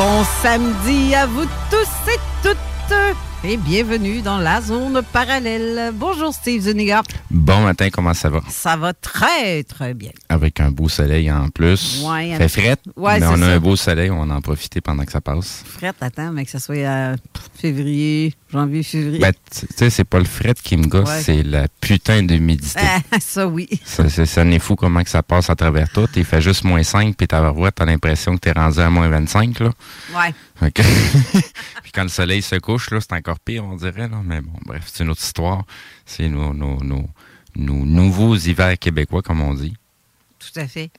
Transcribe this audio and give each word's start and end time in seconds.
Bon 0.00 0.24
samedi 0.42 1.14
à 1.14 1.26
vous 1.26 1.44
tous 1.70 2.10
et 2.10 2.18
toutes 2.42 3.29
et 3.42 3.56
bienvenue 3.56 4.20
dans 4.20 4.36
la 4.36 4.60
zone 4.60 5.00
parallèle. 5.14 5.92
Bonjour 5.94 6.32
Steve 6.34 6.60
Zuniga. 6.62 7.02
Bon 7.30 7.62
matin, 7.62 7.88
comment 7.90 8.12
ça 8.12 8.28
va? 8.28 8.42
Ça 8.50 8.76
va 8.76 8.92
très 8.92 9.62
très 9.64 9.94
bien. 9.94 10.10
Avec 10.28 10.60
un 10.60 10.70
beau 10.70 10.90
soleil 10.90 11.32
en 11.32 11.48
plus. 11.48 12.02
Ouais, 12.06 12.34
fait 12.36 12.48
fret, 12.48 12.76
Ouais, 12.96 13.18
mais 13.18 13.26
on 13.26 13.32
a 13.40 13.46
ça. 13.46 13.46
un 13.54 13.58
beau 13.58 13.76
soleil, 13.76 14.10
on 14.10 14.26
va 14.26 14.34
en 14.34 14.40
profiter 14.42 14.82
pendant 14.82 15.04
que 15.06 15.12
ça 15.12 15.22
passe. 15.22 15.64
Fret, 15.66 15.94
attends, 16.02 16.32
mais 16.32 16.44
que 16.44 16.50
ce 16.50 16.58
soit 16.58 16.76
euh, 16.76 17.16
février, 17.58 18.34
janvier, 18.52 18.82
février. 18.82 19.18
Ben, 19.20 19.32
tu 19.50 19.66
sais, 19.74 19.88
c'est 19.88 20.04
pas 20.04 20.18
le 20.18 20.26
fret 20.26 20.54
qui 20.62 20.76
me 20.76 20.86
gosse, 20.86 21.08
Ouais. 21.08 21.22
c'est 21.22 21.42
la 21.42 21.66
putain 21.80 22.22
d'humidité. 22.22 22.78
Ah, 23.10 23.16
ça 23.20 23.46
oui. 23.46 23.68
Ça, 23.86 24.06
c'est- 24.10 24.26
ça 24.26 24.44
n'est 24.44 24.58
fou 24.58 24.76
comment 24.76 25.02
que 25.02 25.08
ça 25.10 25.22
passe 25.22 25.48
à 25.48 25.56
travers 25.56 25.88
tout. 25.90 26.06
Il 26.14 26.24
fait 26.26 26.42
juste 26.42 26.64
moins 26.64 26.82
5, 26.82 27.16
puis 27.16 27.26
t'as 27.26 27.50
l'impression 27.86 28.34
que 28.34 28.40
t'es 28.40 28.52
rendu 28.52 28.80
à 28.80 28.90
moins 28.90 29.08
25, 29.08 29.60
là. 29.60 29.70
Ouais. 30.14 30.34
Puis 31.82 31.92
quand 31.92 32.02
le 32.02 32.08
soleil 32.08 32.42
se 32.42 32.56
couche, 32.56 32.90
là, 32.90 33.00
c'est 33.00 33.12
encore 33.12 33.40
pire, 33.40 33.64
on 33.64 33.76
dirait, 33.76 34.08
là. 34.08 34.20
Mais 34.24 34.40
bon, 34.40 34.52
bref, 34.66 34.84
c'est 34.86 35.04
une 35.04 35.10
autre 35.10 35.22
histoire. 35.22 35.64
C'est 36.04 36.28
nos, 36.28 36.52
nos, 36.52 36.82
nos, 36.82 37.08
nos 37.56 37.84
nouveaux 37.86 38.36
hivers 38.36 38.78
québécois, 38.78 39.22
comme 39.22 39.40
on 39.40 39.54
dit. 39.54 39.74
Tout 40.38 40.58
à 40.58 40.66
fait. 40.66 40.90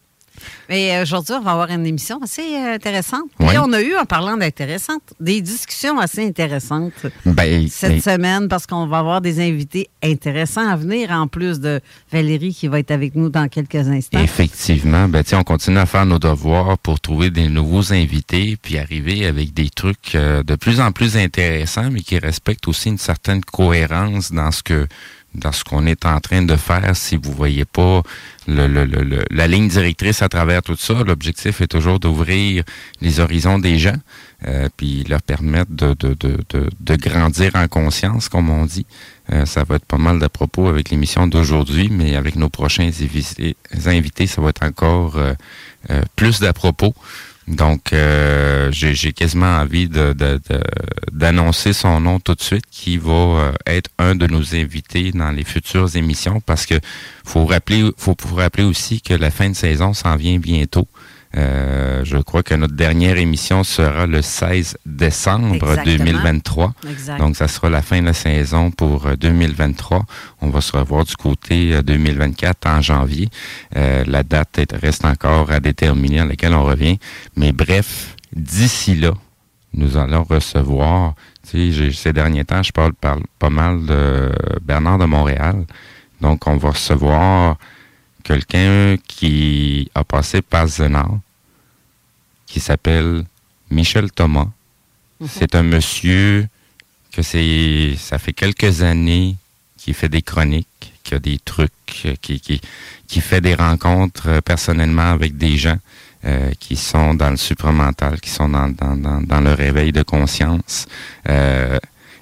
Mais 0.70 0.96
euh, 0.96 1.04
aujourd'hui, 1.04 1.36
on 1.36 1.42
va 1.42 1.52
avoir 1.52 1.70
une 1.70 1.86
émission 1.86 2.20
assez 2.22 2.56
euh, 2.56 2.76
intéressante. 2.76 3.30
Et 3.40 3.58
on 3.58 3.72
a 3.74 3.82
eu, 3.82 3.96
en 3.96 4.06
parlant 4.06 4.38
d'intéressantes, 4.38 5.14
des 5.20 5.42
discussions 5.42 6.00
assez 6.00 6.26
intéressantes 6.26 7.08
Ben, 7.26 7.68
cette 7.68 7.92
ben, 7.92 8.02
semaine 8.02 8.48
parce 8.48 8.66
qu'on 8.66 8.88
va 8.88 9.00
avoir 9.00 9.22
des 9.22 9.40
invités 9.40 9.90
intéressants 10.04 10.68
à 10.68 10.76
venir, 10.76 11.12
en 11.12 11.28
plus 11.28 11.60
de 11.60 11.82
Valérie 12.12 12.54
qui 12.54 12.68
va 12.68 12.80
être 12.80 12.92
avec 12.92 13.16
nous 13.16 13.30
dans 13.30 13.48
quelques 13.48 13.76
instants. 13.76 14.20
Effectivement, 14.20 15.08
ben, 15.08 15.24
tiens, 15.24 15.40
on 15.40 15.44
continue 15.44 15.78
à 15.78 15.86
faire 15.86 16.06
nos 16.06 16.20
devoirs 16.20 16.78
pour 16.78 17.00
trouver 17.00 17.30
des 17.30 17.50
nouveaux 17.50 17.94
invités, 17.94 18.58
puis 18.62 18.78
arriver 18.78 19.26
avec 19.26 19.54
des 19.54 19.70
trucs 19.70 20.16
euh, 20.16 20.44
de 20.44 20.56
plus 20.56 20.80
en 20.80 20.92
plus 20.92 21.18
intéressants, 21.18 21.90
mais 21.92 22.02
qui 22.02 22.18
respectent 22.18 22.68
aussi 22.68 22.90
une 22.90 22.98
certaine 22.98 23.42
cohérence 23.44 24.32
dans 24.32 24.52
ce 24.52 24.64
que 24.64 24.88
dans 25.34 25.52
ce 25.52 25.64
qu'on 25.64 25.86
est 25.86 26.06
en 26.06 26.20
train 26.20 26.42
de 26.42 26.56
faire. 26.56 26.96
Si 26.96 27.16
vous 27.16 27.32
voyez 27.32 27.66
pas 27.66 28.02
le, 28.48 28.68
le- 28.68 28.86
le- 28.86 29.24
la 29.30 29.48
ligne 29.48 29.68
directrice 29.68 30.22
à 30.22 30.30
travers 30.30 30.62
tout 30.62 30.76
ça, 30.76 30.94
l'objectif 31.06 31.62
est 31.62 31.68
toujours 31.68 32.00
d'ouvrir 32.00 32.64
les 33.02 33.20
horizons 33.20 33.58
des 33.60 33.78
gens, 33.80 33.96
euh, 34.48 34.68
puis 34.76 35.04
leur 35.08 35.22
permettre 35.22 35.72
de, 35.72 35.94
de, 35.94 36.16
de, 36.20 36.70
de, 36.80 36.96
grandir 36.96 37.52
en 37.56 37.68
conscience, 37.68 38.28
comme 38.30 38.50
on 38.50 38.66
dit. 38.66 38.86
Euh, 39.32 39.46
ça 39.46 39.64
va 39.64 39.76
être 39.76 39.86
pas 39.86 39.98
mal 39.98 40.20
de 40.20 40.28
propos 40.28 40.68
avec 40.68 40.90
l'émission 40.90 41.28
d'aujourd'hui, 41.28 41.90
mais 41.90 42.16
avec 42.16 42.36
nos 42.36 42.50
prochains 42.50 42.90
invités, 43.02 43.56
invités 43.86 44.28
ça 44.28 44.42
va 44.42 44.50
être 44.50 44.64
encore 44.64 45.16
euh, 45.18 45.34
euh, 45.92 46.02
plus 46.16 46.40
d'à 46.40 46.52
propos. 46.54 46.94
Donc, 47.48 47.92
euh, 47.92 48.70
j'ai 48.72 49.14
quasiment 49.14 49.58
envie 49.58 49.90
de- 49.90 50.14
de- 50.14 50.40
de- 50.50 50.64
d'annoncer 51.12 51.74
son 51.74 52.00
nom 52.00 52.20
tout 52.20 52.36
de 52.36 52.42
suite, 52.42 52.66
qui 52.72 52.98
va 52.98 53.12
euh, 53.12 53.52
être 53.66 53.90
un 53.98 54.16
de 54.16 54.28
nos 54.28 54.56
invités 54.56 55.12
dans 55.12 55.32
les 55.32 55.44
futures 55.44 55.96
émissions, 55.96 56.40
parce 56.40 56.66
que 56.66 56.76
faut 57.26 57.46
rappeler, 57.46 57.90
faut, 57.98 58.16
faut 58.20 58.36
rappeler 58.36 58.64
aussi 58.64 59.02
que 59.02 59.14
la 59.14 59.32
fin 59.32 59.50
de 59.50 59.56
saison 59.56 59.94
s'en 59.94 60.16
vient 60.16 60.38
bientôt. 60.38 60.88
Euh, 61.38 62.02
je 62.04 62.18
crois 62.18 62.44
que 62.44 62.54
notre 62.56 62.74
dernière 62.76 63.18
émission 63.18 63.64
sera 63.64 64.06
le 64.06 64.22
16 64.22 64.78
décembre 64.86 65.56
Exactement. 65.56 65.86
2023. 65.98 66.74
Exact. 66.90 67.18
Donc, 67.20 67.36
ça 67.38 67.48
sera 67.48 67.70
la 67.70 67.82
fin 67.82 68.02
de 68.02 68.06
la 68.08 68.14
saison 68.14 68.70
pour 68.72 69.08
euh, 69.08 69.16
2023. 69.16 70.04
On 70.42 70.50
va 70.50 70.60
se 70.62 70.76
revoir 70.76 71.06
du 71.06 71.16
côté 71.16 71.74
euh, 71.74 71.82
2024 71.84 72.68
en 72.68 72.82
janvier. 72.82 73.30
Euh, 73.78 74.04
la 74.08 74.24
date 74.24 74.58
est- 74.60 74.74
reste 74.74 75.06
encore 75.06 75.52
à 75.52 75.60
déterminer 75.62 76.20
à 76.20 76.26
laquelle 76.26 76.54
on 76.54 76.66
revient. 76.66 77.00
Mais 77.38 77.54
bref, 77.54 78.16
d'ici 78.36 78.96
là, 78.96 79.12
nous 79.74 79.96
allons 79.96 80.24
recevoir, 80.24 81.14
tu 81.50 81.50
sais, 81.52 81.72
j'ai- 81.72 81.94
ces 81.94 82.12
derniers 82.12 82.44
temps, 82.44 82.62
je 82.62 82.74
parle, 82.74 82.92
parle 82.94 83.22
pas 83.40 83.50
mal 83.50 83.86
de 83.86 84.32
Bernard 84.62 84.98
de 84.98 85.06
Montréal. 85.06 85.66
Donc, 86.20 86.46
on 86.46 86.58
va 86.58 86.72
recevoir 86.72 87.56
quelqu'un 88.22 88.98
qui 89.08 89.90
a 89.96 90.04
passé 90.04 90.42
par 90.42 90.68
Zenard, 90.68 91.20
qui 92.46 92.60
s'appelle 92.60 93.26
Michel 93.70 94.12
Thomas. 94.12 94.48
C'est 95.28 95.56
un 95.56 95.64
monsieur 95.64 96.48
que 97.12 97.22
c'est 97.22 97.96
ça 97.98 98.18
fait 98.18 98.34
quelques 98.34 98.82
années 98.82 99.36
qu'il 99.78 99.94
fait 99.94 100.10
des 100.10 100.22
chroniques, 100.22 100.94
qui 101.04 101.16
a 101.16 101.20
des 101.20 101.40
trucs, 101.40 101.72
qui, 102.22 102.40
qui, 102.40 102.62
qui 103.08 103.22
fait 103.22 103.42
des 103.42 103.56
rencontres 103.56 104.42
personnellement 104.42 105.12
avec 105.12 105.38
des 105.38 105.58
gens 105.58 105.78
euh, 106.26 106.52
qui 106.60 106.76
sont 106.76 107.14
dans 107.14 107.32
le 107.32 107.38
supramental, 107.38 108.20
qui 108.22 108.30
sont 108.30 108.50
dans, 108.50 108.70
dans, 108.70 108.96
dans, 108.96 109.22
dans 109.22 109.42
le 109.42 109.54
réveil 109.54 109.92
de 109.92 110.04
conscience. 110.04 110.88
Euh, 111.28 111.80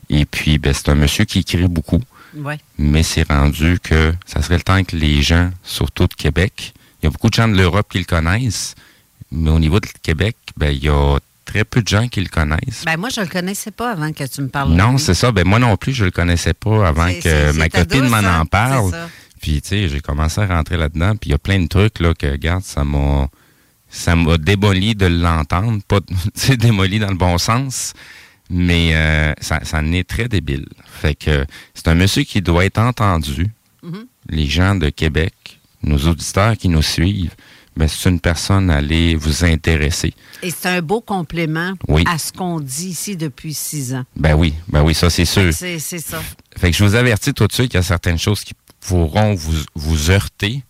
et 0.10 0.26
puis, 0.26 0.58
ben, 0.58 0.74
c'est 0.74 0.90
un 0.90 0.96
monsieur 0.96 1.26
qui 1.26 1.40
écrit 1.40 1.68
beaucoup 1.68 2.02
Ouais. 2.36 2.60
mais 2.78 3.04
c'est 3.04 3.28
rendu 3.28 3.80
que 3.80 4.14
ça 4.26 4.42
serait 4.42 4.58
le 4.58 4.64
temps 4.64 4.84
que 4.84 4.96
les 4.96 5.22
gens, 5.22 5.50
surtout 5.64 6.08
de 6.08 6.14
Québec, 6.14 6.74
il 7.02 7.06
y 7.06 7.08
a 7.08 7.12
beaucoup 7.12 7.30
de 7.30 7.34
gens 7.34 7.48
de 7.48 7.56
l'Europe 7.56 7.88
qui 7.90 8.00
le 8.00 8.06
connaissent, 8.06 8.76
mais 9.32 9.50
au 9.50 9.60
niveau 9.60 9.80
de 9.80 9.88
Québec, 10.02 10.36
ben, 10.58 10.70
il 10.70 10.84
y 10.84 10.90
a 10.90 11.18
très 11.46 11.64
peu 11.64 11.82
de 11.82 11.88
gens 11.88 12.08
qui 12.08 12.22
le 12.22 12.30
connaissent. 12.30 12.84
Ben, 12.86 12.98
moi, 12.98 13.10
je 13.10 13.22
le 13.22 13.28
connaissais 13.28 13.72
pas 13.72 13.92
avant 13.92 14.12
que 14.12 14.24
tu 14.24 14.42
me 14.42 14.50
parles. 14.50 14.74
non, 14.74 14.98
c'est 14.98 15.14
ça. 15.14 15.32
Ben, 15.32 15.48
moi 15.48 15.60
non 15.60 15.78
plus, 15.78 15.94
je 15.94 16.06
le 16.06 16.12
connaissais 16.12 16.54
pas 16.54 16.88
avant 16.88 17.08
que 17.08 17.52
ma 17.54 17.70
copine 17.70 18.08
m'en 18.08 18.18
en 18.18 18.46
parle. 18.46 18.92
Puis, 19.42 19.62
tu 19.62 19.70
sais, 19.70 19.88
j'ai 19.88 20.02
commencé 20.02 20.42
à 20.42 20.48
rentrer 20.48 20.78
là-dedans, 20.78 21.16
puis 21.16 21.30
il 21.30 21.32
y 21.32 21.36
a 21.36 21.38
plein 21.38 21.60
de 21.60 21.68
trucs, 21.68 22.00
là, 22.00 22.14
que, 22.14 22.28
regarde, 22.28 22.64
ça 22.64 22.84
m'a, 22.84 23.30
ça 23.90 24.16
m'a 24.16 24.38
démoli 24.38 24.96
de 24.96 25.06
l'entendre. 25.06 25.82
Pas, 25.88 26.02
tu 26.10 26.16
sais, 26.34 26.58
démoli 26.58 27.00
dans 27.00 27.10
le 27.10 27.16
bon 27.16 27.38
sens, 27.38 27.94
mais 28.50 28.92
euh, 28.94 29.34
ça, 29.42 29.60
ça 29.64 29.80
en 29.80 29.92
est 29.92 30.08
très 30.08 30.28
débile. 30.28 30.66
Fait 30.86 31.16
que 31.16 31.46
c'est 31.74 31.88
un 31.88 31.96
monsieur 31.96 32.24
qui 32.24 32.42
doit 32.42 32.66
être 32.66 32.80
entendu. 32.80 33.48
Mhm. 33.84 34.06
Les 34.30 34.46
gens 34.48 34.76
de 34.76 34.90
Québec, 34.90 35.34
nos 35.84 35.98
auditeurs 35.98 36.58
qui 36.58 36.68
nous 36.70 36.82
suivent, 36.82 37.36
ben, 37.78 37.88
c'est 37.88 38.10
une 38.10 38.20
personne 38.20 38.70
à 38.70 38.78
aller 38.78 39.16
vous 39.16 39.46
intéresser. 39.46 40.14
Et 40.44 40.52
c'est 40.52 40.68
un 40.68 40.82
beau 40.82 41.00
complément 41.00 41.74
Oui. 41.88 42.04
à 42.08 42.18
ce 42.18 42.34
qu'on 42.34 42.60
dit 42.60 42.90
ici 42.90 43.16
depuis 43.16 43.54
six 43.54 43.94
ans. 43.94 44.04
Ben 44.18 44.36
oui, 44.36 44.54
ben 44.68 44.84
oui, 44.84 44.94
ça 44.94 45.10
c'est 45.10 45.26
sûr. 45.26 45.54
C'est 45.54 45.80
c'est 45.80 46.00
ça. 46.00 46.22
Fait 46.58 46.72
que 46.72 46.78
je 46.78 46.84
vous 46.84 46.96
avertis 46.96 47.34
tout 47.34 47.48
de 47.48 47.54
suite 47.54 47.72
qu'il 47.72 47.78
y 47.78 47.80
a 47.80 47.84
certaines 47.84 48.20
choses 48.20 48.44
qui 48.44 48.54
pourront 48.82 49.34
vous, 49.34 49.54
vous 49.76 50.10
heurter, 50.12 50.64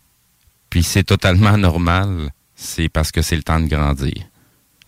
puis 0.68 0.82
c'est 0.84 1.02
totalement 1.04 1.56
normal, 1.68 2.30
c'est 2.54 2.88
parce 2.88 3.10
que 3.10 3.22
c'est 3.22 3.36
le 3.36 3.42
temps 3.42 3.58
de 3.60 3.66
grandir. 3.66 4.12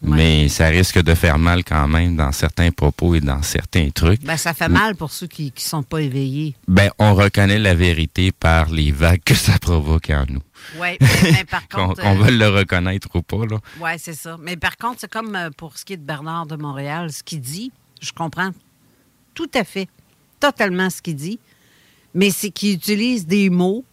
Ouais. 0.03 0.17
Mais 0.17 0.49
ça 0.49 0.67
risque 0.67 1.01
de 1.01 1.15
faire 1.15 1.39
mal 1.39 1.63
quand 1.63 1.87
même 1.87 2.17
dans 2.17 2.33
certains 2.33 2.73
propos 2.73 3.15
et 3.15 3.21
dans 3.21 3.43
certains 3.43 3.91
trucs. 3.91 4.23
Ben, 4.25 4.37
ça 4.37 4.53
fait 4.53 4.69
mal 4.69 4.97
pour 4.97 5.13
ceux 5.13 5.29
qui 5.29 5.53
ne 5.55 5.61
sont 5.61 5.85
pas 5.85 6.01
éveillés. 6.01 6.57
Ben, 6.67 6.91
on 6.99 7.15
reconnaît 7.15 7.59
la 7.59 7.75
vérité 7.75 8.33
par 8.33 8.69
les 8.71 8.91
vagues 8.91 9.23
que 9.25 9.35
ça 9.35 9.59
provoque 9.61 10.11
en 10.11 10.25
nous. 10.29 10.43
Oui, 10.81 10.97
mais, 11.01 11.45
par 11.45 11.69
contre. 11.69 12.03
qu'on 12.03 12.17
euh, 12.17 12.25
veuille 12.25 12.39
le 12.39 12.49
reconnaître 12.49 13.09
ou 13.15 13.23
pas, 13.23 13.47
là. 13.49 13.59
Oui, 13.81 13.91
c'est 13.99 14.15
ça. 14.15 14.37
Mais 14.41 14.57
par 14.57 14.77
contre, 14.77 14.97
c'est 15.01 15.11
comme 15.11 15.37
euh, 15.37 15.51
pour 15.57 15.79
ce 15.79 15.85
qui 15.85 15.93
est 15.93 15.99
de 15.99 16.05
Bernard 16.05 16.47
de 16.47 16.57
Montréal, 16.57 17.13
ce 17.13 17.23
qu'il 17.23 17.41
dit, 17.41 17.71
je 18.01 18.13
comprends 18.13 18.51
tout 19.35 19.51
à 19.55 19.63
fait, 19.63 19.89
totalement 20.41 20.91
ce 20.91 21.01
qu'il 21.01 21.17
dit, 21.17 21.39
mais 22.15 22.31
c'est 22.31 22.51
qu'il 22.51 22.75
utilise 22.75 23.27
des 23.27 23.51
mots 23.51 23.85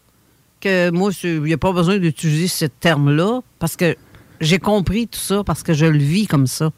que 0.60 0.90
moi, 0.90 1.12
il 1.24 1.42
n'y 1.44 1.54
a 1.54 1.58
pas 1.58 1.72
besoin 1.72 1.98
d'utiliser 1.98 2.48
ce 2.48 2.66
terme-là, 2.66 3.42
parce 3.60 3.76
que 3.76 3.96
j'ai 4.42 4.60
compris 4.60 5.08
tout 5.08 5.20
ça, 5.20 5.44
parce 5.44 5.64
que 5.64 5.74
je 5.74 5.86
le 5.86 5.98
vis 6.00 6.28
comme 6.28 6.48
ça. 6.48 6.72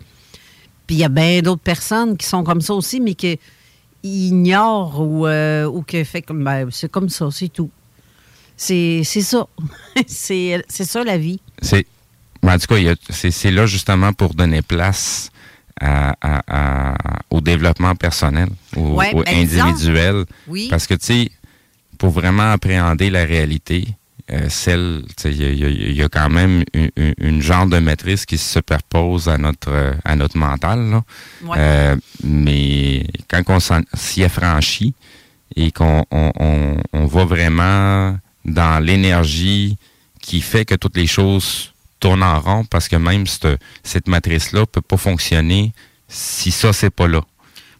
Puis 0.88 0.96
il 0.98 1.00
y 1.00 1.04
a 1.04 1.10
bien 1.10 1.42
d'autres 1.42 1.62
personnes 1.62 2.18
qui 2.18 2.26
sont 2.26 2.44
comme 2.44 2.62
ça 2.62 2.74
aussi, 2.74 3.00
mais 3.00 3.16
qui 3.16 3.40
ignorent 4.04 5.00
ou, 5.00 5.28
euh, 5.28 5.66
ou 5.66 5.84
qui 5.84 6.04
fait 6.06 6.22
comme, 6.22 6.44
ben, 6.44 6.68
c'est 6.72 6.90
comme 6.92 7.10
ça, 7.10 7.30
c'est 7.32 7.50
tout. 7.50 7.70
C'est 8.58 9.04
ça. 9.04 9.48
c'est 10.08 10.64
ça 10.68 11.04
la 11.04 11.18
vie. 11.18 11.40
C'est, 11.62 11.86
en 12.44 12.58
tout 12.58 12.68
cas, 12.68 12.96
c'est, 13.10 13.52
là 13.52 13.66
justement 13.66 14.14
pour 14.14 14.34
donner 14.34 14.62
place 14.62 15.30
à- 15.80 16.16
à- 16.22 16.42
à- 16.48 17.20
au 17.30 17.42
développement 17.42 17.96
personnel, 17.96 18.50
au, 18.76 18.96
Ouais, 18.96 19.14
au 19.14 19.24
ben, 19.24 19.36
individuel. 19.38 20.26
Oui. 20.48 20.68
Parce 20.70 20.86
que, 20.88 20.94
tu 20.96 21.06
sais, 21.06 21.32
pour 21.98 22.10
vraiment 22.10 22.52
appréhender 22.52 23.10
la 23.10 23.26
réalité, 23.26 23.88
euh, 24.32 24.48
celle, 24.50 25.04
il 25.26 25.42
y, 25.42 25.66
a- 25.66 25.70
y 25.70 26.02
y 26.04 26.10
quand 26.10 26.30
même 26.30 26.64
une, 27.20 27.42
genre 27.42 27.66
de 27.68 27.80
maîtrise 27.80 28.26
qui 28.26 28.38
se 28.38 28.54
superpose 28.54 29.28
à 29.28 29.38
notre, 29.38 29.70
euh, 29.72 29.94
à 30.06 30.16
notre 30.16 30.38
mental. 30.38 30.90
Là. 30.90 31.04
Ouais. 31.44 31.58
Euh, 31.58 31.96
mais 32.24 33.06
quand 33.28 33.44
on 33.48 33.60
s'y 33.94 34.24
affranchit 34.24 34.94
et 35.56 35.72
qu'on 35.72 36.06
on, 36.12 36.32
on- 36.40 36.78
on 36.94 37.06
va 37.06 37.26
vraiment 37.26 38.18
dans 38.46 38.84
l'énergie 38.84 39.78
qui 40.22 40.42
fait 40.42 40.66
que 40.66 40.76
toutes 40.76 40.98
les 40.98 41.08
choses 41.08 41.74
tournent 42.00 42.24
en 42.24 42.40
rond, 42.40 42.66
parce 42.66 42.88
que 42.88 42.96
même 42.96 43.28
cette, 43.28 43.60
cette 43.84 44.08
matrice-là 44.08 44.66
peut 44.66 44.82
pas 44.82 44.98
fonctionner 44.98 45.74
si 46.08 46.52
ça, 46.52 46.74
c'est 46.74 46.90
pas 46.90 47.08
là. 47.08 47.22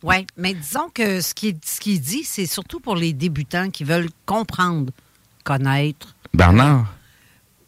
Oui, 0.04 0.26
mais 0.38 0.54
disons 0.54 0.90
que 0.94 1.22
ce 1.22 1.34
qu'il 1.34 1.58
ce 1.64 1.80
qu'il 1.80 2.02
dit, 2.02 2.24
c'est 2.24 2.48
surtout 2.48 2.80
pour 2.80 2.96
les 2.96 3.14
débutants 3.14 3.70
qui 3.70 3.84
veulent 3.84 4.10
comprendre, 4.26 4.92
connaître. 5.44 6.16
Bernard, 6.34 6.86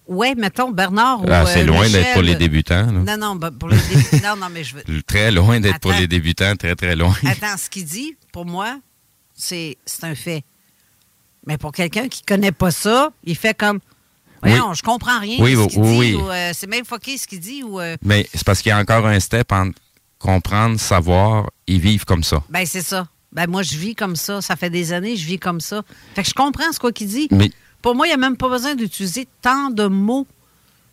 Oui, 0.07 0.33
mettons 0.38 0.71
Bernard 0.71 1.21
ou 1.24 1.25
ah, 1.30 1.45
c'est 1.45 1.62
euh, 1.62 1.65
loin 1.65 1.89
d'être 1.89 2.13
pour 2.13 2.21
les 2.21 2.36
débutants. 2.36 2.92
là. 2.92 2.92
Non, 2.92 3.18
non, 3.18 3.36
ben, 3.36 3.51
pour 3.51 3.69
les 3.69 3.77
débutants. 3.77 4.36
non, 4.36 4.42
non, 4.42 4.48
mais 4.51 4.63
je 4.63 4.75
veux. 4.75 5.01
Très 5.07 5.31
loin 5.31 5.60
d'être 5.60 5.80
pour 5.80 5.92
les 5.94 6.07
débutants, 6.07 6.56
très, 6.56 6.75
très 6.75 6.95
loin. 6.95 7.13
Attends, 7.25 7.57
ce 7.57 7.69
qu'il 7.69 7.86
dit, 7.86 8.15
pour 8.31 8.45
moi, 8.45 8.80
c'est 9.33 9.77
un 10.01 10.15
fait. 10.15 10.44
Mais 11.45 11.57
pour 11.57 11.71
quelqu'un 11.71 12.07
qui 12.07 12.21
connaît 12.24 12.51
pas 12.54 12.71
ça, 12.71 13.12
il 13.24 13.36
fait 13.36 13.54
comme. 13.57 13.80
Voyons, 14.42 14.74
je 14.74 14.83
comprends 14.83 15.19
rien 15.21 15.38
Oui, 15.39 15.54
ce 15.54 15.57
oui, 15.60 15.68
qu'il 15.68 15.80
oui, 15.81 15.88
dit. 16.12 16.15
oui. 16.15 16.21
euh, 16.31 16.51
c'est 16.54 16.68
même 16.68 16.83
fucké 16.83 17.18
ce 17.18 17.25
qu'il 17.27 17.39
dit. 17.39 17.63
Ou, 17.63 17.80
euh, 17.80 17.95
Mais 18.04 18.27
c'est 18.33 18.44
parce 18.44 18.62
qu'il 18.62 18.69
y 18.71 18.74
a 18.74 18.77
encore 18.77 19.07
un 19.07 19.19
step 19.21 19.51
entre 19.54 19.80
comprendre, 20.19 20.80
savoir 20.80 21.50
et 21.68 21.77
vivre 21.77 22.06
comme 22.06 22.24
ça. 22.24 22.44
ben, 22.50 22.65
c'est 22.65 22.81
ça. 22.81 23.07
Ben, 23.31 23.50
moi, 23.50 23.63
je 23.63 23.75
vis 23.77 23.95
comme 23.95 24.15
ça. 24.18 24.42
Ça 24.42 24.56
fait 24.57 24.69
des 24.69 24.92
années, 24.94 25.15
je 25.15 25.25
vis 25.25 25.39
comme 25.39 25.60
ça. 25.62 25.81
Fait 26.13 26.24
que 26.24 26.30
je 26.30 26.33
comprends 26.33 26.71
ce 26.74 26.92
qu'il 26.92 27.07
dit. 27.07 27.27
Mais 27.31 27.51
Pour 27.83 27.95
moi, 27.95 28.07
il 28.07 28.12
n'y 28.12 28.13
a 28.13 28.18
même 28.18 28.38
pas 28.38 28.47
besoin 28.47 28.75
d'utiliser 28.75 29.27
tant 29.41 29.69
de 29.69 29.88
mots 29.88 30.25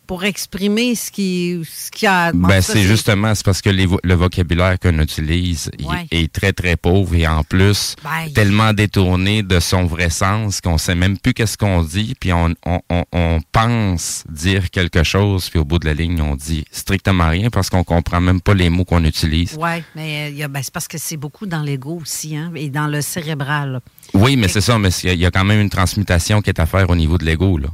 pour 0.07 0.25
exprimer 0.25 0.93
ce 0.95 1.09
qui, 1.09 1.61
ce 1.63 1.89
qui 1.89 2.05
a. 2.05 2.33
Ben, 2.33 2.61
c'est 2.61 2.83
justement, 2.83 3.33
c'est 3.33 3.45
parce 3.45 3.61
que 3.61 3.69
les 3.69 3.85
vo- 3.85 3.99
le 4.03 4.13
vocabulaire 4.13 4.77
qu'on 4.77 4.99
utilise 4.99 5.71
il 5.79 5.87
est 6.11 6.31
très, 6.31 6.51
très 6.51 6.75
pauvre 6.75 7.15
et 7.15 7.25
en 7.25 7.43
plus, 7.45 7.95
Ben, 8.03 8.31
tellement 8.33 8.73
détourné 8.73 9.41
de 9.41 9.59
son 9.61 9.85
vrai 9.85 10.09
sens 10.09 10.59
qu'on 10.59 10.77
sait 10.77 10.95
même 10.95 11.17
plus 11.17 11.33
qu'est-ce 11.33 11.57
qu'on 11.57 11.81
dit, 11.83 12.13
puis 12.19 12.33
on, 12.33 12.53
on, 12.65 12.81
on, 12.89 13.03
on 13.13 13.39
pense 13.53 14.23
dire 14.29 14.69
quelque 14.69 15.03
chose, 15.03 15.49
puis 15.49 15.59
au 15.59 15.65
bout 15.65 15.79
de 15.79 15.85
la 15.85 15.93
ligne, 15.93 16.21
on 16.21 16.35
dit 16.35 16.65
strictement 16.71 17.29
rien 17.29 17.49
parce 17.49 17.69
qu'on 17.69 17.83
comprend 17.85 18.19
même 18.19 18.41
pas 18.41 18.53
les 18.53 18.69
mots 18.69 18.83
qu'on 18.85 19.05
utilise. 19.05 19.55
Oui, 19.57 19.81
mais 19.95 20.33
euh, 20.41 20.47
ben, 20.49 20.61
c'est 20.61 20.73
parce 20.73 20.89
que 20.89 20.97
c'est 20.97 21.17
beaucoup 21.17 21.45
dans 21.45 21.61
l'ego 21.61 21.99
aussi, 22.01 22.35
hein, 22.35 22.51
et 22.55 22.69
dans 22.69 22.87
le 22.87 23.01
cérébral. 23.01 23.79
Oui, 24.13 24.35
mais 24.35 24.49
c'est 24.49 24.59
ça, 24.61 24.77
mais 24.77 24.89
il 25.03 25.13
y 25.13 25.17
y 25.19 25.25
a 25.25 25.31
quand 25.31 25.45
même 25.45 25.61
une 25.61 25.69
transmutation 25.69 26.41
qui 26.41 26.49
est 26.49 26.59
à 26.59 26.65
faire 26.65 26.89
au 26.89 26.95
niveau 26.97 27.17
de 27.17 27.23
l'ego, 27.23 27.57
là. 27.57 27.69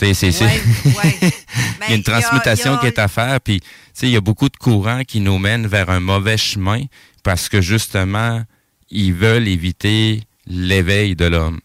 C'est, 0.00 0.14
c'est, 0.14 0.32
c'est- 0.32 0.44
Ouais, 0.46 0.62
ouais. 1.04 1.18
il 1.22 1.28
y 1.28 1.28
a 1.28 1.88
Ben, 1.88 1.94
une 1.96 2.02
transmutation 2.02 2.70
il 2.72 2.74
y 2.74 2.76
a- 2.76 2.80
qui 2.80 2.86
est 2.86 2.98
à 2.98 3.06
faire, 3.08 3.38
puis 3.42 3.60
tu 3.60 3.66
sais, 3.92 4.06
il 4.06 4.12
y 4.12 4.16
a 4.16 4.22
beaucoup 4.22 4.48
de 4.48 4.56
courants 4.56 5.02
qui 5.04 5.20
nous 5.20 5.38
mènent 5.38 5.66
vers 5.66 5.90
un 5.90 6.00
mauvais 6.00 6.38
chemin 6.38 6.84
parce 7.22 7.50
que 7.50 7.60
justement, 7.60 8.42
ils 8.90 9.12
veulent 9.12 9.46
éviter 9.46 10.22
l'éveil 10.46 11.14
de 11.16 11.26
l'homme. 11.26 11.60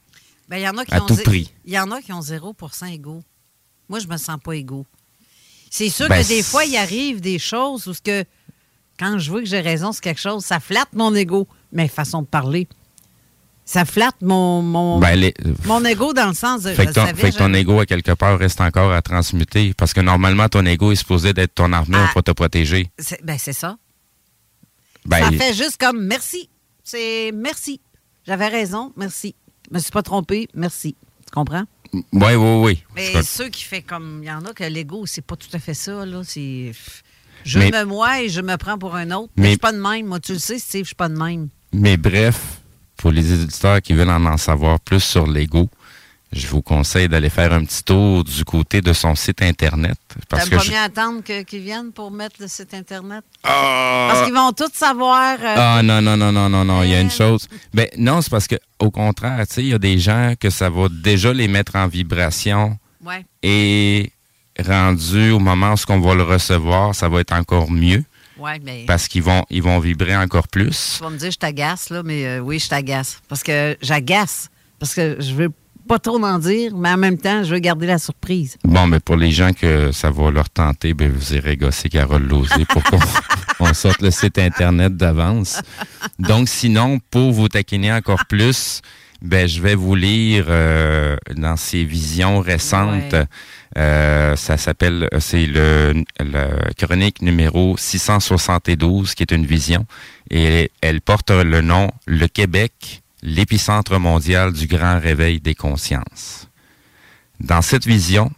Ben, 0.50 0.58
il 0.58 0.64
y 0.64 0.68
en 0.68 0.78
a 0.78 0.84
qui 0.84 0.94
À 0.94 1.02
ont 1.02 1.06
tout 1.06 1.16
prix. 1.16 1.50
Il 1.64 1.72
y 1.74 1.80
en 1.80 1.90
a 1.92 2.02
qui 2.02 2.12
ont 2.12 2.20
0% 2.20 2.92
égaux. 2.94 3.24
Moi, 3.88 4.00
je 4.00 4.08
me 4.08 4.18
sens 4.18 4.38
pas 4.44 4.52
égaux. 4.54 4.86
C'est 5.72 5.90
sûr 5.90 6.10
Ben, 6.10 6.22
que 6.22 6.28
des 6.28 6.44
fois, 6.44 6.66
il 6.66 6.76
arrive 6.76 7.22
des 7.22 7.40
choses 7.40 7.88
où 7.88 7.94
ce 7.94 8.02
que 8.02 8.26
quand 9.00 9.18
je 9.18 9.32
veux 9.32 9.40
que 9.40 9.48
j'ai 9.48 9.62
raison 9.62 9.94
sur 9.94 10.02
quelque 10.02 10.20
chose, 10.22 10.44
ça 10.44 10.60
flatte 10.60 10.92
mon 10.94 11.16
ego. 11.16 11.48
Mais 11.72 11.88
façon 11.88 12.22
de 12.22 12.28
parler. 12.28 12.68
Ça 13.68 13.84
flatte 13.84 14.22
mon 14.22 14.62
mon, 14.62 15.00
Ben, 15.00 15.16
les- 15.16 15.34
mon 15.66 15.84
ego 15.84 16.14
dans 16.14 16.28
le 16.28 16.36
sens 16.36 16.62
de 16.64 16.74
fait 16.74 16.86
que 16.86 16.92
ton, 16.94 17.06
savais, 17.06 17.20
fait 17.20 17.32
que 17.32 17.38
ton 17.38 17.52
ego, 17.54 17.80
à 17.80 17.86
quelque 17.88 18.12
part, 18.12 18.38
reste 18.38 18.62
encore 18.62 18.92
à 18.94 19.02
transmuter 19.02 19.74
parce 19.76 19.92
que 19.94 20.02
normalement, 20.02 20.48
ton 20.50 20.64
ego 20.68 20.92
est 20.92 20.96
supposé 20.98 21.34
d'être 21.34 21.56
ton 21.56 21.74
armure 21.74 22.06
Ah. 22.08 22.12
pour 22.14 22.22
te 22.24 22.30
protéger. 22.32 22.92
c'est- 23.00 23.24
Ben, 23.24 23.38
c'est 23.40 23.54
ça. 23.54 23.78
Ben, 25.06 25.20
ça 25.20 25.30
il- 25.32 25.38
fait 25.40 25.54
juste 25.54 25.78
comme 25.78 26.06
merci. 26.06 26.50
C'est 26.84 27.32
merci. 27.34 27.82
J'avais 28.28 28.48
raison, 28.48 28.94
merci. 28.98 29.34
Je 29.70 29.76
me 29.76 29.80
suis 29.80 29.92
pas 29.92 30.04
trompé, 30.04 30.48
merci. 30.54 30.96
Tu 31.26 31.32
comprends? 31.34 31.64
oui, 31.94 32.02
oui, 32.36 32.36
oui. 32.36 32.84
Mais 32.96 33.24
ceux 33.24 33.50
qui 33.50 33.64
fait 33.64 33.82
comme. 33.82 34.20
Il 34.22 34.28
y 34.28 34.32
en 34.32 34.46
a 34.46 34.54
que 34.54 34.64
l'ego, 34.64 35.06
c'est 35.08 35.22
pas 35.26 35.36
tout 35.36 35.50
à 35.54 35.60
fait 35.60 35.74
ça, 35.74 36.06
là. 36.06 36.22
C'est. 36.24 36.72
Je 37.44 37.60
Mais- 37.60 37.72
me 37.72 37.84
moi 37.86 38.22
et 38.22 38.30
je 38.30 38.42
me 38.42 38.58
prends 38.58 38.78
pour 38.78 38.96
un 38.96 39.10
autre. 39.12 39.32
Mais, 39.38 39.42
Mais- 39.42 39.48
je 39.48 39.52
suis 39.54 39.58
pas 39.60 39.72
de 39.72 39.80
même. 39.80 40.06
Moi, 40.08 40.20
tu 40.20 40.34
le 40.34 40.40
sais, 40.40 40.60
Steve, 40.60 40.82
je 40.84 40.88
suis 40.88 40.96
pas 40.96 41.10
de 41.10 41.18
même. 41.18 41.50
Mais 41.74 41.98
bref, 41.98 42.62
pour 42.98 43.12
les 43.12 43.34
éditeurs 43.34 43.82
qui 43.82 43.94
veulent 43.94 44.10
en, 44.10 44.26
en 44.26 44.38
savoir 44.38 44.80
plus 44.80 45.02
sur 45.04 45.28
l'ego, 45.28 45.70
je 46.32 46.48
vous 46.48 46.62
conseille 46.62 47.08
d'aller 47.08 47.30
faire 47.30 47.54
un 47.54 47.64
petit 47.64 47.84
tour 47.84 48.24
du 48.24 48.44
côté 48.44 48.82
de 48.82 48.92
son 48.94 49.16
site 49.16 49.42
Internet. 49.42 49.98
Parce 50.28 50.50
que 50.50 50.56
pas 50.56 50.62
je- 50.64 50.72
mieux 50.72 50.78
attendre 50.78 51.22
qu'ils 51.24 51.62
viennent 51.62 51.92
pour 51.94 52.12
mettre 52.12 52.36
le 52.42 52.48
site 52.48 52.74
Internet? 52.74 53.24
Ah! 53.44 54.10
Parce 54.12 54.26
qu'ils 54.26 54.34
vont 54.34 54.52
tous 54.52 54.72
savoir. 54.74 55.38
euh, 55.40 55.56
Ah 55.58 55.82
non, 55.84 56.02
non, 56.02 56.18
non, 56.18 56.32
non, 56.34 56.50
non, 56.50 56.66
non, 56.66 56.84
il 56.84 56.90
y 56.90 56.96
a 56.96 57.00
une 57.02 57.12
chose. 57.12 57.48
Ben 57.74 57.88
non, 57.98 58.22
c'est 58.22 58.30
parce 58.32 58.48
que 58.48 58.56
au 58.80 58.92
contraire, 58.92 59.46
tu 59.48 59.54
sais, 59.56 59.62
il 59.64 59.70
y 59.70 59.74
a 59.74 59.80
des 59.80 59.98
gens 59.98 60.34
que 60.40 60.50
ça 60.50 60.70
va 60.70 60.88
déjà 60.90 61.32
les 61.32 61.48
mettre 61.48 61.76
en 61.78 61.88
vibration 61.88 62.78
ouais. 63.06 63.26
et 63.44 64.12
rendu 64.66 65.32
au 65.32 65.40
moment 65.40 65.74
où 65.74 65.92
on 65.92 66.00
va 66.00 66.16
le 66.16 66.24
recevoir, 66.24 66.94
ça 66.96 67.08
va 67.08 67.22
être 67.22 67.34
encore 67.34 67.72
mieux 67.72 68.04
Ouais, 68.38 68.60
mais. 68.64 68.84
parce 68.86 69.08
qu'ils 69.08 69.24
vont 69.24 69.46
ils 69.50 69.64
vont 69.64 69.80
vibrer 69.80 70.16
encore 70.16 70.48
plus. 70.48 70.96
Tu 70.98 71.04
vas 71.04 71.10
me 71.10 71.18
dire, 71.18 71.32
je 71.32 71.38
t'agace, 71.38 71.90
là, 71.90 72.04
mais 72.04 72.26
euh, 72.26 72.40
oui, 72.40 72.60
je 72.60 72.68
t'agace. 72.70 73.22
Parce 73.28 73.44
que 73.44 73.78
j'agace. 73.82 74.50
Parce 74.80 74.94
que 74.94 75.18
je 75.20 75.34
veux 75.34 75.52
pas 75.88 76.00
trop 76.00 76.22
en 76.24 76.40
dire, 76.40 76.76
mais 76.76 76.90
en 76.90 76.98
même 76.98 77.18
temps, 77.18 77.44
je 77.44 77.54
veux 77.54 77.60
garder 77.60 77.88
la 77.88 78.00
surprise. 78.00 78.58
Bon, 78.64 78.88
mais 78.88 79.00
pour 79.00 79.16
les 79.16 79.32
gens 79.32 79.54
que 79.54 79.92
ça 79.92 80.10
va 80.10 80.32
leur 80.32 80.50
tenter, 80.50 80.94
ben 80.94 81.12
vous 81.12 81.34
irez 81.34 81.58
gosser 81.58 81.90
Carole 81.90 82.24
Lozé 82.28 82.66
pour 82.66 82.84
qu'on 82.84 83.00
on 83.60 83.74
sorte 83.74 84.02
le 84.02 84.12
site 84.12 84.38
internet 84.38 84.98
d'avance. 84.98 85.62
Donc 86.20 86.50
sinon, 86.50 87.00
pour 87.12 87.32
vous 87.32 87.48
taquiner 87.48 87.94
encore 87.94 88.26
plus, 88.26 88.82
ben 89.22 89.48
je 89.48 89.62
vais 89.62 89.76
vous 89.76 89.96
lire 89.96 90.46
euh, 90.50 91.16
dans 91.36 91.56
ses 91.56 91.84
visions 91.84 92.40
récentes. 92.40 93.14
Ouais. 93.14 93.26
Euh, 93.78 94.36
ça 94.36 94.58
s'appelle, 94.58 95.10
c'est 95.20 95.46
le, 95.46 96.06
le 96.20 96.74
chronique 96.78 97.22
numéro 97.22 97.76
672, 97.78 99.16
qui 99.16 99.24
est 99.24 99.32
une 99.32 99.46
vision, 99.46 99.86
et 100.30 100.72
elle 100.82 101.02
porte 101.02 101.32
le 101.32 101.62
nom 101.62 101.92
Le 102.06 102.28
Québec, 102.28 103.04
l'épicentre 103.22 104.00
mondial 104.00 104.54
du 104.54 104.68
grand 104.68 105.00
réveil 105.00 105.42
des 105.42 105.56
consciences. 105.56 106.48
Dans 107.42 107.62
cette 107.62 107.86
vision 107.86 108.32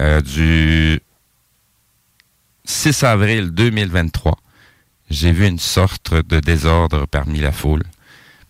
euh, 0.00 0.20
du 0.20 1.00
6 2.64 3.04
avril 3.04 3.50
2023, 3.50 4.36
j'ai 5.10 5.32
vu 5.32 5.46
une 5.46 5.58
sorte 5.58 6.14
de 6.14 6.40
désordre 6.40 7.06
parmi 7.06 7.38
la 7.38 7.52
foule. 7.52 7.84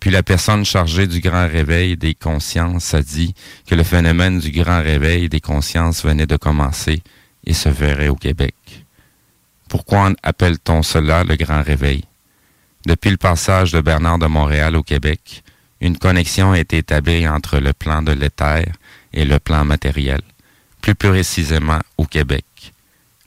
Puis 0.02 0.11
la 0.11 0.25
personne 0.25 0.64
chargée 0.64 1.06
du 1.06 1.21
grand 1.21 1.47
réveil 1.47 1.97
des 1.97 2.16
consciences 2.16 2.92
a 2.92 3.02
dit 3.02 3.37
que 3.68 3.76
le 3.76 3.85
phénomène 3.85 4.40
du 4.40 4.50
grand 4.50 4.82
réveil 4.82 5.28
des 5.28 5.38
consciences 5.38 6.04
venait 6.04 6.26
de 6.26 6.37
commencer 6.37 7.04
et 7.47 7.52
se 7.52 7.68
verrait 7.68 8.09
au 8.09 8.16
Québec. 8.16 8.56
Pourquoi 9.68 10.11
appelle-t-on 10.25 10.82
cela 10.82 11.23
le 11.23 11.37
grand 11.37 11.62
réveil? 11.62 12.02
Depuis 12.85 13.11
le 13.11 13.16
passage 13.16 13.71
de 13.71 13.80
Bernard 13.80 14.18
de 14.18 14.26
Montréal 14.26 14.75
au 14.75 14.82
Québec, 14.82 15.44
une 15.80 15.97
connexion 15.97 16.50
a 16.50 16.59
été 16.59 16.78
établie 16.78 17.28
entre 17.28 17.61
le 17.61 17.73
plan 17.73 18.02
de 18.02 18.11
l'éther 18.11 18.73
et 19.12 19.25
le 19.25 19.38
plan 19.38 19.64
matériel, 19.64 20.23
plus 20.80 20.97
précisément 20.97 21.78
au 21.97 22.06
Québec. 22.06 22.44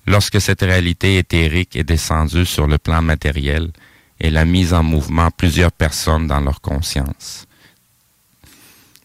Lorsque 0.08 0.42
cette 0.42 0.60
réalité 0.60 1.20
éthérique 1.20 1.78
est 1.78 1.86
descendue 1.86 2.46
sur 2.46 2.68
le 2.68 2.78
plan 2.78 3.02
matériel, 3.02 3.72
elle 4.20 4.38
a 4.38 4.46
mis 4.46 4.74
en 4.74 4.84
mouvement 4.84 5.30
plusieurs 5.32 5.72
personnes 5.72 6.28
dans 6.28 6.40
leur 6.40 6.62
conscience, 6.62 7.46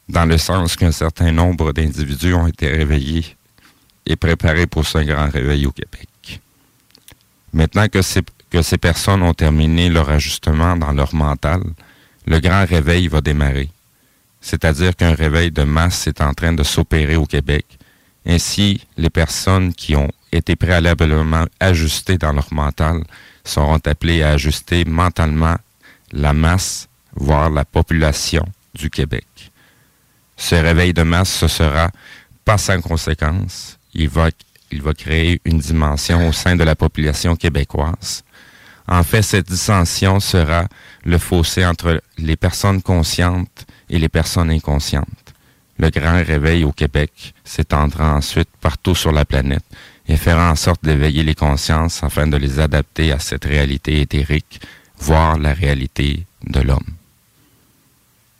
dans 0.08 0.24
le 0.24 0.38
sens 0.38 0.76
qu'un 0.76 0.92
certain 0.92 1.32
nombre 1.32 1.72
d'individus 1.72 2.34
ont 2.34 2.46
été 2.46 2.68
réveillés 2.68 3.36
et 4.06 4.16
préparés 4.16 4.66
pour 4.66 4.86
ce 4.86 4.98
grand 4.98 5.28
réveil 5.30 5.66
au 5.66 5.72
Québec. 5.72 6.40
Maintenant 7.52 7.88
que 7.88 8.02
ces, 8.02 8.22
que 8.50 8.62
ces 8.62 8.78
personnes 8.78 9.22
ont 9.22 9.34
terminé 9.34 9.88
leur 9.88 10.08
ajustement 10.10 10.76
dans 10.76 10.92
leur 10.92 11.14
mental, 11.14 11.62
le 12.26 12.38
grand 12.38 12.64
réveil 12.64 13.08
va 13.08 13.20
démarrer. 13.20 13.70
C'est-à-dire 14.40 14.96
qu'un 14.96 15.14
réveil 15.14 15.50
de 15.50 15.64
masse 15.64 16.06
est 16.06 16.20
en 16.20 16.32
train 16.32 16.52
de 16.52 16.62
s'opérer 16.62 17.16
au 17.16 17.26
Québec. 17.26 17.66
Ainsi, 18.26 18.86
les 18.96 19.10
personnes 19.10 19.74
qui 19.74 19.96
ont 19.96 20.10
été 20.32 20.56
préalablement 20.56 21.46
ajustées 21.58 22.18
dans 22.18 22.32
leur 22.32 22.52
mental 22.52 23.02
seront 23.44 23.80
appelés 23.84 24.22
à 24.22 24.30
ajuster 24.30 24.84
mentalement 24.84 25.56
la 26.12 26.32
masse, 26.32 26.88
voire 27.14 27.50
la 27.50 27.64
population 27.64 28.44
du 28.74 28.90
Québec. 28.90 29.26
Ce 30.36 30.54
réveil 30.54 30.94
de 30.94 31.02
masse, 31.02 31.30
ce 31.30 31.48
sera 31.48 31.90
pas 32.44 32.58
sans 32.58 32.80
conséquence. 32.80 33.78
Il 33.94 34.08
va, 34.08 34.30
il 34.70 34.82
va 34.82 34.94
créer 34.94 35.40
une 35.44 35.58
dimension 35.58 36.28
au 36.28 36.32
sein 36.32 36.56
de 36.56 36.64
la 36.64 36.74
population 36.74 37.36
québécoise. 37.36 38.24
En 38.88 39.04
fait, 39.04 39.22
cette 39.22 39.46
dissension 39.46 40.18
sera 40.18 40.66
le 41.04 41.18
fossé 41.18 41.64
entre 41.64 42.02
les 42.18 42.36
personnes 42.36 42.82
conscientes 42.82 43.66
et 43.88 43.98
les 43.98 44.08
personnes 44.08 44.50
inconscientes. 44.50 45.06
Le 45.78 45.90
grand 45.90 46.22
réveil 46.24 46.64
au 46.64 46.72
Québec 46.72 47.34
s'étendra 47.44 48.14
ensuite 48.14 48.48
partout 48.60 48.94
sur 48.94 49.12
la 49.12 49.24
planète 49.24 49.64
et 50.10 50.16
fera 50.16 50.50
en 50.50 50.56
sorte 50.56 50.82
d'éveiller 50.84 51.22
les 51.22 51.36
consciences 51.36 52.02
afin 52.02 52.26
de 52.26 52.36
les 52.36 52.58
adapter 52.58 53.12
à 53.12 53.20
cette 53.20 53.44
réalité 53.44 54.00
éthérique, 54.00 54.60
voire 54.98 55.38
la 55.38 55.52
réalité 55.52 56.26
de 56.44 56.60
l'homme. 56.60 56.86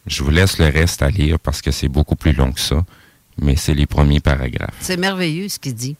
Je 0.04 0.24
vous 0.24 0.30
laisse 0.30 0.58
le 0.58 0.66
reste 0.66 1.00
à 1.00 1.10
lire 1.10 1.38
parce 1.38 1.62
que 1.62 1.70
c'est 1.70 1.88
beaucoup 1.88 2.16
plus 2.16 2.32
long 2.32 2.50
que 2.50 2.58
ça, 2.58 2.84
mais 3.38 3.54
c'est 3.54 3.74
les 3.74 3.86
premiers 3.86 4.18
paragraphes. 4.18 4.74
C'est 4.80 4.96
merveilleux 4.96 5.48
ce 5.48 5.60
qu'il 5.60 5.76
dit. 5.76 5.94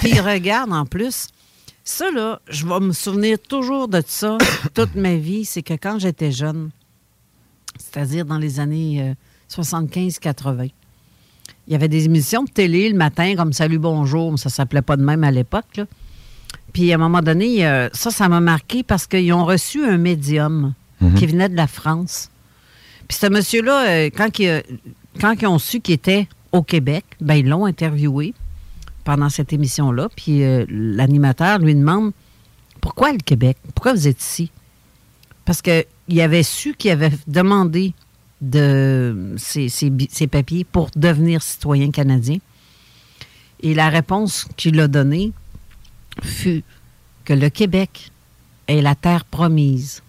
Puis, 0.00 0.20
regarde 0.20 0.72
en 0.72 0.86
plus, 0.86 1.26
ça 1.82 2.12
là, 2.12 2.40
je 2.48 2.64
vais 2.64 2.78
me 2.78 2.92
souvenir 2.92 3.38
toujours 3.40 3.88
de 3.88 4.00
ça 4.06 4.38
toute 4.74 4.94
ma 4.94 5.16
vie, 5.16 5.44
c'est 5.44 5.62
que 5.62 5.74
quand 5.74 5.98
j'étais 5.98 6.30
jeune, 6.30 6.70
c'est-à-dire 7.78 8.24
dans 8.24 8.38
les 8.38 8.60
années 8.60 9.16
75-80, 9.50 10.60
euh, 10.60 10.68
il 11.68 11.72
y 11.72 11.74
avait 11.74 11.88
des 11.88 12.06
émissions 12.06 12.42
de 12.44 12.50
télé 12.50 12.88
le 12.88 12.96
matin, 12.96 13.34
comme 13.36 13.52
Salut, 13.52 13.78
bonjour, 13.78 14.30
mais 14.32 14.38
ça 14.38 14.48
s'appelait 14.48 14.82
pas 14.82 14.96
de 14.96 15.04
même 15.04 15.22
à 15.22 15.30
l'époque. 15.30 15.80
Puis 16.72 16.90
à 16.92 16.94
un 16.96 16.98
moment 16.98 17.20
donné, 17.20 17.60
ça, 17.92 18.10
ça 18.10 18.28
m'a 18.28 18.40
marqué 18.40 18.82
parce 18.82 19.06
qu'ils 19.06 19.32
ont 19.32 19.44
reçu 19.44 19.84
un 19.84 19.98
médium 19.98 20.72
Mhm. 21.00 21.14
qui 21.14 21.26
venait 21.26 21.48
de 21.48 21.56
la 21.56 21.66
France. 21.66 22.30
Puis 23.06 23.18
ce 23.20 23.26
monsieur-là, 23.28 23.86
euh, 23.88 24.10
quand, 24.16 24.38
il- 24.38 24.62
quand 25.20 25.34
ils 25.40 25.46
ont 25.46 25.58
su 25.58 25.80
qu'il 25.80 25.94
était 25.94 26.26
au 26.52 26.62
Québec, 26.62 27.04
ben 27.20 27.34
ils 27.34 27.46
l'ont 27.48 27.66
interviewé 27.66 28.34
pendant 29.04 29.28
cette 29.28 29.52
émission-là. 29.52 30.08
Puis 30.16 30.42
euh, 30.42 30.64
l'animateur 30.68 31.58
lui 31.58 31.74
demande 31.74 32.12
Pourquoi 32.80 33.12
le 33.12 33.18
Québec? 33.18 33.56
Pourquoi 33.74 33.92
vous 33.92 34.08
êtes 34.08 34.20
ici 34.22 34.50
Parce 35.44 35.60
qu'il 35.62 36.20
avait 36.20 36.42
su 36.42 36.74
qu'il 36.74 36.90
avait 36.92 37.12
demandé 37.26 37.92
de 38.40 39.34
ses 39.38 40.26
papiers 40.30 40.64
pour 40.64 40.90
devenir 40.94 41.42
citoyen 41.42 41.90
canadien. 41.90 42.38
Et 43.60 43.74
la 43.74 43.88
réponse 43.88 44.46
qu'il 44.56 44.78
a 44.80 44.88
donnée 44.88 45.32
fut 46.22 46.62
que 47.24 47.32
le 47.32 47.50
Québec 47.50 48.12
est 48.68 48.80
la 48.80 48.94
terre 48.94 49.24
promise 49.24 50.02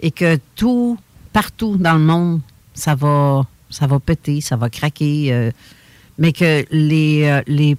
et 0.00 0.10
que 0.10 0.38
tout, 0.54 0.98
partout 1.32 1.76
dans 1.76 1.94
le 1.94 2.04
monde, 2.04 2.40
ça 2.74 2.94
va, 2.94 3.46
ça 3.70 3.86
va 3.86 3.98
péter, 3.98 4.40
ça 4.40 4.56
va 4.56 4.70
craquer, 4.70 5.32
euh, 5.32 5.50
mais 6.18 6.32
que 6.32 6.64
euh, 6.72 7.74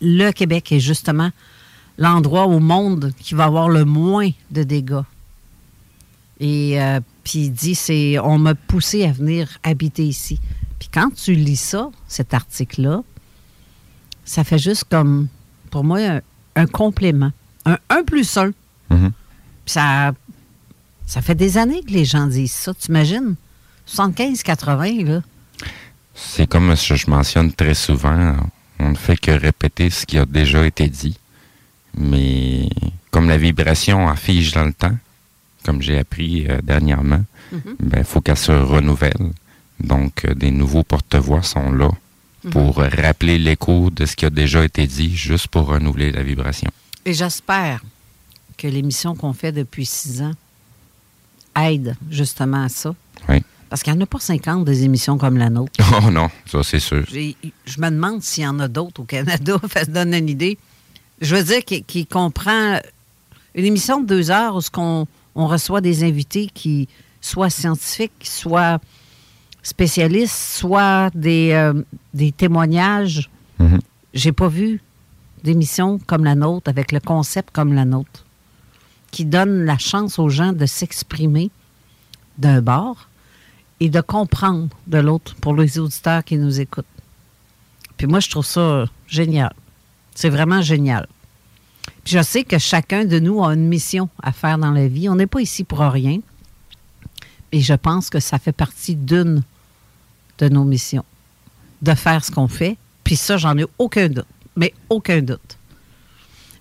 le 0.00 0.30
Québec 0.32 0.72
est 0.72 0.80
justement 0.80 1.30
l'endroit 1.98 2.46
au 2.46 2.58
monde 2.58 3.12
qui 3.20 3.34
va 3.34 3.44
avoir 3.44 3.68
le 3.68 3.84
moins 3.84 4.30
de 4.50 4.62
dégâts. 4.62 5.02
Et 6.40 6.80
euh, 6.80 7.00
puis 7.24 7.40
il 7.40 7.52
dit, 7.52 7.74
c'est, 7.74 8.18
on 8.18 8.38
m'a 8.38 8.54
poussé 8.54 9.04
à 9.04 9.12
venir 9.12 9.58
habiter 9.62 10.04
ici. 10.04 10.40
Puis 10.78 10.88
quand 10.92 11.10
tu 11.14 11.34
lis 11.34 11.60
ça, 11.60 11.90
cet 12.08 12.34
article-là, 12.34 13.02
ça 14.24 14.44
fait 14.44 14.58
juste 14.58 14.84
comme, 14.90 15.28
pour 15.70 15.84
moi, 15.84 15.98
un, 16.00 16.20
un 16.56 16.66
complément. 16.66 17.32
Un 17.64 17.78
1 17.88 18.04
plus 18.04 18.36
1. 18.36 18.52
Mhm. 18.90 19.12
Ça, 19.66 20.12
ça 21.06 21.22
fait 21.22 21.34
des 21.34 21.58
années 21.58 21.82
que 21.82 21.92
les 21.92 22.04
gens 22.04 22.26
disent 22.26 22.52
ça, 22.52 22.72
tu 22.74 22.88
imagines? 22.88 23.34
75-80, 23.88 25.04
là. 25.04 25.22
C'est 26.14 26.46
comme 26.46 26.76
je 26.76 26.94
je 26.94 27.10
mentionne 27.10 27.52
très 27.52 27.74
souvent, 27.74 28.36
on 28.78 28.90
ne 28.90 28.96
fait 28.96 29.16
que 29.16 29.30
répéter 29.30 29.90
ce 29.90 30.04
qui 30.06 30.18
a 30.18 30.26
déjà 30.26 30.66
été 30.66 30.88
dit. 30.88 31.16
Mais 31.96 32.68
comme 33.10 33.28
la 33.28 33.38
vibration 33.38 34.14
fige 34.16 34.52
dans 34.52 34.64
le 34.64 34.72
temps, 34.72 34.96
comme 35.64 35.82
j'ai 35.82 35.98
appris 35.98 36.46
euh, 36.48 36.60
dernièrement, 36.62 37.24
il 37.52 38.04
faut 38.04 38.20
qu'elle 38.20 38.36
se 38.36 38.52
renouvelle. 38.52 39.30
Donc, 39.80 40.24
euh, 40.24 40.34
des 40.34 40.50
nouveaux 40.50 40.82
porte-voix 40.82 41.42
sont 41.42 41.72
là 41.72 41.90
pour 42.50 42.80
euh, 42.80 42.88
rappeler 42.88 43.38
l'écho 43.38 43.90
de 43.90 44.06
ce 44.06 44.16
qui 44.16 44.24
a 44.26 44.30
déjà 44.30 44.64
été 44.64 44.86
dit, 44.86 45.14
juste 45.16 45.48
pour 45.48 45.66
renouveler 45.66 46.12
la 46.12 46.22
vibration. 46.22 46.70
Et 47.04 47.14
j'espère 47.14 47.82
que 48.56 48.66
l'émission 48.66 49.14
qu'on 49.14 49.32
fait 49.32 49.52
depuis 49.52 49.86
six 49.86 50.22
ans 50.22 50.32
aide 51.56 51.96
justement 52.10 52.64
à 52.64 52.68
ça. 52.68 52.94
Oui. 53.28 53.42
Parce 53.68 53.82
qu'il 53.82 53.92
n'y 53.92 53.98
en 54.00 54.02
a 54.02 54.06
pas 54.06 54.18
50 54.18 54.64
des 54.64 54.84
émissions 54.84 55.16
comme 55.16 55.36
la 55.38 55.48
nôtre. 55.50 55.72
Oh 56.06 56.10
non, 56.10 56.28
ça 56.46 56.62
c'est 56.62 56.80
sûr. 56.80 57.04
Je 57.08 57.80
me 57.80 57.90
demande 57.90 58.22
s'il 58.22 58.44
y 58.44 58.46
en 58.46 58.58
a 58.60 58.68
d'autres 58.68 59.00
au 59.02 59.04
Canada. 59.04 59.58
Ça 59.72 59.84
se 59.84 59.90
donne 59.90 60.12
une 60.14 60.28
idée. 60.28 60.58
Je 61.20 61.36
veux 61.36 61.42
dire 61.44 61.64
qu'il 61.64 61.84
qu'il 61.84 62.06
comprend 62.06 62.80
une 63.54 63.64
émission 63.64 64.00
de 64.00 64.06
deux 64.06 64.30
heures 64.30 64.56
où 64.56 64.60
ce 64.60 64.70
qu'on- 64.70 65.06
on 65.34 65.46
reçoit 65.46 65.80
des 65.80 66.04
invités 66.04 66.48
qui 66.52 66.88
soient 67.20 67.50
scientifiques, 67.50 68.12
soient 68.22 68.80
spécialistes, 69.62 70.36
soit 70.36 71.10
des, 71.14 71.52
euh, 71.52 71.82
des 72.14 72.32
témoignages. 72.32 73.30
Mhm. 73.58 73.80
J'ai 74.14 74.32
pas 74.32 74.48
vu 74.48 74.82
d'émission 75.44 75.98
comme 76.06 76.24
la 76.24 76.34
nôtre, 76.34 76.68
avec 76.68 76.92
le 76.92 77.00
concept 77.00 77.50
comme 77.52 77.72
la 77.72 77.84
nôtre, 77.84 78.26
qui 79.10 79.24
donne 79.24 79.64
la 79.64 79.78
chance 79.78 80.18
aux 80.18 80.28
gens 80.28 80.52
de 80.52 80.66
s'exprimer 80.66 81.50
d'un 82.38 82.60
bord 82.62 83.08
et 83.80 83.88
de 83.88 84.00
comprendre 84.00 84.68
de 84.86 84.98
l'autre 84.98 85.34
pour 85.36 85.54
les 85.54 85.78
auditeurs 85.78 86.24
qui 86.24 86.36
nous 86.36 86.60
écoutent. 86.60 86.84
Puis 87.96 88.06
moi, 88.06 88.20
je 88.20 88.30
trouve 88.30 88.46
ça 88.46 88.86
génial. 89.06 89.52
C'est 90.14 90.30
vraiment 90.30 90.62
génial. 90.62 91.06
Je 92.04 92.22
sais 92.22 92.44
que 92.44 92.58
chacun 92.58 93.04
de 93.04 93.18
nous 93.18 93.44
a 93.44 93.54
une 93.54 93.68
mission 93.68 94.08
à 94.22 94.32
faire 94.32 94.58
dans 94.58 94.70
la 94.70 94.88
vie. 94.88 95.08
On 95.08 95.16
n'est 95.16 95.26
pas 95.26 95.40
ici 95.40 95.64
pour 95.64 95.80
rien. 95.80 96.18
Et 97.52 97.60
je 97.60 97.74
pense 97.74 98.10
que 98.10 98.20
ça 98.20 98.38
fait 98.38 98.52
partie 98.52 98.94
d'une 98.94 99.42
de 100.38 100.48
nos 100.48 100.64
missions, 100.64 101.04
de 101.82 101.94
faire 101.94 102.24
ce 102.24 102.30
qu'on 102.30 102.48
fait. 102.48 102.76
Puis 103.04 103.16
ça, 103.16 103.36
j'en 103.36 103.56
ai 103.58 103.66
aucun 103.78 104.08
doute, 104.08 104.26
mais 104.56 104.72
aucun 104.88 105.20
doute. 105.20 105.58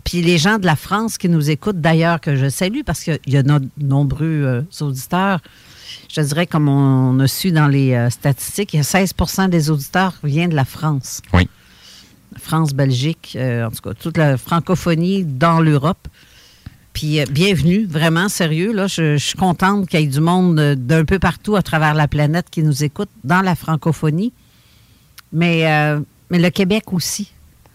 Puis 0.03 0.21
les 0.21 0.37
gens 0.37 0.57
de 0.57 0.65
la 0.65 0.75
France 0.75 1.17
qui 1.17 1.29
nous 1.29 1.49
écoutent, 1.49 1.79
d'ailleurs, 1.79 2.19
que 2.19 2.35
je 2.35 2.49
salue, 2.49 2.81
parce 2.85 3.03
qu'il 3.03 3.19
y 3.27 3.37
a 3.37 3.43
de 3.43 3.69
nombreux 3.77 4.25
euh, 4.25 4.61
auditeurs, 4.81 5.39
je 6.09 6.21
dirais, 6.21 6.47
comme 6.47 6.67
on 6.67 7.19
a 7.19 7.27
su 7.27 7.51
dans 7.51 7.67
les 7.67 7.93
euh, 7.93 8.09
statistiques, 8.09 8.73
il 8.73 8.77
y 8.77 8.79
a 8.79 8.83
16% 8.83 9.49
des 9.49 9.69
auditeurs 9.69 10.15
viennent 10.23 10.49
de 10.49 10.55
la 10.55 10.65
France. 10.65 11.21
Oui. 11.33 11.47
France, 12.39 12.73
Belgique, 12.73 13.33
euh, 13.35 13.65
en 13.65 13.71
tout 13.71 13.81
cas, 13.81 13.93
toute 13.93 14.17
la 14.17 14.37
francophonie 14.37 15.23
dans 15.23 15.59
l'Europe. 15.59 16.07
Puis 16.93 17.19
euh, 17.19 17.25
bienvenue, 17.29 17.85
vraiment 17.85 18.29
sérieux. 18.29 18.73
Là, 18.73 18.87
je, 18.87 19.17
je 19.17 19.23
suis 19.23 19.37
contente 19.37 19.87
qu'il 19.87 19.99
y 19.99 20.03
ait 20.03 20.07
du 20.07 20.19
monde 20.19 20.59
euh, 20.59 20.75
d'un 20.75 21.05
peu 21.05 21.19
partout 21.19 21.55
à 21.55 21.61
travers 21.61 21.93
la 21.93 22.07
planète 22.07 22.47
qui 22.49 22.63
nous 22.63 22.83
écoute 22.83 23.09
dans 23.23 23.41
la 23.41 23.55
francophonie. 23.55 24.33
Mais, 25.31 25.63
mais 26.31 26.39
le 26.39 26.49
Québec 26.49 26.91
aussi. 26.91 27.31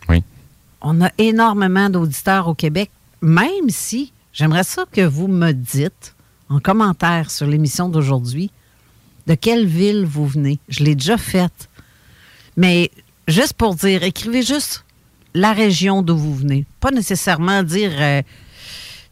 Oui. 0.09 0.25
On 0.80 1.00
a 1.00 1.11
énormément 1.18 1.88
d'auditeurs 1.88 2.49
au 2.49 2.54
Québec, 2.54 2.90
même 3.23 3.68
si 3.68 4.12
j'aimerais 4.33 4.64
ça 4.64 4.87
que 4.90 5.02
vous 5.02 5.28
me 5.28 5.52
dites 5.52 6.16
en 6.49 6.59
commentaire 6.59 7.30
sur 7.30 7.47
l'émission 7.47 7.88
d'aujourd'hui 7.88 8.50
de 9.26 9.35
quelle 9.35 9.66
ville 9.66 10.04
vous 10.04 10.26
venez. 10.26 10.59
Je 10.68 10.85
l'ai 10.85 10.94
déjà 10.94 11.16
faite. 11.16 11.68
Mais 12.56 12.90
juste 13.28 13.54
pour 13.54 13.75
dire, 13.75 14.02
écrivez 14.02 14.43
juste 14.43 14.85
la 15.35 15.52
région 15.52 16.02
d'où 16.02 16.16
vous 16.16 16.35
venez. 16.35 16.64
Pas 16.81 16.90
nécessairement 16.90 17.62
dire, 17.62 17.90
euh, 17.99 18.23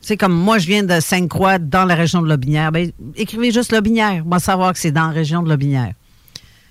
c'est 0.01 0.17
comme 0.17 0.35
moi, 0.35 0.59
je 0.59 0.67
viens 0.67 0.83
de 0.83 1.01
Sainte-Croix, 1.01 1.59
dans 1.59 1.85
la 1.85 1.95
région 1.95 2.23
de 2.23 2.29
Lobinière. 2.29 2.73
Ben, 2.73 2.91
écrivez 3.17 3.51
juste 3.51 3.73
Lobinière. 3.73 4.25
Moi, 4.25 4.39
savoir 4.41 4.73
que 4.73 4.79
c'est 4.79 4.93
dans 4.93 5.07
la 5.07 5.13
région 5.13 5.43
de 5.43 5.49
Lobinière. 5.49 5.93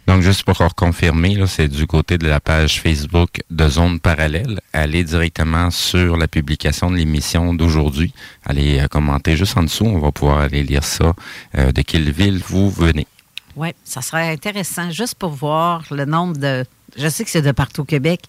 Donc, 0.08 0.22
juste 0.24 0.44
pour 0.44 0.58
confirmer, 0.76 1.38
c'est 1.48 1.68
du 1.68 1.88
côté 1.88 2.18
de 2.18 2.28
la 2.28 2.40
page 2.40 2.82
Facebook 2.82 3.44
de 3.50 3.70
Zone 3.70 4.00
Parallèle. 4.00 4.60
Allez 4.74 5.04
directement 5.04 5.70
sur 5.72 6.18
la 6.18 6.28
publication 6.28 6.92
de 6.92 6.98
l'émission 6.98 7.54
d'aujourd'hui. 7.54 8.14
Allez 8.44 8.80
euh, 8.80 8.88
commenter 8.88 9.38
juste 9.38 9.56
en 9.58 9.64
dessous. 9.64 9.86
On 9.86 10.00
va 10.00 10.12
pouvoir 10.12 10.40
aller 10.40 10.64
lire 10.64 10.84
ça. 10.84 11.14
Euh, 11.58 11.72
de 11.72 11.82
quelle 11.84 12.12
ville 12.12 12.42
vous 12.46 12.70
venez? 12.70 13.08
Oui, 13.56 13.70
ça 13.84 14.02
serait 14.02 14.32
intéressant 14.32 14.90
juste 14.90 15.16
pour 15.16 15.32
voir 15.32 15.84
le 15.92 16.06
nombre 16.06 16.38
de. 16.38 16.66
Je 16.98 17.08
sais 17.08 17.24
que 17.24 17.30
c'est 17.30 17.42
de 17.42 17.52
partout 17.52 17.82
au 17.82 17.86
Québec. 17.86 18.22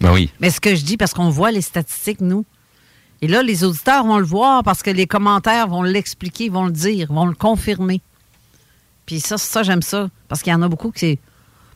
Ben 0.00 0.12
oui. 0.12 0.30
Mais 0.40 0.50
ce 0.50 0.60
que 0.60 0.74
je 0.74 0.84
dis, 0.84 0.96
parce 0.96 1.14
qu'on 1.14 1.30
voit 1.30 1.50
les 1.50 1.60
statistiques, 1.60 2.20
nous. 2.20 2.44
Et 3.22 3.28
là, 3.28 3.42
les 3.42 3.64
auditeurs 3.64 4.04
vont 4.04 4.18
le 4.18 4.24
voir 4.24 4.62
parce 4.62 4.82
que 4.82 4.90
les 4.90 5.06
commentaires 5.06 5.68
vont 5.68 5.82
l'expliquer, 5.82 6.48
vont 6.48 6.66
le 6.66 6.72
dire, 6.72 7.12
vont 7.12 7.26
le 7.26 7.34
confirmer. 7.34 8.00
Puis 9.06 9.20
ça, 9.20 9.38
ça 9.38 9.62
j'aime 9.62 9.82
ça. 9.82 10.08
Parce 10.28 10.42
qu'il 10.42 10.52
y 10.52 10.54
en 10.54 10.62
a 10.62 10.68
beaucoup 10.68 10.90
qui 10.90 11.18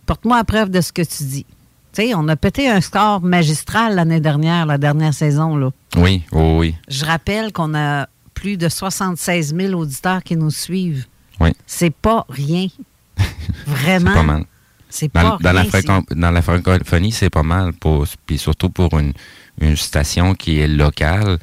porte-moi 0.07 0.37
à 0.37 0.45
preuve 0.45 0.71
de 0.71 0.80
ce 0.80 0.92
que 0.92 1.02
tu 1.02 1.25
dis. 1.25 1.47
Tu 1.92 2.02
sais, 2.02 2.14
on 2.14 2.28
a 2.28 2.37
pété 2.37 2.68
un 2.68 2.80
score 2.80 3.23
magistral 3.23 3.95
l'année 3.95 4.21
dernière, 4.21 4.66
la 4.66 4.78
dernière 4.78 5.14
saison. 5.14 5.57
Là. 5.57 5.71
Oui, 5.97 6.23
oui, 6.33 6.57
oui. 6.59 6.75
Je 6.88 7.04
rappelle 7.04 7.52
qu'on 7.52 7.75
a 7.75 8.09
plus 8.35 8.57
de 8.57 8.68
76 8.68 9.54
000 9.54 9.73
auditeurs 9.73 10.23
qui 10.23 10.37
nous 10.37 10.50
suivent. 10.50 11.07
Oui. 11.40 11.50
C'est 11.66 11.95
pas 11.95 12.26
rien. 12.28 12.68
Vraiment. 13.66 14.11
c'est 14.11 14.16
pas 14.16 14.23
mal. 14.23 14.45
C'est 14.90 15.09
pas 15.09 15.23
dans, 15.23 15.37
rien. 15.37 15.62
La 15.62 16.02
dans 16.16 16.30
la 16.30 16.42
francophonie, 16.42 17.12
c'est 17.12 17.30
pas 17.30 17.42
mal. 17.42 17.73
Pour, 17.73 18.07
puis 18.26 18.38
surtout 18.38 18.71
pour 18.71 18.99
une, 18.99 19.12
une 19.61 19.76
station 19.76 20.35
qui 20.35 20.61
est 20.61 20.68
locale, 20.68 21.38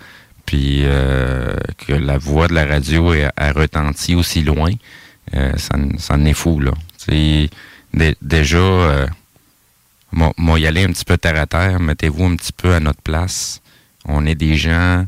puis 0.45 0.81
euh, 0.83 1.55
que 1.77 1.93
la 1.93 2.17
voix 2.17 2.47
de 2.47 2.53
la 2.53 2.65
radio 2.65 3.13
a 3.35 3.51
retenti 3.51 4.15
aussi 4.15 4.43
loin, 4.43 4.71
euh, 5.33 5.53
ça, 5.57 5.75
ça 5.97 6.15
en 6.15 6.25
est 6.25 6.33
fou, 6.33 6.59
là. 6.59 6.71
Déjà, 8.21 8.57
euh, 8.57 9.07
moi, 10.11 10.59
y 10.59 10.67
aller 10.67 10.83
un 10.83 10.91
petit 10.91 11.05
peu 11.05 11.17
terre 11.17 11.39
à 11.39 11.45
terre, 11.45 11.79
mettez-vous 11.79 12.25
un 12.25 12.35
petit 12.35 12.51
peu 12.51 12.73
à 12.73 12.79
notre 12.79 13.01
place. 13.01 13.61
On 14.05 14.25
est 14.25 14.35
des 14.35 14.55
gens 14.55 15.05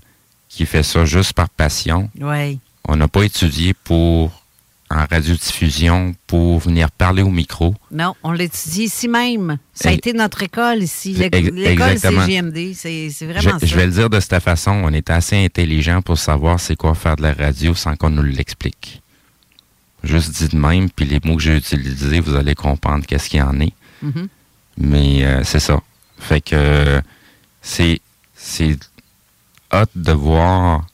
qui 0.49 0.65
font 0.65 0.83
ça 0.83 1.05
juste 1.05 1.33
par 1.33 1.49
passion. 1.49 2.09
Oui. 2.19 2.59
On 2.87 2.95
n'a 2.95 3.07
pas 3.07 3.23
étudié 3.23 3.73
pour 3.73 4.43
en 4.89 5.05
radiodiffusion 5.05 6.15
pour 6.27 6.59
venir 6.59 6.89
parler 6.91 7.21
au 7.21 7.29
micro. 7.29 7.75
Non, 7.91 8.15
on 8.23 8.31
l'étudie 8.31 8.83
ici 8.83 9.07
même. 9.07 9.57
Ça 9.73 9.89
a 9.89 9.91
été 9.91 10.13
notre 10.13 10.41
école 10.43 10.81
ici, 10.81 11.13
l'école 11.13 11.99
CGMD. 11.99 12.73
C'est 12.73 13.09
vraiment 13.21 13.41
je, 13.41 13.49
ça. 13.59 13.65
Je 13.65 13.75
vais 13.75 13.85
le 13.85 13.91
dire 13.91 14.09
de 14.09 14.19
cette 14.19 14.41
façon, 14.41 14.71
on 14.71 14.93
est 14.93 15.09
assez 15.09 15.43
intelligent 15.43 16.01
pour 16.01 16.17
savoir 16.17 16.59
c'est 16.59 16.75
quoi 16.75 16.95
faire 16.95 17.15
de 17.15 17.23
la 17.23 17.33
radio 17.33 17.73
sans 17.75 17.95
qu'on 17.95 18.09
nous 18.09 18.23
l'explique. 18.23 19.01
Juste 20.03 20.31
dit 20.31 20.55
de 20.55 20.57
même, 20.57 20.89
puis 20.89 21.05
les 21.05 21.19
mots 21.23 21.35
que 21.35 21.41
j'ai 21.41 21.57
utilisés, 21.57 22.19
vous 22.19 22.35
allez 22.35 22.55
comprendre 22.55 23.05
qu'est-ce 23.05 23.29
qu'il 23.29 23.39
y 23.39 23.43
en 23.43 23.59
est. 23.59 23.73
Mm-hmm. 24.03 24.27
Mais 24.77 25.25
euh, 25.25 25.43
c'est 25.43 25.59
ça. 25.59 25.81
Fait 26.19 26.41
que 26.41 27.01
c'est 27.61 27.99
c'est 28.35 28.77
hâte 29.71 29.89
de 29.95 30.11
voir 30.11 30.85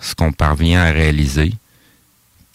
ce 0.00 0.14
qu'on 0.14 0.32
parvient 0.32 0.82
à 0.82 0.90
réaliser. 0.90 1.52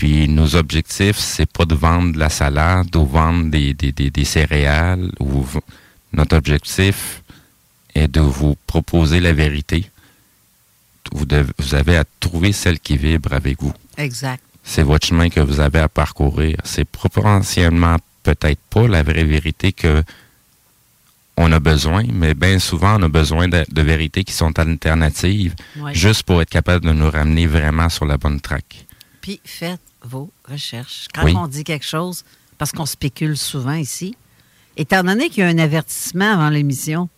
Puis 0.03 0.27
nos 0.27 0.57
objectifs, 0.57 1.17
c'est 1.17 1.49
pas 1.49 1.63
de 1.63 1.75
vendre 1.75 2.11
de 2.11 2.19
la 2.19 2.27
salade 2.27 2.93
ou 2.93 3.05
vendre 3.05 3.49
des, 3.49 3.73
des, 3.73 3.93
des, 3.93 4.25
céréales. 4.25 5.09
Ou 5.21 5.45
notre 6.11 6.35
objectif 6.35 7.23
est 7.95 8.09
de 8.09 8.19
vous 8.19 8.57
proposer 8.67 9.21
la 9.21 9.31
vérité. 9.31 9.89
Vous, 11.13 11.25
vous 11.57 11.73
avez 11.73 11.95
à 11.95 12.03
trouver 12.19 12.51
celle 12.51 12.81
qui 12.81 12.97
vibre 12.97 13.31
avec 13.31 13.61
vous. 13.61 13.71
Exact 13.97 14.43
c'est 14.65 14.83
votre 14.83 15.07
chemin 15.07 15.29
que 15.29 15.39
vous 15.39 15.61
avez 15.61 15.79
à 15.79 15.87
parcourir. 15.87 16.57
C'est 16.65 16.85
potentiellement 16.85 17.95
peut-être 18.23 18.59
pas 18.69 18.87
la 18.87 19.03
vraie 19.03 19.23
vérité 19.23 19.71
que 19.71 20.03
on 21.37 21.49
a 21.53 21.59
besoin, 21.59 22.03
mais 22.13 22.33
bien 22.33 22.59
souvent, 22.59 22.99
on 22.99 23.03
a 23.03 23.07
besoin 23.07 23.47
de, 23.47 23.81
vérités 23.81 24.25
qui 24.25 24.33
sont 24.33 24.59
alternatives, 24.59 25.55
juste 25.91 26.23
pour 26.23 26.41
être 26.41 26.49
capable 26.49 26.85
de 26.85 26.91
nous 26.91 27.09
ramener 27.09 27.47
vraiment 27.47 27.89
sur 27.89 28.05
la 28.05 28.17
bonne 28.17 28.41
traque. 28.41 28.85
Puis 29.19 29.39
faites 29.43 29.79
vos 30.03 30.31
recherches. 30.49 31.07
Quand 31.13 31.27
on 31.35 31.47
dit 31.47 31.63
quelque 31.63 31.85
chose, 31.85 32.23
parce 32.57 32.71
qu'on 32.71 32.85
spécule 32.85 33.37
souvent 33.37 33.73
ici, 33.73 34.15
étant 34.77 35.03
donné 35.03 35.29
qu'il 35.29 35.43
y 35.43 35.45
a 35.45 35.49
un 35.49 35.57
avertissement 35.57 36.33
avant 36.33 36.49
l'émission, 36.49 37.09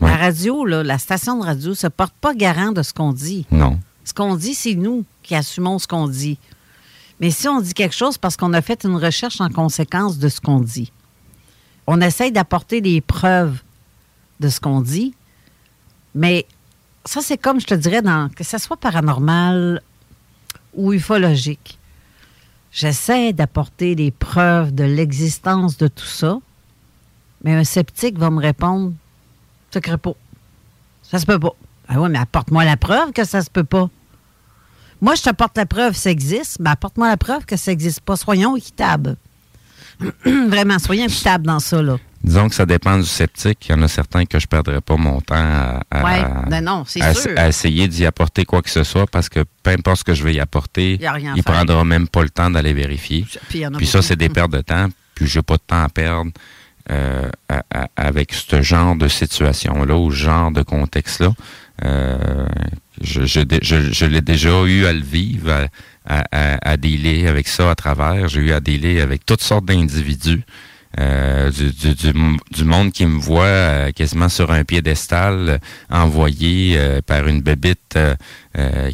la 0.00 0.16
radio, 0.16 0.64
la 0.64 0.98
station 0.98 1.38
de 1.38 1.44
radio, 1.44 1.70
ne 1.70 1.74
se 1.74 1.86
porte 1.86 2.14
pas 2.20 2.34
garant 2.34 2.72
de 2.72 2.82
ce 2.82 2.92
qu'on 2.92 3.12
dit. 3.12 3.46
Non. 3.50 3.78
Ce 4.04 4.12
qu'on 4.12 4.36
dit, 4.36 4.54
c'est 4.54 4.74
nous 4.74 5.04
qui 5.22 5.34
assumons 5.34 5.78
ce 5.78 5.88
qu'on 5.88 6.06
dit. 6.06 6.38
Mais 7.18 7.30
si 7.30 7.48
on 7.48 7.60
dit 7.60 7.72
quelque 7.72 7.94
chose 7.94 8.18
parce 8.18 8.36
qu'on 8.36 8.52
a 8.52 8.60
fait 8.60 8.84
une 8.84 8.96
recherche 8.96 9.40
en 9.40 9.48
conséquence 9.48 10.18
de 10.18 10.28
ce 10.28 10.40
qu'on 10.40 10.60
dit, 10.60 10.92
on 11.86 12.00
essaye 12.00 12.30
d'apporter 12.30 12.80
des 12.80 13.00
preuves 13.00 13.62
de 14.40 14.48
ce 14.48 14.60
qu'on 14.60 14.82
dit, 14.82 15.14
mais 16.14 16.46
ça, 17.04 17.20
c'est 17.22 17.38
comme 17.38 17.60
je 17.60 17.66
te 17.66 17.74
dirais, 17.74 18.02
dans, 18.02 18.28
que 18.28 18.44
ce 18.44 18.58
soit 18.58 18.76
paranormal 18.76 19.80
ou 20.74 20.92
ufologique. 20.92 21.78
J'essaie 22.76 23.32
d'apporter 23.32 23.94
des 23.94 24.10
preuves 24.10 24.74
de 24.74 24.84
l'existence 24.84 25.78
de 25.78 25.88
tout 25.88 26.04
ça, 26.04 26.40
mais 27.42 27.54
un 27.54 27.64
sceptique 27.64 28.18
va 28.18 28.28
me 28.28 28.38
répondre 28.38 28.92
ne 29.74 29.96
pas. 29.96 30.12
Ça 31.02 31.18
se 31.18 31.24
peut 31.24 31.38
pas. 31.38 31.54
Ah 31.88 32.00
oui, 32.00 32.10
mais 32.10 32.18
apporte-moi 32.18 32.64
la 32.64 32.76
preuve 32.76 33.12
que 33.12 33.24
ça 33.24 33.40
se 33.40 33.50
peut 33.50 33.64
pas. 33.64 33.88
Moi, 35.00 35.14
je 35.14 35.22
t'apporte 35.22 35.56
la 35.56 35.64
preuve 35.64 35.92
que 35.92 35.98
ça 35.98 36.10
existe, 36.10 36.58
mais 36.60 36.70
apporte-moi 36.70 37.08
la 37.08 37.16
preuve 37.16 37.46
que 37.46 37.56
ça 37.56 37.70
n'existe 37.70 38.00
pas. 38.00 38.16
Soyons 38.16 38.56
équitables. 38.56 39.16
Vraiment, 40.24 40.78
soyons 40.78 41.06
équitables 41.06 41.46
dans 41.46 41.60
ça, 41.60 41.80
là. 41.80 41.96
Disons 42.26 42.48
que 42.48 42.56
ça 42.56 42.66
dépend 42.66 42.98
du 42.98 43.04
sceptique. 43.04 43.68
Il 43.68 43.72
y 43.72 43.74
en 43.76 43.82
a 43.82 43.88
certains 43.88 44.24
que 44.24 44.40
je 44.40 44.46
ne 44.46 44.48
perdrai 44.48 44.80
pas 44.80 44.96
mon 44.96 45.20
temps 45.20 45.36
à, 45.36 45.80
ben 46.50 46.60
non, 46.60 46.84
à, 47.36 47.48
essayer 47.48 47.86
d'y 47.86 48.04
apporter 48.04 48.44
quoi 48.44 48.62
que 48.62 48.70
ce 48.70 48.82
soit 48.82 49.06
parce 49.06 49.28
que 49.28 49.44
peu 49.62 49.70
importe 49.70 50.00
ce 50.00 50.04
que 50.04 50.14
je 50.14 50.24
vais 50.24 50.34
y 50.34 50.40
apporter, 50.40 50.98
il 51.00 51.36
ne 51.36 51.42
prendra 51.42 51.84
même 51.84 52.08
pas 52.08 52.22
le 52.22 52.30
temps 52.30 52.50
d'aller 52.50 52.74
vérifier. 52.74 53.24
Puis, 53.48 53.86
ça, 53.86 54.02
c'est 54.02 54.16
des 54.16 54.28
pertes 54.28 54.50
de 54.50 54.60
temps. 54.60 54.88
Puis 55.14 55.28
j'ai 55.28 55.40
pas 55.40 55.54
de 55.54 55.62
temps 55.64 55.84
à 55.84 55.88
perdre 55.88 56.32
euh, 56.90 57.30
avec 57.96 58.34
ce 58.34 58.60
genre 58.60 58.96
de 58.96 59.06
situation-là 59.06 59.96
ou 59.96 60.10
ce 60.10 60.16
genre 60.16 60.50
de 60.50 60.62
contexte-là. 60.62 61.32
Euh, 61.84 62.46
je, 63.00 63.24
je, 63.24 63.40
je, 63.62 64.06
l'ai 64.06 64.20
déjà 64.20 64.64
eu 64.64 64.84
à 64.84 64.92
le 64.92 65.00
vivre, 65.00 65.68
à, 66.04 66.24
à, 66.32 66.70
à, 66.70 66.76
dealer 66.76 67.28
avec 67.28 67.46
ça 67.46 67.70
à 67.70 67.74
travers. 67.76 68.26
J'ai 68.28 68.40
eu 68.40 68.52
à 68.52 68.60
dealer 68.60 69.00
avec 69.00 69.24
toutes 69.24 69.42
sortes 69.42 69.64
d'individus. 69.64 70.42
Euh, 70.98 71.50
du, 71.50 71.72
du, 71.72 71.94
du, 71.94 72.64
monde 72.64 72.90
qui 72.90 73.04
me 73.04 73.18
voit 73.18 73.44
euh, 73.44 73.92
quasiment 73.92 74.30
sur 74.30 74.50
un 74.50 74.64
piédestal 74.64 75.60
envoyé 75.90 76.76
euh, 76.78 77.02
par 77.02 77.26
une 77.26 77.42
bébite 77.42 77.98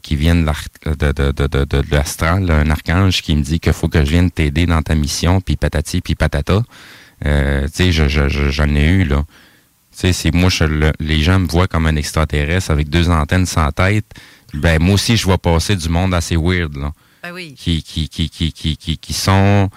qui 0.03 0.17
vient 0.17 0.35
de, 0.35 0.45
de, 0.87 1.13
de, 1.13 1.31
de, 1.31 1.65
de 1.65 1.83
l'astral, 1.93 2.51
un 2.51 2.69
archange 2.69 3.23
qui 3.23 3.37
me 3.37 3.43
dit 3.43 3.61
qu'il 3.61 3.73
faut 3.73 3.87
que 3.87 4.05
je 4.05 4.11
vienne 4.11 4.29
t'aider 4.29 4.67
dans 4.67 4.83
ta 4.83 4.97
mission, 4.97 5.41
puis 5.41 5.55
patati, 5.55 6.01
puis 6.01 6.17
patata. 6.17 6.63
tu 7.23 7.29
sais, 7.73 7.93
j'en 7.93 8.75
ai 8.75 8.87
eu, 8.87 9.05
là 9.05 9.25
si 9.93 10.31
moi, 10.33 10.49
les 11.01 11.23
gens 11.23 11.39
me 11.39 11.47
voient 11.47 11.69
comme 11.69 11.87
un 11.87 11.97
extraterrestre 11.97 12.71
avec 12.71 12.89
deux 12.89 13.09
antennes 13.11 13.47
sans 13.47 13.71
tête, 13.71 14.07
ben 14.55 14.83
moi 14.83 14.95
aussi, 14.95 15.17
je 15.17 15.25
vois 15.25 15.39
passer 15.39 15.77
du 15.77 15.89
monde 15.89 16.15
assez 16.15 16.37
weird, 16.37 16.77
là. 16.77 16.93
Ben 17.23 17.33
oui. 17.33 17.55
Qui, 17.57 17.83
qui, 17.83 18.09
qui, 18.09 18.29
qui, 18.29 18.53
qui, 18.53 18.99
qui, 18.99 19.13
sont... 19.13 19.71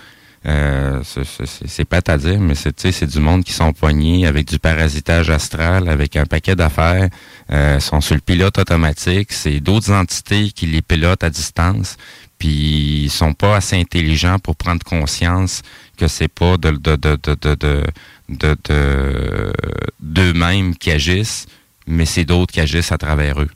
Euh, 0.46 1.02
c'est 1.04 1.86
pas 1.86 2.02
à 2.08 2.18
dire, 2.18 2.40
mais 2.40 2.54
c'est 2.56 3.06
du 3.06 3.20
monde 3.20 3.44
qui 3.44 3.54
sont 3.54 3.74
poignés 3.74 4.28
avec 4.28 4.48
du 4.48 4.60
parasitage 4.60 5.30
astral, 5.30 5.90
avec 5.90 6.16
un 6.16 6.26
paquet 6.26 6.56
d'affaires, 6.56 7.10
euh, 7.52 7.80
sont 7.80 8.00
sur 8.02 8.16
le 8.16 8.22
pilote 8.22 8.58
automatique. 8.60 9.34
C'est 9.34 9.60
d'autres 9.60 9.92
entités 9.92 10.52
qui 10.52 10.68
les 10.68 10.82
pilotent 10.82 11.24
à 11.24 11.30
distance, 11.30 11.98
puis 12.38 13.06
ils 13.06 13.10
sont 13.10 13.34
pas 13.34 13.56
assez 13.56 13.76
intelligents 13.76 14.38
pour 14.38 14.56
prendre 14.56 14.84
conscience 14.84 15.64
que 15.98 16.08
c'est 16.08 16.28
pas 16.28 16.58
de, 16.58 16.72
de, 16.72 16.96
de, 16.96 17.18
de, 17.24 17.56
de 17.56 17.84
de, 18.30 19.54
d'eux-mêmes 20.00 20.76
qui 20.76 20.92
agissent, 20.92 21.46
mais 21.88 22.06
c'est 22.06 22.26
d'autres 22.26 22.54
qui 22.54 22.62
agissent 22.62 22.92
à 22.92 22.98
travers 22.98 23.42
eux. 23.42 23.50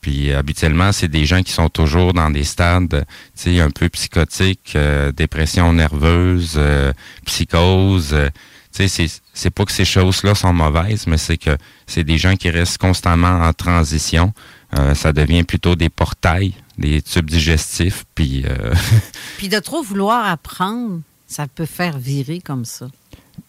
Puis 0.00 0.32
habituellement, 0.32 0.92
c'est 0.92 1.08
des 1.08 1.26
gens 1.26 1.42
qui 1.42 1.52
sont 1.52 1.68
toujours 1.68 2.12
dans 2.12 2.30
des 2.30 2.44
stades, 2.44 3.04
tu 3.36 3.54
sais, 3.56 3.60
un 3.60 3.70
peu 3.70 3.88
psychotiques, 3.88 4.74
euh, 4.76 5.10
dépression 5.12 5.72
nerveuse, 5.72 6.54
euh, 6.56 6.92
psychose. 7.24 8.10
Euh, 8.12 8.28
tu 8.72 8.88
sais, 8.88 9.08
c'est, 9.32 9.50
pas 9.50 9.64
que 9.64 9.72
ces 9.72 9.84
choses-là 9.84 10.34
sont 10.34 10.52
mauvaises, 10.52 11.06
mais 11.06 11.18
c'est 11.18 11.36
que 11.36 11.56
c'est 11.86 12.04
des 12.04 12.18
gens 12.18 12.36
qui 12.36 12.50
restent 12.50 12.78
constamment 12.78 13.40
en 13.42 13.52
transition, 13.52 14.32
euh, 14.76 14.94
ça 14.94 15.12
devient 15.12 15.42
plutôt 15.42 15.74
des 15.74 15.88
portails, 15.88 16.54
des 16.76 17.02
tubes 17.02 17.30
digestifs, 17.30 18.04
puis... 18.14 18.44
euh, 18.46 18.74
Puis 19.38 19.48
de 19.48 19.58
trop 19.58 19.82
vouloir 19.82 20.26
apprendre, 20.26 21.00
ça 21.26 21.46
peut 21.46 21.66
faire 21.66 21.98
virer 21.98 22.40
comme 22.40 22.64
ça. 22.64 22.88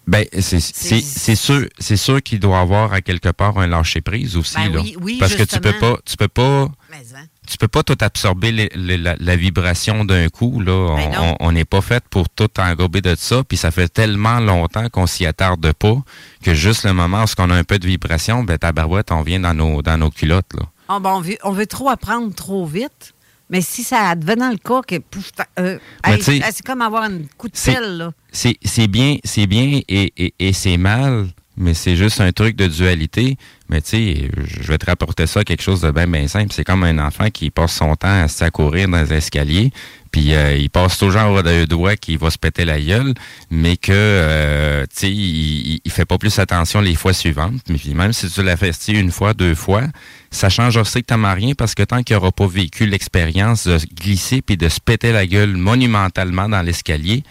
Ben, 0.09 0.25
c'est 0.39 1.35
sûr, 1.35 1.67
c'est 1.77 1.97
sûr 1.97 2.23
qu'il 2.23 2.39
doit 2.39 2.59
avoir 2.59 2.93
à 2.93 3.01
quelque 3.01 3.29
part 3.29 3.59
un 3.59 3.67
lâcher 3.67 4.01
prise 4.01 4.35
aussi 4.37 4.55
Ben 4.55 4.73
là, 4.73 4.81
oui, 4.81 4.95
oui, 4.99 5.17
parce 5.19 5.35
que 5.35 5.43
tu 5.43 5.59
peux 5.59 5.73
pas, 5.73 5.97
tu 6.03 6.17
peux 6.17 6.27
pas, 6.27 6.67
Mais, 6.89 6.97
hein? 7.15 7.25
tu 7.47 7.57
peux 7.57 7.67
pas 7.67 7.83
tout 7.83 7.97
absorber 8.01 8.51
les- 8.51 8.71
les- 8.73 8.97
la, 8.97 9.15
la 9.19 9.35
vibration 9.35 10.05
d'un 10.05 10.27
coup 10.29 10.61
là. 10.61 10.71
On- 10.71 10.95
Ben 11.11 11.35
on 11.39 11.51
n'est 11.51 11.63
pas 11.65 11.81
fait 11.81 12.03
pour 12.09 12.27
tout 12.27 12.49
engober 12.59 13.01
de 13.01 13.13
ça, 13.15 13.43
puis 13.43 13.55
ça 13.57 13.69
fait 13.69 13.87
tellement 13.87 14.39
longtemps 14.39 14.89
qu'on 14.89 15.05
s'y 15.05 15.27
attarde 15.27 15.71
pas 15.73 15.97
que 16.43 16.55
juste 16.55 16.85
le 16.85 16.93
moment 16.93 17.23
où 17.23 17.27
on 17.37 17.49
a 17.51 17.55
un 17.55 17.63
peu 17.63 17.77
de 17.77 17.85
vibration, 17.85 18.43
ben 18.43 18.57
tabarouette, 18.57 19.11
on 19.11 19.21
vient 19.21 19.39
dans 19.41 19.53
nos 19.53 19.83
dans 19.83 19.97
nos 19.99 20.09
culottes 20.09 20.53
là. 20.55 20.63
Ah, 20.91 20.99
ben, 20.99 21.11
on, 21.11 21.21
veut, 21.21 21.37
on 21.43 21.51
veut 21.51 21.67
trop 21.67 21.87
apprendre 21.89 22.33
trop 22.33 22.65
vite. 22.65 23.13
Mais 23.49 23.61
si 23.61 23.83
ça 23.83 24.09
advenant 24.09 24.51
le 24.51 24.57
cas 24.57 24.81
que 24.81 24.95
euh, 25.59 25.79
hey, 26.05 26.21
c'est 26.21 26.63
comme 26.63 26.81
avoir 26.81 27.03
un 27.03 27.21
coup 27.37 27.47
de 27.47 27.57
pelle, 27.57 27.97
là. 27.97 28.11
c'est 28.31 28.57
c'est 28.63 28.87
bien, 28.87 29.17
c'est 29.23 29.47
bien 29.47 29.81
et, 29.87 30.13
et, 30.17 30.33
et 30.39 30.53
c'est 30.53 30.77
mal, 30.77 31.27
mais 31.57 31.73
c'est 31.73 31.95
juste 31.95 32.21
un 32.21 32.31
truc 32.31 32.55
de 32.55 32.67
dualité. 32.67 33.37
Mais 33.69 33.81
tu 33.81 33.89
sais, 33.89 34.31
je 34.61 34.67
vais 34.67 34.77
te 34.77 34.85
rapporter 34.87 35.27
ça 35.27 35.43
quelque 35.43 35.61
chose 35.61 35.81
de 35.81 35.91
bien 35.91 36.07
bien 36.07 36.27
simple. 36.27 36.51
C'est 36.53 36.63
comme 36.63 36.83
un 36.83 36.97
enfant 36.99 37.29
qui 37.29 37.51
passe 37.51 37.73
son 37.73 37.95
temps 37.95 38.23
à, 38.23 38.27
se- 38.27 38.43
à 38.43 38.49
courir 38.49 38.87
dans 38.89 39.01
les 39.01 39.13
escaliers, 39.13 39.71
puis 40.11 40.33
euh, 40.33 40.55
il 40.55 40.69
passe 40.71 40.97
toujours 40.97 41.43
d'un 41.43 41.65
doigt 41.65 41.95
qui 41.95 42.17
va 42.17 42.31
se 42.31 42.37
péter 42.39 42.65
la 42.65 42.79
gueule, 42.81 43.13
mais 43.51 43.77
que 43.77 43.91
euh, 43.93 44.85
il, 45.03 45.81
il- 45.85 45.91
fait 45.91 46.05
pas 46.05 46.17
plus 46.17 46.39
attention 46.39 46.81
les 46.81 46.95
fois 46.95 47.13
suivantes. 47.13 47.61
Mais 47.69 47.77
puis 47.77 47.93
même 47.93 48.11
si 48.13 48.29
tu 48.29 48.41
l'as 48.41 48.55
une 48.93 49.11
fois, 49.11 49.33
deux 49.35 49.53
fois, 49.55 49.83
ça 50.31 50.49
change 50.49 50.81
strictement 50.83 51.33
rien 51.33 51.53
parce 51.55 51.75
que 51.75 51.83
tant 51.83 52.01
qu'il 52.03 52.15
n'aura 52.15 52.31
pas 52.31 52.47
vécu 52.47 52.85
l'expérience 52.87 53.67
de 53.67 53.77
se 53.77 53.85
glisser 53.85 54.41
puis 54.41 54.57
de 54.57 54.67
se 54.69 54.79
péter 54.79 55.11
la 55.11 55.25
gueule 55.27 55.55
monumentalement 55.57 56.49
dans 56.49 56.61
l'escalier, 56.61 57.23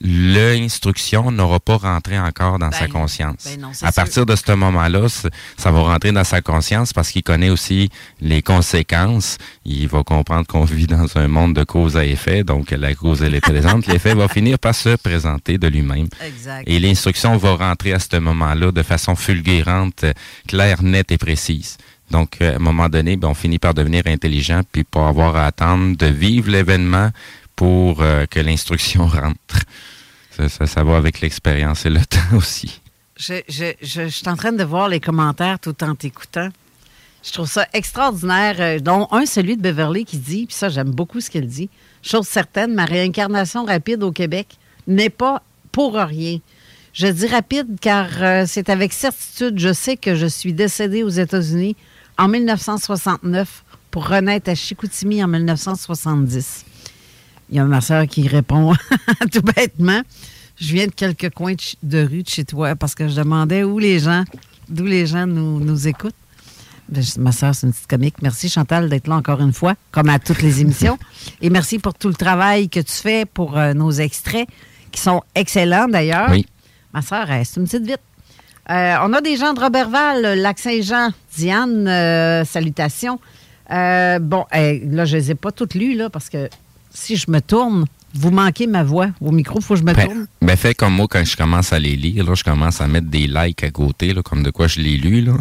l'instruction 0.00 1.30
n'aura 1.30 1.58
pas 1.58 1.76
rentré 1.76 2.18
encore 2.18 2.58
dans 2.58 2.68
Ben 2.68 2.78
sa 2.78 2.86
non. 2.86 2.92
conscience. 3.00 3.44
Ben 3.44 3.60
non, 3.60 3.68
à 3.70 3.74
sûr. 3.74 3.92
partir 3.94 4.26
de 4.26 4.36
ce 4.36 4.52
moment-là, 4.52 5.08
ça 5.56 5.70
va 5.70 5.80
rentrer 5.80 6.12
dans 6.12 6.24
sa 6.24 6.42
conscience 6.42 6.92
parce 6.92 7.10
qu'il 7.10 7.22
connaît 7.22 7.48
aussi 7.50 7.88
les 8.20 8.42
conséquences. 8.42 9.38
Il 9.64 9.88
va 9.88 10.02
comprendre 10.02 10.46
qu'on 10.46 10.64
vit 10.66 10.86
dans 10.86 11.16
un 11.16 11.28
monde 11.28 11.54
de 11.54 11.64
cause 11.64 11.96
à 11.96 12.04
effet, 12.04 12.44
donc 12.44 12.70
la 12.70 12.94
cause 12.94 13.22
elle 13.22 13.34
est 13.34 13.40
présente, 13.40 13.86
l'effet 13.88 14.14
va 14.14 14.28
finir 14.28 14.58
par 14.58 14.74
se 14.74 14.96
présenter 14.96 15.58
de 15.58 15.68
lui-même. 15.68 16.08
Et 16.66 16.78
l'instruction 16.78 17.36
va 17.36 17.54
rentrer 17.54 17.92
à 17.92 17.98
ce 17.98 18.16
moment-là 18.16 18.72
de 18.72 18.82
façon 18.82 19.16
fulgurante, 19.16 20.04
claire, 20.46 20.82
nette 20.82 21.12
et 21.12 21.18
précise. 21.18 21.78
Donc, 22.10 22.36
euh, 22.40 22.52
à 22.52 22.56
un 22.56 22.60
moment 22.60 22.88
donné, 22.88 23.16
ben, 23.16 23.28
on 23.28 23.34
finit 23.34 23.58
par 23.58 23.74
devenir 23.74 24.02
intelligent, 24.06 24.60
puis 24.70 24.84
pas 24.84 25.08
avoir 25.08 25.36
à 25.36 25.46
attendre 25.46 25.96
de 25.96 26.06
vivre 26.06 26.50
l'événement 26.50 27.10
pour 27.56 28.02
euh, 28.02 28.26
que 28.26 28.38
l'instruction 28.38 29.06
rentre. 29.08 29.64
Ça, 30.30 30.84
va 30.84 30.96
avec 30.98 31.20
l'expérience 31.22 31.86
et 31.86 31.90
le 31.90 32.04
temps 32.06 32.36
aussi. 32.36 32.80
Je, 33.16 33.40
je, 33.48 33.72
je, 33.80 34.02
je 34.02 34.08
suis 34.08 34.28
en 34.28 34.36
train 34.36 34.52
de 34.52 34.62
voir 34.62 34.88
les 34.88 35.00
commentaires 35.00 35.58
tout 35.58 35.82
en 35.82 35.94
t'écoutant. 35.94 36.50
Je 37.24 37.32
trouve 37.32 37.50
ça 37.50 37.66
extraordinaire, 37.72 38.56
euh, 38.60 38.78
dont 38.78 39.08
un, 39.10 39.26
celui 39.26 39.56
de 39.56 39.62
Beverly 39.62 40.04
qui 40.04 40.18
dit, 40.18 40.46
puis 40.46 40.54
ça, 40.54 40.68
j'aime 40.68 40.90
beaucoup 40.90 41.20
ce 41.20 41.30
qu'elle 41.30 41.48
dit, 41.48 41.70
chose 42.02 42.26
certaine, 42.26 42.74
ma 42.74 42.84
réincarnation 42.84 43.64
rapide 43.64 44.02
au 44.02 44.12
Québec 44.12 44.58
n'est 44.86 45.10
pas 45.10 45.42
pour 45.72 45.94
rien. 45.94 46.38
Je 46.92 47.08
dis 47.08 47.26
rapide 47.26 47.78
car 47.80 48.08
euh, 48.20 48.44
c'est 48.46 48.70
avec 48.70 48.92
certitude, 48.92 49.58
je 49.58 49.72
sais 49.72 49.96
que 49.96 50.14
je 50.14 50.26
suis 50.26 50.52
décédée 50.52 51.02
aux 51.02 51.08
États-Unis 51.08 51.76
en 52.16 52.28
1969 52.28 53.64
pour 53.90 54.08
renaître 54.08 54.48
à 54.48 54.54
Chicoutimi 54.54 55.22
en 55.22 55.28
1970. 55.28 56.64
Il 57.50 57.56
y 57.56 57.58
a 57.60 57.64
ma 57.64 57.80
soeur 57.80 58.06
qui 58.06 58.26
répond 58.28 58.72
tout 59.32 59.42
bêtement. 59.42 60.00
Je 60.58 60.72
viens 60.72 60.86
de 60.86 60.92
quelques 60.92 61.30
coins 61.30 61.54
de, 61.82 61.98
rue 62.04 62.22
de 62.22 62.28
chez 62.28 62.44
toi 62.44 62.74
parce 62.76 62.94
que 62.94 63.08
je 63.08 63.14
demandais 63.16 63.62
où 63.62 63.78
les 63.78 63.98
gens, 63.98 64.24
d'où 64.68 64.84
les 64.84 65.06
gens 65.06 65.26
nous, 65.26 65.60
nous 65.60 65.86
écoutent. 65.86 66.14
Ben, 66.88 67.02
je- 67.02 67.20
ma 67.20 67.32
soeur, 67.32 67.54
c'est 67.54 67.66
une 67.66 67.72
petite 67.72 67.86
comique. 67.88 68.16
Merci 68.22 68.48
Chantal 68.48 68.88
d'être 68.88 69.06
là 69.08 69.16
encore 69.16 69.40
une 69.40 69.52
fois, 69.52 69.74
comme 69.90 70.08
à 70.08 70.18
toutes 70.18 70.40
les 70.42 70.60
émissions. 70.60 70.98
Et 71.42 71.50
merci 71.50 71.78
pour 71.78 71.94
tout 71.94 72.08
le 72.08 72.14
travail 72.14 72.68
que 72.68 72.80
tu 72.80 72.92
fais 72.92 73.26
pour 73.26 73.58
euh, 73.58 73.74
nos 73.74 73.90
extraits, 73.90 74.48
qui 74.92 75.00
sont 75.00 75.22
excellents 75.34 75.88
d'ailleurs. 75.88 76.30
Oui. 76.30 76.46
Ma 76.94 77.02
soeur, 77.02 77.26
c'est 77.44 77.56
une 77.60 77.64
petite 77.66 77.86
vite. 77.86 78.00
Euh, 78.70 78.96
on 79.02 79.12
a 79.12 79.20
des 79.20 79.36
gens 79.36 79.52
de 79.52 79.60
Robertval, 79.60 80.38
Lac-Saint-Jean. 80.40 81.10
Diane, 81.36 81.86
euh, 81.86 82.44
salutations. 82.44 83.20
Euh, 83.70 84.18
bon, 84.20 84.44
eh, 84.54 84.80
là, 84.86 85.04
je 85.04 85.16
ne 85.16 85.20
les 85.20 85.30
ai 85.32 85.34
pas 85.34 85.52
toutes 85.52 85.74
lues, 85.74 85.94
là, 85.94 86.08
parce 86.08 86.30
que 86.30 86.48
si 86.96 87.16
je 87.16 87.30
me 87.30 87.40
tourne, 87.40 87.84
vous 88.14 88.30
manquez 88.30 88.66
ma 88.66 88.82
voix. 88.82 89.08
Au 89.20 89.30
micro, 89.32 89.58
il 89.58 89.64
faut 89.64 89.74
que 89.74 89.80
je 89.80 89.84
me 89.84 89.92
tourne. 89.92 90.26
Ben, 90.40 90.48
ben, 90.48 90.56
fais 90.56 90.74
comme 90.74 90.94
moi 90.94 91.06
quand 91.10 91.24
je 91.24 91.36
commence 91.36 91.72
à 91.72 91.78
les 91.78 91.96
lire, 91.96 92.24
là, 92.24 92.34
je 92.34 92.44
commence 92.44 92.80
à 92.80 92.86
mettre 92.86 93.08
des 93.08 93.26
likes 93.26 93.62
à 93.64 93.70
côté, 93.70 94.14
là, 94.14 94.22
comme 94.22 94.42
de 94.42 94.50
quoi 94.50 94.66
je 94.68 94.80
l'ai 94.80 94.96
lu. 94.96 95.26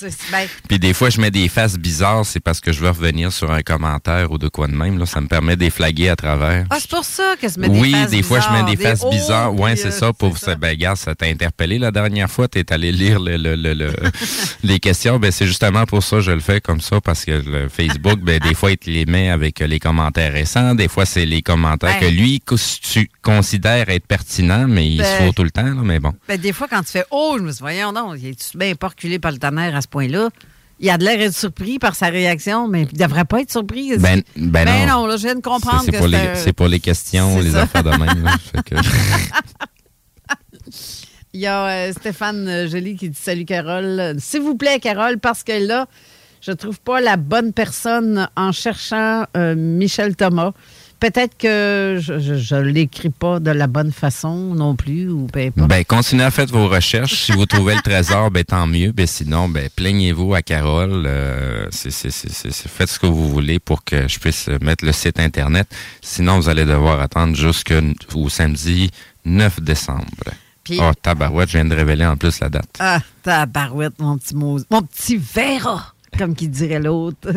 C'est- 0.00 0.10
c'est- 0.10 0.32
ben, 0.32 0.46
Puis 0.66 0.78
des 0.78 0.94
fois, 0.94 1.10
je 1.10 1.20
mets 1.20 1.30
des 1.30 1.48
faces 1.48 1.76
bizarres, 1.76 2.24
c'est 2.24 2.40
parce 2.40 2.60
que 2.60 2.72
je 2.72 2.80
veux 2.80 2.88
revenir 2.88 3.30
sur 3.32 3.52
un 3.52 3.60
commentaire 3.60 4.30
ou 4.32 4.38
de 4.38 4.48
quoi 4.48 4.66
de 4.66 4.72
même. 4.72 4.98
Là. 4.98 5.04
Ça 5.04 5.20
me 5.20 5.26
permet 5.26 5.56
de 5.56 5.60
les 5.60 5.68
flaguer 5.70 6.08
à 6.08 6.16
travers. 6.16 6.64
ah, 6.70 6.76
c'est 6.80 6.88
pour 6.88 7.04
ça 7.04 7.34
que 7.40 7.46
je 7.48 7.60
mets 7.60 7.68
des 7.68 7.78
oui, 7.78 7.90
faces 7.92 8.10
des 8.10 8.22
fois, 8.22 8.40
je 8.40 8.48
mets 8.50 8.70
des 8.70 8.76
bizarres, 8.76 8.96
faces 8.96 9.10
bizarres. 9.10 9.52
oh, 9.54 9.62
ouais, 9.62 9.72
puis, 9.74 9.82
c'est 9.82 9.88
euh, 9.88 9.90
ça. 9.90 10.12
Pour 10.14 10.38
ça. 10.38 10.54
Ben, 10.56 10.70
regarde, 10.70 10.96
ça 10.96 11.14
t'a 11.14 11.26
interpellé 11.26 11.78
la 11.78 11.90
dernière 11.90 12.30
fois. 12.30 12.48
Tu 12.48 12.58
es 12.60 12.72
allé 12.72 12.92
lire 12.92 13.20
le, 13.20 13.36
le- 13.36 13.56
le- 13.56 13.74
le- 13.74 13.92
les 14.64 14.78
questions. 14.80 15.18
Ben, 15.18 15.30
c'est 15.30 15.46
justement 15.46 15.84
pour 15.84 16.02
ça 16.02 16.16
que 16.16 16.22
je 16.22 16.30
le 16.32 16.40
fais 16.40 16.62
comme 16.62 16.80
ça, 16.80 17.00
parce 17.02 17.26
que 17.26 17.32
le 17.32 17.68
Facebook, 17.68 18.20
ben, 18.20 18.38
des 18.40 18.54
fois, 18.54 18.70
il 18.70 18.78
te 18.78 18.88
les 18.88 19.04
met 19.04 19.28
avec 19.28 19.60
les 19.60 19.78
commentaires 19.78 20.32
récents. 20.32 20.74
Des 20.74 20.88
fois, 20.88 21.04
c'est 21.04 21.19
les 21.26 21.42
commentaires 21.42 21.98
Ben. 22.00 22.08
que 22.08 22.14
lui 22.14 22.40
tu 22.82 23.10
considères 23.22 23.88
être 23.88 24.06
pertinents, 24.06 24.66
mais 24.68 24.86
il 24.88 24.98
se 24.98 25.02
Ben. 25.02 25.26
faut 25.26 25.32
tout 25.32 25.44
le 25.44 25.50
temps. 25.50 25.62
Là, 25.62 25.80
mais 25.82 26.00
bon. 26.00 26.12
Ben, 26.28 26.38
des 26.40 26.52
fois, 26.52 26.66
quand 26.68 26.80
tu 26.82 26.90
fais 26.92 27.04
Oh, 27.10 27.36
je 27.38 27.42
me 27.42 27.48
suis 27.50 27.56
dit, 27.56 27.62
voyons 27.62 27.92
non, 27.92 28.14
il 28.14 28.26
est 28.26 28.56
bien 28.56 28.74
pas 28.74 28.88
reculé 28.88 29.18
par 29.18 29.32
le 29.32 29.38
tonnerre 29.38 29.74
à 29.76 29.80
ce 29.82 29.88
point-là? 29.88 30.28
Il 30.82 30.88
a 30.88 30.96
de 30.96 31.04
l'air 31.04 31.18
d'être 31.18 31.36
surpris 31.36 31.78
par 31.78 31.94
sa 31.94 32.06
réaction, 32.06 32.66
mais 32.66 32.88
il 32.90 32.96
devrait 32.98 33.26
pas 33.26 33.40
être 33.42 33.50
surpris. 33.52 33.98
Ben, 33.98 34.22
ben, 34.34 34.64
Ben 34.64 34.86
non. 34.86 35.00
non, 35.02 35.06
là, 35.06 35.16
je 35.18 35.24
viens 35.24 35.34
de 35.34 35.42
comprendre 35.42 35.82
C'est 35.84 35.92
que 35.92 35.98
pour, 35.98 36.06
les- 36.08 36.16
un- 36.16 36.34
c'est 36.36 36.54
pour 36.54 36.68
les 36.68 36.80
questions, 36.80 37.38
les 37.40 37.50
ça. 37.50 37.62
affaires 37.64 37.84
de 37.84 37.90
même. 37.90 38.24
là. 38.24 38.34
Que- 38.64 38.76
Il 41.32 41.40
y 41.40 41.46
a 41.46 41.66
euh, 41.66 41.92
Stéphane 41.92 42.48
euh, 42.48 42.68
Joly 42.68 42.96
qui 42.96 43.08
dit 43.10 43.18
Salut 43.20 43.44
Carole. 43.44 44.16
S'il 44.18 44.40
vous 44.40 44.56
plaît, 44.56 44.80
Carole, 44.80 45.18
parce 45.18 45.44
que 45.44 45.52
là, 45.64 45.86
je 46.40 46.50
trouve 46.52 46.80
pas 46.80 47.00
la 47.00 47.16
bonne 47.16 47.52
personne 47.52 48.28
en 48.36 48.50
cherchant 48.50 49.26
euh, 49.36 49.54
Michel 49.54 50.16
Thomas. 50.16 50.52
Peut-être 51.00 51.36
que 51.38 51.98
je 51.98 52.54
ne 52.54 52.60
l'écris 52.60 53.08
pas 53.08 53.40
de 53.40 53.50
la 53.50 53.66
bonne 53.66 53.90
façon 53.90 54.54
non 54.54 54.76
plus, 54.76 55.08
ou 55.10 55.26
peu 55.26 55.40
importe. 55.40 55.68
Ben, 55.68 55.82
continuez 55.84 56.24
à 56.24 56.30
faire 56.30 56.46
vos 56.46 56.68
recherches. 56.68 57.24
Si 57.24 57.32
vous 57.32 57.46
trouvez 57.46 57.74
le 57.74 57.80
trésor, 57.80 58.30
ben, 58.30 58.44
tant 58.44 58.66
mieux. 58.66 58.92
Ben, 58.92 59.06
sinon, 59.06 59.48
ben, 59.48 59.70
plaignez-vous 59.74 60.34
à 60.34 60.42
Carole. 60.42 61.04
Euh, 61.06 61.66
c'est, 61.70 62.10
faites 62.68 62.88
ce 62.90 62.98
que 62.98 63.06
vous 63.06 63.30
voulez 63.30 63.58
pour 63.58 63.82
que 63.82 64.06
je 64.08 64.18
puisse 64.18 64.48
mettre 64.60 64.84
le 64.84 64.92
site 64.92 65.18
Internet. 65.18 65.74
Sinon, 66.02 66.38
vous 66.38 66.50
allez 66.50 66.66
devoir 66.66 67.00
attendre 67.00 67.34
jusqu'au 67.34 68.28
samedi 68.28 68.90
9 69.24 69.60
décembre. 69.62 70.04
Puis- 70.64 70.78
oh, 70.82 70.92
tabarouette, 71.00 71.48
je 71.48 71.56
viens 71.56 71.64
de 71.64 71.74
révéler 71.74 72.04
en 72.04 72.18
plus 72.18 72.40
la 72.40 72.50
date. 72.50 72.76
Ah, 72.78 73.00
tabarouette, 73.22 73.98
mon 73.98 74.18
petit 74.18 74.36
mot. 74.36 74.58
Mon 74.70 74.82
petit 74.82 75.16
verra, 75.16 75.94
comme 76.18 76.34
qui 76.34 76.48
dirait 76.48 76.78
l'autre. 76.80 77.32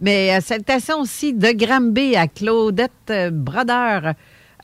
Mais 0.00 0.34
euh, 0.34 0.40
salutations 0.40 1.00
aussi 1.00 1.34
de 1.34 1.52
Granby 1.52 2.16
à 2.16 2.26
Claudette 2.26 3.12
Brodeur. 3.32 4.14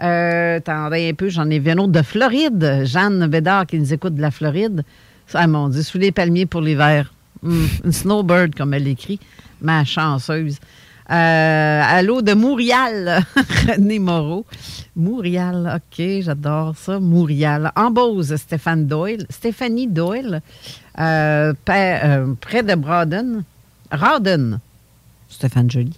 Euh, 0.03 0.57
attendez 0.57 1.11
un 1.11 1.15
peu, 1.15 1.29
j'en 1.29 1.49
ai 1.51 1.59
vu 1.59 1.71
un 1.71 1.79
autre 1.79 1.93
de 1.93 2.03
Floride. 2.03 2.83
Jeanne 2.85 3.27
Bédard 3.27 3.67
qui 3.67 3.79
nous 3.79 3.93
écoute 3.93 4.15
de 4.15 4.23
la 4.23 4.31
Floride. 4.31 4.85
Ah 5.35 5.47
mon 5.47 5.69
Dieu, 5.69 5.83
sous 5.83 5.99
les 5.99 6.13
palmiers 6.13 6.47
pour 6.47 6.61
l'hiver. 6.61 7.13
Hum, 7.43 7.69
une 7.85 7.93
snowbird, 7.93 8.55
comme 8.55 8.75
elle 8.75 8.89
écrit. 8.89 9.21
Ma 9.61 9.85
chanceuse. 9.85 10.59
Euh, 11.09 11.83
allô 11.85 12.21
de 12.21 12.35
Montréal, 12.35 13.23
René 13.69 13.99
Moreau. 13.99 14.45
Montréal, 14.97 15.77
OK, 15.77 16.05
j'adore 16.21 16.77
ça. 16.77 16.99
Montréal. 16.99 17.71
En 17.77 17.91
Beauce, 17.91 18.35
Stéphane 18.37 18.87
Doyle. 18.87 19.27
Stéphanie 19.31 19.87
Doyle, 19.87 20.41
euh, 20.99 21.53
euh, 21.69 22.35
près 22.41 22.63
de 22.63 22.75
Braden. 22.75 23.45
Rawdon, 23.93 24.59
Stéphane 25.37 25.71
Joly. 25.71 25.93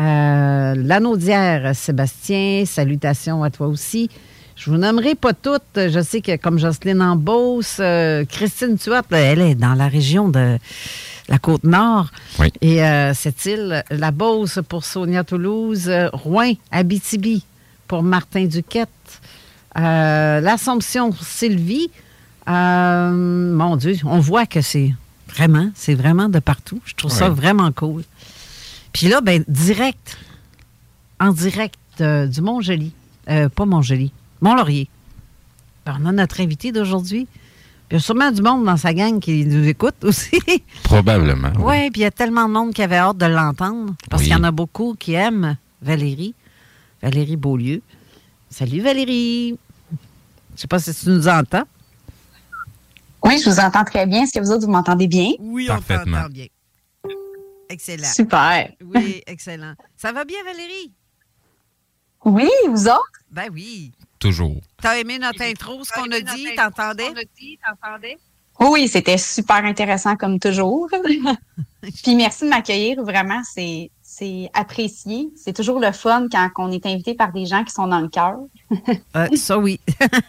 Euh, 0.00 0.74
Lanaudière, 0.74 1.74
Sébastien, 1.76 2.64
salutations 2.66 3.44
à 3.44 3.50
toi 3.50 3.68
aussi. 3.68 4.10
Je 4.56 4.70
vous 4.70 4.76
nommerai 4.76 5.14
pas 5.14 5.34
toutes. 5.34 5.62
Je 5.76 6.02
sais 6.02 6.20
que 6.20 6.36
comme 6.36 6.58
Jocelyne 6.58 7.00
en 7.00 7.14
Beauce, 7.14 7.76
euh, 7.78 8.24
Christine 8.24 8.76
Tuat, 8.76 9.02
elle 9.12 9.40
est 9.40 9.54
dans 9.54 9.74
la 9.74 9.86
région 9.86 10.28
de 10.28 10.58
la 11.28 11.38
Côte-Nord. 11.38 12.10
Oui. 12.40 12.52
Et 12.60 12.82
euh, 12.82 13.14
cette 13.14 13.46
île, 13.46 13.84
la 13.90 14.10
Beauce 14.10 14.58
pour 14.68 14.84
Sonia 14.84 15.22
Toulouse, 15.22 15.88
Rouen, 16.12 16.54
Abitibi 16.72 17.44
pour 17.86 18.02
Martin 18.02 18.46
Duquette, 18.46 18.88
euh, 19.78 20.40
l'Assomption 20.40 21.12
Sylvie. 21.20 21.88
Euh, 22.48 23.10
mon 23.12 23.76
Dieu, 23.76 23.96
on 24.04 24.18
voit 24.18 24.46
que 24.46 24.60
c'est 24.60 24.92
Vraiment, 25.28 25.70
c'est 25.74 25.94
vraiment 25.94 26.28
de 26.28 26.38
partout. 26.38 26.80
Je 26.84 26.94
trouve 26.94 27.10
ça 27.10 27.28
vraiment 27.28 27.72
cool. 27.72 28.04
Puis 28.94 29.08
là, 29.08 29.20
ben, 29.20 29.44
direct, 29.48 30.16
en 31.20 31.32
direct 31.32 31.76
euh, 32.00 32.26
du 32.26 32.40
Mont-Joli, 32.40 32.92
euh, 33.28 33.48
pas 33.50 33.66
Mont-Joli, 33.66 34.12
Mont-Laurier. 34.40 34.88
Ben, 35.84 35.98
on 36.00 36.06
a 36.06 36.12
notre 36.12 36.40
invité 36.40 36.72
d'aujourd'hui. 36.72 37.26
Puis 37.88 37.90
il 37.90 37.94
y 37.94 37.96
a 37.96 38.00
sûrement 38.00 38.30
du 38.30 38.40
monde 38.40 38.64
dans 38.64 38.76
sa 38.78 38.94
gang 38.94 39.20
qui 39.20 39.44
nous 39.44 39.66
écoute 39.68 39.96
aussi. 40.04 40.40
Probablement. 40.84 41.52
Oui, 41.58 41.90
puis 41.90 42.00
il 42.00 42.04
y 42.04 42.06
a 42.06 42.10
tellement 42.10 42.48
de 42.48 42.52
monde 42.54 42.72
qui 42.72 42.82
avait 42.82 42.96
hâte 42.96 43.18
de 43.18 43.26
l'entendre. 43.26 43.94
Parce 44.08 44.22
Oui. 44.22 44.28
qu'il 44.28 44.36
y 44.36 44.40
en 44.40 44.44
a 44.44 44.50
beaucoup 44.52 44.94
qui 44.98 45.12
aiment 45.12 45.56
Valérie. 45.82 46.34
Valérie 47.02 47.36
Beaulieu. 47.36 47.82
Salut 48.48 48.80
Valérie. 48.80 49.58
Je 50.54 50.60
sais 50.60 50.66
pas 50.68 50.78
si 50.78 50.94
tu 50.94 51.10
nous 51.10 51.28
entends. 51.28 51.64
Oui, 53.24 53.40
je 53.44 53.50
vous 53.50 53.58
entends 53.58 53.84
très 53.84 54.06
bien. 54.06 54.22
Est-ce 54.22 54.38
que 54.38 54.44
vous 54.44 54.52
autres, 54.52 54.64
vous 54.64 54.72
m'entendez 54.72 55.08
bien? 55.08 55.30
Oui, 55.40 55.66
on 55.68 55.74
Parfaitement. 55.74 56.18
t'entend 56.18 56.28
bien. 56.30 56.46
Excellent. 57.68 58.06
Super. 58.12 58.72
Oui, 58.84 59.22
excellent. 59.26 59.74
Ça 59.96 60.12
va 60.12 60.24
bien, 60.24 60.42
Valérie? 60.44 60.92
Oui, 62.24 62.48
vous 62.68 62.86
autres? 62.88 63.20
Ben 63.30 63.48
oui. 63.52 63.92
Toujours. 64.18 64.56
T'as 64.80 64.96
aimé 64.98 65.18
notre 65.18 65.42
intro, 65.42 65.84
ce 65.84 65.92
qu'on 65.92 66.10
a 66.10 66.20
dit? 66.20 66.48
T'entendais? 66.56 68.16
Oui, 68.60 68.86
c'était 68.88 69.18
super 69.18 69.64
intéressant 69.64 70.16
comme 70.16 70.38
toujours. 70.38 70.88
Puis 72.02 72.14
merci 72.14 72.44
de 72.44 72.48
m'accueillir. 72.50 73.02
Vraiment, 73.02 73.42
c'est 73.44 73.90
c'est 74.00 74.48
apprécié. 74.54 75.28
C'est 75.36 75.52
toujours 75.52 75.80
le 75.80 75.90
fun 75.90 76.28
quand 76.30 76.48
on 76.58 76.70
est 76.70 76.86
invité 76.86 77.14
par 77.14 77.32
des 77.32 77.46
gens 77.46 77.64
qui 77.64 77.72
sont 77.72 77.88
dans 77.88 77.98
le 78.00 78.08
cœur. 78.08 78.36
Euh, 79.16 79.26
ça, 79.34 79.58
oui. 79.58 79.80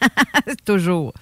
Toujours. 0.66 1.14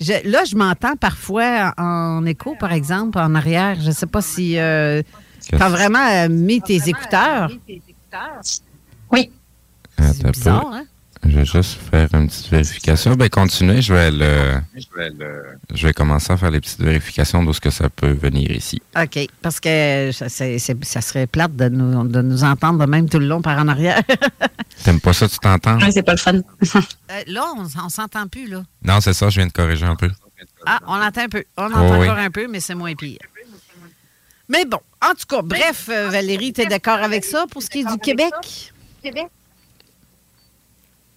Je- 0.00 0.28
là, 0.28 0.44
je 0.44 0.54
m'entends 0.54 0.96
parfois 0.96 1.72
en 1.78 2.26
écho, 2.26 2.54
par 2.60 2.72
exemple, 2.72 3.18
en 3.18 3.34
arrière. 3.34 3.80
Je 3.80 3.86
ne 3.88 3.92
sais 3.92 4.06
pas 4.06 4.20
si 4.20 4.58
euh, 4.58 5.02
tu 5.56 5.62
as 5.62 5.68
vraiment 5.68 6.06
euh, 6.10 6.28
mis 6.28 6.60
tes 6.60 6.88
écouteurs? 6.88 7.50
Oui. 9.10 9.30
Un 9.98 10.12
C'est 10.12 10.30
bizarre, 10.30 10.70
hein? 10.72 10.84
Je 11.26 11.36
vais 11.36 11.44
juste 11.44 11.78
faire 11.90 12.08
une 12.14 12.28
petite 12.28 12.48
vérification. 12.48 13.14
Ben, 13.16 13.28
continuez. 13.28 13.82
Je 13.82 13.92
vais 13.92 14.10
le, 14.12 14.60
je 15.74 15.86
vais 15.86 15.92
commencer 15.92 16.32
à 16.32 16.36
faire 16.36 16.50
les 16.52 16.60
petites 16.60 16.80
vérifications 16.80 17.42
d'où 17.42 17.52
ce 17.52 17.60
que 17.60 17.70
ça 17.70 17.88
peut 17.90 18.12
venir 18.12 18.52
ici. 18.52 18.80
OK. 18.96 19.26
Parce 19.42 19.58
que 19.58 20.10
ça, 20.12 20.28
serait 21.00 21.26
plate 21.26 21.56
de 21.56 21.68
nous, 21.68 22.06
de 22.06 22.22
nous 22.22 22.44
entendre 22.44 22.78
de 22.78 22.86
même 22.88 23.08
tout 23.08 23.18
le 23.18 23.26
long 23.26 23.42
par 23.42 23.58
en 23.58 23.66
arrière. 23.66 24.00
T'aimes 24.84 25.00
pas 25.00 25.12
ça, 25.12 25.28
tu 25.28 25.38
t'entends? 25.38 25.80
Ouais, 25.80 25.90
c'est 25.90 26.04
pas 26.04 26.12
le 26.12 26.18
fun. 26.18 26.34
Euh, 26.36 27.22
là, 27.26 27.44
on, 27.56 27.64
on 27.84 27.88
s'entend 27.88 28.28
plus, 28.28 28.46
là. 28.48 28.62
Non, 28.84 29.00
c'est 29.00 29.12
ça, 29.12 29.28
je 29.28 29.40
viens 29.40 29.48
de 29.48 29.52
corriger 29.52 29.86
un 29.86 29.96
peu. 29.96 30.10
Ah, 30.66 30.78
on 30.86 30.94
entend 31.02 31.22
un 31.22 31.28
peu. 31.28 31.42
On 31.56 31.64
entend 31.66 31.96
Oh, 31.96 32.00
oui. 32.00 32.08
encore 32.08 32.18
un 32.22 32.30
peu, 32.30 32.46
mais 32.48 32.60
c'est 32.60 32.76
moins 32.76 32.94
pire. 32.94 33.18
Mais 34.48 34.64
bon, 34.64 34.78
en 35.02 35.14
tout 35.14 35.26
cas, 35.28 35.42
bref, 35.42 35.88
euh, 35.88 36.08
Valérie, 36.08 36.52
tu 36.52 36.62
es 36.62 36.66
d'accord 36.66 36.98
avec 36.98 37.24
ça 37.24 37.46
pour 37.50 37.62
ce 37.62 37.70
qui 37.70 37.80
est 37.80 37.84
du 37.84 37.98
Québec? 37.98 38.32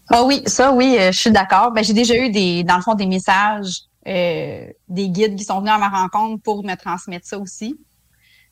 Ah 0.10 0.24
oui, 0.24 0.44
ça, 0.46 0.72
oui, 0.74 0.98
euh, 1.00 1.12
je 1.12 1.20
suis 1.20 1.32
d'accord. 1.32 1.72
Ben, 1.72 1.84
j'ai 1.84 1.94
déjà 1.94 2.16
eu 2.16 2.30
des, 2.30 2.64
dans 2.64 2.76
le 2.76 2.82
fond, 2.82 2.96
des 2.96 3.06
messages, 3.06 3.84
euh, 4.08 4.68
des 4.90 5.10
guides 5.10 5.36
qui 5.36 5.44
sont 5.44 5.60
venus 5.60 5.72
à 5.72 5.78
ma 5.78 5.90
rencontre 5.90 6.42
pour 6.44 6.64
me 6.64 6.76
transmettre 6.76 7.26
ça 7.28 7.38
aussi. 7.38 7.80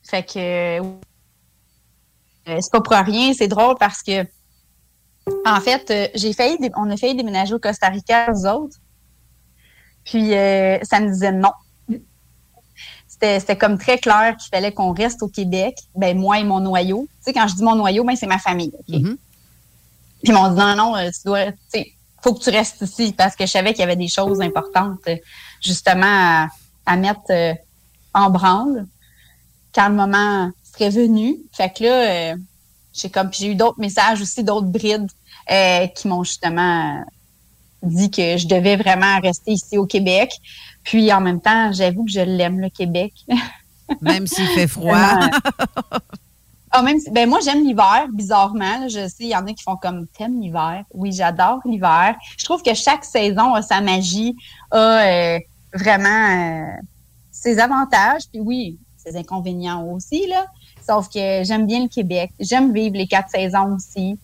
Fait 0.04 0.24
que 0.24 0.80
euh, 0.80 0.82
c'est 2.46 2.72
pas 2.72 2.82
pour 2.82 2.94
rien, 2.94 3.34
c'est 3.34 3.48
drôle 3.48 3.76
parce 3.80 4.02
que 4.02 4.26
en 5.46 5.60
fait, 5.60 6.12
j'ai 6.16 6.34
failli, 6.34 6.58
on 6.76 6.90
a 6.90 6.98
failli 6.98 7.16
déménager 7.16 7.54
au 7.54 7.60
Costa 7.60 7.90
Rica, 7.90 8.32
nous 8.32 8.46
autres. 8.46 8.78
Puis 10.06 10.34
euh, 10.34 10.80
ça 10.84 11.00
me 11.00 11.10
disait 11.10 11.32
non. 11.32 11.52
C'était 13.22 13.58
comme 13.58 13.78
très 13.78 13.98
clair 13.98 14.36
qu'il 14.38 14.50
fallait 14.50 14.72
qu'on 14.72 14.94
reste 14.94 15.22
au 15.24 15.28
Québec. 15.28 15.78
Ben 15.96 16.18
moi 16.18 16.40
et 16.40 16.44
mon 16.44 16.60
noyau. 16.60 17.08
Tu 17.20 17.26
sais, 17.26 17.34
quand 17.34 17.48
je 17.48 17.56
dis 17.56 17.64
mon 17.64 17.76
noyau, 17.76 18.04
ben 18.04 18.16
c'est 18.16 18.28
ma 18.28 18.40
famille. 18.40 18.72
Mhm. 18.88 19.18
Puis 20.24 20.32
ils 20.32 20.34
m'ont 20.34 20.50
dit 20.50 20.60
non, 20.60 20.76
non, 20.76 20.96
euh, 20.96 21.10
tu 21.10 21.22
dois, 21.26 21.52
tu 21.52 21.58
sais, 21.70 21.94
faut 22.22 22.34
que 22.34 22.44
tu 22.44 22.50
restes 22.50 22.82
ici 22.82 23.14
parce 23.18 23.36
que 23.36 23.46
je 23.46 23.52
savais 23.52 23.74
qu'il 23.74 23.82
y 23.82 23.84
avait 23.84 23.96
des 23.96 24.08
choses 24.08 24.42
importantes, 24.42 25.00
euh, 25.08 25.16
justement, 25.62 26.06
à, 26.06 26.48
à 26.86 26.98
mettre 26.98 27.22
euh, 27.30 27.54
en 28.14 28.30
branle 28.30 28.86
quand 29.74 29.90
le 29.90 29.96
moment 29.96 30.52
serait 30.64 30.90
venu. 30.90 31.38
Fait 31.54 31.72
que 31.74 31.84
là, 31.84 32.32
euh, 32.32 32.36
j'ai 32.94 33.10
comme, 33.10 33.32
j'ai 33.32 33.52
eu 33.52 33.56
d'autres 33.56 33.80
messages 33.80 34.22
aussi, 34.22 34.44
d'autres 34.44 34.68
brides 34.68 35.10
euh, 35.52 35.88
qui 35.88 36.08
m'ont 36.08 36.24
justement 36.24 37.04
dit 37.82 38.12
que 38.12 38.38
je 38.38 38.48
devais 38.48 38.76
vraiment 38.76 39.20
rester 39.22 39.52
ici 39.52 39.78
au 39.78 39.86
Québec. 39.86 40.32
Puis 40.90 41.14
en 41.14 41.22
même 41.22 41.40
temps, 41.40 41.72
j'avoue 41.72 42.04
que 42.04 42.10
je 42.12 42.20
l'aime, 42.20 42.60
le 42.60 42.70
Québec. 42.70 43.14
Même 44.02 44.26
s'il 44.26 44.48
fait 44.48 44.66
froid. 44.66 45.20
Ah, 46.72 46.82
même 46.84 47.00
si- 47.00 47.10
ben 47.12 47.28
moi 47.30 47.40
j'aime 47.44 47.64
l'hiver, 47.64 48.08
bizarrement. 48.12 48.80
là. 48.80 48.88
je 48.88 49.08
sais, 49.08 49.16
il 49.24 49.28
y 49.30 49.36
en 49.36 49.46
a 49.48 49.54
qui 49.54 49.64
font 49.64 49.76
comme 49.76 50.06
t'aimes 50.08 50.40
l'hiver? 50.40 50.84
Oui, 50.94 51.12
j'adore 51.12 51.60
l'hiver. 51.66 52.16
Je 52.38 52.44
trouve 52.46 52.62
que 52.64 52.74
chaque 52.76 53.04
saison 53.06 53.54
a 53.56 53.62
sa 53.64 53.82
magie, 53.82 54.36
a 54.72 54.78
euh, 54.78 55.40
vraiment 55.74 56.08
euh, 56.10 56.66
ses 57.32 57.58
avantages, 57.60 58.24
puis 58.32 58.40
oui, 58.42 58.78
ses 58.98 59.16
inconvénients 59.18 59.84
aussi, 59.86 60.28
là. 60.28 60.46
Sauf 60.88 61.08
que 61.10 61.44
j'aime 61.44 61.66
bien 61.66 61.82
le 61.84 61.88
Québec. 61.88 62.32
J'aime 62.40 62.72
vivre 62.74 62.96
les 62.96 63.08
quatre 63.08 63.30
saisons 63.32 63.76
aussi. 63.76 64.18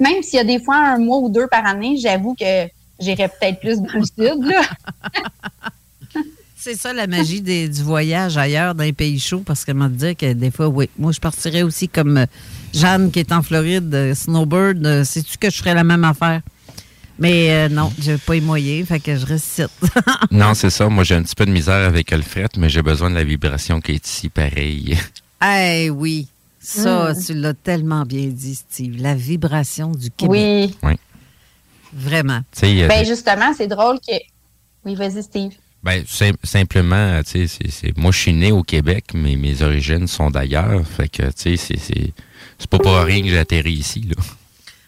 Même 0.00 0.22
s'il 0.22 0.36
y 0.38 0.40
a 0.40 0.44
des 0.44 0.60
fois 0.60 0.76
un 0.76 0.98
mois 0.98 1.18
ou 1.18 1.28
deux 1.28 1.46
par 1.48 1.64
année, 1.66 1.96
j'avoue 1.98 2.34
que 2.34 2.66
j'irais 3.00 3.28
peut-être 3.28 3.60
plus 3.60 3.78
dans 3.80 3.98
le 3.98 4.04
sud, 4.04 4.44
là. 4.44 4.62
C'est 6.60 6.74
ça 6.74 6.92
la 6.92 7.06
magie 7.06 7.40
des- 7.40 7.68
du 7.68 7.82
voyage 7.82 8.36
ailleurs 8.36 8.74
dans 8.74 8.82
les 8.84 8.92
pays 8.92 9.20
chauds, 9.20 9.42
parce 9.46 9.64
qu'elle 9.64 9.76
m'a 9.76 9.88
dit 9.88 10.16
que 10.16 10.32
des 10.32 10.50
fois, 10.50 10.68
oui, 10.68 10.90
moi 10.98 11.12
je 11.12 11.20
partirais 11.20 11.62
aussi 11.62 11.88
comme 11.88 12.16
euh, 12.18 12.26
Jeanne 12.74 13.10
qui 13.12 13.20
est 13.20 13.30
en 13.32 13.42
Floride, 13.42 13.94
euh, 13.94 14.14
Snowbird, 14.14 14.84
euh, 14.84 15.04
sais-tu 15.04 15.38
que 15.38 15.50
je 15.50 15.56
ferais 15.58 15.74
la 15.74 15.84
même 15.84 16.02
affaire? 16.04 16.40
Mais 17.20 17.50
euh, 17.50 17.68
non, 17.68 17.92
j'ai 18.00 18.16
pas 18.18 18.34
les 18.34 18.40
moyens, 18.40 18.86
fait 18.88 19.00
que 19.00 19.16
je 19.16 19.34
ici. 19.34 19.62
Non, 20.30 20.54
c'est 20.54 20.70
ça. 20.70 20.88
Moi, 20.88 21.04
j'ai 21.04 21.14
un 21.14 21.22
petit 21.22 21.34
peu 21.34 21.46
de 21.46 21.50
misère 21.52 21.86
avec 21.86 22.10
le 22.10 22.22
fret, 22.22 22.48
mais 22.56 22.68
j'ai 22.68 22.82
besoin 22.82 23.08
de 23.10 23.14
la 23.16 23.24
vibration 23.24 23.80
qui 23.80 23.92
est 23.92 24.06
ici 24.06 24.28
pareil. 24.28 24.96
Eh 25.44 25.88
oui, 25.90 26.26
ça, 26.58 27.12
tu 27.24 27.32
l'as 27.32 27.54
tellement 27.54 28.02
bien 28.04 28.26
dit, 28.26 28.56
Steve. 28.56 29.00
La 29.00 29.14
vibration 29.14 29.92
du 29.92 30.10
Québec. 30.10 30.74
Oui. 30.82 30.96
Vraiment. 31.92 32.40
Tu 32.52 32.60
sais, 32.60 32.70
il 32.70 32.76
y 32.78 32.84
a 32.84 32.88
Ben 32.88 33.04
justement, 33.06 33.52
c'est 33.56 33.66
drôle 33.66 33.98
que. 34.00 34.14
Oui, 34.84 34.94
vas-y, 34.94 35.22
Steve. 35.22 35.52
Ben, 35.82 36.04
sim- 36.06 36.36
simplement, 36.42 37.20
tu 37.22 37.30
sais, 37.30 37.46
c'est- 37.46 37.70
c'est- 37.70 37.96
moi, 37.96 38.10
je 38.12 38.18
suis 38.18 38.32
né 38.32 38.50
au 38.52 38.62
Québec, 38.62 39.06
mais 39.14 39.36
mes 39.36 39.62
origines 39.62 40.06
sont 40.08 40.30
d'ailleurs. 40.30 40.84
Fait 40.86 41.08
que, 41.08 41.22
tu 41.30 41.32
sais, 41.36 41.56
c'est- 41.56 41.78
c'est 41.78 42.12
c'est 42.58 42.68
pas 42.70 42.78
pour 42.78 42.92
rien 42.96 43.22
que 43.22 43.28
j'ai 43.28 43.38
atterri 43.38 43.72
ici, 43.72 44.00
là. 44.00 44.16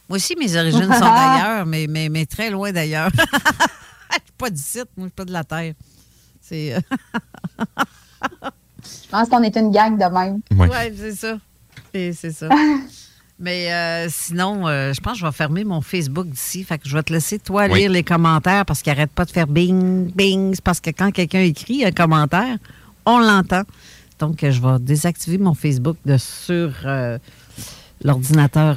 Moi 0.09 0.17
aussi, 0.17 0.35
mes 0.37 0.57
origines 0.57 0.83
sont 0.83 0.89
d'ailleurs, 1.01 1.65
mais, 1.67 1.87
mais, 1.89 2.09
mais 2.09 2.27
très 2.27 2.51
loin 2.51 2.73
d'ailleurs. 2.73 3.11
Je 4.11 4.17
suis 4.17 4.33
pas 4.37 4.51
d'ici, 4.51 4.79
moi, 4.79 4.87
je 4.97 5.03
suis 5.03 5.11
pas 5.13 5.25
de 5.25 5.33
la 5.33 5.45
Terre. 5.45 5.75
C'est. 6.41 6.75
euh, 6.75 6.81
Je 8.83 9.09
pense 9.09 9.29
qu'on 9.29 9.43
est 9.45 9.57
une 9.57 9.71
gang 9.71 9.97
de 9.97 10.05
même. 10.05 10.41
Ouais. 10.59 10.69
Ouais, 10.69 10.93
c'est 10.97 11.15
ça. 11.15 11.39
C'est 11.93 12.33
ça. 12.33 12.49
Mais 13.43 13.73
euh, 13.73 14.07
sinon, 14.11 14.69
euh, 14.69 14.93
je 14.93 15.01
pense 15.01 15.15
que 15.15 15.21
je 15.21 15.25
vais 15.27 15.33
fermer 15.33 15.65
mon 15.65 15.81
Facebook 15.81 16.29
d'ici. 16.29 16.63
Fait 16.63 16.77
que 16.79 16.87
je 16.87 16.95
vais 16.95 17.03
te 17.03 17.11
laisser, 17.13 17.39
toi, 17.39 17.67
Oui. 17.71 17.81
lire 17.81 17.91
les 17.91 18.03
commentaires 18.03 18.67
parce 18.67 18.83
qu'il 18.83 18.93
n'arrête 18.93 19.11
pas 19.11 19.25
de 19.25 19.31
faire 19.31 19.47
bing, 19.47 20.13
bing. 20.13 20.55
C'est 20.55 20.63
parce 20.63 20.79
que 20.81 20.91
quand 20.91 21.11
quelqu'un 21.11 21.41
écrit 21.41 21.85
un 21.85 21.91
commentaire, 21.91 22.59
on 23.07 23.19
l'entend. 23.19 23.63
Donc, 24.19 24.41
je 24.43 24.61
vais 24.61 24.79
désactiver 24.79 25.39
mon 25.39 25.55
Facebook 25.55 25.97
de 26.05 26.19
sur 26.19 26.71
euh, 26.85 27.17
l'ordinateur. 28.05 28.77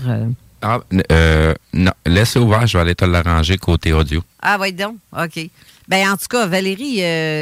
Ah, 0.62 0.80
euh, 1.12 1.54
non, 1.74 1.92
laisse 2.06 2.38
ouvert, 2.38 2.66
je 2.66 2.78
vais 2.78 2.82
aller 2.84 2.96
te 2.96 3.04
l'arranger 3.04 3.58
côté 3.58 3.92
audio. 3.92 4.24
Ah, 4.42 4.58
oui, 4.62 4.72
donc. 4.72 4.96
OK. 5.12 5.50
Ben, 5.90 6.10
en 6.10 6.16
tout 6.16 6.28
cas, 6.30 6.46
Valérie, 6.48 7.00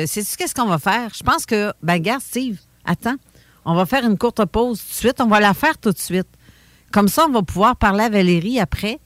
sais-tu 0.07 0.35
qu'est-ce 0.37 0.55
qu'on 0.55 0.65
va 0.65 0.79
faire? 0.79 1.11
Je 1.15 1.21
pense 1.21 1.45
que, 1.45 1.71
ben, 1.83 1.93
regarde, 1.93 2.23
Steve, 2.23 2.57
attends. 2.83 3.17
On 3.63 3.75
va 3.75 3.85
faire 3.85 4.03
une 4.03 4.17
courte 4.17 4.43
pause 4.45 4.79
tout 4.81 4.89
de 4.89 4.93
suite. 4.95 5.21
On 5.21 5.27
va 5.27 5.39
la 5.39 5.53
faire 5.53 5.77
tout 5.77 5.91
de 5.91 5.99
suite. 5.99 6.25
Comme 6.91 7.07
ça, 7.07 7.25
on 7.27 7.31
va 7.31 7.41
pouvoir 7.41 7.75
parler 7.75 8.03
à 8.03 8.09
Valérie 8.09 8.59
après. 8.59 8.99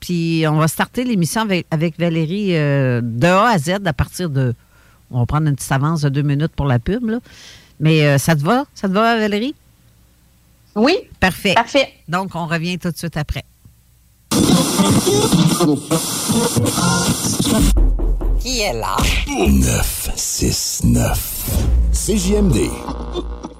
Puis, 0.00 0.44
on 0.48 0.56
va 0.56 0.68
starter 0.68 1.02
l'émission 1.04 1.40
avec, 1.42 1.66
avec 1.70 1.98
Valérie 1.98 2.56
euh, 2.56 3.00
de 3.02 3.26
A 3.26 3.48
à 3.48 3.58
Z 3.58 3.70
à 3.84 3.92
partir 3.92 4.30
de. 4.30 4.54
On 5.10 5.20
va 5.20 5.26
prendre 5.26 5.48
une 5.48 5.56
petite 5.56 5.72
avance 5.72 6.02
de 6.02 6.08
deux 6.08 6.22
minutes 6.22 6.52
pour 6.54 6.66
la 6.66 6.78
pub, 6.78 7.08
là. 7.08 7.18
Mais 7.80 8.04
euh, 8.06 8.18
ça 8.18 8.36
te 8.36 8.42
va? 8.42 8.64
Ça 8.74 8.88
te 8.88 8.92
va, 8.92 9.18
Valérie? 9.18 9.54
Oui, 10.76 10.94
Parfait. 11.18 11.54
parfait. 11.54 11.92
Donc, 12.08 12.34
on 12.34 12.46
revient 12.46 12.78
tout 12.78 12.90
de 12.90 12.96
suite 12.96 13.16
après. 13.16 13.44
Qui 18.40 18.60
est 18.60 18.72
là? 18.72 18.96
969. 19.26 21.50
CJMD. 21.92 22.70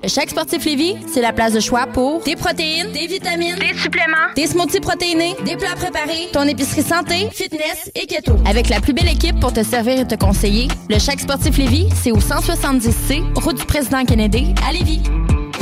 Le 0.02 0.08
Chèque 0.08 0.30
Sportif 0.30 0.64
Lévis, 0.64 0.94
c'est 1.12 1.20
la 1.20 1.32
place 1.32 1.52
de 1.52 1.60
choix 1.60 1.86
pour 1.92 2.22
des 2.22 2.36
protéines, 2.36 2.92
des 2.92 3.08
vitamines, 3.08 3.56
des 3.56 3.76
suppléments, 3.76 4.28
des 4.36 4.46
smoothies 4.46 4.78
protéinés, 4.78 5.34
des 5.44 5.56
plats 5.56 5.74
préparés, 5.74 6.28
ton 6.32 6.44
épicerie 6.44 6.82
santé, 6.82 7.28
fitness 7.32 7.90
et 7.96 8.06
keto. 8.06 8.36
Avec 8.46 8.68
la 8.68 8.80
plus 8.80 8.92
belle 8.92 9.08
équipe 9.08 9.40
pour 9.40 9.52
te 9.52 9.64
servir 9.64 9.98
et 9.98 10.06
te 10.06 10.14
conseiller, 10.14 10.68
le 10.88 11.00
Chèque 11.00 11.18
Sportif 11.20 11.58
Lévis, 11.58 11.88
c'est 12.00 12.12
au 12.12 12.18
170C, 12.18 13.24
route 13.42 13.58
du 13.58 13.66
président 13.66 14.04
Kennedy, 14.04 14.54
à 14.68 14.72
Lévis. 14.72 15.02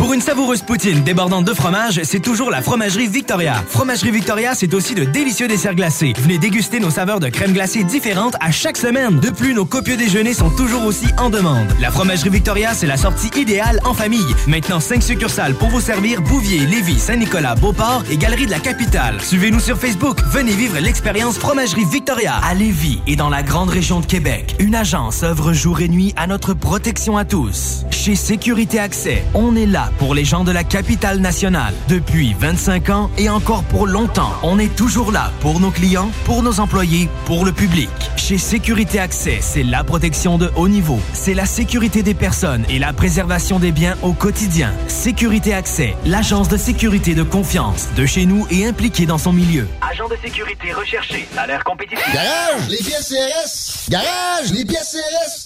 Pour 0.07 0.14
une 0.14 0.21
savoureuse 0.21 0.62
poutine 0.62 1.03
débordante 1.03 1.45
de 1.45 1.53
fromage, 1.53 2.01
c'est 2.05 2.21
toujours 2.21 2.49
la 2.49 2.62
Fromagerie 2.62 3.09
Victoria. 3.09 3.55
Fromagerie 3.69 4.12
Victoria, 4.12 4.55
c'est 4.55 4.73
aussi 4.73 4.95
de 4.95 5.03
délicieux 5.03 5.49
desserts 5.49 5.75
glacés. 5.75 6.12
Venez 6.16 6.38
déguster 6.38 6.79
nos 6.79 6.90
saveurs 6.90 7.19
de 7.19 7.29
crème 7.29 7.53
glacée 7.53 7.83
différentes 7.83 8.37
à 8.38 8.53
chaque 8.53 8.77
semaine. 8.77 9.19
De 9.19 9.31
plus, 9.31 9.53
nos 9.53 9.64
copieux 9.64 9.97
déjeuners 9.97 10.33
sont 10.33 10.51
toujours 10.51 10.85
aussi 10.85 11.07
en 11.19 11.29
demande. 11.29 11.66
La 11.81 11.90
Fromagerie 11.90 12.31
Victoria, 12.31 12.73
c'est 12.73 12.87
la 12.87 12.97
sortie 12.97 13.37
idéale 13.37 13.81
en 13.85 13.95
famille. 13.95 14.33
Maintenant, 14.47 14.79
5 14.79 15.03
succursales 15.03 15.55
pour 15.55 15.71
vous 15.71 15.81
servir 15.81 16.23
Bouvier, 16.23 16.61
Lévis, 16.61 17.01
Saint-Nicolas, 17.01 17.57
Beauport 17.57 18.05
et 18.09 18.16
Galerie 18.16 18.47
de 18.47 18.53
la 18.53 18.61
Capitale. 18.61 19.21
Suivez-nous 19.21 19.59
sur 19.59 19.77
Facebook. 19.77 20.21
Venez 20.31 20.55
vivre 20.55 20.79
l'expérience 20.79 21.37
Fromagerie 21.37 21.85
Victoria 21.85 22.37
à 22.49 22.55
Lévis 22.55 23.01
et 23.09 23.16
dans 23.16 23.29
la 23.29 23.42
grande 23.42 23.71
région 23.71 23.99
de 23.99 24.07
Québec. 24.07 24.55
Une 24.61 24.77
agence 24.77 25.25
œuvre 25.25 25.53
jour 25.53 25.81
et 25.81 25.88
nuit 25.88 26.14
à 26.16 26.29
notre 26.29 26.55
protection 26.55 27.16
à 27.16 27.25
tous. 27.25 27.85
Chez 27.90 28.14
Sécurité 28.14 28.79
Accès, 28.79 29.25
on 29.35 29.57
est 29.57 29.66
là 29.66 29.90
pour 29.98 30.14
les 30.14 30.24
gens 30.24 30.44
de 30.44 30.52
la 30.52 30.64
capitale 30.64 31.18
nationale. 31.18 31.74
Depuis 31.88 32.35
25 32.38 32.90
ans 32.90 33.11
et 33.18 33.28
encore 33.28 33.64
pour 33.64 33.87
longtemps, 33.87 34.32
on 34.42 34.59
est 34.59 34.74
toujours 34.74 35.12
là 35.12 35.32
pour 35.40 35.61
nos 35.61 35.70
clients, 35.70 36.11
pour 36.24 36.42
nos 36.42 36.61
employés, 36.61 37.09
pour 37.24 37.44
le 37.44 37.52
public. 37.52 37.88
Chez 38.16 38.38
Sécurité 38.38 38.98
Accès, 38.98 39.38
c'est 39.40 39.62
la 39.62 39.85
protection 39.85 40.38
de 40.38 40.50
haut 40.56 40.68
niveau. 40.68 40.98
C'est 41.12 41.35
la 41.35 41.46
sécurité 41.46 42.02
des 42.02 42.14
personnes 42.14 42.64
et 42.68 42.78
la 42.78 42.92
préservation 42.92 43.59
des 43.59 43.72
biens 43.72 43.96
au 44.02 44.12
quotidien. 44.12 44.72
Sécurité 44.88 45.54
Accès, 45.54 45.96
l'agence 46.04 46.48
de 46.48 46.56
sécurité 46.56 47.14
de 47.14 47.22
confiance 47.22 47.88
de 47.96 48.06
chez 48.06 48.26
nous 48.26 48.46
et 48.50 48.66
impliquée 48.66 49.06
dans 49.06 49.18
son 49.18 49.32
milieu. 49.32 49.68
Agent 49.80 50.09
de 50.09 50.16
sécurité 50.22 50.72
recherché, 50.72 51.26
salaire 51.35 51.62
compétitif. 51.64 52.04
Garage, 52.12 52.68
les 52.68 52.78
pièces 52.78 53.09
CRS. 53.09 53.90
Garage, 53.90 54.52
les 54.52 54.64
pièces 54.64 54.96
CRS. 54.96 55.45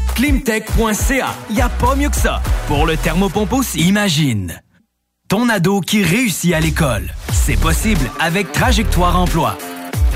Climtech.ca. 0.15 1.35
Y 1.49 1.61
a 1.61 1.69
pas 1.69 1.95
mieux 1.95 2.09
que 2.09 2.15
ça. 2.15 2.41
Pour 2.67 2.85
le 2.85 2.97
thermopompe. 2.97 3.55
Imagine. 3.75 4.61
Ton 5.27 5.49
ado 5.49 5.81
qui 5.81 6.03
réussit 6.03 6.53
à 6.53 6.59
l'école. 6.59 7.13
C'est 7.31 7.59
possible 7.59 8.09
avec 8.19 8.51
Trajectoire 8.51 9.17
Emploi. 9.19 9.57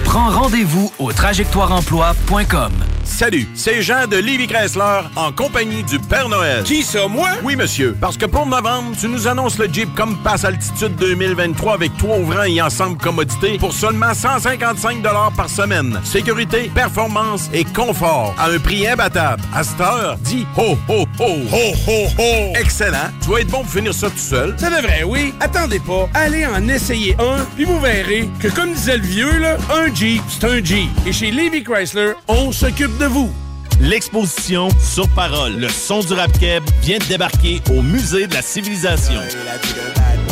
Prends 0.04 0.30
rendez-vous 0.30 0.92
au 1.00 1.12
trajectoireemploi.com. 1.12 2.72
Salut, 3.06 3.48
c'est 3.54 3.82
Jean 3.82 4.08
de 4.08 4.18
Livy 4.18 4.48
Chrysler 4.48 5.02
en 5.15 5.32
compagnie 5.32 5.84
du 5.84 6.00
Père 6.00 6.28
Noël. 6.28 6.63
Qui 6.63 6.84
ça, 6.84 7.08
moi? 7.08 7.30
Oui, 7.44 7.56
monsieur. 7.56 7.96
Parce 8.02 8.18
que 8.18 8.26
pour 8.26 8.46
novembre, 8.46 8.96
tu 9.00 9.08
nous 9.08 9.28
annonces 9.28 9.58
le 9.58 9.72
Jeep 9.72 9.96
Compass 9.96 10.44
Altitude 10.44 10.96
2023 10.98 11.76
avec 11.76 11.96
trois 11.98 12.18
ouvrants 12.18 12.44
et 12.44 12.62
ensemble 12.62 12.98
commodité 12.98 13.58
pour 13.58 13.74
seulement 13.74 14.13
155 14.13 15.02
par 15.38 15.50
semaine. 15.50 16.00
Sécurité, 16.04 16.70
performance 16.74 17.50
et 17.54 17.63
confort 17.63 18.34
à 18.38 18.50
un 18.50 18.60
prix 18.60 18.88
imbattable. 18.88 19.44
À 19.54 19.63
cette 19.63 19.80
heure, 19.80 20.18
dis 20.22 20.46
ho, 20.58 20.76
ho, 20.89 21.06
ho. 21.20 21.26
Ho, 21.54 21.74
ho, 21.88 22.08
ho. 22.18 22.54
Excellent. 22.60 23.12
Tu 23.22 23.30
vas 23.30 23.39
être 23.39 23.50
bon 23.50 23.62
pour 23.62 23.72
finir 23.72 23.94
ça 23.94 24.10
tout 24.10 24.18
seul. 24.18 24.56
Ça 24.58 24.70
devrait, 24.70 25.04
oui. 25.04 25.34
Attendez 25.39 25.80
pas. 25.80 26.10
Allez 26.15 26.46
en 26.46 26.68
essayer 26.68 27.15
un, 27.20 27.46
puis 27.56 27.65
vous 27.65 27.80
verrez 27.80 28.28
que, 28.41 28.48
comme 28.50 28.74
disait 28.74 28.98
le 28.98 29.04
vieux, 29.04 29.38
là, 29.39 29.58
un 29.74 29.94
Jeep, 29.94 30.22
c'est 30.28 30.46
un 30.46 30.63
Jeep. 30.63 30.89
Et 31.06 31.13
chez 31.13 31.32
Livy 31.32 31.63
Chrysler, 31.63 32.13
on 32.28 32.52
s'occupe 32.52 32.95
de 33.00 33.06
vous. 33.06 33.32
L'exposition 33.80 34.70
Sur 34.80 35.08
Parole, 35.10 35.54
le 35.58 35.68
son 35.68 36.00
du 36.00 36.14
rap 36.14 36.32
keb 36.40 36.64
vient 36.82 36.98
de 36.98 37.04
débarquer 37.06 37.62
au 37.70 37.82
Musée 37.82 38.28
de 38.28 38.34
la 38.34 38.42
Civilisation. 38.42 39.22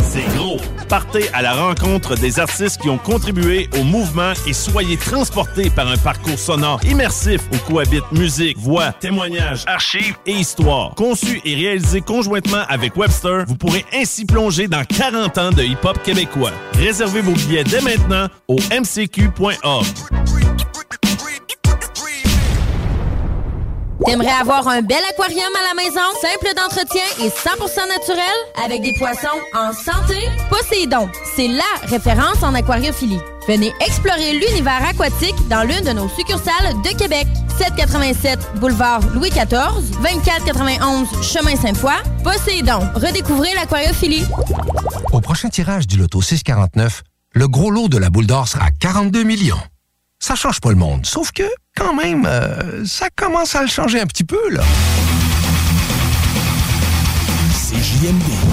C'est 0.10 0.26
gros. 0.36 0.60
Partez 0.88 1.30
à 1.34 1.42
la 1.42 1.54
rencontre 1.54 2.16
des 2.16 2.40
artistes 2.40 2.80
qui 2.82 2.90
ont 2.90 2.98
contribué 2.98 3.70
au 3.80 3.84
mouvement 3.84 4.34
et 4.48 4.54
soyez 4.54 4.96
transportés 4.96 5.70
par 5.70 5.88
un 5.88 5.98
parcours 5.98 6.38
sonore 6.38 6.80
immersif 6.86 7.42
où 7.52 7.58
cohabitent 7.72 8.12
musique, 8.12 8.58
voix, 8.58 8.94
témoignages, 8.94 9.64
archives 9.66 10.16
et 10.26 10.34
histoire. 10.34 10.94
Conçu 10.96 11.42
et 11.44 11.56
réalisé 11.56 12.02
conjointement 12.02 12.64
avec 12.70 12.96
Webster, 12.96 13.46
vous 13.48 13.56
pourrez 13.56 13.86
ainsi 13.94 14.26
plonger 14.26 14.68
dans 14.68 14.86
40 14.86 15.38
ans 15.38 15.52
de 15.52 15.64
hip-hop 15.64 16.02
québécois. 16.04 16.52
Réservez 16.76 17.22
vos 17.22 17.34
billets 17.34 17.64
dès 17.64 17.82
maintenant 17.82 18.28
au 18.48 18.58
mcq.org. 18.72 19.86
T'aimerais 24.06 24.32
avoir 24.32 24.68
un 24.68 24.82
bel 24.82 24.98
aquarium 25.12 25.52
à 25.60 25.74
la 25.74 25.84
maison, 25.84 26.02
simple 26.22 26.54
d'entretien 26.56 27.04
et 27.20 27.30
100% 27.30 27.88
naturel, 27.88 28.36
avec 28.64 28.82
des 28.82 28.94
poissons 28.98 29.40
en 29.54 29.72
santé? 29.72 30.18
Poséidon, 30.50 31.10
c'est 31.36 31.48
LA 31.48 31.64
référence 31.84 32.44
en 32.44 32.54
aquariophilie. 32.54 33.20
Venez 33.48 33.74
explorer 33.82 34.34
l'univers 34.34 34.84
aquatique 34.86 35.36
dans 35.50 35.64
l'une 35.64 35.82
de 35.82 35.92
nos 35.92 36.10
succursales 36.10 36.74
de 36.84 36.98
Québec. 36.98 37.28
787 37.58 38.40
boulevard 38.60 39.02
Louis 39.14 39.30
XIV, 39.30 39.92
2491 40.02 41.08
chemin 41.22 41.56
Sainte-Foy. 41.56 41.94
Poséidon, 42.24 42.80
redécouvrez 42.96 43.54
l'aquariophilie. 43.54 44.26
Au 45.12 45.22
prochain 45.22 45.50
tirage 45.50 45.88
du 45.88 45.98
loto 45.98 46.22
649, 46.22 47.04
le 47.34 47.48
gros 47.48 47.72
lot 47.72 47.88
de 47.88 47.98
la 47.98 48.10
boule 48.10 48.28
d'or 48.28 48.48
sera 48.48 48.72
42 48.72 49.24
millions. 49.24 49.62
Ça 50.20 50.36
change 50.36 50.62
pas 50.62 50.70
le 50.70 50.76
monde, 50.76 51.06
sauf 51.06 51.32
que, 51.32 51.44
quand 51.76 51.94
même, 51.94 52.26
euh, 52.26 52.86
ça 52.86 53.10
commence 53.16 53.56
à 53.56 53.62
le 53.62 53.68
changer 53.68 54.00
un 54.00 54.06
petit 54.08 54.24
peu, 54.24 54.50
là. 54.50 54.64
C'est 57.54 57.78
JMD. 57.78 58.53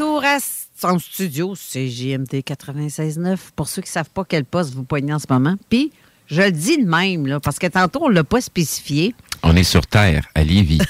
Retour 0.00 0.24
à 0.24 0.38
son 0.80 0.98
studio, 0.98 1.54
c'est 1.54 1.88
JMD 1.88 2.32
96.9. 2.42 3.36
Pour 3.54 3.68
ceux 3.68 3.82
qui 3.82 3.88
ne 3.88 3.92
savent 3.92 4.08
pas 4.08 4.24
quel 4.24 4.46
poste 4.46 4.72
vous 4.72 4.82
poignez 4.82 5.12
en 5.12 5.18
ce 5.18 5.26
moment. 5.28 5.56
Puis, 5.68 5.92
je 6.26 6.40
le 6.40 6.52
dis 6.52 6.78
de 6.78 6.88
même, 6.88 7.26
là, 7.26 7.38
parce 7.38 7.58
que 7.58 7.66
tantôt, 7.66 8.04
on 8.04 8.08
ne 8.08 8.14
l'a 8.14 8.24
pas 8.24 8.40
spécifié. 8.40 9.14
On 9.42 9.54
est 9.56 9.64
sur 9.64 9.86
Terre, 9.86 10.26
à 10.34 10.42
Lévis. 10.42 10.80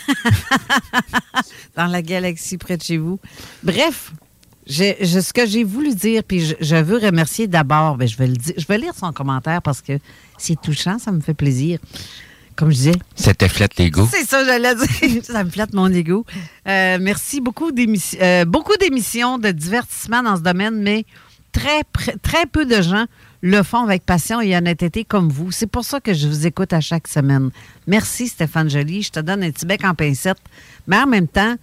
dans 1.76 1.86
la 1.86 2.02
galaxie 2.02 2.56
près 2.56 2.76
de 2.76 2.82
chez 2.84 2.98
vous. 2.98 3.18
Bref, 3.64 4.12
je, 4.68 4.94
je- 5.00 5.20
ce 5.20 5.32
que 5.32 5.44
j'ai 5.44 5.64
voulu 5.64 5.92
dire, 5.94 6.22
puis 6.22 6.40
je, 6.46 6.54
je 6.60 6.76
veux 6.76 6.98
remercier 6.98 7.48
d'abord, 7.48 7.96
ben, 7.96 8.06
je, 8.06 8.16
vais 8.16 8.28
le 8.28 8.36
dire, 8.36 8.54
je 8.56 8.66
vais 8.66 8.78
lire 8.78 8.94
son 8.94 9.12
commentaire 9.12 9.60
parce 9.60 9.80
que 9.80 9.98
c'est 10.38 10.60
touchant, 10.60 11.00
ça 11.00 11.10
me 11.10 11.20
fait 11.20 11.34
plaisir. 11.34 11.80
Comme 12.60 12.72
je 12.72 12.76
disais, 12.76 12.92
Ça 13.14 13.32
te 13.32 13.48
flatte 13.48 13.78
l'ego. 13.78 14.06
c'est 14.10 14.26
ça, 14.26 14.44
j'allais 14.44 14.74
dire. 14.74 15.22
ça 15.24 15.44
me 15.44 15.48
flatte 15.48 15.72
mon 15.72 15.90
ego. 15.90 16.26
Euh, 16.68 16.98
merci 17.00 17.40
beaucoup 17.40 17.72
d'émissions, 17.72 18.18
euh, 18.20 18.44
beaucoup 18.44 18.76
d'émissions 18.76 19.38
de 19.38 19.50
divertissement 19.50 20.22
dans 20.22 20.36
ce 20.36 20.42
domaine, 20.42 20.82
mais 20.82 21.06
très, 21.52 21.84
peu 22.52 22.66
de 22.66 22.82
gens 22.82 23.06
le 23.40 23.62
font 23.62 23.82
avec 23.82 24.04
passion 24.04 24.42
et 24.42 24.54
honnêteté 24.54 25.06
comme 25.06 25.30
vous. 25.30 25.50
C'est 25.52 25.68
pour 25.68 25.86
ça 25.86 26.00
que 26.00 26.12
je 26.12 26.28
vous 26.28 26.46
écoute 26.46 26.74
à 26.74 26.82
chaque 26.82 27.08
semaine. 27.08 27.48
Merci, 27.86 28.28
Stéphane 28.28 28.68
Joly. 28.68 29.04
Je 29.04 29.10
te 29.12 29.20
donne 29.20 29.42
un 29.42 29.50
petit 29.50 29.64
bec 29.64 29.82
en 29.82 29.94
pincette. 29.94 30.36
Mais 30.86 30.98
en 30.98 31.06
même 31.06 31.28
temps, 31.28 31.54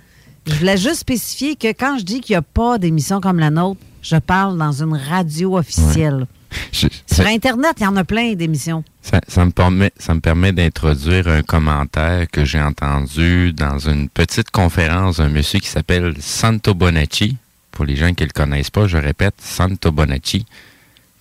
je 0.47 0.55
voulais 0.55 0.77
juste 0.77 1.01
spécifier 1.01 1.55
que 1.55 1.67
quand 1.67 1.99
je 1.99 2.05
dis 2.05 2.21
qu'il 2.21 2.33
n'y 2.33 2.37
a 2.37 2.41
pas 2.41 2.79
d'émission 2.79 3.21
comme 3.21 3.37
la 3.37 3.51
nôtre, 3.51 3.79
je 4.01 4.15
parle 4.15 4.57
dans 4.57 4.81
une 4.81 4.95
radio 4.95 5.59
officielle. 5.59 6.25
Je- 6.71 6.87
Sur 7.11 7.25
Internet, 7.25 7.75
il 7.79 7.83
y 7.83 7.87
en 7.87 7.95
a 7.97 8.03
plein 8.03 8.33
d'émissions. 8.33 8.83
Ça, 9.01 9.21
ça 9.27 9.45
me 9.45 9.51
permet, 9.51 9.91
ça 9.97 10.13
me 10.13 10.19
permet 10.19 10.51
d'introduire 10.51 11.27
un 11.27 11.41
commentaire 11.41 12.27
que 12.31 12.45
j'ai 12.45 12.61
entendu 12.61 13.53
dans 13.53 13.79
une 13.79 14.09
petite 14.09 14.51
conférence 14.51 15.17
d'un 15.17 15.29
monsieur 15.29 15.59
qui 15.59 15.67
s'appelle 15.67 16.15
Santo 16.19 16.73
Bonacci. 16.73 17.37
Pour 17.71 17.85
les 17.85 17.95
gens 17.95 18.13
qui 18.13 18.23
ne 18.23 18.27
le 18.27 18.33
connaissent 18.33 18.69
pas, 18.71 18.87
je 18.87 18.97
répète, 18.97 19.35
Santo 19.41 19.91
Bonacci, 19.91 20.45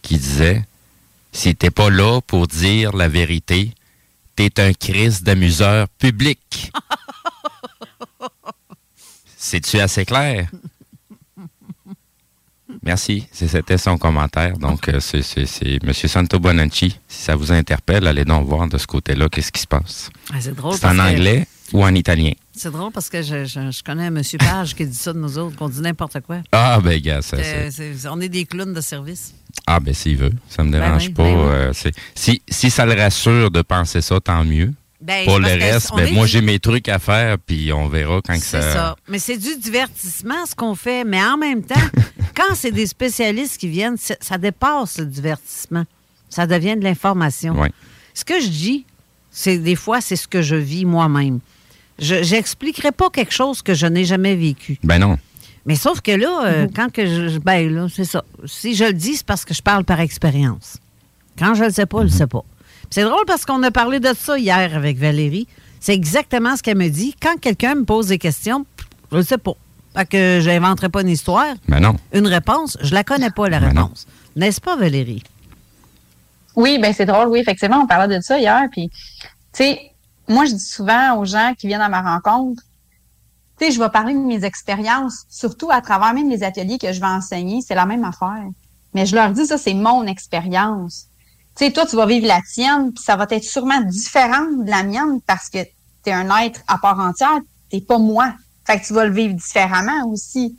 qui 0.02 0.16
disait 0.16 0.64
Si 1.32 1.54
t'es 1.54 1.70
pas 1.70 1.90
là 1.90 2.20
pour 2.26 2.46
dire 2.46 2.96
la 2.96 3.08
vérité, 3.08 3.72
t'es 4.36 4.58
un 4.60 4.72
Christ 4.72 5.22
d'amuseur 5.24 5.88
public. 5.98 6.70
C'est-tu 9.36 9.78
assez 9.80 10.04
clair? 10.04 10.48
Merci. 12.86 13.26
C'était 13.32 13.78
son 13.78 13.98
commentaire. 13.98 14.56
Donc, 14.58 14.88
euh, 14.88 15.00
c'est 15.00 15.20
M. 15.82 15.92
Santo 15.92 16.38
Bonacci. 16.38 16.98
Si 17.08 17.22
ça 17.24 17.34
vous 17.36 17.50
interpelle, 17.52 18.06
allez 18.06 18.24
donc 18.24 18.46
voir 18.46 18.68
de 18.68 18.78
ce 18.78 18.86
côté-là 18.86 19.28
qu'est-ce 19.28 19.50
qui 19.52 19.60
se 19.60 19.66
passe. 19.66 20.08
Ah, 20.32 20.36
c'est 20.40 20.54
drôle. 20.54 20.74
C'est 20.74 20.86
en 20.86 20.94
que- 20.94 21.00
anglais 21.00 21.46
ou 21.72 21.84
en 21.84 21.92
italien? 21.94 22.30
C'est 22.54 22.70
drôle 22.70 22.92
parce 22.92 23.10
que 23.10 23.22
je, 23.22 23.44
je- 23.44 23.70
je 23.72 23.82
connais 23.82 24.08
monsieur 24.10 24.38
Page 24.38 24.74
qui 24.74 24.86
dit 24.86 24.94
ça 24.94 25.12
de 25.12 25.18
nous 25.18 25.36
autres, 25.36 25.56
qu'on 25.56 25.68
dit 25.68 25.80
n'importe 25.80 26.20
quoi. 26.20 26.38
Ah, 26.52 26.78
ben, 26.82 26.98
gars, 27.00 27.20
ça, 27.22 27.36
Euh, 27.38 27.68
c'est... 27.72 27.92
on 28.08 28.20
est 28.20 28.28
des 28.28 28.44
clowns 28.46 28.72
de 28.72 28.80
service. 28.80 29.34
Ah, 29.66 29.80
ben, 29.80 29.92
s'il 29.92 30.16
veut. 30.16 30.32
Ça 30.48 30.62
me 30.62 30.70
Ben 30.70 30.80
dérange 30.80 31.12
pas. 31.12 31.22
ben 31.24 31.38
euh, 31.38 31.72
si, 32.14 32.40
si 32.48 32.70
ça 32.70 32.86
le 32.86 32.94
rassure 32.94 33.50
de 33.50 33.62
penser 33.62 34.00
ça, 34.00 34.20
tant 34.20 34.44
mieux. 34.44 34.72
Ben, 35.06 35.24
Pour 35.24 35.38
le 35.38 35.46
reste, 35.46 35.90
ben, 35.94 36.12
moi, 36.14 36.26
du- 36.26 36.32
j'ai 36.32 36.40
mes 36.40 36.58
trucs 36.58 36.88
à 36.88 36.98
faire, 36.98 37.38
puis 37.38 37.72
on 37.72 37.86
verra 37.88 38.20
quand 38.26 38.34
que 38.34 38.40
C'est 38.44 38.60
ça... 38.60 38.72
ça. 38.72 38.96
Mais 39.08 39.20
c'est 39.20 39.36
du 39.36 39.56
divertissement, 39.56 40.44
ce 40.46 40.54
qu'on 40.56 40.74
fait. 40.74 41.04
Mais 41.04 41.22
en 41.22 41.36
même 41.36 41.62
temps, 41.62 41.74
quand 42.34 42.54
c'est 42.56 42.72
des 42.72 42.86
spécialistes 42.88 43.58
qui 43.58 43.68
viennent, 43.68 43.96
ça 43.96 44.36
dépasse 44.36 44.98
le 44.98 45.06
divertissement. 45.06 45.84
Ça 46.28 46.46
devient 46.48 46.76
de 46.76 46.82
l'information. 46.82 47.54
Ouais. 47.60 47.70
Ce 48.14 48.24
que 48.24 48.40
je 48.40 48.48
dis, 48.48 48.84
c'est 49.30 49.58
des 49.58 49.76
fois, 49.76 50.00
c'est 50.00 50.16
ce 50.16 50.26
que 50.26 50.42
je 50.42 50.56
vis 50.56 50.84
moi-même. 50.84 51.38
Je 52.00 52.16
n'expliquerai 52.34 52.90
pas 52.90 53.08
quelque 53.10 53.32
chose 53.32 53.62
que 53.62 53.74
je 53.74 53.86
n'ai 53.86 54.04
jamais 54.04 54.34
vécu. 54.34 54.76
Ben 54.82 54.98
non. 54.98 55.18
Mais 55.66 55.76
sauf 55.76 56.00
que 56.00 56.10
là, 56.12 56.42
euh, 56.46 56.66
quand 56.74 56.92
que 56.92 57.06
je. 57.06 57.38
Ben 57.38 57.72
là, 57.72 57.86
c'est 57.94 58.04
ça. 58.04 58.24
Si 58.44 58.74
je 58.74 58.84
le 58.84 58.92
dis, 58.92 59.14
c'est 59.16 59.26
parce 59.26 59.44
que 59.44 59.54
je 59.54 59.62
parle 59.62 59.84
par 59.84 60.00
expérience. 60.00 60.78
Quand 61.38 61.54
je 61.54 61.64
le 61.64 61.70
sais 61.70 61.86
pas, 61.86 61.98
je 61.98 62.04
le 62.04 62.10
sais 62.10 62.26
pas. 62.26 62.44
C'est 62.90 63.02
drôle 63.02 63.24
parce 63.26 63.44
qu'on 63.44 63.62
a 63.62 63.70
parlé 63.70 64.00
de 64.00 64.12
ça 64.14 64.38
hier 64.38 64.74
avec 64.74 64.98
Valérie. 64.98 65.46
C'est 65.80 65.94
exactement 65.94 66.56
ce 66.56 66.62
qu'elle 66.62 66.78
me 66.78 66.88
dit. 66.88 67.14
Quand 67.20 67.38
quelqu'un 67.40 67.74
me 67.74 67.84
pose 67.84 68.08
des 68.08 68.18
questions, 68.18 68.64
je 69.12 69.18
le 69.18 69.22
sais 69.22 69.38
pas. 69.38 69.54
Fait 69.96 70.06
que 70.06 70.40
j'inventerai 70.42 70.88
pas 70.88 71.02
une 71.02 71.08
histoire. 71.08 71.54
Ben 71.68 71.80
non. 71.80 71.96
Une 72.12 72.26
réponse, 72.26 72.76
je 72.82 72.94
la 72.94 73.04
connais 73.04 73.30
pas, 73.30 73.48
la 73.48 73.60
Ben 73.60 73.68
réponse. 73.68 74.06
N'est-ce 74.34 74.60
pas, 74.60 74.76
Valérie? 74.76 75.22
Oui, 76.54 76.78
ben 76.78 76.92
c'est 76.92 77.06
drôle, 77.06 77.28
oui, 77.28 77.40
effectivement, 77.40 77.78
on 77.78 77.86
parlait 77.86 78.14
de 78.16 78.22
ça 78.22 78.38
hier. 78.38 78.62
Puis, 78.70 78.88
tu 78.88 78.98
sais, 79.52 79.80
moi, 80.28 80.44
je 80.44 80.52
dis 80.52 80.64
souvent 80.64 81.16
aux 81.18 81.24
gens 81.24 81.52
qui 81.58 81.66
viennent 81.66 81.80
à 81.80 81.88
ma 81.88 82.02
rencontre, 82.02 82.62
tu 83.58 83.66
sais, 83.66 83.72
je 83.72 83.78
vais 83.78 83.88
parler 83.88 84.12
de 84.12 84.18
mes 84.18 84.44
expériences, 84.44 85.24
surtout 85.30 85.70
à 85.70 85.80
travers 85.80 86.12
même 86.12 86.28
les 86.28 86.42
ateliers 86.42 86.78
que 86.78 86.92
je 86.92 87.00
vais 87.00 87.06
enseigner, 87.06 87.60
c'est 87.62 87.74
la 87.74 87.86
même 87.86 88.04
affaire. 88.04 88.44
Mais 88.92 89.06
je 89.06 89.14
leur 89.14 89.30
dis, 89.30 89.46
ça, 89.46 89.56
c'est 89.56 89.74
mon 89.74 90.06
expérience. 90.06 91.06
Tu 91.56 91.64
sais, 91.64 91.72
toi, 91.72 91.86
tu 91.86 91.96
vas 91.96 92.06
vivre 92.06 92.26
la 92.26 92.40
tienne, 92.42 92.92
puis 92.92 93.02
ça 93.02 93.16
va 93.16 93.26
être 93.30 93.44
sûrement 93.44 93.80
différent 93.80 94.46
de 94.58 94.70
la 94.70 94.82
mienne 94.82 95.20
parce 95.26 95.48
que 95.48 95.62
tu 95.62 96.10
es 96.10 96.12
un 96.12 96.28
être 96.38 96.60
à 96.68 96.78
part 96.78 97.00
entière, 97.00 97.40
t'es 97.70 97.80
pas 97.80 97.98
moi. 97.98 98.34
Fait 98.66 98.78
que 98.78 98.86
tu 98.86 98.92
vas 98.92 99.06
le 99.06 99.14
vivre 99.14 99.34
différemment 99.34 100.06
aussi. 100.08 100.56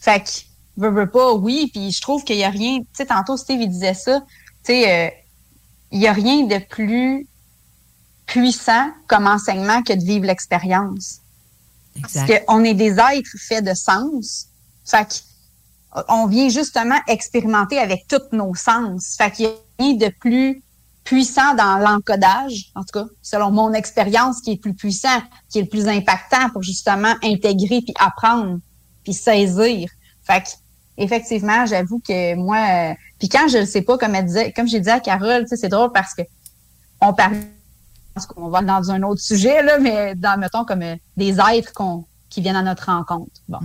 Fait 0.00 0.20
que, 0.22 0.30
veux, 0.76 0.90
veux 0.90 1.10
pas, 1.10 1.32
oui, 1.32 1.70
puis 1.72 1.90
je 1.90 2.02
trouve 2.02 2.22
qu'il 2.24 2.36
y 2.36 2.44
a 2.44 2.50
rien, 2.50 2.80
tu 2.80 2.86
sais, 2.92 3.06
tantôt 3.06 3.36
Steve, 3.36 3.62
il 3.62 3.70
disait 3.70 3.94
ça, 3.94 4.20
tu 4.20 4.72
sais, 4.72 4.92
euh, 4.92 5.10
il 5.92 6.00
y 6.00 6.06
a 6.06 6.12
rien 6.12 6.44
de 6.44 6.58
plus 6.58 7.26
puissant 8.26 8.90
comme 9.08 9.26
enseignement 9.26 9.82
que 9.82 9.92
de 9.92 10.04
vivre 10.04 10.26
l'expérience. 10.26 11.20
Parce 12.00 12.18
qu'on 12.26 12.62
est 12.62 12.74
des 12.74 12.92
êtres 12.92 13.36
faits 13.38 13.64
de 13.64 13.74
sens. 13.74 14.46
Fait 14.84 15.06
que, 15.08 15.14
on 16.08 16.26
vient 16.26 16.48
justement 16.48 16.98
expérimenter 17.08 17.78
avec 17.78 18.06
tous 18.06 18.36
nos 18.36 18.54
sens. 18.54 19.16
Fait 19.18 19.30
qu'il 19.30 19.46
y 19.46 19.48
a 19.48 19.54
rien 19.80 19.94
de 19.94 20.08
plus 20.20 20.62
puissant 21.04 21.54
dans 21.54 21.78
l'encodage, 21.78 22.70
en 22.74 22.82
tout 22.82 23.00
cas, 23.00 23.06
selon 23.22 23.50
mon 23.50 23.72
expérience, 23.72 24.40
qui 24.40 24.52
est 24.52 24.54
le 24.54 24.60
plus 24.60 24.74
puissant, 24.74 25.20
qui 25.48 25.58
est 25.58 25.62
le 25.62 25.68
plus 25.68 25.88
impactant 25.88 26.50
pour 26.52 26.62
justement 26.62 27.14
intégrer 27.22 27.80
puis 27.80 27.94
apprendre 27.98 28.58
puis 29.02 29.14
saisir. 29.14 29.88
Fait 30.22 30.42
que, 30.42 30.48
effectivement, 30.98 31.66
j'avoue 31.66 32.00
que 32.00 32.34
moi, 32.36 32.58
euh, 32.58 32.94
puis 33.18 33.28
quand 33.28 33.48
je 33.48 33.58
le 33.58 33.66
sais 33.66 33.82
pas, 33.82 33.98
comme 33.98 34.14
elle 34.14 34.26
disait, 34.26 34.52
comme 34.52 34.68
j'ai 34.68 34.80
dit 34.80 34.90
à 34.90 35.00
Carole, 35.00 35.46
c'est 35.48 35.68
drôle 35.68 35.90
parce 35.92 36.14
que 36.14 36.22
on 37.00 37.14
parle, 37.14 37.34
je 37.36 38.14
pense 38.14 38.26
qu'on 38.26 38.48
va 38.48 38.60
dans 38.60 38.90
un 38.90 39.02
autre 39.02 39.22
sujet, 39.22 39.62
là, 39.62 39.78
mais 39.78 40.14
dans, 40.14 40.38
mettons, 40.38 40.64
comme 40.64 40.82
euh, 40.82 40.96
des 41.16 41.38
êtres 41.40 41.72
qu'on, 41.72 42.04
qui 42.28 42.42
viennent 42.42 42.56
à 42.56 42.62
notre 42.62 42.86
rencontre. 42.86 43.40
Bon. 43.48 43.58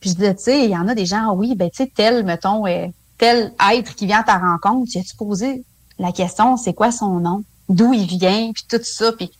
Puis 0.00 0.10
je 0.10 0.14
disais, 0.14 0.34
tu 0.36 0.42
sais, 0.44 0.64
il 0.64 0.70
y 0.70 0.76
en 0.76 0.86
a 0.86 0.94
des 0.94 1.06
gens, 1.06 1.30
ah 1.30 1.32
oui, 1.32 1.54
ben, 1.56 1.68
tu 1.68 1.78
sais, 1.78 1.92
tel, 1.94 2.24
mettons, 2.24 2.66
euh, 2.66 2.86
tel 3.18 3.52
être 3.72 3.94
qui 3.94 4.06
vient 4.06 4.20
à 4.20 4.24
ta 4.24 4.38
rencontre, 4.38 4.90
tu 4.90 4.98
as-tu 4.98 5.16
posé? 5.16 5.64
La 5.98 6.12
question, 6.12 6.56
c'est 6.56 6.74
quoi 6.74 6.92
son 6.92 7.20
nom? 7.20 7.44
D'où 7.68 7.92
il 7.92 8.06
vient? 8.06 8.52
Puis 8.52 8.64
tout 8.68 8.82
ça. 8.84 9.12
Puis 9.12 9.30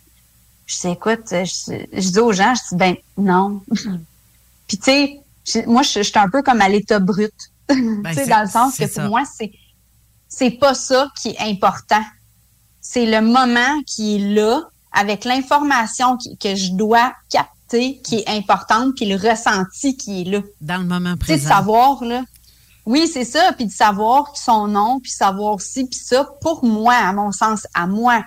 je 0.66 0.77
dis, 0.81 0.89
écoute, 0.89 1.20
je, 1.31 1.85
je 1.93 2.11
dis 2.11 2.18
aux 2.18 2.33
gens, 2.33 2.55
je 2.55 2.61
dis, 2.70 2.77
ben, 2.77 2.97
non. 3.18 3.61
puis 4.66 4.79
tu 4.79 5.20
sais, 5.45 5.66
moi, 5.66 5.83
je, 5.83 5.99
je 5.99 6.03
suis 6.03 6.18
un 6.18 6.29
peu 6.29 6.43
comme 6.43 6.61
à 6.61 6.68
l'état 6.68 6.99
brut. 6.99 7.33
tu 7.68 7.74
sais, 7.77 8.03
Ben, 8.03 8.29
dans 8.29 8.43
le 8.43 8.49
sens 8.51 8.77
que 8.77 8.85
pour 8.85 8.93
ça. 8.95 9.09
moi, 9.09 9.22
c'est, 9.37 9.53
c'est 10.29 10.51
pas 10.53 10.74
ça 10.74 11.09
qui 11.20 11.29
est 11.31 11.41
important. 11.41 12.03
C'est 12.81 13.07
le 13.07 13.20
moment 13.20 13.83
qui 13.87 14.16
est 14.16 14.35
là, 14.35 14.62
avec 14.93 15.24
l'information 15.24 16.16
que 16.41 16.55
je 16.55 16.72
dois 16.72 17.12
capter, 17.29 18.01
qui 18.03 18.16
est 18.16 18.29
importante, 18.29 18.95
puis 18.97 19.07
le 19.07 19.16
ressenti 19.16 19.97
qui 19.97 20.22
est 20.22 20.24
là. 20.24 20.41
Dans 20.61 20.79
le 20.79 20.85
moment 20.85 21.14
Tu 21.14 21.27
sais, 21.27 21.33
présent. 21.35 21.49
savoir, 21.49 22.05
là. 22.05 22.22
Oui, 22.87 23.09
c'est 23.12 23.24
ça. 23.24 23.53
Puis 23.53 23.66
de 23.66 23.72
savoir 23.72 24.37
son 24.37 24.68
nom, 24.68 25.01
puis 25.01 25.11
savoir 25.11 25.61
ci, 25.61 25.87
puis 25.87 25.99
ça, 25.99 26.28
pour 26.41 26.64
moi, 26.64 26.95
à 26.95 27.12
mon 27.12 27.32
sens, 27.32 27.66
à 27.74 27.87
moi, 27.87 28.24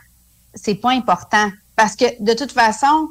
c'est 0.53 0.75
pas 0.75 0.91
important. 0.91 1.49
Parce 1.75 1.95
que 1.95 2.05
de 2.21 2.33
toute 2.33 2.51
façon, 2.51 3.07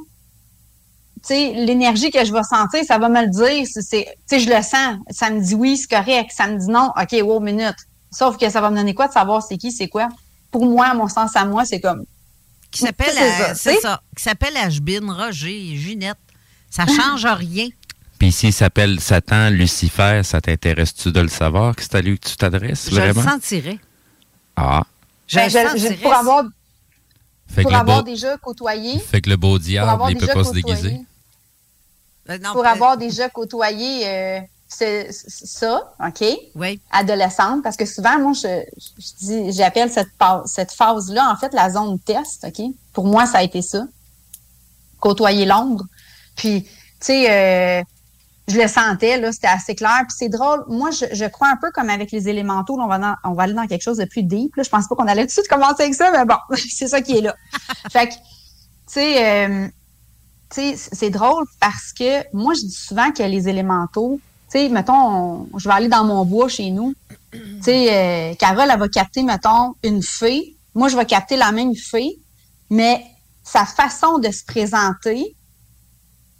tu 1.22 1.34
sais, 1.34 1.52
l'énergie 1.54 2.10
que 2.10 2.22
je 2.24 2.32
vais 2.32 2.42
sentir, 2.42 2.84
ça 2.86 2.98
va 2.98 3.08
me 3.08 3.22
le 3.22 3.30
dire. 3.30 3.66
Tu 3.66 3.82
sais, 3.82 4.06
je 4.30 4.48
le 4.48 4.62
sens. 4.62 4.98
Ça 5.10 5.30
me 5.30 5.40
dit 5.40 5.54
oui, 5.54 5.78
c'est 5.78 5.88
correct. 5.88 6.30
Ça 6.36 6.46
me 6.46 6.58
dit 6.58 6.68
non, 6.68 6.92
OK, 7.00 7.16
wow, 7.22 7.40
minute. 7.40 7.76
Sauf 8.10 8.36
que 8.36 8.48
ça 8.50 8.60
va 8.60 8.70
me 8.70 8.76
donner 8.76 8.94
quoi 8.94 9.08
de 9.08 9.12
savoir 9.12 9.42
c'est 9.42 9.56
qui, 9.56 9.72
c'est 9.72 9.88
quoi? 9.88 10.08
Pour 10.50 10.66
moi, 10.66 10.86
à 10.86 10.94
mon 10.94 11.08
sens, 11.08 11.34
à 11.34 11.44
moi, 11.44 11.64
c'est 11.64 11.80
comme. 11.80 12.04
Qui 12.70 12.80
s'appelle, 12.80 13.14
C'est 13.54 13.80
ça, 13.80 14.02
qui 14.14 14.22
s'appelle 14.22 14.56
Ashbin, 14.58 15.10
Roger, 15.10 15.76
Ginette. 15.76 16.18
Ça 16.70 16.86
change 16.86 17.24
rien. 17.26 17.68
Puis 18.18 18.32
s'il 18.32 18.52
s'appelle 18.52 18.98
Satan, 19.00 19.50
Lucifer, 19.50 20.22
ça 20.24 20.40
t'intéresse-tu 20.40 21.12
de 21.12 21.20
le 21.20 21.28
savoir 21.28 21.76
que 21.76 21.82
c'est 21.82 21.94
à 21.94 22.00
lui 22.00 22.18
que 22.18 22.28
tu 22.28 22.36
t'adresses, 22.36 22.86
Je 22.90 22.96
le 22.96 23.00
vraiment? 23.12 23.22
sentirais. 23.22 23.78
Ah. 24.56 24.82
Je 25.26 25.36
Ben, 25.36 25.48
je- 25.48 25.78
je- 25.78 26.02
pour 26.02 26.12
avoir, 26.14 26.44
Fait 27.48 27.62
pour 27.62 27.74
avoir 27.74 27.98
beau, 27.98 28.10
déjà 28.10 28.36
côtoyé. 28.38 28.98
fait 28.98 29.20
que 29.20 29.30
le 29.30 29.36
beau 29.36 29.58
diable, 29.58 30.02
il 30.08 30.14
peut 30.16 30.20
déjà 30.26 30.34
pas 30.34 30.44
se 30.44 30.52
déguiser. 30.52 31.00
Euh, 32.30 32.38
non, 32.38 32.52
pour 32.52 32.64
euh, 32.64 32.68
avoir 32.68 32.96
déjà 32.96 33.28
côtoyé 33.28 34.06
euh, 34.06 34.40
ce- 34.68 35.06
ce- 35.12 35.46
ça, 35.46 35.94
OK? 36.04 36.24
Oui. 36.56 36.80
Adolescente, 36.90 37.62
parce 37.62 37.76
que 37.76 37.86
souvent, 37.86 38.18
moi, 38.18 38.32
je, 38.34 38.62
je 38.98 39.24
dis, 39.26 39.52
j'appelle 39.52 39.90
cette, 39.90 40.08
cette 40.46 40.72
phase-là, 40.72 41.30
en 41.30 41.36
fait, 41.36 41.54
la 41.54 41.70
zone 41.70 41.98
test, 42.00 42.44
OK? 42.46 42.62
Pour 42.92 43.06
moi, 43.06 43.26
ça 43.26 43.38
a 43.38 43.42
été 43.44 43.62
ça. 43.62 43.84
Côtoyer 44.98 45.46
l'ombre. 45.46 45.84
Puis, 46.36 46.64
tu 46.64 46.70
sais, 47.00 47.30
euh, 47.30 47.82
je 48.48 48.58
le 48.58 48.66
sentais, 48.66 49.18
là, 49.20 49.30
c'était 49.30 49.46
assez 49.48 49.74
clair. 49.74 50.00
Puis 50.08 50.16
c'est 50.18 50.28
drôle. 50.28 50.64
Moi, 50.68 50.90
je, 50.90 51.04
je 51.12 51.24
crois 51.26 51.48
un 51.48 51.56
peu 51.56 51.70
comme 51.70 51.90
avec 51.90 52.10
les 52.12 52.28
élémentaux, 52.28 52.76
là, 52.78 52.84
on 52.84 52.88
va, 52.88 52.98
dans- 52.98 53.14
on 53.24 53.32
va 53.32 53.42
aller 53.44 53.52
dans 53.52 53.66
quelque 53.66 53.82
chose 53.82 53.98
de 53.98 54.06
plus 54.06 54.22
deep. 54.22 54.56
Là. 54.56 54.62
Je 54.62 54.70
pense 54.70 54.88
pas 54.88 54.94
qu'on 54.96 55.06
allait 55.06 55.22
tout 55.26 55.26
de 55.28 55.32
suite 55.32 55.48
commencer 55.48 55.82
avec 55.82 55.94
ça, 55.94 56.10
mais 56.10 56.24
bon, 56.24 56.36
c'est 56.56 56.88
ça 56.88 57.00
qui 57.02 57.18
est 57.18 57.20
là. 57.20 57.36
fait 57.90 58.08
que, 58.08 58.14
tu 58.14 58.18
sais, 58.86 59.46
euh, 59.48 59.68
tu 60.50 60.60
sais, 60.62 60.76
c- 60.76 60.90
c'est 60.92 61.10
drôle 61.10 61.44
parce 61.60 61.92
que 61.92 62.22
moi, 62.34 62.54
je 62.54 62.60
dis 62.66 62.72
souvent 62.72 63.10
que 63.12 63.22
les 63.22 63.48
élémentaux, 63.48 64.18
tu 64.50 64.58
sais, 64.58 64.68
mettons, 64.70 64.94
on- 65.52 65.58
je 65.58 65.68
vais 65.68 65.74
aller 65.74 65.88
dans 65.88 66.04
mon 66.04 66.24
bois 66.24 66.48
chez 66.48 66.70
nous. 66.70 66.94
Tu 67.32 67.40
sais, 67.62 68.32
euh, 68.32 68.34
Carole, 68.36 68.68
elle 68.72 68.78
va 68.78 68.88
capter, 68.88 69.22
mettons, 69.22 69.74
une 69.82 70.02
fée. 70.02 70.56
Moi, 70.74 70.88
je 70.88 70.96
vais 70.96 71.04
capter 71.04 71.36
la 71.36 71.52
même 71.52 71.74
fée, 71.74 72.16
mais 72.70 73.04
sa 73.44 73.66
façon 73.66 74.18
de 74.18 74.30
se 74.30 74.42
présenter, 74.44 75.34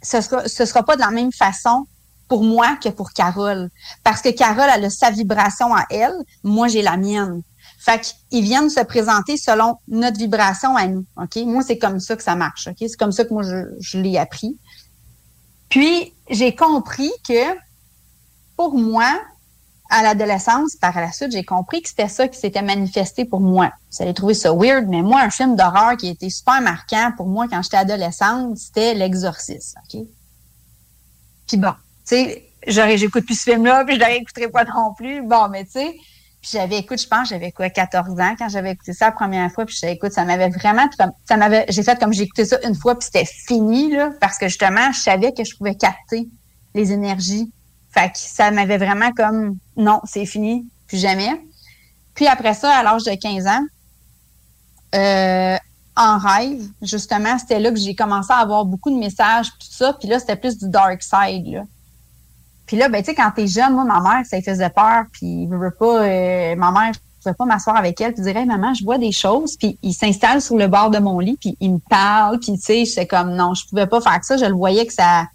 ce 0.01 0.21
sera, 0.21 0.47
ce 0.47 0.65
sera 0.65 0.81
pas 0.83 0.95
de 0.95 1.01
la 1.01 1.11
même 1.11 1.31
façon 1.31 1.85
pour 2.29 2.43
moi 2.43 2.77
que 2.81 2.87
pour 2.87 3.11
Carole. 3.11 3.69
Parce 4.03 4.21
que 4.21 4.29
Carole, 4.29 4.69
elle 4.73 4.85
a 4.85 4.89
sa 4.89 5.09
vibration 5.09 5.75
à 5.75 5.85
elle, 5.89 6.13
moi, 6.43 6.69
j'ai 6.69 6.81
la 6.81 6.95
mienne. 6.95 7.41
Fait 7.79 8.15
qu'ils 8.29 8.43
viennent 8.43 8.69
se 8.69 8.81
présenter 8.81 9.35
selon 9.35 9.77
notre 9.87 10.17
vibration 10.17 10.77
à 10.77 10.87
nous. 10.87 11.05
OK? 11.17 11.37
Moi, 11.45 11.63
c'est 11.63 11.77
comme 11.77 11.99
ça 11.99 12.15
que 12.15 12.23
ça 12.23 12.35
marche. 12.35 12.67
OK? 12.67 12.75
C'est 12.79 12.97
comme 12.97 13.11
ça 13.11 13.25
que 13.25 13.33
moi, 13.33 13.43
je, 13.43 13.97
l'ai 13.97 14.17
appris. 14.17 14.57
Puis, 15.69 16.13
j'ai 16.29 16.55
compris 16.55 17.11
que 17.27 17.57
pour 18.55 18.75
moi, 18.75 19.19
à 19.89 20.03
l'adolescence, 20.03 20.75
par 20.75 20.95
la 20.95 21.11
suite, 21.11 21.31
j'ai 21.31 21.43
compris 21.43 21.81
que 21.81 21.89
c'était 21.89 22.09
ça 22.09 22.27
qui 22.27 22.37
s'était 22.37 22.61
manifesté 22.61 23.25
pour 23.25 23.39
moi. 23.39 23.71
Vous 23.91 24.03
allez 24.03 24.13
trouver 24.13 24.35
ça 24.35 24.53
weird, 24.53 24.87
mais 24.87 25.01
moi, 25.01 25.21
un 25.21 25.31
film 25.31 25.55
d'horreur 25.55 25.97
qui 25.97 26.09
était 26.09 26.29
super 26.29 26.61
marquant 26.61 27.11
pour 27.17 27.27
moi 27.27 27.47
quand 27.49 27.63
j'étais 27.63 27.77
adolescente, 27.77 28.57
c'était 28.57 28.93
L'Exorciste. 28.93 29.77
OK? 29.85 30.01
Puis 31.47 31.57
bon, 31.57 31.73
sais, 32.15 32.97
j'écoute 32.97 33.25
plus 33.25 33.35
ce 33.35 33.51
film-là, 33.51 33.85
puis 33.85 33.95
je 33.95 33.99
ne 33.99 34.05
réécouterai 34.05 34.49
pas 34.49 34.65
non 34.65 34.93
plus. 34.93 35.21
Bon, 35.21 35.47
mais 35.49 35.65
tu 35.65 35.71
sais, 35.71 35.95
puis 36.41 36.51
j'avais, 36.53 36.77
écoute, 36.77 37.01
je 37.01 37.07
pense, 37.07 37.29
j'avais 37.29 37.51
quoi, 37.51 37.69
14 37.69 38.17
ans 38.19 38.35
quand 38.37 38.47
j'avais 38.47 38.71
écouté 38.71 38.93
ça 38.93 39.07
la 39.07 39.11
première 39.11 39.51
fois, 39.51 39.65
puis 39.65 39.77
je 39.81 39.87
écoute, 39.87 40.13
ça 40.13 40.23
m'avait 40.23 40.49
vraiment, 40.49 40.87
ça 41.27 41.37
m'avait, 41.37 41.65
j'ai 41.69 41.83
fait 41.83 41.99
comme 41.99 42.13
j'ai 42.13 42.23
écouté 42.23 42.45
ça 42.45 42.57
une 42.63 42.75
fois, 42.75 42.97
puis 42.97 43.05
c'était 43.05 43.25
fini, 43.25 43.91
là, 43.91 44.11
parce 44.21 44.37
que 44.37 44.47
justement, 44.47 44.91
je 44.93 44.99
savais 44.99 45.33
que 45.33 45.43
je 45.43 45.55
pouvais 45.57 45.75
capter 45.75 46.29
les 46.75 46.93
énergies. 46.93 47.51
Fait 47.91 48.09
que 48.09 48.17
ça 48.17 48.51
m'avait 48.51 48.77
vraiment 48.77 49.11
comme, 49.11 49.57
non, 49.75 49.99
c'est 50.05 50.25
fini, 50.25 50.65
plus 50.87 50.97
jamais. 50.97 51.41
Puis 52.15 52.27
après 52.27 52.53
ça, 52.53 52.71
à 52.71 52.83
l'âge 52.83 53.03
de 53.03 53.15
15 53.15 53.47
ans, 53.47 53.65
euh, 54.95 55.57
en 55.97 56.17
rêve, 56.17 56.63
justement, 56.81 57.37
c'était 57.37 57.59
là 57.59 57.71
que 57.71 57.79
j'ai 57.79 57.95
commencé 57.95 58.31
à 58.31 58.37
avoir 58.37 58.63
beaucoup 58.63 58.91
de 58.91 58.97
messages, 58.97 59.47
tout 59.59 59.67
ça. 59.69 59.93
Puis 59.93 60.07
là, 60.07 60.19
c'était 60.19 60.37
plus 60.37 60.57
du 60.57 60.69
dark 60.69 61.03
side, 61.03 61.47
là. 61.47 61.63
Puis 62.69 62.77
là, 62.77 62.87
ben, 62.87 63.01
tu 63.01 63.07
sais, 63.07 63.15
quand 63.15 63.31
t'es 63.35 63.47
jeune, 63.47 63.73
moi, 63.73 63.83
ma 63.83 63.99
mère, 63.99 64.23
ça 64.27 64.37
lui 64.37 64.43
faisait 64.43 64.69
peur. 64.69 65.05
Puis, 65.11 65.47
je 65.49 65.55
veux 65.55 65.71
pas, 65.71 66.03
euh, 66.03 66.55
ma 66.55 66.69
mère, 66.69 66.91
je 66.93 66.99
pouvais 67.23 67.33
pas 67.33 67.45
m'asseoir 67.45 67.75
avec 67.75 67.99
elle. 67.99 68.13
Puis, 68.13 68.27
hey, 68.27 68.45
maman, 68.45 68.75
je 68.75 68.83
vois 68.83 68.99
des 68.99 69.11
choses. 69.11 69.57
Puis, 69.57 69.79
il 69.81 69.91
s'installe 69.91 70.39
sur 70.39 70.55
le 70.55 70.67
bord 70.67 70.91
de 70.91 70.99
mon 70.99 71.17
lit. 71.17 71.35
Puis, 71.41 71.57
il 71.61 71.73
me 71.73 71.79
parle. 71.89 72.37
Puis, 72.37 72.51
tu 72.59 72.61
sais, 72.61 72.85
c'est 72.85 73.07
comme, 73.07 73.33
non, 73.33 73.55
je 73.55 73.65
pouvais 73.67 73.87
pas 73.87 73.99
faire 74.01 74.23
ça. 74.23 74.37
Je 74.37 74.45
le 74.45 74.53
voyais 74.53 74.85
que 74.85 74.93
ça, 74.93 75.25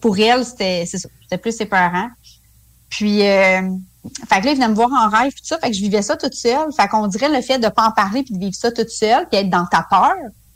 pour 0.00 0.18
elle, 0.18 0.42
c'était, 0.42 0.86
c'était 0.86 1.36
plus 1.36 1.54
séparant. 1.54 2.08
Puis, 2.88 3.28
euh, 3.28 3.60
fait 4.26 4.40
que 4.40 4.46
là, 4.46 4.52
il 4.52 4.54
venait 4.54 4.68
me 4.68 4.74
voir 4.74 4.88
en 4.90 5.10
rêve, 5.14 5.32
tout 5.32 5.44
ça. 5.44 5.58
Fait 5.58 5.68
que 5.68 5.76
je 5.76 5.82
vivais 5.82 6.00
ça 6.00 6.16
toute 6.16 6.32
seule. 6.32 6.72
Fait 6.74 6.88
qu'on 6.88 7.08
dirait 7.08 7.28
le 7.28 7.42
fait 7.42 7.58
de 7.58 7.68
pas 7.68 7.88
en 7.88 7.90
parler 7.90 8.22
puis 8.22 8.32
de 8.32 8.38
vivre 8.38 8.56
ça 8.56 8.72
toute 8.72 8.88
seule, 8.88 9.28
puis 9.28 9.38
être 9.38 9.50
dans 9.50 9.66
ta 9.66 9.86
peur. 9.90 10.14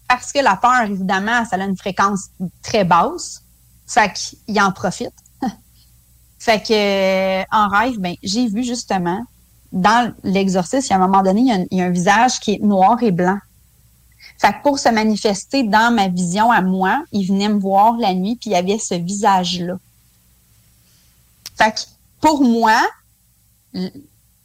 Parce 0.09 0.33
que 0.33 0.39
la 0.39 0.57
peur, 0.57 0.85
évidemment, 0.85 1.45
ça 1.45 1.57
a 1.57 1.65
une 1.67 1.77
fréquence 1.77 2.31
très 2.63 2.85
basse. 2.85 3.43
Fait 3.87 4.11
qu'il 4.15 4.59
en 4.59 4.73
profite. 4.73 5.13
Fait 6.39 6.63
que, 6.67 6.73
euh, 6.73 7.45
en 7.51 7.69
rêve, 7.69 7.99
ben, 7.99 8.15
j'ai 8.23 8.47
vu 8.47 8.63
justement, 8.63 9.25
dans 9.73 10.15
l'exorcisme, 10.23 10.93
à 10.93 10.97
un 10.97 10.99
moment 11.01 11.23
il 11.25 11.47
y, 11.47 11.51
a 11.51 11.55
un, 11.55 11.65
il 11.71 11.79
y, 11.79 11.81
a 11.81 11.87
un, 11.87 11.91
visage 11.91 12.39
qui 12.41 12.55
est 12.55 12.63
noir 12.63 13.03
et 13.03 13.11
blanc. 13.11 13.39
Fait 14.39 14.53
que 14.53 14.63
pour 14.63 14.79
se 14.79 14.89
manifester 14.89 15.65
dans 15.65 15.93
ma 15.93 16.09
vision 16.09 16.51
à 16.53 16.63
moi, 16.63 17.03
il 17.13 17.27
venait 17.27 17.49
me 17.49 17.59
voir 17.59 17.97
la 17.97 18.15
nuit, 18.15 18.37
puis 18.37 18.51
il 18.51 18.53
y 18.53 18.57
avait 18.57 18.79
ce 18.79 18.95
visage-là. 18.95 19.79
Fait 21.57 21.73
que, 21.73 21.81
pour 22.21 22.43
moi, 22.43 22.81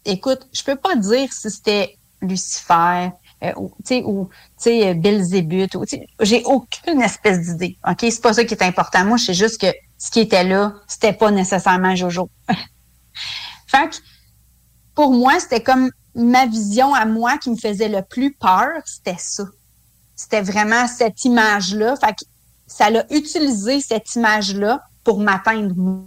écoute, 0.03 0.47
je 0.51 0.63
peux 0.63 0.75
pas 0.75 0.95
dire 0.95 1.31
si 1.31 1.51
c'était 1.51 1.95
Lucifer 2.21 3.09
euh, 3.43 3.51
ou, 3.55 3.71
ou 4.05 4.29
Belzébuth. 4.65 5.77
J'ai 6.21 6.43
aucune 6.45 7.01
espèce 7.01 7.39
d'idée. 7.41 7.77
OK? 7.87 7.99
C'est 8.01 8.21
pas 8.21 8.33
ça 8.33 8.45
qui 8.45 8.55
est 8.55 8.63
important. 8.63 9.05
Moi, 9.05 9.17
je 9.17 9.33
juste 9.33 9.61
que 9.61 9.67
ce 10.03 10.11
qui 10.11 10.19
était 10.19 10.43
là, 10.43 10.73
c'était 10.85 11.13
pas 11.13 11.31
nécessairement 11.31 11.95
Jojo. 11.95 12.29
fait 13.67 13.89
que, 13.89 13.95
pour 14.95 15.13
moi, 15.13 15.39
c'était 15.39 15.63
comme 15.63 15.91
ma 16.13 16.45
vision 16.45 16.93
à 16.93 17.05
moi 17.05 17.37
qui 17.37 17.49
me 17.49 17.55
faisait 17.55 17.87
le 17.87 18.01
plus 18.01 18.33
peur, 18.33 18.81
c'était 18.83 19.15
ça. 19.17 19.45
C'était 20.13 20.41
vraiment 20.41 20.89
cette 20.89 21.23
image-là. 21.23 21.95
Fait 21.95 22.11
que 22.11 22.25
ça 22.67 22.89
l'a 22.89 23.05
utilisé 23.13 23.79
cette 23.79 24.13
image-là 24.15 24.83
pour 25.05 25.19
m'atteindre 25.19 25.73
moi. 25.73 26.03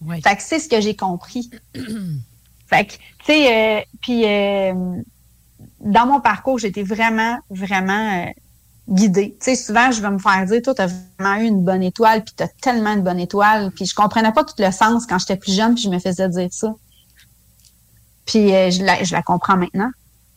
Oui. 0.00 0.22
Fait 0.22 0.36
que 0.36 0.42
c'est 0.42 0.58
ce 0.58 0.68
que 0.70 0.80
j'ai 0.80 0.96
compris. 0.96 1.50
fait 2.66 2.86
que, 2.86 2.92
tu 2.94 3.26
sais, 3.26 3.80
euh, 3.80 3.82
puis 4.00 4.24
euh, 4.24 4.72
dans 5.80 6.06
mon 6.06 6.22
parcours, 6.22 6.58
j'étais 6.58 6.82
vraiment, 6.82 7.38
vraiment 7.50 8.24
euh, 8.24 8.30
guidée. 8.90 9.36
Tu 9.40 9.44
sais, 9.44 9.56
souvent, 9.56 9.90
je 9.92 10.02
vais 10.02 10.10
me 10.10 10.18
faire 10.18 10.44
dire, 10.46 10.60
toi, 10.62 10.74
t'as 10.74 10.88
vraiment 11.18 11.40
eu 11.40 11.46
une 11.46 11.62
bonne 11.62 11.82
étoile, 11.82 12.24
puis 12.24 12.34
t'as 12.36 12.48
tellement 12.48 12.92
une 12.92 13.02
bonne 13.02 13.20
étoile. 13.20 13.70
Puis 13.70 13.86
je 13.86 13.94
comprenais 13.94 14.32
pas 14.32 14.44
tout 14.44 14.54
le 14.58 14.70
sens 14.70 15.06
quand 15.06 15.18
j'étais 15.18 15.36
plus 15.36 15.54
jeune, 15.54 15.74
puis 15.74 15.84
je 15.84 15.90
me 15.90 15.98
faisais 15.98 16.28
dire 16.28 16.48
ça. 16.50 16.74
Puis 18.26 18.54
euh, 18.54 18.70
je, 18.70 18.82
la, 18.84 19.22
comprends 19.22 19.56
maintenant. 19.56 19.90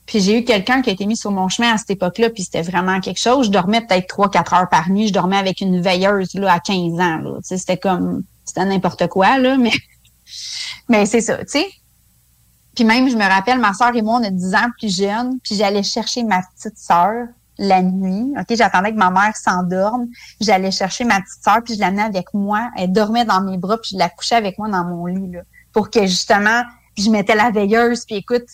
Puis 0.06 0.20
j'ai 0.20 0.40
eu 0.40 0.44
quelqu'un 0.44 0.82
qui 0.82 0.90
a 0.90 0.94
été 0.94 1.06
mis 1.06 1.18
sur 1.18 1.32
mon 1.32 1.48
chemin 1.48 1.74
à 1.74 1.78
cette 1.78 1.92
époque-là, 1.92 2.30
puis 2.30 2.44
c'était 2.44 2.62
vraiment 2.62 3.00
quelque 3.00 3.20
chose. 3.20 3.48
Je 3.48 3.52
dormais 3.52 3.82
peut-être 3.82 4.08
trois, 4.08 4.30
quatre 4.30 4.54
heures 4.54 4.70
par 4.70 4.90
nuit. 4.90 5.08
Je 5.08 5.14
dormais 5.14 5.38
avec 5.38 5.62
une 5.62 5.82
veilleuse 5.82 6.34
là, 6.36 6.54
à 6.54 6.60
15 6.60 7.00
ans. 7.00 7.20
Tu 7.38 7.44
sais, 7.44 7.58
c'était 7.58 7.78
comme 7.78 8.24
c'était 8.46 8.66
n'importe 8.66 9.08
quoi, 9.08 9.38
là, 9.40 9.58
mais, 9.60 9.72
mais 10.90 11.06
c'est 11.06 11.22
ça, 11.22 11.38
tu 11.38 11.48
sais. 11.48 11.68
Puis 12.76 12.84
même, 12.84 13.08
je 13.08 13.16
me 13.16 13.24
rappelle, 13.24 13.60
ma 13.60 13.74
soeur 13.74 13.96
et 13.96 14.02
moi, 14.02 14.20
on 14.20 14.24
est 14.24 14.32
10 14.32 14.56
ans 14.56 14.68
plus 14.78 14.96
jeunes, 14.96 15.40
puis 15.44 15.56
j'allais 15.56 15.84
chercher 15.84 16.24
ma 16.24 16.42
petite 16.42 16.78
sœur 16.78 17.28
la 17.58 17.82
nuit. 17.82 18.34
OK, 18.40 18.56
j'attendais 18.56 18.92
que 18.92 18.98
ma 18.98 19.12
mère 19.12 19.36
s'endorme. 19.36 20.08
J'allais 20.42 20.72
chercher 20.72 21.04
ma 21.04 21.22
petite 21.22 21.44
sœur, 21.44 21.62
puis 21.64 21.76
je 21.76 21.80
l'amenais 21.80 22.04
avec 22.04 22.34
moi. 22.34 22.70
Elle 22.78 22.92
dormait 22.92 23.26
dans 23.26 23.42
mes 23.42 23.58
bras, 23.58 23.78
puis 23.78 23.92
je 23.94 23.98
la 23.98 24.10
couchais 24.10 24.36
avec 24.36 24.58
moi 24.58 24.70
dans 24.70 24.84
mon 24.84 25.06
lit, 25.06 25.32
là, 25.32 25.42
pour 25.72 25.90
que 25.90 26.06
justement, 26.06 26.64
puis 26.96 27.04
je 27.06 27.12
mettais 27.12 27.36
la 27.36 27.52
veilleuse, 27.52 28.06
puis 28.06 28.16
écoute, 28.16 28.46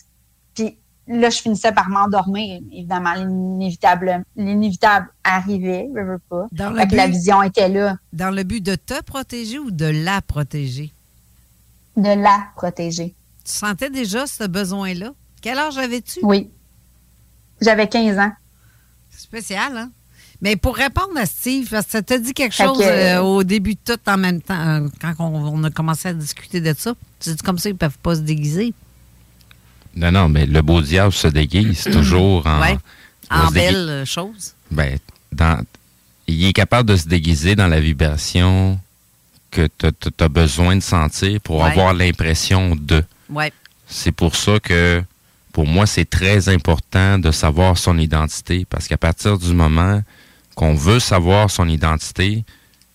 puis 0.54 0.78
là, 1.06 1.30
je 1.30 1.40
finissais 1.40 1.72
par 1.72 1.88
m'endormir. 1.88 2.60
Évidemment, 2.72 3.14
l'inévitable, 3.14 4.22
l'inévitable 4.36 5.08
arrivait, 5.24 5.88
je 5.94 6.00
veux 6.00 6.20
pas. 6.28 6.46
Dans 6.52 6.70
la 6.70 7.06
vision 7.06 7.42
était 7.42 7.68
là. 7.68 7.96
Dans 8.12 8.34
le 8.34 8.42
but 8.42 8.60
de 8.60 8.74
te 8.74 9.02
protéger 9.02 9.58
ou 9.58 9.70
de 9.70 9.86
la 9.86 10.20
protéger? 10.22 10.92
De 11.96 12.22
la 12.22 12.44
protéger. 12.56 13.14
Tu 13.44 13.52
sentais 13.52 13.90
déjà 13.90 14.26
ce 14.26 14.44
besoin-là? 14.44 15.12
Quel 15.42 15.58
âge 15.58 15.78
avais-tu? 15.78 16.20
Oui. 16.22 16.50
J'avais 17.60 17.88
15 17.88 18.18
ans. 18.18 18.32
C'est 19.20 19.26
spécial, 19.26 19.76
hein? 19.76 19.90
Mais 20.40 20.56
pour 20.56 20.76
répondre 20.76 21.12
à 21.16 21.26
Steve, 21.26 21.68
parce 21.68 21.84
que 21.84 21.92
ça 21.92 22.02
t'a 22.02 22.18
dit 22.18 22.32
quelque 22.32 22.54
chose 22.54 22.78
que, 22.78 22.84
euh, 22.84 23.20
au 23.20 23.44
début 23.44 23.74
de 23.74 23.80
tout 23.84 24.00
en 24.06 24.16
même 24.16 24.40
temps, 24.40 24.58
euh, 24.58 24.88
quand 24.98 25.12
on, 25.18 25.58
on, 25.58 25.64
a 25.64 25.70
commencé 25.70 26.08
à 26.08 26.14
discuter 26.14 26.62
de 26.62 26.74
ça. 26.76 26.94
Tu 27.18 27.30
dis 27.30 27.36
comme 27.36 27.58
ça, 27.58 27.68
ils 27.68 27.76
peuvent 27.76 27.98
pas 28.02 28.14
se 28.14 28.20
déguiser. 28.20 28.72
Non, 29.94 30.10
non, 30.10 30.30
mais 30.30 30.46
le 30.46 30.62
beau 30.62 30.80
diable 30.80 31.12
se 31.12 31.28
déguise 31.28 31.84
toujours 31.92 32.46
en, 32.46 32.62
ouais, 32.62 32.78
en 33.30 33.50
belle 33.50 34.04
chose. 34.06 34.54
Ben, 34.70 34.98
dans, 35.32 35.62
il 36.26 36.42
est 36.46 36.54
capable 36.54 36.88
de 36.88 36.96
se 36.96 37.06
déguiser 37.06 37.54
dans 37.54 37.68
la 37.68 37.80
vibration 37.80 38.80
que 39.50 39.68
tu 39.76 40.24
as 40.24 40.28
besoin 40.28 40.76
de 40.76 40.82
sentir 40.82 41.38
pour 41.42 41.60
ouais. 41.60 41.70
avoir 41.70 41.92
l'impression 41.92 42.74
de. 42.76 43.04
Ouais. 43.28 43.52
C'est 43.86 44.12
pour 44.12 44.36
ça 44.36 44.58
que, 44.58 45.02
pour 45.52 45.66
moi, 45.66 45.86
c'est 45.86 46.08
très 46.08 46.48
important 46.48 47.18
de 47.18 47.30
savoir 47.30 47.76
son 47.76 47.98
identité, 47.98 48.66
parce 48.68 48.88
qu'à 48.88 48.98
partir 48.98 49.38
du 49.38 49.52
moment 49.52 50.02
qu'on 50.54 50.74
veut 50.74 51.00
savoir 51.00 51.50
son 51.50 51.68
identité, 51.68 52.44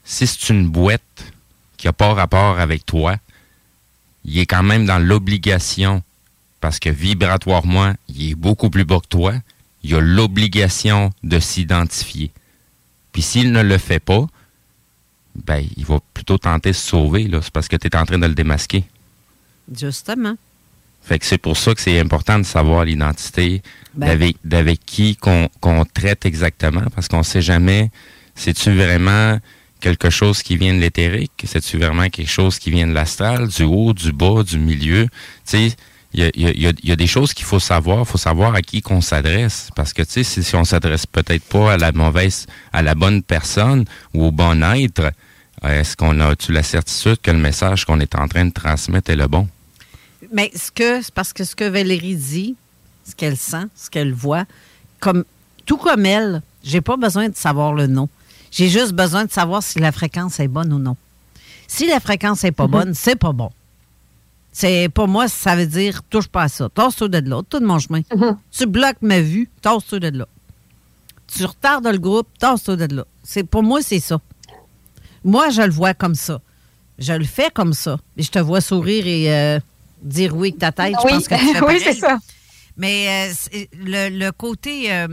si 0.04 0.28
c'est 0.28 0.50
une 0.50 0.70
boîte 0.70 1.02
qui 1.78 1.88
n'a 1.88 1.94
pas 1.94 2.14
rapport 2.14 2.60
avec 2.60 2.86
toi, 2.86 3.18
il 4.24 4.40
est 4.40 4.46
quand 4.46 4.64
même 4.64 4.86
dans 4.86 5.00
l'obligation 5.00 6.04
parce 6.66 6.80
que 6.80 6.90
vibratoirement, 6.90 7.94
il 8.10 8.32
est 8.32 8.36
beaucoup 8.36 8.72
plus 8.72 8.86
bas 8.86 9.00
que 9.00 9.08
toi, 9.08 9.34
il 9.84 9.94
a 9.94 10.02
l'obligation 10.02 11.12
de 11.24 11.40
s'identifier. 11.40 12.32
Puis 13.12 13.22
s'il 13.22 13.52
ne 13.52 13.62
le 13.62 13.78
fait 13.78 14.00
pas, 14.00 14.26
ben, 15.36 15.64
il 15.78 15.86
va 15.86 16.00
plutôt 16.16 16.40
tenter 16.40 16.72
de 16.72 16.76
se 16.76 16.88
sauver. 16.88 17.30
C'est 17.32 17.52
parce 17.52 17.68
que 17.68 17.76
tu 17.76 17.88
es 17.88 17.96
en 17.96 18.06
train 18.06 18.18
de 18.18 18.26
le 18.26 18.34
démasquer. 18.34 18.84
Justement. 19.72 20.38
Fait 21.06 21.20
que 21.20 21.26
c'est 21.26 21.38
pour 21.38 21.56
ça 21.56 21.76
que 21.76 21.82
c'est 21.82 22.00
important 22.00 22.40
de 22.40 22.44
savoir 22.44 22.84
l'identité, 22.84 23.62
ben. 23.94 24.08
d'avec, 24.08 24.38
d'avec 24.44 24.80
qui 24.86 25.16
qu'on, 25.16 25.50
qu'on 25.62 25.86
traite 25.86 26.26
exactement, 26.26 26.84
parce 26.96 27.08
qu'on 27.08 27.22
sait 27.22 27.44
jamais, 27.44 27.92
c'est-tu 28.34 28.72
vraiment 28.72 29.38
quelque 29.80 30.10
chose 30.10 30.42
qui 30.42 30.58
vient 30.58 30.74
de 30.74 30.80
l'éthérique, 30.80 31.32
c'est-tu 31.44 31.78
vraiment 31.78 32.10
quelque 32.10 32.30
chose 32.30 32.58
qui 32.58 32.72
vient 32.72 32.88
de 32.88 32.94
l'astral, 32.94 33.50
du 33.50 33.64
haut, 33.64 33.94
du 33.94 34.12
bas, 34.14 34.42
du 34.42 34.58
milieu, 34.58 35.04
tu 35.04 35.12
sais, 35.44 35.76
il 36.16 36.22
y 36.22 36.24
a, 36.24 36.32
y, 36.34 36.68
a, 36.68 36.72
y 36.82 36.92
a, 36.92 36.96
des 36.96 37.08
choses 37.08 37.34
qu'il 37.34 37.46
faut 37.46 37.60
savoir. 37.60 38.00
Il 38.00 38.06
faut 38.06 38.18
savoir 38.18 38.56
à 38.56 38.62
qui 38.62 38.82
qu'on 38.82 39.02
s'adresse. 39.02 39.68
Parce 39.76 39.92
que, 39.92 40.02
tu 40.02 40.12
sais, 40.12 40.24
si, 40.24 40.44
si 40.46 40.56
on 40.56 40.64
s'adresse 40.64 41.06
peut-être 41.06 41.44
pas 41.44 41.74
à 41.74 41.78
la 41.78 41.92
mauvaise, 41.92 42.48
à 42.72 42.82
la 42.82 42.96
bonne 42.96 43.22
personne 43.22 43.84
ou 44.14 44.24
au 44.24 44.32
bon 44.32 44.64
être, 44.64 45.12
est-ce 45.62 45.98
qu'on 45.98 46.18
a-tu 46.22 46.54
la 46.54 46.64
certitude 46.64 47.18
que 47.22 47.32
le 47.32 47.38
message 47.38 47.84
qu'on 47.84 48.00
est 48.00 48.16
en 48.16 48.30
train 48.30 48.46
de 48.46 48.54
transmettre 48.54 49.12
est 49.12 49.18
le 49.18 49.28
bon? 49.28 49.50
Mais 50.32 50.52
ce 50.56 50.72
que, 50.72 51.02
c'est 51.02 51.14
parce 51.14 51.34
que 51.34 51.44
ce 51.44 51.56
que 51.56 51.66
Valérie 51.66 52.16
dit, 52.16 52.56
ce 53.08 53.16
qu'elle 53.16 53.38
sent, 53.38 53.66
ce 53.76 53.90
qu'elle 53.90 54.14
voit, 54.14 54.46
comme, 55.00 55.24
tout 55.66 55.78
comme 55.78 56.06
elle, 56.06 56.42
j'ai 56.64 56.82
pas 56.82 56.98
besoin 56.98 57.30
de 57.30 57.36
savoir 57.36 57.74
le 57.74 57.88
nom. 57.88 58.10
J'ai 58.52 58.70
juste 58.70 58.94
besoin 58.94 59.26
de 59.26 59.32
savoir 59.32 59.62
si 59.64 59.80
la 59.80 59.92
fréquence 59.92 60.40
est 60.40 60.48
bonne 60.48 60.72
ou 60.74 60.80
non. 60.80 60.96
Si 61.68 61.88
la 61.88 62.00
fréquence 62.00 62.44
n'est 62.44 62.52
pas 62.52 62.66
Mhm. 62.66 62.72
bonne, 62.72 62.94
c'est 62.94 63.16
pas 63.16 63.34
bon. 63.34 63.52
C'est 64.52 64.88
pour 64.94 65.08
moi, 65.08 65.28
ça 65.28 65.56
veut 65.56 65.66
dire 65.68 66.02
touche 66.10 66.28
pas 66.28 66.44
à 66.44 66.48
ça. 66.48 66.70
Tasse-toi 66.70 67.10
de 67.10 67.30
là, 67.30 67.42
tout 67.50 67.60
de 67.60 67.66
mon 67.66 67.78
chemin. 67.80 68.02
Mhm. 68.16 68.38
Tu 68.52 68.66
bloques 68.66 69.02
ma 69.02 69.20
vue, 69.20 69.50
tasse-toi 69.62 70.00
de 70.00 70.18
là. 70.20 70.28
Tu 71.28 71.44
retardes 71.44 71.88
le 71.88 71.98
groupe, 71.98 72.28
tasse-toi 72.40 72.76
de 72.78 72.96
là. 72.96 73.06
C'est 73.24 73.44
pour 73.44 73.64
moi, 73.64 73.82
c'est 73.82 74.00
ça. 74.00 74.22
Moi, 75.24 75.50
je 75.50 75.62
le 75.64 75.72
vois 75.72 75.94
comme 75.94 76.16
ça. 76.16 76.40
Je 77.00 77.12
le 77.12 77.26
fais 77.26 77.50
comme 77.54 77.74
ça. 77.74 77.98
Et 78.16 78.24
je 78.24 78.32
te 78.32 78.40
vois 78.40 78.62
sourire 78.62 79.06
et 79.08 79.34
euh, 79.34 79.60
dire 80.06 80.36
oui 80.36 80.50
avec 80.50 80.60
ta 80.60 80.72
tête. 80.72 80.96
Oui. 81.04 81.12
Je 81.12 81.16
pense 81.16 81.28
que 81.28 81.36
tu 81.36 81.46
fais 81.46 81.52
Oui, 81.54 81.60
pareil. 81.60 81.82
c'est 81.84 81.94
ça. 82.00 82.18
Mais 82.78 83.08
euh, 83.30 83.34
c'est- 83.38 83.70
le, 83.78 84.10
le 84.18 84.32
côté, 84.32 84.92
euh, 84.94 85.08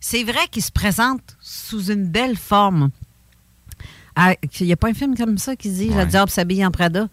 c'est 0.00 0.22
vrai 0.24 0.46
qu'il 0.50 0.62
se 0.62 0.70
présente 0.72 1.36
sous 1.40 1.90
une 1.90 2.06
belle 2.06 2.36
forme. 2.36 2.90
Ah, 4.14 4.34
Il 4.60 4.66
n'y 4.66 4.72
a 4.72 4.76
pas 4.76 4.88
un 4.88 4.94
film 4.94 5.16
comme 5.16 5.38
ça 5.38 5.56
qui 5.56 5.70
dit 5.70 5.88
La 5.88 6.04
diable 6.04 6.30
s'habille 6.30 6.64
en 6.66 6.70
Prada. 6.70 7.08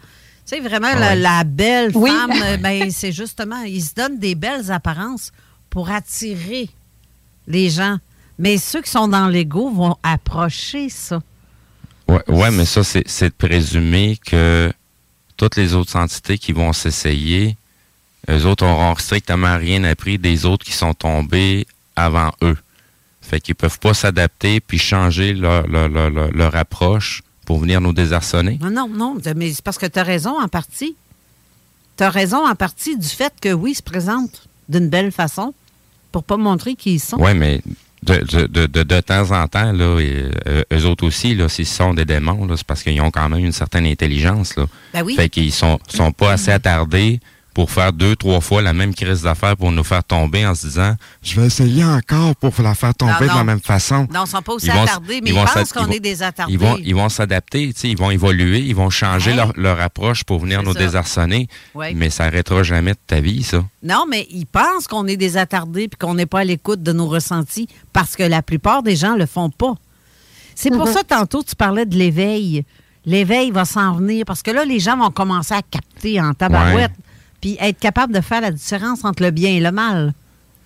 Tu 0.46 0.56
sais, 0.56 0.60
vraiment, 0.60 0.94
la, 0.96 1.10
Ouais. 1.10 1.16
la 1.16 1.44
belle 1.44 1.92
Oui. 1.96 2.10
femme, 2.10 2.58
ben, 2.62 2.90
c'est 2.92 3.12
justement, 3.12 3.62
il 3.62 3.82
se 3.84 3.94
donne 3.94 4.18
des 4.20 4.36
belles 4.36 4.72
apparences 4.72 5.32
pour 5.70 5.90
attirer 5.92 6.70
les 7.48 7.70
gens. 7.70 7.98
Mais 8.40 8.58
ceux 8.58 8.82
qui 8.82 8.90
sont 8.90 9.08
dans 9.08 9.28
l'ego 9.28 9.70
vont 9.70 9.96
approcher 10.02 10.90
ça. 10.90 11.22
Ouais, 12.08 12.24
ouais, 12.28 12.52
mais 12.52 12.66
ça, 12.66 12.84
c'est 12.84 13.04
c'est 13.08 13.30
de 13.30 13.34
présumer 13.36 14.18
que 14.26 14.72
toutes 15.40 15.56
les 15.56 15.74
autres 15.74 15.96
entités 15.96 16.38
qui 16.38 16.52
vont 16.52 16.74
s'essayer, 16.74 17.56
eux 18.30 18.46
autres 18.46 18.66
auront 18.66 18.96
strictement 18.98 19.58
rien 19.58 19.84
appris 19.86 20.18
des 20.20 20.46
autres 20.46 20.66
qui 20.66 20.74
sont 20.74 20.94
tombés 20.94 21.66
avant 21.96 22.32
eux. 22.44 22.58
Fait 23.22 23.40
qu'ils 23.40 23.56
peuvent 23.56 23.80
pas 23.80 23.94
s'adapter 23.94 24.60
puis 24.60 24.78
changer 24.78 25.34
leur, 25.34 25.66
leur, 25.68 25.88
leur, 25.88 26.10
leur- 26.10 26.32
leur 26.32 26.56
approche 26.56 27.24
pour 27.46 27.60
venir 27.60 27.80
nous 27.80 27.94
désarçonner. 27.94 28.60
Non, 28.62 28.70
non, 28.70 28.90
non, 28.90 29.18
mais 29.36 29.54
c'est 29.54 29.64
parce 29.64 29.78
que 29.78 29.86
tu 29.86 29.98
as 29.98 30.04
raison 30.04 30.38
en 30.40 30.48
partie. 30.50 30.96
Tu 31.98 32.04
as 32.04 32.10
raison 32.10 32.46
en 32.46 32.56
partie 32.56 32.98
du 32.98 33.08
fait 33.08 33.34
que 33.42 33.54
oui, 33.54 33.72
ils 33.72 33.76
se 33.76 33.82
présentent 33.84 34.48
d'une 34.68 34.90
belle 34.90 35.12
façon 35.14 35.54
pour 36.12 36.24
pas 36.26 36.38
montrer 36.38 36.76
qui 36.76 36.96
ils 36.96 37.00
sont. 37.00 37.18
Oui, 37.20 37.34
mais 37.34 37.62
de, 38.04 38.16
de, 38.16 38.48
de, 38.48 38.66
de, 38.66 38.84
de 38.84 39.02
temps 39.02 39.32
en 39.32 39.48
temps, 39.48 39.72
là, 39.72 40.00
et, 40.00 40.26
euh, 40.48 40.64
eux 40.74 40.86
autres 40.86 41.06
aussi, 41.06 41.36
là, 41.36 41.50
s'ils 41.50 41.66
sont 41.66 41.94
des 41.94 42.06
démons, 42.06 42.46
là, 42.46 42.56
c'est 42.56 42.66
parce 42.66 42.84
qu'ils 42.84 43.02
ont 43.02 43.12
quand 43.12 43.28
même 43.30 43.44
une 43.44 43.52
certaine 43.52 43.86
intelligence. 43.86 44.56
Là. 44.56 44.66
Ben 44.94 45.04
oui. 45.04 45.16
Fait 45.16 45.30
qu'ils 45.30 45.52
sont, 45.52 45.80
sont 45.88 46.12
pas 46.12 46.32
assez 46.34 46.52
attardés 46.52 47.20
pour 47.54 47.72
faire 47.72 47.92
deux, 47.92 48.16
trois 48.16 48.40
fois 48.42 48.62
la 48.62 48.74
même 48.74 48.94
crise 48.94 49.24
d'affaires 49.24 49.58
pour 49.58 49.72
nous 49.72 49.84
faire 49.84 50.04
tomber 50.04 50.46
en 50.46 50.56
se 50.56 50.68
disant 50.68 50.96
Je 51.22 51.40
vais 51.40 51.48
essayer 51.48 51.84
encore 51.84 52.36
pour 52.36 52.54
la 52.62 52.76
faire 52.76 52.94
tomber 52.96 53.14
Non, 53.28 53.34
de 53.34 53.38
la 53.38 53.44
même 53.44 53.60
façon. 53.60 54.08
Non, 54.14 54.24
ils 54.26 54.30
sont 54.30 54.42
pas 54.42 54.54
aussi 54.54 54.68
Ils 54.68 54.72
vont 54.74 54.84
s- 54.84 54.90
attardés, 54.90 55.20
mais 55.22 55.30
ils 55.32 55.36
pensent 55.36 55.74
qu'on 55.74 55.86
ils 55.88 55.92
est 55.92 55.96
vont- 55.96 56.00
des 56.02 56.24
attardés. 56.24 56.54
Ils 56.54 56.60
vont, 56.60 56.78
ils 56.78 56.96
vont 56.96 57.10
s'adapter, 57.10 57.74
tu 57.74 57.80
sais, 57.82 57.90
ils 57.90 57.98
vont 57.98 58.12
évoluer, 58.12 58.60
ils 58.60 58.76
vont 58.76 58.90
changer 58.90 59.32
Ouais. 59.32 59.38
leur, 59.38 59.54
leur 59.58 59.82
approche 59.82 60.24
pour 60.24 60.40
venir 60.40 60.64
nous 60.64 60.74
ça. 60.74 60.80
désarçonner. 60.80 61.48
Ouais. 61.76 61.94
Mais 61.94 62.10
ça 62.10 62.26
arrêtera 62.26 62.64
jamais 62.64 62.92
de 62.94 63.00
ta 63.06 63.20
vie, 63.20 63.44
ça. 63.44 63.64
Non, 63.84 64.06
mais 64.10 64.28
ils 64.32 64.46
pensent 64.46 64.88
qu'on 64.88 65.08
est 65.08 65.18
des 65.18 65.36
attardés 65.38 65.88
puis 65.88 65.98
qu'on 66.00 66.14
n'est 66.14 66.26
pas 66.26 66.40
à 66.40 66.44
l'écoute 66.44 66.82
de 66.84 66.94
nos 66.94 67.08
ressentis 67.08 67.68
parce 67.94 68.16
que 68.16 68.24
la 68.24 68.42
plupart 68.42 68.84
des 68.84 68.96
gens 68.96 69.16
le 69.16 69.26
font 69.26 69.50
pas. 69.50 69.74
C'est 70.56 70.70
pour 70.72 70.88
Mhm. 70.88 70.94
ça, 70.94 71.04
tantôt, 71.04 71.42
tu 71.44 71.56
parlais 71.56 71.86
de 71.86 71.96
l'éveil. 71.98 72.64
L'éveil 73.06 73.50
va 73.52 73.64
s'en 73.66 73.94
venir 73.94 74.24
parce 74.26 74.42
que 74.44 74.52
là, 74.52 74.66
les 74.66 74.80
gens 74.80 74.98
vont 74.98 75.10
commencer 75.10 75.54
à 75.54 75.62
capter 75.62 76.20
en 76.22 76.34
tabarouette 76.34 76.92
puis 77.42 77.58
être 77.60 77.80
capable 77.80 78.14
de 78.14 78.22
faire 78.22 78.42
la 78.42 78.52
différence 78.52 79.04
entre 79.06 79.24
le 79.24 79.32
bien 79.32 79.52
et 79.52 79.60
le 79.60 79.72
mal. 79.72 80.14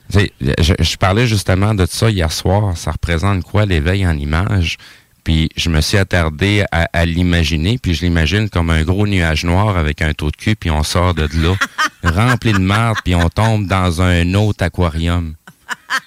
Je, 0.10 0.74
je 0.80 0.98
parlais 0.98 1.28
justement 1.28 1.74
de 1.74 1.86
ça 1.86 2.10
hier 2.10 2.32
soir. 2.32 2.78
Ça 2.78 2.92
représente 2.92 3.44
quoi 3.44 3.66
l'éveil 3.66 4.06
en 4.06 4.18
image? 4.18 4.78
Puis 5.24 5.50
je 5.56 5.70
me 5.70 5.80
suis 5.80 5.98
attardé 5.98 6.66
à, 6.72 6.90
à 6.92 7.06
l'imaginer, 7.06 7.78
puis 7.78 7.94
je 7.94 8.02
l'imagine 8.02 8.50
comme 8.50 8.70
un 8.70 8.84
gros 8.84 9.08
nuage 9.08 9.46
noir 9.46 9.78
avec 9.78 10.02
un 10.02 10.14
taux 10.14 10.30
de 10.30 10.36
cul, 10.36 10.56
puis 10.58 10.70
on 10.70 10.84
sort 10.84 11.14
de 11.14 11.30
là, 11.42 11.56
rempli 12.04 12.52
de 12.52 12.58
marde, 12.60 12.98
puis 13.06 13.16
on 13.16 13.30
tombe 13.30 13.66
dans 13.68 14.02
un 14.02 14.34
autre 14.34 14.66
aquarium. 14.66 15.36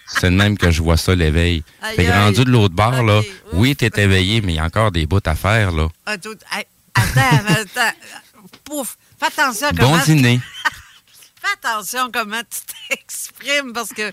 C'est 0.07 0.31
de 0.31 0.37
même 0.37 0.59
que 0.59 0.71
je 0.71 0.83
vois 0.83 0.97
ça 0.99 1.15
l'éveil. 1.15 1.63
Fait 1.95 2.13
rendu 2.13 2.45
de 2.45 2.51
l'autre 2.51 2.75
bord, 2.75 3.03
là, 3.03 3.23
oui, 3.55 3.75
t'es 3.75 3.91
éveillé, 4.03 4.43
mais 4.43 4.53
il 4.53 4.57
y 4.57 4.59
a 4.59 4.65
encore 4.65 4.93
des 4.93 5.07
bouts 5.07 5.21
à 5.25 5.35
faire, 5.35 5.73
là. 5.73 5.89
Attends, 6.95 7.47
attends. 7.49 7.97
Pouf. 8.65 8.99
Fais 9.19 9.27
attention 9.27 9.67
à 9.69 9.73
comment... 9.73 9.97
Bon 9.99 10.05
dîner. 10.05 10.41
Fais 11.43 11.69
attention 11.69 12.11
comment 12.13 12.41
tu 12.43 12.61
t'exprimes 12.89 13.73
parce 13.73 13.91
que 13.91 14.11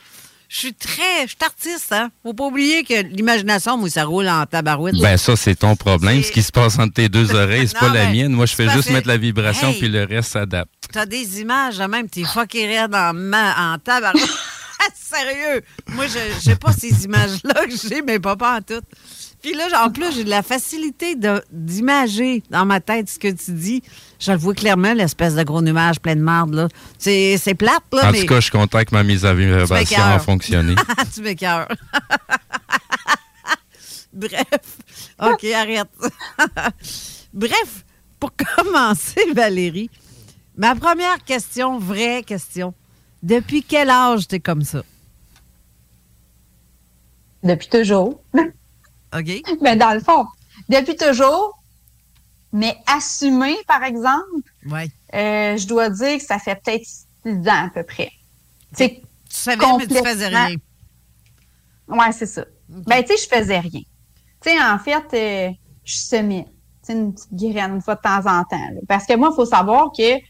je 0.50 0.58
suis 0.60 0.74
très... 0.74 1.24
Je 1.24 1.30
suis 1.30 1.38
artiste, 1.44 1.92
hein? 1.92 2.12
Faut 2.22 2.34
pas 2.34 2.44
oublier 2.46 2.84
que 2.84 3.02
l'imagination, 3.02 3.76
moi, 3.78 3.90
ça 3.90 4.06
roule 4.06 4.28
en 4.30 4.46
tabarouette. 4.46 4.96
Ben 5.02 5.18
ça, 5.18 5.36
c'est 5.36 5.56
ton 5.56 5.76
problème. 5.76 6.22
Ce 6.24 6.32
qui 6.32 6.44
se 6.44 6.52
passe 6.52 6.78
entre 6.78 6.94
tes 6.94 7.10
deux 7.10 7.34
oreilles, 7.36 7.68
c'est 7.68 7.80
pas 7.80 7.90
la 7.90 8.10
mienne. 8.12 8.34
Moi, 8.34 8.46
je 8.46 8.54
fais 8.54 8.70
juste 8.70 8.92
mettre 8.92 9.08
la 9.08 9.18
vibration, 9.18 9.70
Hey. 9.70 9.80
puis 9.80 9.90
le 9.90 10.04
reste 10.04 10.32
s'adapte. 10.34 10.72
T'as 10.92 11.06
des 11.08 11.42
images, 11.42 11.80
même, 11.80 12.08
t'es 12.08 12.24
fucké 12.24 12.68
raide 12.68 12.94
en, 12.94 13.14
ma- 13.14 13.74
en 13.74 13.80
tabarouette. 13.80 14.24
Sérieux! 14.96 15.64
Moi, 15.90 16.06
je 16.08 16.40
sais 16.42 16.56
pas 16.56 16.72
ces 16.74 17.06
images-là 17.06 17.66
que 17.66 17.74
j'ai, 17.90 18.02
mais 18.02 18.20
pas 18.20 18.36
pas 18.36 18.58
en 18.58 18.62
tout. 18.62 18.82
Puis 19.44 19.54
là, 19.54 19.68
en 19.86 19.92
plus, 19.92 20.14
j'ai 20.16 20.24
de 20.24 20.30
la 20.30 20.42
facilité 20.42 21.18
d'imager 21.52 22.42
dans 22.50 22.66
ma 22.66 22.80
tête 22.80 23.10
ce 23.10 23.20
que 23.20 23.28
tu 23.28 23.52
dis. 23.52 23.84
Je 24.18 24.32
le 24.32 24.38
vois 24.38 24.54
clairement, 24.54 24.94
l'espèce 24.94 25.36
de 25.36 25.44
gros 25.44 25.62
nuage 25.62 26.00
plein 26.00 26.16
de 26.16 26.22
marde, 26.22 26.54
là. 26.54 26.70
C'est 26.98 27.38
c'est 27.38 27.54
plate, 27.54 27.84
là, 27.92 28.08
En 28.08 28.12
mais... 28.14 28.22
tout 28.22 28.28
cas, 28.28 28.36
je 28.36 28.46
suis 28.46 28.52
content 28.52 28.82
que 28.86 28.96
ma 28.96 29.04
mise 29.04 29.26
à 29.26 29.34
vibration 29.34 30.02
a 30.02 30.20
fonctionné. 30.20 30.76
tu 31.14 31.22
m'écoeures. 31.22 31.68
Bref. 34.14 34.78
OK, 35.22 35.44
arrête. 35.44 35.90
Bref, 37.34 37.84
pour 38.22 38.32
commencer, 38.56 39.26
Valérie, 39.36 39.90
ma 40.56 40.74
première 40.74 41.22
question, 41.26 41.80
vraie 41.80 42.24
question. 42.24 42.74
Depuis 43.22 43.62
quel 43.62 43.90
âge 43.90 44.26
t'es 44.26 44.40
comme 44.40 44.62
ça? 44.62 44.84
Depuis 47.44 47.68
toujours. 47.68 48.22
OK? 49.18 49.42
Mais 49.62 49.76
dans 49.76 49.94
le 49.94 50.00
fond, 50.00 50.26
depuis 50.70 50.96
toujours, 50.96 51.58
mais 52.52 52.78
assumé, 52.88 53.56
par 53.68 53.84
exemple, 53.84 54.24
euh, 54.72 55.58
je 55.58 55.68
dois 55.68 55.90
dire 55.90 56.18
que 56.18 56.24
ça 56.24 56.40
fait 56.40 56.56
peut-être 56.64 56.86
six 56.86 57.50
ans 57.50 57.66
à 57.66 57.70
peu 57.74 57.84
près. 57.84 58.12
Tu 58.78 59.02
savais, 59.30 59.58
mais 59.80 59.88
tu 59.88 59.96
faisais 59.96 60.28
rien. 60.28 60.56
Oui, 61.88 62.06
c'est 62.12 62.26
ça. 62.26 62.46
Ben, 62.70 63.04
tu 63.04 63.16
sais, 63.16 63.24
je 63.24 63.38
faisais 63.38 63.60
rien. 63.60 63.82
Tu 64.42 64.50
sais, 64.50 64.64
en 64.64 64.80
fait, 64.80 65.04
euh, 65.14 65.52
je 65.84 65.96
semais. 65.96 66.46
Une 66.90 67.14
petite 67.14 67.34
graine 67.34 67.76
une 67.76 67.82
fois 67.82 67.96
de 67.96 68.02
temps 68.02 68.20
en 68.20 68.44
temps. 68.44 68.58
là. 68.58 68.82
Parce 68.90 69.06
que 69.06 69.16
moi, 69.16 69.30
il 69.32 69.36
faut 69.36 69.46
savoir 69.46 69.92
que, 69.98 70.18
tu 70.18 70.26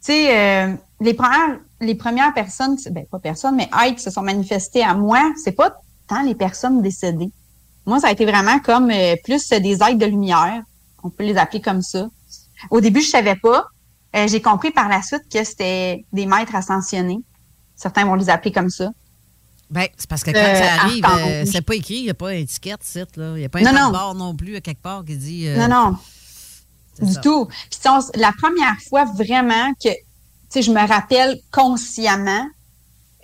sais, 0.00 0.36
euh, 0.36 0.74
les 1.00 1.14
premières, 1.14 1.60
les 1.80 1.94
premières 1.94 2.34
personnes, 2.34 2.76
ben, 2.90 3.06
pas 3.06 3.20
personnes, 3.20 3.54
mais 3.54 3.70
êtres 3.84 3.96
qui 3.96 4.02
se 4.02 4.10
sont 4.10 4.22
manifestées 4.22 4.82
à 4.82 4.94
moi, 4.94 5.32
c'est 5.42 5.52
pas 5.52 5.72
tant 6.08 6.22
les 6.22 6.34
personnes 6.34 6.82
décédées. 6.82 7.30
Moi, 7.86 8.00
ça 8.00 8.08
a 8.08 8.12
été 8.12 8.24
vraiment 8.24 8.58
comme 8.60 8.90
euh, 8.90 9.14
plus 9.24 9.48
des 9.50 9.74
êtres 9.74 9.94
de 9.98 10.06
lumière. 10.06 10.62
On 11.02 11.10
peut 11.10 11.24
les 11.24 11.36
appeler 11.36 11.60
comme 11.60 11.82
ça. 11.82 12.08
Au 12.70 12.80
début, 12.80 13.00
je 13.02 13.08
savais 13.10 13.36
pas. 13.36 13.66
Euh, 14.16 14.26
J'ai 14.28 14.40
compris 14.40 14.70
par 14.70 14.88
la 14.88 15.02
suite 15.02 15.24
que 15.30 15.42
c'était 15.44 16.04
des 16.12 16.24
maîtres 16.26 16.54
ascensionnés. 16.54 17.18
Certains 17.76 18.04
vont 18.06 18.14
les 18.14 18.30
appeler 18.30 18.52
comme 18.52 18.70
ça. 18.70 18.90
Ben, 19.70 19.88
c'est 19.96 20.08
parce 20.08 20.22
que 20.22 20.30
quand 20.30 20.38
Euh, 20.38 20.54
ça 20.54 20.82
arrive, 20.82 21.04
Archange. 21.04 21.28
euh, 21.30 21.44
c'est 21.50 21.62
pas 21.62 21.74
écrit, 21.74 21.96
il 21.96 22.02
n'y 22.04 22.10
a 22.10 22.14
pas 22.14 22.30
d'étiquette, 22.30 22.84
site, 22.84 23.16
là. 23.16 23.32
Il 23.34 23.40
n'y 23.40 23.44
a 23.44 23.48
pas 23.48 23.60
Non, 23.60 23.70
un 23.70 23.84
non. 23.86 23.90
bord 23.90 24.14
non 24.14 24.34
plus, 24.36 24.56
à 24.56 24.60
quelque 24.60 24.80
part, 24.82 25.04
qui 25.04 25.16
dit. 25.16 25.48
Non, 25.56 25.68
non. 25.68 25.96
c'est 26.94 27.04
Du 27.06 27.12
ça. 27.12 27.20
tout. 27.20 27.46
Puis 27.46 27.80
la 28.14 28.32
première 28.32 28.76
fois 28.88 29.04
vraiment 29.04 29.72
que, 29.82 29.90
je 30.60 30.70
me 30.70 30.86
rappelle 30.86 31.38
consciemment, 31.50 32.46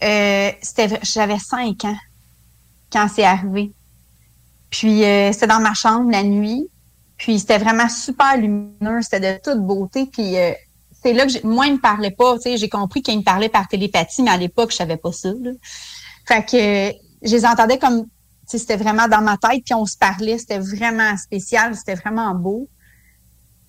c'était, 0.01 0.99
j'avais 1.03 1.39
cinq 1.39 1.85
ans 1.85 1.97
quand 2.93 3.07
c'est 3.15 3.25
arrivé. 3.25 3.71
Puis 4.71 5.05
euh, 5.05 5.33
c'était 5.33 5.47
dans 5.47 5.61
ma 5.61 5.75
chambre 5.75 6.11
la 6.11 6.23
nuit. 6.23 6.69
Puis 7.17 7.41
c'était 7.41 7.59
vraiment 7.59 7.89
super 7.89 8.37
lumineux, 8.37 9.03
c'était 9.03 9.35
de 9.35 9.41
toute 9.43 9.61
beauté. 9.61 10.07
Puis 10.07 10.39
euh, 10.39 10.53
c'est 11.03 11.13
là 11.13 11.27
que 11.27 11.47
moi 11.47 11.67
il 11.67 11.75
me 11.75 11.81
parlait 11.81 12.11
pas. 12.11 12.37
Tu 12.37 12.43
sais, 12.43 12.57
j'ai 12.57 12.69
compris 12.69 13.03
qu'il 13.03 13.19
me 13.19 13.25
parlait 13.25 13.49
par 13.49 13.69
télépathie, 13.69 14.23
mais 14.23 14.31
à 14.31 14.37
l'époque 14.37 14.71
je 14.71 14.77
savais 14.77 14.97
pas 14.97 15.13
ça. 15.13 15.31
Fait 16.27 16.45
que 16.45 16.97
je 17.23 17.33
les 17.33 17.45
entendais 17.45 17.79
comme, 17.79 18.07
c'était 18.47 18.77
vraiment 18.77 19.09
dans 19.09 19.21
ma 19.21 19.37
tête. 19.37 19.63
Puis 19.65 19.75
on 19.75 19.87
se 19.87 19.97
parlait, 19.97 20.39
c'était 20.39 20.59
vraiment 20.59 21.17
spécial, 21.17 21.77
c'était 21.77 21.95
vraiment 21.95 22.35
beau. 22.35 22.69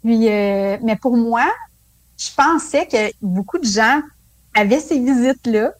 Puis, 0.03 0.29
euh, 0.29 0.77
mais 0.81 0.95
pour 0.95 1.15
moi, 1.15 1.45
je 2.17 2.29
pensais 2.35 2.87
que 2.87 3.11
beaucoup 3.21 3.59
de 3.59 3.67
gens 3.67 4.01
avaient 4.55 4.79
ces 4.79 4.99
visites-là. 4.99 5.73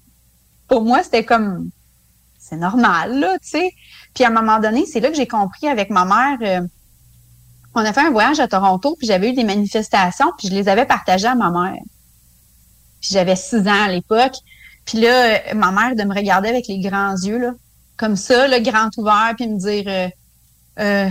Pour 0.68 0.84
moi, 0.84 1.04
c'était 1.04 1.26
comme, 1.26 1.70
c'est 2.40 2.58
normal, 2.58 3.20
là, 3.20 3.38
tu 3.40 3.50
sais. 3.50 3.72
Puis 4.14 4.24
à 4.24 4.28
un 4.28 4.32
moment 4.32 4.60
donné, 4.60 4.86
c'est 4.86 5.00
là 5.00 5.10
que 5.10 5.16
j'ai 5.16 5.28
compris 5.28 5.68
avec 5.68 5.90
ma 5.90 6.06
mère. 6.06 6.38
euh, 6.42 6.68
on 7.74 7.86
a 7.86 7.94
fait 7.94 8.02
un 8.02 8.12
voyage 8.12 8.40
à 8.40 8.48
Toronto, 8.48 8.96
puis 8.98 9.08
j'avais 9.08 9.30
eu 9.30 9.34
des 9.34 9.46
manifestations, 9.46 10.32
puis 10.38 10.50
je 10.50 10.54
les 10.54 10.68
avais 10.68 10.86
partagées 10.86 11.28
à 11.28 11.36
ma 11.36 11.50
mère. 11.52 11.82
Puis 13.00 13.10
j'avais 13.12 13.36
six 13.36 13.68
ans 13.68 13.84
à 13.86 13.88
l'époque. 13.88 14.36
Puis 14.86 15.00
là, 15.00 15.36
euh, 15.36 15.54
ma 15.56 15.72
mère 15.72 15.96
de 15.96 16.04
me 16.04 16.14
regarder 16.14 16.50
avec 16.50 16.68
les 16.68 16.80
grands 16.80 17.16
yeux, 17.16 17.38
là, 17.38 17.52
comme 17.98 18.16
ça, 18.16 18.48
le 18.48 18.60
grand 18.60 18.90
ouvert, 18.98 19.34
puis 19.38 19.48
me 19.48 19.58
dire, 19.58 19.84
euh, 19.88 20.10
euh, 20.80 21.10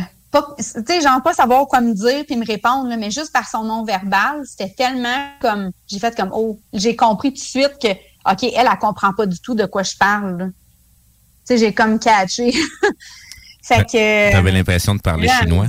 tu 0.58 0.62
sais, 0.62 1.00
genre 1.00 1.22
pas 1.22 1.32
savoir 1.32 1.66
quoi 1.66 1.80
me 1.80 1.94
dire 1.94 2.24
puis 2.26 2.36
me 2.36 2.46
répondre, 2.46 2.94
mais 2.98 3.10
juste 3.10 3.32
par 3.32 3.48
son 3.48 3.64
nom 3.64 3.84
verbal, 3.84 4.42
c'était 4.44 4.72
tellement 4.76 5.26
comme, 5.40 5.70
j'ai 5.86 5.98
fait 5.98 6.14
comme, 6.16 6.30
oh, 6.32 6.58
j'ai 6.72 6.94
compris 6.94 7.30
tout 7.30 7.40
de 7.40 7.40
suite 7.40 7.78
que, 7.80 7.88
OK, 8.30 8.42
elle, 8.42 8.68
elle 8.70 8.78
comprend 8.78 9.12
pas 9.12 9.26
du 9.26 9.40
tout 9.40 9.54
de 9.54 9.66
quoi 9.66 9.82
je 9.82 9.96
parle. 9.96 10.52
Sais, 11.44 11.58
j'ai 11.58 11.72
comme 11.72 11.98
catché. 11.98 12.52
fait 13.62 13.84
que. 13.84 14.32
T'avais 14.32 14.52
l'impression 14.52 14.94
de 14.94 15.00
parler 15.00 15.26
là, 15.26 15.40
chinois? 15.40 15.66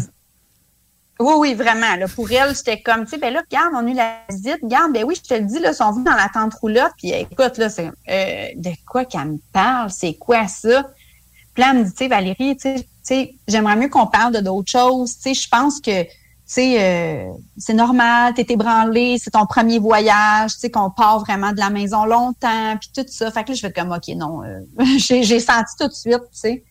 Oui, 1.21 1.33
oui, 1.37 1.53
vraiment. 1.53 1.95
Là, 1.97 2.07
pour 2.07 2.31
elle, 2.31 2.55
c'était 2.55 2.81
comme, 2.81 3.03
tu 3.03 3.11
sais, 3.11 3.17
ben 3.17 3.31
là, 3.31 3.41
regarde, 3.47 3.73
on 3.75 3.85
a 3.85 3.89
eu 3.91 3.93
la 3.93 4.21
visite. 4.29 4.57
Regarde, 4.63 4.91
ben 4.91 5.03
oui, 5.03 5.15
je 5.15 5.29
te 5.29 5.33
le 5.35 5.45
dis, 5.45 5.59
là, 5.59 5.69
ils 5.71 5.75
sont 5.75 5.91
venus 5.91 6.05
dans 6.05 6.15
la 6.15 6.29
tente 6.33 6.55
roulotte. 6.55 6.93
Puis 6.97 7.11
écoute, 7.11 7.57
là, 7.57 7.69
c'est 7.69 7.91
euh, 8.09 8.47
de 8.55 8.71
quoi 8.87 9.05
qu'elle 9.05 9.33
me 9.33 9.37
parle? 9.53 9.91
C'est 9.91 10.15
quoi 10.15 10.47
ça? 10.47 10.89
Puis 11.53 11.61
là, 11.61 11.71
elle 11.71 11.79
me 11.79 11.83
dit, 11.83 11.91
tu 11.91 11.97
sais, 11.97 12.07
Valérie, 12.07 12.57
tu 12.57 12.75
sais, 13.03 13.35
j'aimerais 13.47 13.75
mieux 13.75 13.89
qu'on 13.89 14.07
parle 14.07 14.33
de 14.33 14.39
d'autres 14.39 14.71
choses. 14.71 15.15
Tu 15.17 15.21
sais, 15.21 15.33
je 15.35 15.47
pense 15.47 15.79
que, 15.79 16.05
sais, 16.53 16.83
euh, 16.83 17.31
c'est 17.57 17.73
normal, 17.73 18.33
t'es 18.33 18.45
ébranlé, 18.49 19.17
c'est 19.17 19.31
ton 19.31 19.45
premier 19.45 19.79
voyage, 19.79 20.53
tu 20.53 20.59
sais, 20.59 20.71
qu'on 20.71 20.89
part 20.89 21.19
vraiment 21.19 21.51
de 21.51 21.59
la 21.59 21.69
maison 21.69 22.05
longtemps, 22.05 22.77
puis 22.79 22.89
tout 22.93 23.05
ça. 23.07 23.31
Fait 23.31 23.43
que 23.43 23.49
là, 23.49 23.55
je 23.55 23.61
fais 23.61 23.71
comme, 23.71 23.91
OK, 23.91 24.07
non, 24.15 24.43
euh, 24.43 24.59
j'ai 24.97 25.39
senti 25.39 25.75
tout 25.79 25.87
de 25.87 25.93
suite, 25.93 26.21
tu 26.31 26.39
sais. 26.39 26.63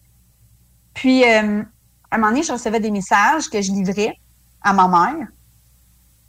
Puis, 0.93 1.25
euh, 1.25 1.63
à 2.11 2.17
un 2.17 2.19
moment 2.19 2.31
donné, 2.31 2.43
je 2.43 2.53
recevais 2.53 2.81
des 2.81 2.91
messages 2.91 3.49
que 3.49 3.63
je 3.63 3.73
livrais 3.73 4.15
à 4.63 4.73
ma 4.73 4.89
mère. 4.89 5.29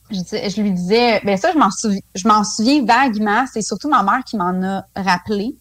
Je, 0.09 0.15
je 0.17 0.61
lui 0.61 0.71
disais, 0.71 1.21
ben 1.23 1.37
ça, 1.37 1.51
je 1.51 1.57
m'en 1.57 1.71
souviens, 1.71 2.01
je 2.15 2.27
m'en 2.27 2.43
souviens 2.43 2.83
vaguement. 2.85 3.45
C'est 3.51 3.61
surtout 3.61 3.89
ma 3.89 4.03
mère 4.03 4.23
qui 4.25 4.37
m'en 4.37 4.61
a 4.63 4.85
rappelé. 4.95 5.57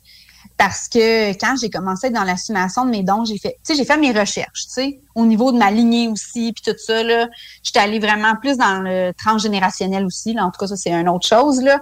Parce 0.61 0.89
que 0.89 1.31
quand 1.39 1.55
j'ai 1.59 1.71
commencé 1.71 2.11
dans 2.11 2.23
l'assumation 2.23 2.85
de 2.85 2.91
mes 2.91 3.03
dons, 3.03 3.25
j'ai 3.25 3.39
fait, 3.39 3.57
j'ai 3.67 3.83
fait 3.83 3.97
mes 3.97 4.13
recherches, 4.13 4.67
tu 4.67 4.73
sais, 4.73 5.01
au 5.15 5.25
niveau 5.25 5.53
de 5.53 5.57
ma 5.57 5.71
lignée 5.71 6.09
aussi, 6.09 6.53
puis 6.53 6.63
tout 6.63 6.79
ça, 6.79 7.03
là. 7.03 7.29
J'étais 7.63 7.79
allée 7.79 7.99
vraiment 7.99 8.37
plus 8.37 8.59
dans 8.59 8.83
le 8.83 9.13
transgénérationnel 9.17 10.05
aussi, 10.05 10.35
là. 10.35 10.45
En 10.45 10.51
tout 10.51 10.61
cas, 10.61 10.67
ça, 10.67 10.77
c'est 10.77 10.93
une 10.93 11.09
autre 11.09 11.27
chose, 11.27 11.63
là. 11.63 11.81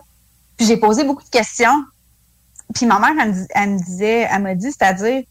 Puis 0.56 0.64
j'ai 0.64 0.76
posé 0.76 1.02
beaucoup 1.02 1.24
de 1.24 1.28
questions. 1.28 1.82
Puis 2.72 2.86
ma 2.86 3.00
mère, 3.00 3.20
elle 3.20 3.32
me, 3.32 3.46
elle 3.52 3.70
me 3.70 3.78
disait, 3.78 4.28
elle 4.30 4.42
m'a 4.42 4.54
dit, 4.54 4.70
c'est-à-dire, 4.70 5.24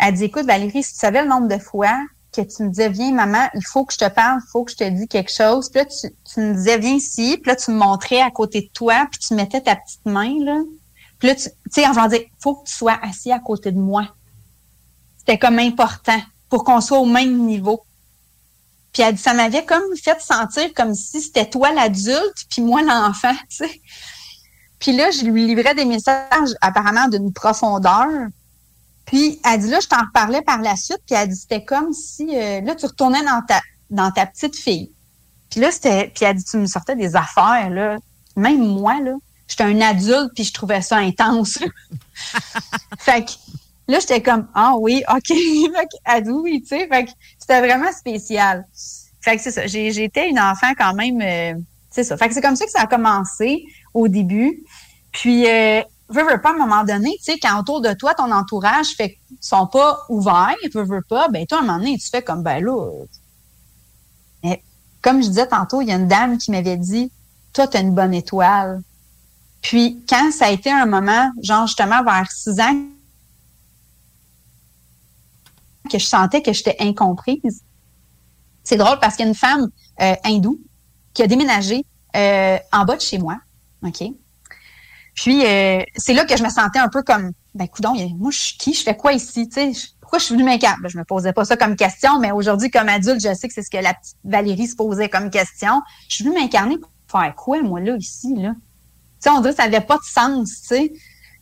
elle 0.00 0.14
dit, 0.14 0.24
écoute, 0.24 0.46
Valérie, 0.46 0.82
si 0.82 0.94
tu 0.94 0.98
savais 0.98 1.22
le 1.22 1.28
nombre 1.28 1.46
de 1.46 1.58
fois 1.58 1.96
que 2.34 2.40
tu 2.40 2.64
me 2.64 2.70
disais, 2.70 2.88
viens, 2.88 3.12
maman, 3.12 3.46
il 3.54 3.64
faut 3.64 3.84
que 3.84 3.92
je 3.92 3.98
te 3.98 4.08
parle, 4.08 4.40
il 4.44 4.50
faut 4.50 4.64
que 4.64 4.72
je 4.72 4.78
te 4.78 4.88
dise 4.88 5.06
quelque 5.06 5.30
chose. 5.30 5.70
Puis 5.70 5.82
là, 5.82 5.86
tu, 5.86 6.08
tu 6.34 6.40
me 6.40 6.54
disais, 6.54 6.78
viens 6.78 6.94
ici. 6.94 7.38
Puis 7.40 7.48
là, 7.48 7.54
tu 7.54 7.70
me 7.70 7.76
montrais 7.76 8.22
à 8.22 8.32
côté 8.32 8.62
de 8.62 8.70
toi, 8.74 9.06
puis 9.08 9.20
tu 9.20 9.34
mettais 9.34 9.60
ta 9.60 9.76
petite 9.76 10.04
main, 10.04 10.34
là. 10.40 10.58
Puis 11.22 11.28
là, 11.28 11.36
tu 11.36 11.48
sais, 11.70 11.86
en 11.86 11.92
voulant 11.92 12.08
dire, 12.08 12.22
faut 12.40 12.56
que 12.56 12.66
tu 12.66 12.74
sois 12.74 12.98
assis 13.00 13.30
à 13.30 13.38
côté 13.38 13.70
de 13.70 13.78
moi. 13.78 14.08
C'était 15.18 15.38
comme 15.38 15.60
important 15.60 16.20
pour 16.48 16.64
qu'on 16.64 16.80
soit 16.80 16.98
au 16.98 17.04
même 17.04 17.46
niveau. 17.46 17.80
Puis 18.92 19.04
elle 19.04 19.14
dit, 19.14 19.22
ça 19.22 19.32
m'avait 19.32 19.64
comme 19.64 19.84
fait 20.02 20.20
sentir 20.20 20.74
comme 20.74 20.96
si 20.96 21.22
c'était 21.22 21.48
toi 21.48 21.72
l'adulte, 21.72 22.44
puis 22.50 22.60
moi 22.60 22.82
l'enfant, 22.82 23.36
tu 23.48 23.58
sais. 23.58 23.80
Puis 24.80 24.96
là, 24.96 25.12
je 25.12 25.22
lui 25.24 25.46
livrais 25.46 25.76
des 25.76 25.84
messages 25.84 26.56
apparemment 26.60 27.06
d'une 27.06 27.32
profondeur. 27.32 28.08
Puis 29.04 29.40
elle 29.44 29.60
dit 29.60 29.68
là, 29.68 29.78
je 29.78 29.86
t'en 29.86 30.00
reparlais 30.00 30.42
par 30.42 30.60
la 30.60 30.74
suite, 30.74 31.02
puis 31.06 31.14
elle 31.14 31.28
dit 31.28 31.36
c'était 31.36 31.64
comme 31.64 31.92
si 31.92 32.36
euh, 32.36 32.62
là 32.62 32.74
tu 32.74 32.86
retournais 32.86 33.22
dans 33.22 33.42
ta 33.46 33.60
dans 33.90 34.10
ta 34.10 34.26
petite 34.26 34.56
fille. 34.56 34.90
Puis 35.50 35.60
là 35.60 35.70
c'était 35.70 36.10
puis 36.12 36.24
elle 36.24 36.34
dit 36.34 36.44
tu 36.44 36.56
me 36.56 36.66
sortais 36.66 36.96
des 36.96 37.14
affaires 37.14 37.70
là, 37.70 37.98
même 38.34 38.66
moi 38.66 38.98
là, 39.00 39.12
j'étais 39.52 39.64
un 39.64 39.80
adulte 39.80 40.32
puis 40.34 40.44
je 40.44 40.52
trouvais 40.52 40.82
ça 40.82 40.96
intense. 40.96 41.58
fait 42.98 43.24
que 43.24 43.30
là 43.88 44.00
j'étais 44.00 44.22
comme 44.22 44.48
ah 44.54 44.74
oui, 44.78 45.02
OK, 45.08 45.26
fait 45.28 45.34
que, 45.34 45.96
elle 46.04 46.24
dit 46.24 46.30
oui, 46.30 46.62
tu 46.62 46.68
sais, 46.68 46.88
fait 46.88 47.04
que 47.04 47.10
c'était 47.38 47.60
vraiment 47.60 47.92
spécial. 47.92 48.66
Fait 49.20 49.36
que 49.36 49.42
c'est 49.42 49.52
ça, 49.52 49.66
j'ai 49.66 49.92
j'étais 49.92 50.28
une 50.28 50.40
enfant 50.40 50.72
quand 50.76 50.94
même 50.94 51.20
euh, 51.20 51.60
c'est 51.90 52.04
ça. 52.04 52.16
Fait 52.16 52.28
que 52.28 52.34
c'est 52.34 52.40
comme 52.40 52.56
ça 52.56 52.64
que 52.64 52.70
ça 52.70 52.80
a 52.82 52.86
commencé 52.86 53.64
au 53.94 54.08
début. 54.08 54.64
Puis 55.12 55.46
euh, 55.46 55.82
veux, 56.08 56.24
veux 56.24 56.40
pas, 56.40 56.50
à 56.50 56.54
un 56.54 56.56
moment 56.56 56.84
donné, 56.84 57.10
tu 57.18 57.32
sais, 57.32 57.38
quand 57.38 57.58
autour 57.60 57.80
de 57.80 57.92
toi, 57.92 58.14
ton 58.14 58.32
entourage 58.32 58.94
fait 58.96 59.18
sont 59.40 59.66
pas 59.66 60.00
ouverts, 60.08 60.56
veux, 60.74 60.84
veux 60.84 61.02
pas, 61.02 61.28
ben 61.28 61.46
toi, 61.46 61.58
à 61.58 61.60
un 61.60 61.64
moment 61.64 61.78
donné, 61.78 61.98
tu 61.98 62.08
fais 62.08 62.22
comme, 62.22 62.42
ben 62.42 62.64
là, 62.64 62.88
mais 64.42 64.62
comme 65.02 65.22
je 65.22 65.28
disais 65.28 65.46
tantôt, 65.46 65.80
il 65.82 65.88
y 65.88 65.92
a 65.92 65.96
une 65.96 66.08
dame 66.08 66.38
qui 66.38 66.50
m'avait 66.50 66.76
dit, 66.76 67.12
toi, 67.52 67.68
tu 67.68 67.76
as 67.76 67.80
une 67.80 67.94
bonne 67.94 68.14
étoile. 68.14 68.80
Puis, 69.62 70.02
quand 70.08 70.30
ça 70.32 70.46
a 70.46 70.50
été 70.50 70.70
un 70.70 70.86
moment, 70.86 71.30
genre 71.42 71.66
justement 71.66 72.02
vers 72.02 72.30
six 72.30 72.60
ans, 72.60 72.82
que 75.90 75.98
je 75.98 76.06
sentais 76.06 76.42
que 76.42 76.52
j'étais 76.52 76.76
incomprise, 76.80 77.62
c'est 78.64 78.76
drôle 78.76 78.98
parce 79.00 79.16
qu'il 79.16 79.24
y 79.24 79.26
a 79.26 79.30
une 79.30 79.36
femme 79.36 79.70
euh, 80.00 80.14
hindoue 80.24 80.58
qui 81.14 81.22
a 81.22 81.26
déménagé 81.26 81.84
euh, 82.16 82.58
en 82.72 82.84
bas 82.84 82.96
de 82.96 83.00
chez 83.00 83.18
moi, 83.18 83.38
OK? 83.84 84.02
Puis 85.14 85.44
euh, 85.44 85.82
c'est 85.96 86.14
là 86.14 86.24
que 86.24 86.36
je 86.36 86.42
me 86.42 86.48
sentais 86.48 86.78
un 86.78 86.88
peu 86.88 87.02
comme 87.02 87.32
ben 87.54 87.68
coudon, 87.68 87.94
moi 88.16 88.30
je 88.30 88.38
suis 88.38 88.56
qui, 88.56 88.72
je 88.72 88.82
fais 88.82 88.96
quoi 88.96 89.12
ici, 89.12 89.48
tu 89.48 89.54
sais, 89.54 89.72
pourquoi 90.00 90.18
je 90.18 90.24
suis 90.24 90.34
venue 90.34 90.44
m'incarner? 90.44 90.88
Je 90.88 90.96
me 90.96 91.04
posais 91.04 91.32
pas 91.32 91.44
ça 91.44 91.56
comme 91.56 91.76
question, 91.76 92.18
mais 92.18 92.30
aujourd'hui 92.30 92.70
comme 92.70 92.88
adulte, 92.88 93.20
je 93.20 93.34
sais 93.34 93.48
que 93.48 93.54
c'est 93.54 93.62
ce 93.62 93.70
que 93.70 93.76
la 93.76 93.92
petite 93.92 94.16
Valérie 94.24 94.68
se 94.68 94.76
posait 94.76 95.10
comme 95.10 95.30
question. 95.30 95.82
Je 96.08 96.14
suis 96.16 96.24
venue 96.24 96.38
m'incarner 96.38 96.78
pour 96.78 96.90
faire 97.06 97.34
quoi 97.34 97.62
moi 97.62 97.80
là 97.80 97.96
ici 97.96 98.34
là? 98.36 98.54
Sais, 99.22 99.30
on 99.30 99.40
dirait 99.40 99.52
que 99.52 99.60
ça 99.60 99.64
avait 99.64 99.80
pas 99.80 99.96
de 99.96 100.04
sens, 100.04 100.62
tu 100.62 100.66
sais. 100.66 100.92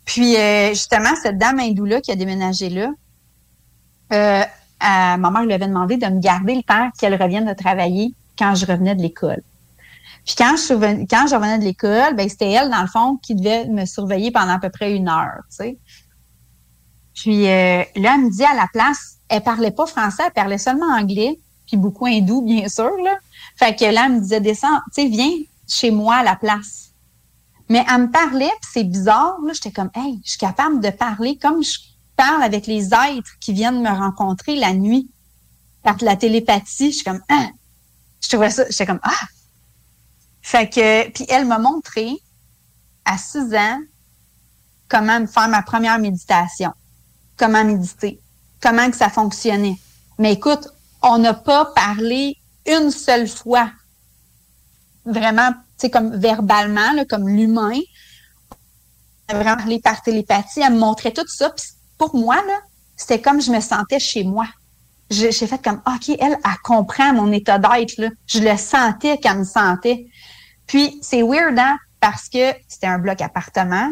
Puis 0.05 0.37
euh, 0.37 0.71
justement 0.71 1.15
cette 1.23 1.39
dame 1.39 1.61
hindoue 1.61 1.85
là 1.85 2.01
qui 2.01 2.11
a 2.11 2.17
déménagé 2.17 2.69
là, 2.69 2.91
euh, 4.13 4.45
ma 4.81 5.31
mère 5.31 5.43
lui 5.43 5.53
avait 5.53 5.69
demandé 5.69 5.97
de 5.97 6.07
me 6.07 6.21
garder 6.21 6.55
le 6.55 6.63
temps 6.63 6.91
qu'elle 6.99 7.21
revienne 7.21 7.47
de 7.47 7.55
travailler 7.55 8.15
quand 8.39 8.55
je 8.55 8.67
revenais 8.67 8.95
de 8.95 9.03
l'école. 9.03 9.43
Puis 10.25 10.35
quand 10.37 10.57
je 10.57 11.35
revenais 11.35 11.59
de 11.59 11.65
l'école, 11.65 12.15
ben 12.15 12.29
c'était 12.29 12.51
elle, 12.51 12.71
dans 12.71 12.83
le 12.83 12.89
fond, 12.89 13.19
qui 13.23 13.35
devait 13.35 13.67
me 13.67 13.85
surveiller 13.87 14.31
pendant 14.31 14.55
à 14.55 14.59
peu 14.59 14.71
près 14.71 14.95
une 14.95 15.09
heure, 15.09 15.43
tu 15.49 15.57
sais. 15.57 15.79
Puis 17.15 17.49
euh, 17.49 17.83
là, 17.97 18.15
elle 18.15 18.25
me 18.25 18.31
dit 18.31 18.45
à 18.45 18.55
la 18.55 18.67
place, 18.73 19.17
elle 19.29 19.43
parlait 19.43 19.71
pas 19.71 19.87
français, 19.87 20.23
elle 20.27 20.33
parlait 20.33 20.59
seulement 20.59 20.87
anglais, 20.87 21.39
puis 21.67 21.77
beaucoup 21.77 22.07
hindou, 22.07 22.43
bien 22.43 22.69
sûr, 22.69 22.91
là. 23.05 23.17
Fait 23.57 23.77
que 23.77 23.85
là, 23.85 24.05
elle 24.07 24.15
me 24.15 24.21
disait, 24.21 24.41
descends, 24.41 24.79
tu 24.95 25.03
sais, 25.03 25.09
viens 25.09 25.33
chez 25.69 25.91
moi 25.91 26.17
à 26.17 26.23
la 26.23 26.37
place. 26.37 26.90
Mais 27.71 27.85
elle 27.89 28.03
me 28.03 28.11
parlait, 28.11 28.51
c'est 28.73 28.83
bizarre, 28.83 29.39
là, 29.47 29.53
j'étais 29.53 29.71
comme, 29.71 29.91
hey, 29.95 30.21
je 30.25 30.31
suis 30.31 30.39
capable 30.39 30.81
de 30.81 30.91
parler 30.91 31.39
comme 31.39 31.63
je 31.63 31.79
parle 32.17 32.43
avec 32.43 32.67
les 32.67 32.87
êtres 32.87 33.39
qui 33.41 33.53
viennent 33.53 33.81
me 33.81 33.89
rencontrer 33.89 34.57
la 34.57 34.75
nuit. 34.75 35.09
Par 35.85 35.97
la 36.03 36.17
télépathie, 36.17 36.91
je 36.91 36.97
suis 36.97 37.05
comme, 37.05 37.23
ah! 37.31 37.47
Je 38.21 38.29
trouvais 38.29 38.51
ça, 38.51 38.65
j'étais 38.69 38.87
comme, 38.87 39.01
ah! 39.05 39.27
Fait 40.43 40.69
que, 40.69 41.11
puis 41.11 41.25
elle 41.29 41.47
m'a 41.47 41.59
montré 41.59 42.11
à 43.05 43.17
six 43.17 43.55
ans 43.55 43.79
comment 44.89 45.21
me 45.21 45.27
faire 45.27 45.49
ma 45.49 45.63
première 45.63 46.01
méditation, 46.01 46.73
comment 47.37 47.65
méditer, 47.65 48.21
comment 48.61 48.91
que 48.91 48.97
ça 48.97 49.11
fonctionnait. 49.11 49.79
Mais 50.19 50.33
écoute, 50.33 50.67
on 51.03 51.19
n'a 51.19 51.35
pas 51.35 51.67
parlé 51.67 52.37
une 52.67 52.91
seule 52.91 53.29
fois, 53.29 53.71
vraiment, 55.05 55.53
sais, 55.81 55.91
comme 55.91 56.17
verbalement, 56.17 57.05
comme 57.09 57.29
l'humain. 57.29 57.79
A 59.29 59.35
vraiment 59.35 59.57
parlé 59.57 59.81
par 59.81 60.03
télépathie. 60.03 60.61
Elle 60.61 60.75
me 60.75 60.79
montrait 60.79 61.13
tout 61.13 61.27
ça. 61.27 61.51
Puis 61.51 61.67
pour 61.99 62.15
moi, 62.17 62.37
là, 62.37 62.59
c'était 62.97 63.21
comme 63.21 63.41
je 63.41 63.51
me 63.51 63.61
sentais 63.61 63.99
chez 63.99 64.25
moi. 64.25 64.47
J'ai 65.11 65.33
fait 65.33 65.63
comme, 65.63 65.83
OK, 65.87 66.09
elle, 66.09 66.39
elle 66.45 66.59
comprend 66.63 67.13
mon 67.13 67.33
état 67.33 67.59
d'être. 67.59 68.13
Je 68.27 68.41
le 68.41 68.57
sentais 68.57 69.19
qu'elle 69.19 69.39
me 69.39 69.45
sentait. 69.45 70.07
Puis 70.67 70.99
c'est 71.03 71.23
weird, 71.23 71.59
hein, 71.59 71.79
parce 71.99 72.29
que 72.29 72.53
c'était 72.69 72.87
un 72.87 72.99
bloc 72.99 73.21
appartement. 73.21 73.91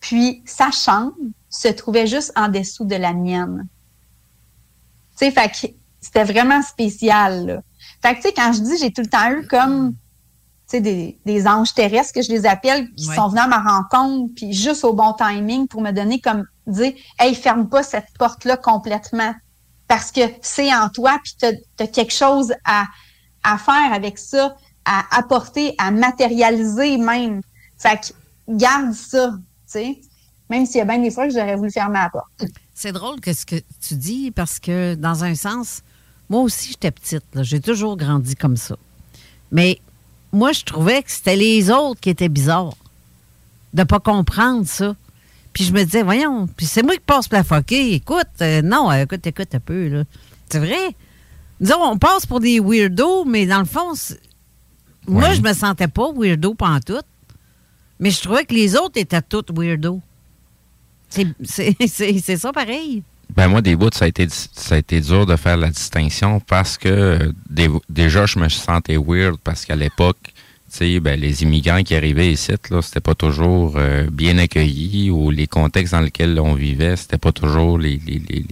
Puis 0.00 0.42
sa 0.44 0.70
chambre 0.70 1.14
se 1.48 1.68
trouvait 1.68 2.06
juste 2.06 2.32
en 2.36 2.48
dessous 2.48 2.84
de 2.84 2.96
la 2.96 3.12
mienne. 3.12 3.66
Tu 5.18 5.30
sais, 5.30 5.68
c'était 6.00 6.24
vraiment 6.24 6.62
spécial. 6.62 7.46
Là. 7.46 7.62
Fait 8.02 8.14
que 8.14 8.16
tu 8.16 8.28
sais, 8.28 8.34
quand 8.34 8.52
je 8.52 8.60
dis 8.60 8.78
j'ai 8.78 8.92
tout 8.92 9.02
le 9.02 9.08
temps 9.08 9.30
eu 9.30 9.46
comme 9.46 9.94
des, 10.78 11.18
des 11.26 11.46
anges 11.48 11.74
terrestres 11.74 12.12
que 12.14 12.22
je 12.22 12.30
les 12.30 12.46
appelle, 12.46 12.88
qui 12.94 13.08
Ouais. 13.08 13.16
sont 13.16 13.28
venus 13.28 13.42
à 13.42 13.48
ma 13.48 13.58
rencontre, 13.58 14.32
puis 14.36 14.52
juste 14.52 14.84
au 14.84 14.92
bon 14.92 15.12
timing 15.14 15.66
pour 15.66 15.80
me 15.82 15.90
donner 15.90 16.20
comme 16.20 16.44
dire 16.68 16.92
Hey, 17.18 17.34
ferme 17.34 17.68
pas 17.68 17.82
cette 17.82 18.06
porte-là 18.18 18.56
complètement. 18.56 19.34
Parce 19.88 20.12
que 20.12 20.20
c'est 20.42 20.72
en 20.72 20.88
toi, 20.88 21.18
puis 21.24 21.34
tu 21.40 21.82
as, 21.82 21.86
quelque 21.88 22.12
chose 22.12 22.52
à, 22.64 22.84
à 23.42 23.58
faire 23.58 23.92
avec 23.92 24.18
ça, 24.18 24.54
à 24.84 25.02
apporter, 25.18 25.74
à 25.78 25.90
matérialiser 25.90 26.96
même. 26.98 27.40
Fait 27.76 27.98
que 28.00 28.54
garde 28.56 28.92
ça, 28.92 29.32
tu 29.32 29.40
sais. 29.66 30.00
Même 30.48 30.66
s'il 30.66 30.76
y 30.76 30.80
a 30.80 30.84
bien 30.84 30.98
des 30.98 31.10
fois 31.10 31.26
que 31.26 31.32
j'aurais 31.32 31.56
voulu 31.56 31.70
fermer 31.72 31.98
la 31.98 32.10
porte. 32.10 32.26
C'est 32.74 32.92
drôle 32.92 33.20
que 33.20 33.32
ce 33.32 33.44
que 33.46 33.56
tu 33.80 33.94
dis 33.94 34.30
parce 34.30 34.58
que, 34.60 34.94
dans 34.94 35.22
un 35.24 35.34
sens, 35.34 35.82
moi 36.28 36.42
aussi, 36.42 36.68
j'étais 36.70 36.90
petite. 36.92 37.24
J'ai 37.42 37.60
toujours 37.60 37.96
grandi 37.96 38.36
comme 38.36 38.56
ça. 38.56 38.76
Mais 39.52 39.80
moi, 40.32 40.52
je 40.52 40.64
trouvais 40.64 41.02
que 41.02 41.10
c'était 41.10 41.36
les 41.36 41.70
autres 41.70 42.00
qui 42.00 42.10
étaient 42.10 42.28
bizarres 42.28 42.76
de 43.74 43.84
pas 43.84 44.00
comprendre 44.00 44.66
ça. 44.66 44.94
Puis 45.52 45.64
je 45.64 45.72
me 45.72 45.82
disais, 45.84 46.02
voyons, 46.02 46.46
puis 46.46 46.66
c'est 46.66 46.82
moi 46.82 46.94
qui 46.94 47.00
passe 47.00 47.30
la 47.32 47.42
foquée. 47.42 47.94
Écoute, 47.94 48.26
euh, 48.40 48.62
non, 48.62 48.92
écoute, 48.92 49.26
écoute 49.26 49.54
un 49.54 49.60
peu, 49.60 49.88
là. 49.88 50.04
C'est 50.48 50.60
vrai? 50.60 50.94
Disons, 51.60 51.82
on 51.82 51.98
passe 51.98 52.26
pour 52.26 52.40
des 52.40 52.60
weirdos, 52.60 53.24
mais 53.24 53.46
dans 53.46 53.58
le 53.58 53.64
fond, 53.64 53.92
moi, 55.06 55.34
je 55.34 55.40
me 55.40 55.52
sentais 55.52 55.88
pas 55.88 56.12
weirdo 56.12 56.54
pantoute. 56.54 57.04
Mais 57.98 58.10
je 58.10 58.22
trouvais 58.22 58.44
que 58.44 58.54
les 58.54 58.76
autres 58.76 58.98
étaient 58.98 59.20
tous 59.20 59.44
weirdos. 59.52 60.00
C'est 61.44 62.36
ça 62.36 62.52
pareil. 62.52 63.02
Ben 63.36 63.48
moi, 63.48 63.62
des 63.62 63.76
bouts, 63.76 63.90
ça 63.92 64.04
a 64.04 64.08
été 64.08 64.26
ça 64.28 64.74
a 64.74 64.78
été 64.78 65.00
dur 65.00 65.26
de 65.26 65.36
faire 65.36 65.56
la 65.56 65.68
distinction 65.70 66.40
parce 66.40 66.76
que 66.78 66.88
euh, 66.88 67.32
des- 67.48 67.70
déjà, 67.88 68.26
je 68.26 68.38
me 68.38 68.48
sentais 68.48 68.96
weird 68.96 69.36
parce 69.42 69.64
qu'à 69.64 69.76
l'époque, 69.76 70.18
tu 70.24 70.32
sais, 70.76 71.00
ben, 71.00 71.18
les 71.18 71.42
immigrants 71.42 71.82
qui 71.82 71.94
arrivaient 71.96 72.32
ici, 72.32 72.52
là, 72.70 72.80
c'était 72.82 73.00
pas 73.00 73.14
toujours 73.14 73.74
euh, 73.76 74.06
bien 74.10 74.38
accueilli 74.38 75.10
ou 75.10 75.30
les 75.30 75.46
contextes 75.46 75.92
dans 75.92 76.00
lesquels 76.00 76.38
on 76.40 76.54
vivait, 76.54 76.96
c'était 76.96 77.18
pas 77.18 77.32
toujours 77.32 77.78
les, 77.78 78.00
les, 78.06 78.22
les, 78.28 78.44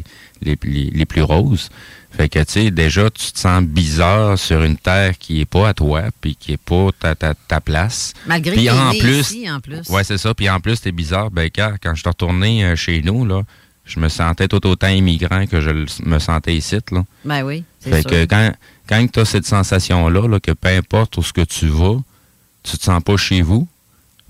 les, 0.43 0.59
les- 0.65 0.91
les 0.91 1.07
plus 1.07 1.23
roses. 1.23 1.69
Fait 2.11 2.29
que, 2.29 2.39
tu 2.39 2.45
sais, 2.53 2.71
déjà, 2.71 3.11
tu 3.11 3.33
te 3.33 3.39
sens 3.39 3.63
bizarre 3.63 4.39
sur 4.39 4.63
une 4.65 4.77
terre 4.79 5.17
qui 5.19 5.41
est 5.43 5.45
pas 5.45 5.69
à 5.69 5.75
toi, 5.75 6.05
puis 6.21 6.35
qui 6.35 6.53
est 6.55 6.57
pas 6.57 6.89
ta, 6.99 7.15
ta, 7.15 7.35
ta 7.35 7.61
place. 7.61 8.15
Malgré 8.27 8.55
Puis 8.57 8.71
en 8.71 8.91
plus, 8.99 9.21
ici, 9.21 9.51
en 9.51 9.61
plus. 9.61 9.89
Ouais, 9.91 10.03
c'est 10.05 10.19
ça. 10.19 10.35
Puis 10.35 10.49
en 10.49 10.59
plus, 10.59 10.81
t'es 10.81 10.91
bizarre. 10.91 11.31
Ben, 11.31 11.51
quand, 11.55 11.75
quand 11.83 11.95
je 11.95 12.01
suis 12.01 12.09
retourné 12.09 12.65
euh, 12.65 12.77
chez 12.77 13.03
nous, 13.03 13.27
là, 13.27 13.43
je 13.89 13.99
me 13.99 14.09
sentais 14.09 14.49
tout 14.49 14.65
autant 14.67 14.89
immigrant 14.89 15.47
que 15.47 15.61
je 15.61 15.71
me 16.05 16.19
sentais 16.19 16.55
ici, 16.55 16.79
là. 16.93 17.05
Ben 17.25 17.43
oui, 17.43 17.65
c'est 17.81 17.91
Fait 17.91 18.03
sûr. 18.03 18.11
que 18.11 18.25
quand, 18.27 18.53
quand 18.89 19.07
tu 19.11 19.21
as 19.21 19.25
cette 19.25 19.47
sensation-là, 19.47 20.29
là, 20.29 20.39
que 20.41 20.53
peu 20.53 20.69
importe 20.69 21.17
où 21.17 21.23
ce 21.23 21.33
que 21.33 21.41
tu 21.41 21.67
vas, 21.67 21.97
tu 22.63 22.77
te 22.77 22.85
sens 22.85 23.03
pas 23.03 23.17
chez 23.17 23.43
vous, 23.43 23.67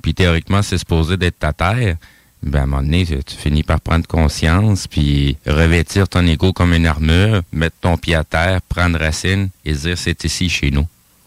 puis 0.03 0.15
théoriquement, 0.15 0.63
c'est 0.63 0.79
supposé 0.79 1.17
d'être 1.17 1.41
ta 1.41 1.53
terre, 1.53 1.97
ben, 2.43 2.61
à 2.61 2.63
un 2.63 2.67
moment 2.67 2.83
donné, 2.83 3.05
tu, 3.05 3.37
finis 3.37 3.65
par 3.65 3.81
prendre 3.81 4.07
conscience, 4.07 4.87
puis 4.87 5.37
revêtir 5.45 6.09
ton 6.09 6.25
ego 6.27 6.53
comme 6.53 6.73
une 6.73 6.87
armure, 6.87 7.43
mettre 7.53 7.77
ton 7.81 7.97
pied 7.97 8.15
à 8.15 8.23
terre, 8.23 8.63
prendre 8.63 8.99
racine 8.99 9.49
et 9.65 9.75
se 9.75 9.89
dire 9.89 9.99
c'est 9.99 10.25
ici 10.25 10.49
chez 10.49 10.71
nous. 10.71 10.87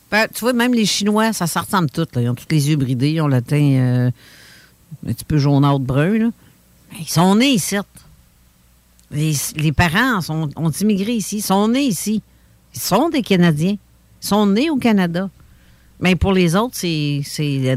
Ben, 0.09 0.27
tu 0.33 0.41
vois, 0.41 0.53
même 0.53 0.73
les 0.73 0.85
Chinois, 0.85 1.33
ça 1.33 1.47
se 1.47 1.59
ressemble 1.59 1.89
tout. 1.89 2.07
Là. 2.15 2.21
Ils 2.21 2.29
ont 2.29 2.35
tous 2.35 2.45
les 2.49 2.69
yeux 2.69 2.75
bridés, 2.75 3.11
ils 3.11 3.21
ont 3.21 3.27
le 3.27 3.41
teint 3.41 3.57
euh, 3.57 4.11
un 5.07 5.13
petit 5.13 5.25
peu 5.25 5.37
jaunâtre 5.37 5.79
brun. 5.79 6.17
Là. 6.17 6.29
Ils 6.99 7.07
sont 7.07 7.35
nés 7.35 7.51
ici. 7.51 7.77
Les, 9.11 9.33
les 9.57 9.71
parents 9.71 10.21
sont, 10.21 10.49
ont 10.55 10.69
immigré 10.71 11.13
ici. 11.13 11.37
Ils 11.37 11.41
sont 11.41 11.67
nés 11.67 11.83
ici. 11.83 12.21
Ils 12.73 12.79
sont 12.79 13.09
des 13.09 13.21
Canadiens. 13.21 13.75
Ils 14.23 14.27
sont 14.27 14.45
nés 14.45 14.69
au 14.69 14.77
Canada. 14.77 15.29
Mais 15.99 16.15
pour 16.15 16.33
les 16.33 16.55
autres, 16.55 16.75
c'est. 16.75 17.21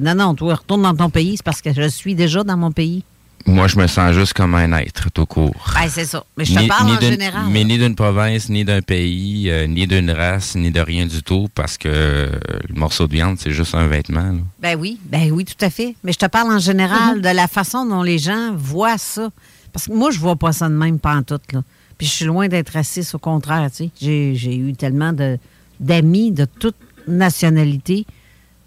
Non, 0.00 0.14
non, 0.14 0.34
toi, 0.34 0.54
retourne 0.54 0.82
dans 0.82 0.94
ton 0.94 1.10
pays, 1.10 1.36
c'est 1.36 1.42
parce 1.44 1.60
que 1.60 1.72
je 1.74 1.88
suis 1.88 2.14
déjà 2.14 2.42
dans 2.44 2.56
mon 2.56 2.72
pays. 2.72 3.02
Moi, 3.46 3.66
je 3.68 3.76
me 3.76 3.86
sens 3.86 4.14
juste 4.14 4.32
comme 4.32 4.54
un 4.54 4.72
être, 4.78 5.10
tout 5.12 5.26
court. 5.26 5.54
Ben, 5.74 5.86
c'est 5.90 6.06
ça. 6.06 6.24
Mais 6.38 6.46
je 6.46 6.54
te 6.54 6.60
Ni- 6.60 6.66
parle 6.66 6.86
ni 6.86 6.92
en 6.92 6.98
d'une- 6.98 7.10
général. 7.10 7.42
Mais 7.50 7.62
ni 7.64 7.76
d'une 7.76 7.94
province, 7.94 8.48
ni 8.48 8.64
d'un 8.64 8.80
pays, 8.80 9.50
euh, 9.50 9.66
ni 9.66 9.86
d'une 9.86 10.10
race, 10.10 10.54
ni 10.54 10.70
de 10.70 10.80
rien 10.80 11.04
du 11.04 11.22
tout, 11.22 11.48
parce 11.54 11.76
que 11.76 11.88
euh, 11.92 12.30
le 12.70 12.74
morceau 12.74 13.06
de 13.06 13.12
viande, 13.12 13.36
c'est 13.38 13.50
juste 13.50 13.74
un 13.74 13.86
vêtement. 13.86 14.22
là. 14.32 14.38
Ben 14.62 14.78
oui, 14.80 14.98
ben 15.04 15.30
oui, 15.30 15.44
tout 15.44 15.62
à 15.62 15.68
fait. 15.68 15.94
Mais 16.02 16.12
je 16.14 16.18
te 16.18 16.24
parle 16.26 16.50
en 16.54 16.58
général 16.58 17.20
de 17.20 17.28
la 17.28 17.46
façon 17.46 17.84
dont 17.84 18.02
les 18.02 18.18
gens 18.18 18.54
voient 18.56 18.96
ça. 18.96 19.28
Parce 19.74 19.88
que 19.88 19.92
moi, 19.92 20.12
je 20.12 20.20
vois 20.20 20.36
pas 20.36 20.52
ça 20.52 20.68
de 20.68 20.74
même 20.74 21.00
pantoute, 21.00 21.52
là. 21.52 21.64
Puis 21.98 22.06
je 22.06 22.12
suis 22.12 22.24
loin 22.24 22.46
d'être 22.46 22.70
raciste, 22.70 23.16
au 23.16 23.18
contraire, 23.18 23.68
tu 23.72 23.90
sais. 24.00 24.34
J'ai, 24.34 24.56
eu 24.56 24.72
tellement 24.74 25.12
de, 25.12 25.36
d'amis 25.80 26.30
de 26.30 26.44
toute 26.44 26.76
nationalité. 27.08 28.06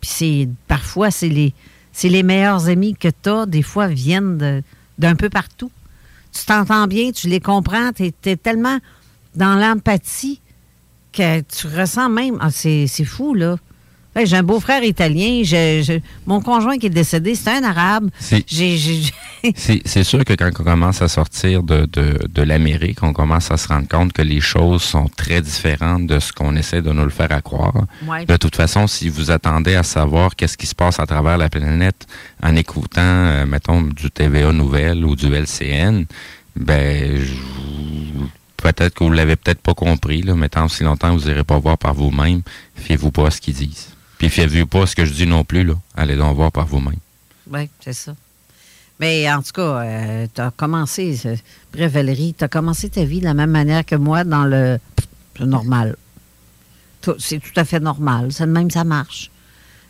Puis 0.02 0.10
c'est, 0.14 0.50
parfois, 0.68 1.10
c'est 1.10 1.30
les, 1.30 1.54
les 2.04 2.24
meilleurs 2.24 2.68
amis 2.68 2.94
que 2.94 3.08
tu 3.08 3.30
as, 3.30 3.46
des 3.46 3.62
fois, 3.62 3.88
viennent 3.88 4.38
de- 4.38 4.62
d'un 5.00 5.16
peu 5.16 5.30
partout. 5.30 5.72
Tu 6.34 6.46
t'entends 6.46 6.88
bien, 6.88 7.12
tu 7.12 7.30
les 7.30 7.40
comprends, 7.40 7.92
tu 7.94 8.12
es, 8.26 8.36
tellement 8.36 8.80
dans 9.34 9.56
l'empathie 9.56 10.42
que 11.14 11.40
tu 11.40 11.68
ressens 11.68 12.10
même. 12.10 12.38
Ah, 12.42 12.52
c'est 12.52 12.88
fou, 13.06 13.34
là. 13.34 13.56
J'ai 14.26 14.38
un 14.38 14.44
beau-frère 14.44 14.84
italien. 14.84 15.42
je- 15.44 15.82
je- 15.86 16.00
mon 16.26 16.42
conjoint 16.42 16.78
qui 16.78 16.88
est 16.88 16.90
décédé, 16.90 17.36
c'est 17.36 17.50
un 17.52 17.64
arabe. 17.64 18.10
C'est- 19.56 20.04
sûr 20.04 20.26
que 20.26 20.34
quand 20.34 20.50
on 20.60 20.64
commence 20.64 21.02
à 21.02 21.08
sortir 21.08 21.64
de, 21.64 21.86
de, 21.86 22.18
de 22.28 22.42
l'Amérique, 22.42 23.04
on 23.04 23.14
commence 23.14 23.52
à 23.52 23.58
se 23.58 23.68
rendre 23.68 23.88
compte 23.88 24.12
que 24.14 24.22
les 24.22 24.42
choses 24.42 24.82
sont 24.82 25.08
très 25.16 25.42
différentes 25.42 26.08
de 26.08 26.20
ce 26.20 26.34
qu'on 26.34 26.56
essaie 26.56 26.82
de 26.82 26.92
nous 26.92 27.04
le 27.04 27.10
faire 27.10 27.32
à 27.32 27.42
croire. 27.42 27.74
Ouais. 28.08 28.26
De 28.26 28.36
toute 28.38 28.56
façon, 28.56 28.88
si 28.88 29.10
vous 29.10 29.30
attendez 29.32 29.76
à 29.76 29.84
savoir 29.84 30.36
qu'est-ce 30.36 30.58
qui 30.58 30.66
se 30.68 30.76
passe 30.76 31.00
à 31.00 31.06
travers 31.06 31.38
la 31.38 31.50
planète 31.50 32.08
en 32.42 32.56
écoutant, 32.56 33.02
euh, 33.02 33.46
mettons, 33.46 33.82
du 33.84 34.10
TVA 34.10 34.52
Nouvelle 34.52 35.06
ou 35.06 35.16
du 35.16 35.34
LCN, 35.34 36.06
ben, 36.56 37.20
peut-être 38.58 38.96
que 38.96 39.04
vous 39.04 39.12
l'avez 39.12 39.36
peut-être 39.36 39.62
pas 39.62 39.74
compris, 39.76 40.22
là, 40.24 40.34
mais 40.36 40.50
tant 40.50 40.66
aussi 40.66 40.84
longtemps 40.84 41.16
vous 41.16 41.28
n'irez 41.28 41.44
pas 41.44 41.60
voir 41.60 41.78
par 41.78 41.94
vous-même, 41.94 42.42
fiez-vous 42.76 43.12
pas 43.12 43.28
à 43.28 43.32
ce 43.32 43.40
qu'ils 43.40 43.54
disent. 43.56 43.90
Puis 44.18 44.30
fiez-vous 44.30 44.66
pas 44.66 44.86
ce 44.88 44.96
que 44.96 45.06
je 45.06 45.14
dis 45.14 45.28
non 45.28 45.44
plus, 45.44 45.64
là. 45.64 45.76
Allez 45.96 46.16
donc 46.16 46.36
voir 46.36 46.52
par 46.52 46.66
vous-même. 46.66 46.98
Oui, 47.52 47.70
c'est 47.80 47.94
ça. 47.94 48.16
Mais 49.00 49.32
en 49.32 49.42
tout 49.44 49.52
cas, 49.54 50.28
tu 50.34 50.42
as 50.42 50.52
commencé, 50.52 51.16
c'est- 51.16 51.44
bref, 51.72 51.92
Valérie, 51.92 52.34
tu 52.38 52.44
as 52.44 52.48
commencé 52.48 52.90
ta 52.90 53.04
vie 53.04 53.20
de 53.20 53.26
la 53.26 53.36
même 53.36 53.52
manière 53.52 53.86
que 53.86 53.96
moi 53.96 54.24
dans 54.24 54.46
le. 54.46 54.80
Normal. 55.40 55.96
C'est 57.20 57.40
tout 57.40 57.58
à 57.60 57.64
fait 57.64 57.80
normal. 57.80 58.32
C'est 58.32 58.48
même, 58.48 58.72
ça 58.72 58.84
marche. 58.84 59.30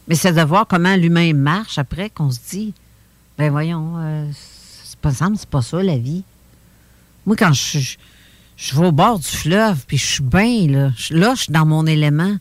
Mais 0.10 0.16
c'est 0.16 0.34
de 0.34 0.42
voir 0.42 0.68
comment 0.68 0.96
l'humain 0.98 1.34
marche 1.34 1.78
après 1.78 2.10
qu'on 2.10 2.30
se 2.32 2.40
dit 2.50 2.74
ben 3.38 3.50
voyons, 3.50 3.94
euh, 3.98 4.26
c'est 4.84 5.00
pas 5.00 5.14
ça, 5.14 5.30
c'est 5.38 5.48
pas 5.50 5.62
ça 5.62 5.82
la 5.82 5.98
vie. 5.98 6.24
Moi, 7.26 7.36
quand 7.38 7.54
je, 7.54 7.80
je, 7.80 7.98
je 8.58 8.76
vais 8.76 8.88
au 8.88 8.92
bord 8.92 9.20
du 9.20 9.28
fleuve, 9.28 9.86
puis 9.88 9.98
je 9.98 10.06
suis 10.06 10.24
bien, 10.24 10.68
là, 10.68 10.92
là, 11.12 11.34
je 11.36 11.44
suis 11.44 11.54
dans 11.54 11.66
mon 11.66 11.86
élément, 11.86 12.36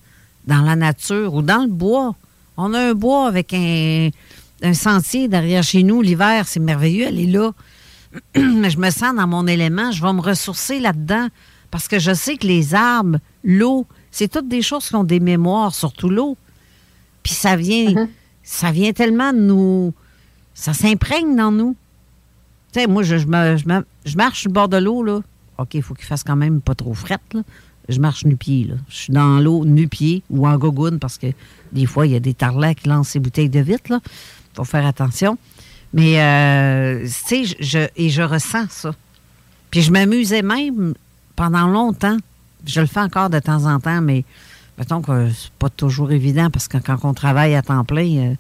dans 0.47 0.63
la 0.63 0.77
nature 0.77 1.35
ou 1.35 1.43
dans 1.43 1.63
le 1.63 1.69
bois. 1.71 2.15
On 2.57 2.73
a 2.75 2.91
un 2.91 2.95
bois 2.95 3.27
avec 3.29 3.53
un, 3.55 4.09
un 4.63 4.75
sentier 4.75 5.29
derrière 5.29 5.63
chez 5.63 5.83
nous. 5.83 6.03
L'hiver, 6.03 6.47
c'est 6.47 6.61
merveilleux, 6.61 7.07
elle 7.09 7.21
est 7.21 7.27
là. 7.27 7.53
Mais 8.37 8.71
je 8.71 8.79
me 8.79 8.91
sens 8.91 9.15
dans 9.15 9.27
mon 9.27 9.47
élément. 9.47 9.91
Je 9.91 10.03
vais 10.03 10.13
me 10.13 10.21
ressourcer 10.21 10.81
là-dedans 10.81 11.29
parce 11.71 11.89
que 11.89 11.99
je 11.99 12.15
sais 12.15 12.37
que 12.37 12.47
les 12.47 12.75
arbres, 12.75 13.19
l'eau, 13.45 13.87
c'est 14.11 14.29
toutes 14.29 14.49
des 14.49 14.63
choses 14.63 14.89
qui 14.89 14.95
ont 14.95 15.05
des 15.05 15.21
mémoires, 15.21 15.75
surtout 15.75 16.09
l'eau. 16.09 16.37
Puis 17.23 17.35
ça 17.35 17.57
vient, 17.57 18.07
ça 18.43 18.71
vient 18.71 18.93
tellement 18.93 19.33
de 19.33 19.39
nous. 19.39 19.93
Ça 20.55 20.73
s'imprègne 20.73 21.37
dans 21.37 21.51
nous. 21.53 21.77
Tu 22.73 22.81
sais, 22.81 22.87
moi, 22.87 23.03
je, 23.03 23.19
je 23.19 23.27
me- 23.27 23.57
je 23.57 23.67
me- 23.69 23.85
je 24.07 24.17
marche 24.17 24.41
sur 24.43 24.49
le 24.49 24.55
bord 24.55 24.69
de 24.69 24.77
l'eau, 24.79 25.03
là. 25.03 25.21
OK, 25.59 25.75
il 25.75 25.83
faut 25.83 25.95
qu'il 25.95 26.05
fasse 26.07 26.23
quand 26.23 26.37
même 26.37 26.61
pas 26.61 26.75
trop 26.75 26.95
frette, 26.95 27.21
là. 27.35 27.43
Je 27.89 28.01
marche 28.01 28.25
nu-pied, 28.25 28.65
là. 28.65 28.75
Je 28.89 28.97
suis 28.97 29.13
dans 29.13 29.39
l'eau 29.39 29.65
nu-pied 29.65 30.23
ou 30.31 30.47
en 30.47 30.57
gogoune 30.57 30.99
parce 30.99 31.19
que 31.19 31.29
des 31.73 31.87
fois, 31.87 32.07
il 32.07 32.13
y 32.13 32.17
a 32.17 32.21
des 32.21 32.35
tarlats 32.35 32.75
qui 32.75 32.89
lancent 32.89 33.11
ces 33.11 33.21
bouteilles 33.21 33.49
de 33.49 33.61
vitre, 33.61 33.91
là. 33.91 34.01
faut 34.55 34.65
faire 34.65 34.87
attention. 34.87 35.39
Mais, 35.93 36.21
euh, 36.21 37.05
tu 37.05 37.47
sais, 37.47 37.57
je, 37.61 37.89
et 37.97 38.11
je 38.11 38.23
ressens 38.23 38.67
ça. 38.71 38.95
Puis 39.71 39.83
je 39.83 39.93
m'amusais 39.93 40.43
même 40.43 40.95
pendant 41.37 41.67
longtemps. 41.67 42.17
Je 42.67 42.81
le 42.81 42.87
fais 42.87 43.01
encore 43.01 43.31
de 43.31 43.39
temps 43.39 43.67
en 43.67 43.79
temps, 43.79 44.01
mais 44.01 44.25
mettons 44.79 45.01
que 45.01 45.31
c'est 45.31 45.53
pas 45.53 45.71
toujours 45.71 46.13
évident 46.13 46.51
parce 46.51 46.69
que 46.69 46.79
quand 46.79 46.99
on 47.05 47.15
travaille 47.15 47.55
à 47.55 47.63
temps 47.63 47.85
plein, 47.85 48.17
euh, 48.17 48.35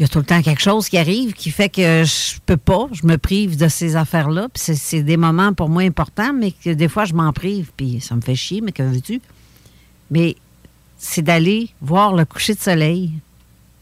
il 0.00 0.04
y 0.04 0.06
a 0.06 0.08
tout 0.08 0.18
le 0.18 0.24
temps 0.24 0.40
quelque 0.40 0.62
chose 0.62 0.88
qui 0.88 0.96
arrive 0.96 1.34
qui 1.34 1.50
fait 1.50 1.68
que 1.68 2.04
je 2.04 2.38
peux 2.46 2.56
pas, 2.56 2.88
je 2.90 3.06
me 3.06 3.18
prive 3.18 3.58
de 3.58 3.68
ces 3.68 3.96
affaires-là. 3.96 4.48
C'est- 4.54 5.02
des 5.02 5.18
moments 5.18 5.52
pour 5.52 5.68
moi 5.68 5.82
importants, 5.82 6.32
mais 6.32 6.52
que 6.52 6.70
des 6.70 6.88
fois 6.88 7.04
je 7.04 7.12
m'en 7.12 7.30
prive, 7.34 7.70
puis 7.76 8.00
ça 8.00 8.14
me 8.16 8.22
fait 8.22 8.34
chier, 8.34 8.62
mais 8.62 8.72
que 8.72 8.82
veux-tu? 8.82 9.20
Mais 10.10 10.36
c'est 10.96 11.20
d'aller 11.20 11.68
voir 11.82 12.14
le 12.14 12.24
coucher 12.24 12.54
de 12.54 12.60
soleil. 12.60 13.12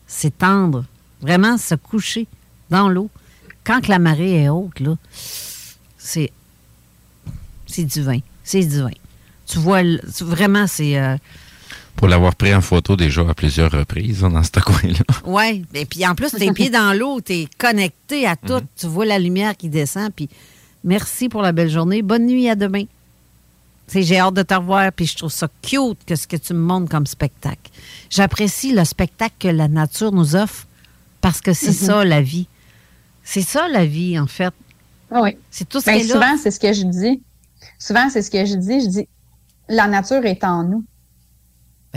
C'est 0.09 0.37
tendre. 0.39 0.85
Vraiment 1.21 1.57
se 1.57 1.77
coucher 1.77 2.27
dans 2.69 2.89
l'eau. 2.89 3.11
Quand 3.63 3.81
que 3.81 3.89
la 3.89 4.01
marée 4.01 4.43
est 4.43 4.49
haute, 4.49 4.81
là, 4.81 4.97
c'est. 5.99 6.33
C'est 7.67 7.85
divin. 7.85 8.19
C'est 8.43 8.65
divin. 8.65 8.91
Tu 9.47 9.59
vois, 9.59 9.83
vraiment, 10.21 10.67
c'est. 10.67 10.99
euh, 10.99 11.17
Pour 11.99 12.07
l'avoir 12.09 12.35
pris 12.37 12.55
en 12.55 12.61
photo 12.61 12.97
déjà 12.97 13.23
à 13.29 13.35
plusieurs 13.35 13.73
reprises 13.73 14.23
hein, 14.23 14.31
dans 14.31 14.43
ce 14.45 14.51
coin-là. 14.61 15.01
Oui, 15.27 15.65
et 15.75 15.85
puis 15.85 16.07
en 16.07 16.15
plus, 16.15 16.31
tes 16.31 16.53
pieds 16.53 16.71
dans 16.71 16.97
l'eau, 16.97 17.21
tu 17.21 17.33
es 17.33 17.49
connecté 17.59 18.25
à 18.27 18.37
tout. 18.37 18.61
Tu 18.77 18.87
vois 18.87 19.05
la 19.05 19.19
lumière 19.19 19.57
qui 19.57 19.69
descend. 19.69 20.13
Puis 20.15 20.29
merci 20.85 21.29
pour 21.29 21.43
la 21.43 21.51
belle 21.53 21.69
journée. 21.71 22.03
Bonne 22.03 22.27
nuit, 22.27 22.49
à 22.49 22.55
demain. 22.55 22.85
J'ai 23.93 24.19
hâte 24.21 24.35
de 24.35 24.43
te 24.43 24.55
revoir, 24.55 24.93
puis 24.93 25.07
je 25.07 25.17
trouve 25.17 25.33
ça 25.33 25.49
cute 25.63 25.99
que 26.07 26.15
ce 26.15 26.27
que 26.29 26.37
tu 26.37 26.55
me 26.55 26.61
montres 26.61 26.89
comme 26.91 27.07
spectacle. 27.07 27.71
J'apprécie 28.11 28.73
le 28.73 28.85
spectacle 28.85 29.35
que 29.41 29.49
la 29.49 29.67
nature 29.67 30.13
nous 30.13 30.37
offre 30.37 30.67
parce 31.21 31.41
que 31.41 31.53
c'est 31.53 31.69
Mhm. 31.69 31.73
ça 31.89 32.05
la 32.05 32.21
vie. 32.23 32.47
C'est 33.25 33.43
ça 33.43 33.67
la 33.69 33.85
vie, 33.87 34.19
en 34.19 34.27
fait. 34.27 34.55
Ah 35.11 35.21
oui. 35.23 35.37
C'est 35.51 35.69
tout 35.69 35.81
ce 35.81 35.87
Ben, 35.87 35.97
qui 35.99 36.05
est 36.05 36.09
là. 36.09 36.15
souvent, 36.15 36.37
c'est 36.41 36.51
ce 36.51 36.61
que 36.61 36.73
je 36.73 36.83
dis. 36.85 37.23
Souvent, 37.79 38.09
c'est 38.11 38.23
ce 38.23 38.31
que 38.31 38.45
je 38.45 38.55
dis. 38.55 38.83
Je 38.83 38.89
dis, 38.89 39.09
la 39.69 39.89
nature 39.89 40.25
est 40.27 40.45
en 40.45 40.63
nous. 40.65 40.85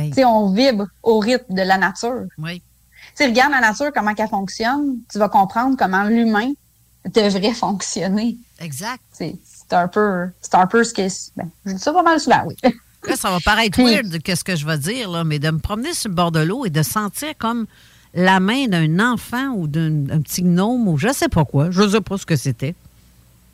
Ben. 0.02 0.10
Tu 0.10 0.16
sais, 0.16 0.26
on 0.26 0.52
vibre 0.52 0.88
au 1.04 1.20
rythme 1.20 1.54
de 1.54 1.62
la 1.62 1.78
nature. 1.78 2.26
Oui. 2.38 2.62
Tu 2.62 3.24
sais, 3.24 3.26
regarde 3.28 3.52
la 3.52 3.62
nature, 3.62 3.92
comment 3.94 4.14
elle 4.18 4.28
fonctionne, 4.28 4.98
tu 5.12 5.20
vas 5.20 5.30
comprendre 5.30 5.76
comment 5.78 6.04
l'humain 6.04 6.52
devrait 7.14 7.54
fonctionner. 7.54 8.38
Exact. 8.60 9.02
C'est 9.12 9.38
un 9.72 9.88
peu, 9.88 10.28
c'est 10.42 10.56
un 10.56 10.68
peu 10.68 10.84
ce 10.84 10.94
que, 10.94 11.08
ben, 11.36 11.50
je 11.66 11.74
dis 11.74 11.80
ça 11.80 11.94
pas 11.94 12.04
mal 12.04 12.20
souvent, 12.20 12.44
oui. 12.46 12.56
Là, 13.08 13.16
ça 13.16 13.32
va 13.32 13.40
paraître 13.40 13.82
weird, 13.82 14.22
qu'est-ce 14.22 14.44
que 14.44 14.56
je 14.56 14.64
vais 14.64 14.78
dire, 14.78 15.10
là, 15.10 15.24
mais 15.24 15.40
de 15.40 15.50
me 15.50 15.58
promener 15.58 15.92
sur 15.96 16.10
le 16.10 16.14
bord 16.14 16.32
de 16.32 16.40
l'eau 16.40 16.66
et 16.66 16.70
de 16.70 16.84
sentir 16.84 17.30
comme 17.40 17.66
la 18.14 18.40
main 18.40 18.68
d'un 18.68 19.00
enfant 19.00 19.54
ou 19.56 19.66
d'un 19.66 19.90
d'un 19.90 20.22
petit 20.22 20.44
gnome 20.44 20.88
ou 20.88 21.00
je 21.00 21.12
sais 21.12 21.28
pas 21.28 21.44
quoi, 21.44 21.72
je 21.72 21.90
sais 21.90 22.02
pas 22.02 22.20
ce 22.20 22.28
que 22.28 22.36
c'était, 22.36 22.76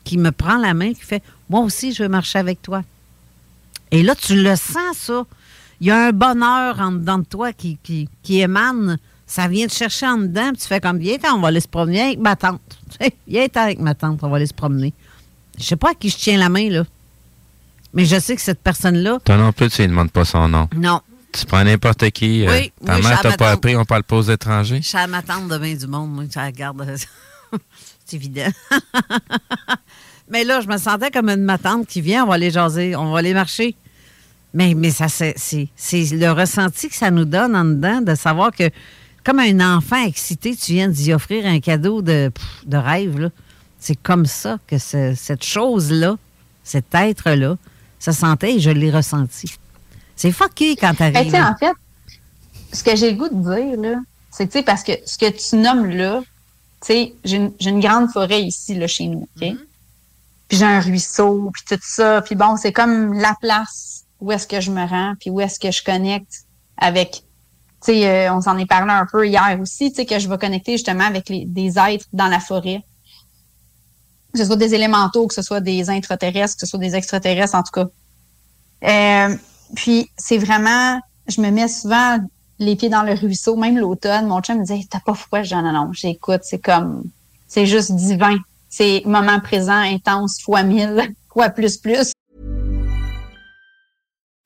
qui 0.04 0.18
me 0.18 0.32
prend 0.32 0.58
la 0.58 0.74
main, 0.74 0.92
qui 0.92 1.00
fait 1.00 1.22
Moi 1.48 1.60
aussi, 1.60 1.94
je 1.94 2.02
veux 2.02 2.10
marcher 2.10 2.38
avec 2.38 2.60
toi. 2.60 2.82
Et 3.90 4.02
là, 4.02 4.14
tu 4.14 4.36
le 4.36 4.54
sens, 4.54 4.96
ça. 4.98 5.24
Il 5.80 5.86
y 5.86 5.90
a 5.90 6.06
un 6.08 6.12
bonheur 6.12 6.80
en 6.80 6.92
dedans 6.92 7.18
de 7.18 7.24
toi 7.24 7.52
qui, 7.52 7.78
qui, 7.82 8.08
qui 8.22 8.40
émane. 8.40 8.98
Ça 9.26 9.46
vient 9.46 9.66
te 9.66 9.72
chercher 9.74 10.06
en 10.06 10.16
dedans, 10.18 10.50
puis 10.52 10.62
tu 10.62 10.66
fais 10.68 10.80
comme 10.80 10.98
Viens, 10.98 11.18
on 11.34 11.40
va 11.40 11.48
aller 11.48 11.60
se 11.60 11.68
promener 11.68 12.00
avec 12.00 12.18
ma 12.18 12.34
tante. 12.36 12.60
Tu 13.00 13.10
Viens 13.28 13.46
avec 13.54 13.78
ma 13.78 13.94
tante, 13.94 14.20
on 14.22 14.28
va 14.28 14.36
aller 14.36 14.46
se 14.46 14.54
promener. 14.54 14.92
Je 15.58 15.64
sais 15.64 15.76
pas 15.76 15.90
à 15.90 15.94
qui 15.94 16.08
je 16.08 16.16
tiens 16.16 16.38
la 16.38 16.48
main, 16.48 16.68
là. 16.70 16.84
Mais 17.94 18.04
je 18.06 18.18
sais 18.18 18.34
que 18.36 18.42
cette 18.42 18.60
personne-là, 18.60 19.18
Toi 19.24 19.36
non 19.36 19.52
plus, 19.52 19.68
tu 19.70 19.82
ne 19.82 19.88
demandes 19.88 20.10
pas 20.10 20.24
son 20.24 20.48
nom. 20.48 20.68
non, 20.76 21.00
Tu 21.32 21.44
prends 21.46 21.62
n'importe 21.64 22.10
qui. 22.10 22.46
euh, 22.46 22.50
Oui, 22.52 22.72
ta 22.84 22.96
oui, 22.96 23.02
mère 23.02 23.20
t'a 23.20 23.32
pas 23.36 23.50
appris, 23.52 23.76
on 23.76 23.84
parle 23.84 24.02
pas 24.04 24.16
aux 24.16 24.22
étrangers. 24.22 24.80
Je 24.82 24.88
suis 24.88 24.98
à 24.98 25.06
ma 25.06 25.22
tante 25.22 25.48
de 25.48 25.58
bien 25.58 25.74
du 25.74 25.86
monde, 25.86 26.10
moi, 26.12 26.24
ça 26.30 26.44
regarde. 26.46 26.84
c'est 28.06 28.16
évident. 28.16 28.48
mais 30.30 30.44
là, 30.44 30.60
je 30.60 30.68
me 30.68 30.76
sentais 30.76 31.10
comme 31.10 31.28
une 31.28 31.44
ma 31.44 31.58
tante 31.58 31.86
qui 31.86 32.00
vient, 32.00 32.24
on 32.24 32.28
va 32.28 32.34
aller 32.34 32.50
jaser, 32.50 32.94
on 32.96 33.10
va 33.12 33.18
aller 33.20 33.34
marcher. 33.34 33.74
Mais, 34.54 34.74
mais 34.74 34.90
ça, 34.90 35.08
c'est, 35.08 35.34
le 35.92 36.30
ressenti 36.30 36.88
que 36.88 36.94
ça 36.94 37.10
nous 37.10 37.24
donne 37.26 37.54
en 37.54 37.64
dedans 37.64 38.00
de 38.00 38.14
savoir 38.14 38.50
que, 38.50 38.70
comme 39.24 39.38
un 39.40 39.76
enfant 39.76 40.02
excité, 40.04 40.56
tu 40.56 40.72
viens 40.72 40.88
d'y 40.88 41.12
offrir 41.12 41.44
un 41.46 41.60
cadeau 41.60 42.00
de, 42.02 42.32
de 42.66 42.76
rêve. 42.76 43.18
là. 43.18 43.28
C'est 43.78 43.96
comme 44.00 44.26
ça 44.26 44.58
que 44.66 44.78
ce- 44.78 45.14
cette 45.16 45.44
chose-là, 45.44 46.16
cet 46.64 46.86
être-là, 46.94 47.56
se 47.98 48.12
sentait 48.12 48.54
et 48.54 48.60
je 48.60 48.70
l'ai 48.70 48.90
ressenti. 48.90 49.54
C'est 50.16 50.32
fucké 50.32 50.76
quand 50.76 50.94
Ben, 50.98 51.12
t'arrives. 51.12 51.30
tu 51.30 51.36
sais, 51.36 51.42
en 51.42 51.54
fait, 51.56 51.72
ce 52.72 52.82
que 52.82 52.96
j'ai 52.96 53.10
le 53.12 53.16
goût 53.18 53.28
de 53.28 53.42
dire, 53.54 53.80
là, 53.80 53.98
c'est 54.30 54.50
que, 54.50 54.62
parce 54.62 54.82
que 54.82 54.92
ce 55.04 55.18
que 55.18 55.30
tu 55.30 55.56
nommes 55.56 55.86
là, 55.90 56.20
tu 56.80 56.86
sais, 56.86 57.14
j'ai 57.24 57.36
une, 57.36 57.52
j'ai 57.60 57.70
une 57.70 57.80
grande 57.80 58.10
forêt 58.10 58.42
ici, 58.42 58.74
là, 58.76 58.86
chez 58.86 59.06
nous, 59.08 59.28
OK? 59.36 59.48
Puis 60.48 60.56
j'ai 60.58 60.64
un 60.64 60.80
ruisseau, 60.80 61.50
puis 61.52 61.62
tout 61.68 61.82
ça. 61.82 62.22
Puis 62.22 62.34
bon, 62.34 62.56
c'est 62.56 62.72
comme 62.72 63.12
la 63.14 63.34
place 63.40 63.97
où 64.20 64.32
est-ce 64.32 64.46
que 64.46 64.60
je 64.60 64.70
me 64.70 64.84
rends, 64.84 65.14
puis 65.20 65.30
où 65.30 65.40
est-ce 65.40 65.58
que 65.58 65.70
je 65.70 65.82
connecte 65.82 66.44
avec... 66.76 67.22
Tu 67.84 67.92
sais, 67.92 68.08
euh, 68.08 68.34
on 68.34 68.40
s'en 68.40 68.58
est 68.58 68.66
parlé 68.66 68.92
un 68.92 69.06
peu 69.06 69.26
hier 69.26 69.58
aussi, 69.60 69.90
tu 69.90 69.96
sais, 69.96 70.06
que 70.06 70.18
je 70.18 70.28
vais 70.28 70.38
connecter 70.38 70.72
justement 70.72 71.04
avec 71.04 71.28
les, 71.28 71.44
des 71.44 71.78
êtres 71.78 72.06
dans 72.12 72.26
la 72.26 72.40
forêt. 72.40 72.82
Que 74.32 74.38
ce 74.40 74.44
soit 74.44 74.56
des 74.56 74.74
élémentaux, 74.74 75.28
que 75.28 75.34
ce 75.34 75.42
soit 75.42 75.60
des 75.60 75.88
intraterrestres, 75.88 76.56
que 76.56 76.60
ce 76.60 76.66
soit 76.66 76.80
des 76.80 76.96
extraterrestres, 76.96 77.54
en 77.54 77.62
tout 77.62 77.72
cas. 77.72 77.86
Euh, 78.84 79.36
puis 79.76 80.10
c'est 80.16 80.38
vraiment, 80.38 81.00
je 81.28 81.40
me 81.40 81.50
mets 81.50 81.68
souvent 81.68 82.18
les 82.58 82.74
pieds 82.74 82.88
dans 82.88 83.02
le 83.02 83.14
ruisseau, 83.14 83.56
même 83.56 83.78
l'automne. 83.78 84.26
Mon 84.26 84.40
chum 84.40 84.58
me 84.58 84.64
disait, 84.64 84.84
t'as 84.90 85.00
pas 85.00 85.14
froid? 85.14 85.42
Je 85.42 85.54
dis, 85.54 85.62
non, 85.62 85.92
j'écoute, 85.92 86.40
c'est 86.42 86.58
comme, 86.58 87.04
c'est 87.46 87.66
juste 87.66 87.92
divin. 87.92 88.38
C'est 88.68 89.02
moment 89.06 89.40
présent, 89.40 89.78
intense, 89.78 90.40
fois 90.42 90.62
mille, 90.62 91.14
fois 91.32 91.50
plus 91.50 91.76
plus. 91.76 92.12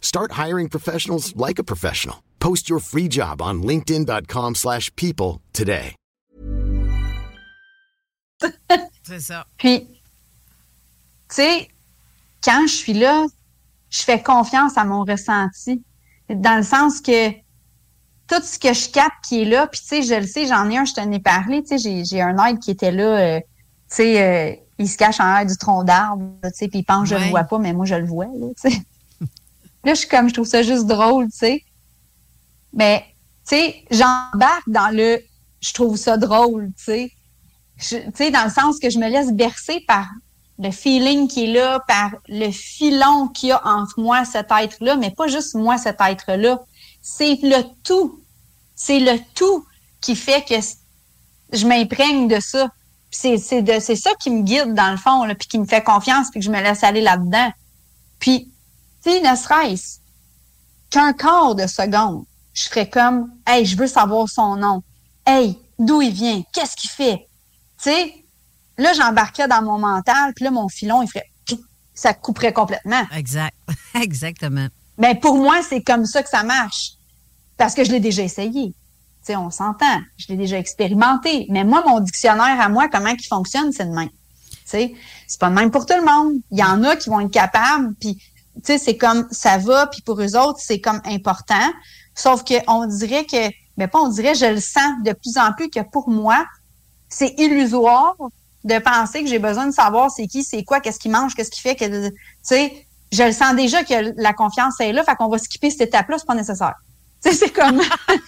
Start 0.00 0.32
hiring 0.32 0.68
professionals 0.68 1.34
like 1.36 1.58
a 1.60 1.64
professional. 1.64 2.16
Post 2.40 2.68
your 2.68 2.80
free 2.80 3.08
job 3.08 3.40
on 3.40 3.62
linkedin.com/people 3.62 4.54
slash 4.54 4.90
people 4.96 5.40
today. 5.52 5.94
C'est 9.02 9.20
ça. 9.20 9.46
Puis, 9.56 9.86
tu 9.88 9.88
sais, 11.30 11.68
quand 12.44 12.66
je 12.68 12.72
suis 12.74 12.92
là, 12.92 13.26
je 13.90 14.02
fais 14.02 14.22
confiance 14.22 14.76
à 14.76 14.84
mon 14.84 15.02
ressenti. 15.04 15.82
Dans 16.28 16.58
le 16.58 16.62
sens 16.62 17.00
que 17.00 17.30
tout 17.30 18.42
ce 18.42 18.58
que 18.58 18.74
je 18.74 18.90
capte 18.90 19.24
qui 19.26 19.42
est 19.42 19.44
là, 19.46 19.66
puis 19.66 19.80
tu 19.80 19.86
sais, 19.86 20.02
je 20.02 20.14
le 20.14 20.26
sais, 20.26 20.46
j'en 20.46 20.68
ai 20.68 20.76
un, 20.76 20.84
je 20.84 20.92
t'en 20.92 21.10
ai 21.10 21.20
parlé, 21.20 21.62
tu 21.62 21.68
sais, 21.68 21.78
j'ai- 21.78 22.04
j'ai 22.04 22.20
un 22.20 22.36
aide 22.44 22.58
qui 22.58 22.70
était 22.70 22.92
là, 22.92 23.02
euh, 23.18 23.40
tu 23.40 23.46
sais, 23.88 24.22
euh, 24.22 24.54
il 24.78 24.88
se 24.88 24.98
cache 24.98 25.18
en 25.20 25.34
l'air 25.34 25.46
du 25.46 25.56
tronc 25.56 25.84
d'arbre, 25.84 26.24
tu 26.44 26.50
sais, 26.52 26.68
puis 26.68 26.80
il 26.80 26.84
pense 26.84 27.04
que 27.04 27.08
je 27.08 27.14
Ouais. 27.14 27.24
le 27.24 27.30
vois 27.30 27.44
pas, 27.44 27.58
mais 27.58 27.72
moi, 27.72 27.86
je 27.86 27.94
le 27.94 28.06
vois, 28.06 28.26
là, 28.26 28.48
tu 28.62 28.70
sais. 28.70 28.82
Là, 29.84 29.94
je 29.94 30.00
suis 30.00 30.08
comme, 30.08 30.28
je 30.28 30.34
trouve 30.34 30.46
ça 30.46 30.62
juste 30.62 30.86
drôle, 30.86 31.26
tu 31.30 31.38
sais. 31.38 31.64
Mais, 32.72 33.04
tu 33.48 33.56
sais, 33.56 33.84
j'embarque 33.90 34.68
dans 34.68 34.94
le, 34.94 35.20
je 35.60 35.72
trouve 35.72 35.96
ça 35.96 36.16
drôle, 36.16 36.72
tu 36.76 36.84
sais. 36.84 37.12
Tu 37.80 38.02
sais, 38.14 38.30
dans 38.30 38.44
le 38.44 38.50
sens 38.50 38.78
que 38.78 38.90
je 38.90 38.98
me 38.98 39.08
laisse 39.08 39.32
bercer 39.32 39.84
par 39.86 40.06
le 40.58 40.72
feeling 40.72 41.28
qui 41.28 41.44
est 41.44 41.52
là, 41.52 41.80
par 41.86 42.10
le 42.26 42.50
filon 42.50 43.28
qu'il 43.28 43.50
y 43.50 43.52
a 43.52 43.60
entre 43.64 44.00
moi, 44.00 44.24
cet 44.24 44.50
être-là, 44.50 44.96
mais 44.96 45.12
pas 45.12 45.28
juste 45.28 45.54
moi, 45.54 45.78
cet 45.78 46.00
être-là. 46.00 46.60
C'est 47.00 47.38
le 47.42 47.62
tout. 47.84 48.20
C'est 48.74 48.98
le 48.98 49.18
tout 49.34 49.64
qui 50.00 50.16
fait 50.16 50.44
que 50.44 50.56
je 51.56 51.66
m'imprègne 51.66 52.26
de 52.26 52.40
ça. 52.40 52.68
C'est 53.10 53.38
ça 53.38 54.10
qui 54.20 54.30
me 54.30 54.42
guide, 54.42 54.74
dans 54.74 54.90
le 54.90 54.96
fond, 54.96 55.26
puis 55.38 55.48
qui 55.48 55.58
me 55.58 55.64
fait 55.64 55.82
confiance, 55.82 56.30
puis 56.30 56.40
que 56.40 56.46
je 56.46 56.50
me 56.50 56.60
laisse 56.60 56.82
aller 56.82 57.00
là-dedans. 57.00 57.52
Puis, 58.18 58.52
sais, 59.10 59.20
ne 59.20 59.36
serait-ce 59.36 59.98
qu'un 60.90 61.12
quart 61.12 61.54
de 61.54 61.66
seconde, 61.66 62.24
je 62.52 62.64
ferais 62.64 62.88
comme, 62.88 63.30
hey, 63.46 63.64
je 63.64 63.76
veux 63.76 63.86
savoir 63.86 64.28
son 64.28 64.56
nom. 64.56 64.82
Hey, 65.26 65.58
d'où 65.78 66.02
il 66.02 66.12
vient? 66.12 66.42
Qu'est-ce 66.52 66.76
qu'il 66.76 66.90
fait? 66.90 67.28
Tu 67.82 67.90
sais, 67.90 68.14
là, 68.78 68.92
j'embarquais 68.94 69.46
dans 69.46 69.62
mon 69.62 69.78
mental, 69.78 70.32
puis 70.34 70.44
là, 70.44 70.50
mon 70.50 70.68
filon, 70.68 71.02
il 71.02 71.08
ferait, 71.08 71.26
ça 71.94 72.14
couperait 72.14 72.52
complètement. 72.52 73.02
Exact. 73.14 73.54
Exactement. 73.94 74.68
Ben, 74.96 75.18
pour 75.18 75.36
moi, 75.36 75.60
c'est 75.68 75.82
comme 75.82 76.06
ça 76.06 76.22
que 76.22 76.28
ça 76.28 76.42
marche. 76.42 76.92
Parce 77.56 77.74
que 77.74 77.84
je 77.84 77.90
l'ai 77.90 78.00
déjà 78.00 78.22
essayé. 78.22 78.68
Tu 78.68 78.74
sais, 79.22 79.36
on 79.36 79.50
s'entend. 79.50 80.00
Je 80.16 80.26
l'ai 80.28 80.36
déjà 80.36 80.58
expérimenté. 80.58 81.46
Mais 81.50 81.64
moi, 81.64 81.82
mon 81.86 82.00
dictionnaire 82.00 82.60
à 82.60 82.68
moi, 82.68 82.88
comment 82.88 83.08
il 83.08 83.26
fonctionne, 83.26 83.72
c'est 83.72 83.86
de 83.86 83.94
même. 83.94 84.08
Tu 84.08 84.56
sais, 84.64 84.94
c'est 85.26 85.40
pas 85.40 85.50
de 85.50 85.54
même 85.54 85.70
pour 85.70 85.86
tout 85.86 85.96
le 85.96 86.04
monde. 86.04 86.34
Il 86.50 86.58
y 86.58 86.62
en 86.62 86.82
a 86.84 86.96
qui 86.96 87.10
vont 87.10 87.20
être 87.20 87.32
capables, 87.32 87.94
puis 88.00 88.20
sais, 88.64 88.78
c'est 88.78 88.96
comme 88.96 89.26
ça 89.30 89.58
va, 89.58 89.86
puis 89.86 90.02
pour 90.02 90.20
eux 90.20 90.36
autres, 90.36 90.58
c'est 90.60 90.80
comme 90.80 91.00
important. 91.04 91.72
Sauf 92.14 92.44
que 92.44 92.54
on 92.66 92.86
dirait 92.86 93.24
que, 93.24 93.48
mais 93.76 93.88
pas 93.88 94.00
on 94.00 94.08
dirait, 94.08 94.34
je 94.34 94.46
le 94.46 94.60
sens 94.60 94.92
de 95.04 95.12
plus 95.12 95.38
en 95.38 95.52
plus 95.52 95.70
que 95.70 95.80
pour 95.80 96.08
moi, 96.08 96.44
c'est 97.08 97.34
illusoire 97.38 98.16
de 98.64 98.78
penser 98.78 99.22
que 99.22 99.28
j'ai 99.28 99.38
besoin 99.38 99.66
de 99.66 99.72
savoir 99.72 100.10
c'est 100.10 100.26
qui, 100.26 100.44
c'est 100.44 100.64
quoi, 100.64 100.80
qu'est-ce 100.80 100.98
qu'il 100.98 101.10
mange, 101.10 101.34
qu'est-ce 101.34 101.50
qu'il 101.50 101.62
fait, 101.62 101.76
que, 101.76 102.08
tu 102.08 102.14
sais, 102.42 102.86
je 103.12 103.22
le 103.22 103.32
sens 103.32 103.54
déjà 103.54 103.84
que 103.84 104.20
la 104.20 104.32
confiance 104.32 104.80
est 104.80 104.92
là, 104.92 105.04
fait 105.04 105.14
qu'on 105.16 105.28
va 105.28 105.38
skipper 105.38 105.70
cette 105.70 105.88
étape-là, 105.88 106.18
c'est 106.18 106.26
pas 106.26 106.34
nécessaire. 106.34 106.74
Tu 107.22 107.30
sais, 107.30 107.36
c'est 107.36 107.50
comme, 107.50 107.80
tu 108.10 108.18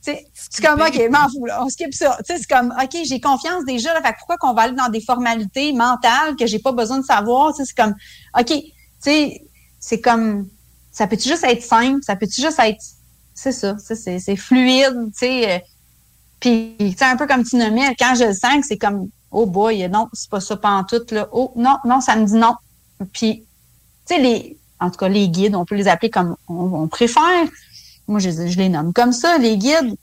sais, 0.00 0.26
c'est 0.32 0.64
comme, 0.64 0.80
OK, 0.80 1.10
m'en 1.10 1.28
fous, 1.28 1.46
là, 1.46 1.62
on 1.62 1.68
skip 1.68 1.92
ça. 1.92 2.16
Tu 2.18 2.32
sais, 2.32 2.38
c'est 2.38 2.48
comme, 2.48 2.74
OK, 2.80 2.96
j'ai 3.04 3.20
confiance 3.20 3.64
déjà, 3.64 3.92
là, 3.92 4.02
fait 4.02 4.12
que 4.12 4.18
pourquoi 4.18 4.36
qu'on 4.38 4.54
va 4.54 4.62
aller 4.62 4.76
dans 4.76 4.88
des 4.88 5.00
formalités 5.00 5.72
mentales 5.72 6.36
que 6.36 6.46
j'ai 6.46 6.58
pas 6.58 6.72
besoin 6.72 6.98
de 6.98 7.04
savoir, 7.04 7.52
tu 7.52 7.58
sais, 7.58 7.64
c'est 7.64 7.82
comme, 7.82 7.94
OK, 8.38 8.46
tu 8.46 8.72
sais, 9.00 9.42
c'est 9.80 10.00
comme, 10.00 10.48
ça 10.92 11.06
peut-tu 11.06 11.28
juste 11.28 11.44
être 11.44 11.62
simple, 11.62 12.00
ça 12.02 12.16
peut-tu 12.16 12.40
juste 12.40 12.58
être, 12.58 12.82
c'est 13.34 13.52
ça, 13.52 13.76
c'est- 13.78 14.36
fluide, 14.36 15.10
tu 15.12 15.18
sais, 15.18 15.52
euh, 15.52 15.58
puis, 16.40 16.76
tu 16.78 16.92
sais, 16.96 17.04
un 17.04 17.16
peu 17.16 17.26
comme 17.26 17.44
tu 17.44 17.56
nommais, 17.56 17.94
quand 17.98 18.14
je 18.14 18.24
le 18.24 18.32
sens 18.32 18.64
c'est 18.68 18.78
comme, 18.78 19.08
oh 19.30 19.46
boy, 19.46 19.88
non, 19.88 20.08
c'est 20.12 20.30
pas 20.30 20.40
ça 20.40 20.56
pantoute, 20.56 21.12
là. 21.12 21.28
Oh, 21.32 21.52
non, 21.56 21.76
non, 21.84 22.00
ça 22.00 22.16
me 22.16 22.24
dit 22.26 22.34
non. 22.34 22.54
Puis, 23.12 23.44
tu 24.06 24.14
sais, 24.14 24.20
les, 24.20 24.56
en 24.80 24.90
tout 24.90 24.96
cas, 24.96 25.08
les 25.08 25.28
guides, 25.28 25.54
on 25.54 25.64
peut 25.64 25.74
les 25.74 25.88
appeler 25.88 26.10
comme 26.10 26.36
on, 26.48 26.82
on 26.82 26.88
préfère. 26.88 27.46
Moi, 28.06 28.20
je, 28.20 28.30
je 28.30 28.56
les 28.58 28.68
nomme 28.68 28.92
comme 28.92 29.12
ça, 29.12 29.38
les 29.38 29.56
guides. 29.56 29.94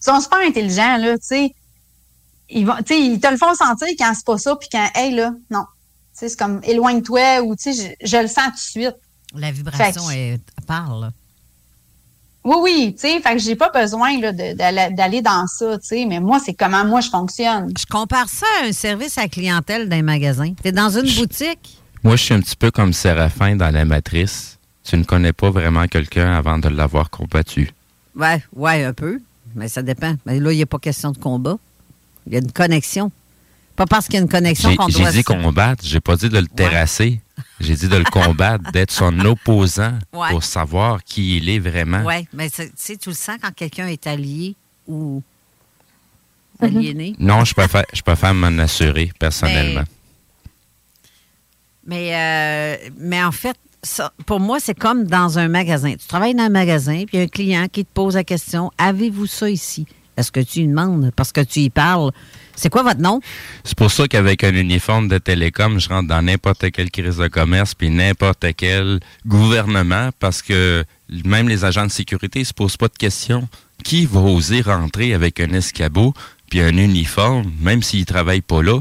Ils 0.00 0.04
sont 0.04 0.20
super 0.20 0.40
intelligents, 0.40 0.96
là, 0.98 1.16
tu 1.18 1.26
sais. 1.26 1.54
Ils, 2.50 2.66
vont, 2.66 2.76
tu 2.78 2.94
sais, 2.94 3.00
ils 3.00 3.20
te 3.20 3.28
le 3.28 3.36
font 3.36 3.54
sentir 3.54 3.88
quand 3.98 4.12
c'est 4.14 4.24
pas 4.24 4.38
ça, 4.38 4.56
puis 4.56 4.68
quand, 4.70 4.88
hey, 4.94 5.14
là, 5.14 5.32
non. 5.50 5.64
C'est 6.18 6.36
comme 6.36 6.60
éloigne-toi 6.64 7.40
ou, 7.42 7.54
tu 7.54 7.72
sais, 7.72 7.96
je, 8.02 8.06
je 8.08 8.16
le 8.16 8.26
sens 8.28 8.46
tout 8.46 8.52
de 8.80 8.84
suite. 8.84 8.96
La 9.34 9.52
vibration 9.52 10.02
parle. 10.66 11.00
là. 11.02 11.12
Oui, 12.44 12.56
oui, 12.62 12.94
tu 12.94 13.00
sais, 13.00 13.20
fait 13.20 13.32
que 13.34 13.38
j'ai 13.38 13.56
pas 13.56 13.68
besoin 13.70 14.18
d'aller 14.18 15.22
dans 15.22 15.46
ça, 15.46 15.78
tu 15.78 15.86
sais, 15.86 16.06
mais 16.06 16.18
moi, 16.18 16.40
c'est 16.42 16.54
comment 16.54 16.84
moi 16.84 17.00
je 17.00 17.10
fonctionne. 17.10 17.72
Je 17.78 17.84
compare 17.84 18.28
ça 18.28 18.46
à 18.62 18.66
un 18.66 18.72
service 18.72 19.18
à 19.18 19.22
la 19.22 19.28
clientèle 19.28 19.88
d'un 19.88 20.02
magasin. 20.02 20.54
Tu 20.62 20.68
es 20.68 20.72
dans 20.72 20.88
une 20.88 21.12
boutique, 21.14 21.78
Moi, 22.02 22.16
je 22.16 22.22
suis 22.24 22.34
un 22.34 22.40
petit 22.40 22.56
peu 22.56 22.70
comme 22.70 22.92
Séraphin 22.92 23.56
dans 23.56 23.70
la 23.72 23.84
matrice. 23.84 24.56
Tu 24.84 24.96
ne 24.96 25.04
connais 25.04 25.34
pas 25.34 25.50
vraiment 25.50 25.86
quelqu'un 25.88 26.32
avant 26.32 26.58
de 26.58 26.68
l'avoir 26.68 27.10
combattu. 27.10 27.70
ouais, 28.16 28.42
ouais, 28.56 28.84
un 28.84 28.94
peu, 28.94 29.20
mais 29.54 29.68
ça 29.68 29.82
dépend. 29.82 30.14
Mais 30.24 30.40
là, 30.40 30.52
il 30.52 30.56
n'y 30.56 30.62
a 30.62 30.66
pas 30.66 30.78
question 30.78 31.10
de 31.12 31.18
combat. 31.18 31.58
Il 32.26 32.32
y 32.32 32.36
a 32.36 32.38
une 32.38 32.52
connexion. 32.52 33.12
Pas 33.78 33.86
parce 33.86 34.06
qu'il 34.06 34.14
y 34.14 34.18
a 34.18 34.20
une 34.22 34.28
connexion 34.28 34.70
J'ai 34.70 34.76
qu'on 34.76 34.88
j'ai 34.88 34.98
doit... 35.02 35.10
dit 35.12 35.18
se- 35.18 35.22
combattre, 35.22 35.84
j'ai 35.86 36.00
pas 36.00 36.16
dit 36.16 36.28
de 36.28 36.38
le 36.38 36.46
terrasser. 36.48 37.20
J'ai 37.60 37.74
dit 37.76 37.86
de 37.88 37.96
le 37.96 38.04
combattre, 38.10 38.70
d'être 38.72 38.90
son 38.90 39.18
opposant 39.20 39.96
Ouais. 40.12 40.28
pour 40.30 40.42
savoir 40.44 41.02
qui 41.04 41.36
il 41.38 41.48
est 41.48 41.60
vraiment. 41.60 42.02
Oui, 42.04 42.26
mais 42.32 42.48
c'est- 42.52 42.66
tu 42.70 42.72
sais, 42.76 42.96
tu 42.96 43.08
le 43.10 43.14
sens 43.14 43.36
quand 43.40 43.54
quelqu'un 43.54 43.86
est 43.86 44.04
allié 44.06 44.54
ou 44.88 45.22
aliéné. 46.60 47.14
Non, 47.20 47.44
je 47.44 47.54
préfère, 47.54 47.84
je 47.92 48.02
préfère 48.02 48.34
m'en 48.34 48.58
assurer 48.58 49.12
personnellement. 49.18 49.84
Mais, 51.86 52.14
euh, 52.14 52.90
mais 52.98 53.22
en 53.22 53.32
fait, 53.32 53.56
ça, 53.82 54.12
pour 54.26 54.40
moi, 54.40 54.58
c'est 54.60 54.74
comme 54.76 55.04
dans 55.04 55.38
un 55.38 55.48
magasin. 55.48 55.92
Tu 55.92 56.06
travailles 56.06 56.34
dans 56.34 56.42
un 56.42 56.48
magasin, 56.48 57.04
puis 57.06 57.16
il 57.16 57.18
y 57.18 57.22
a 57.22 57.24
un 57.24 57.28
client 57.28 57.66
qui 57.70 57.84
te 57.84 57.90
pose 57.94 58.16
la 58.16 58.24
question 58.24 58.70
Avez-vous 58.76 59.26
ça 59.26 59.48
ici 59.48 59.86
Est-ce 60.18 60.32
que 60.32 60.40
tu 60.40 60.60
lui 60.60 60.68
demandes? 60.68 61.12
Parce 61.14 61.32
que 61.32 61.40
tu 61.40 61.60
y 61.60 61.70
parles 61.70 62.10
C'est 62.56 62.68
quoi 62.70 62.82
votre 62.82 63.00
nom? 63.00 63.20
C'est 63.64 63.76
pour 63.78 63.90
ça 63.90 64.08
qu'avec 64.08 64.42
un 64.42 64.52
uniforme 64.54 65.06
de 65.08 65.18
télécom, 65.18 65.78
je 65.78 65.88
rentre 65.88 66.08
dans 66.08 66.20
n'importe 66.22 66.70
quelle 66.72 66.90
crise 66.90 67.16
de 67.18 67.28
commerce 67.28 67.74
puis 67.74 67.88
n'importe 67.88 68.44
quel 68.56 68.98
gouvernement 69.26 70.10
parce 70.18 70.42
que 70.42 70.84
même 71.24 71.48
les 71.48 71.64
agents 71.64 71.86
de 71.86 71.92
sécurité 71.92 72.40
ne 72.40 72.44
se 72.44 72.52
posent 72.52 72.76
pas 72.76 72.88
de 72.88 72.96
questions. 72.98 73.48
Qui 73.84 74.06
va 74.06 74.18
oser 74.20 74.60
rentrer 74.60 75.14
avec 75.14 75.38
un 75.38 75.52
escabeau 75.52 76.12
puis 76.50 76.60
un 76.60 76.76
uniforme, 76.76 77.52
même 77.60 77.82
s'il 77.84 78.00
ne 78.00 78.04
travaille 78.06 78.40
pas 78.40 78.60
là? 78.60 78.80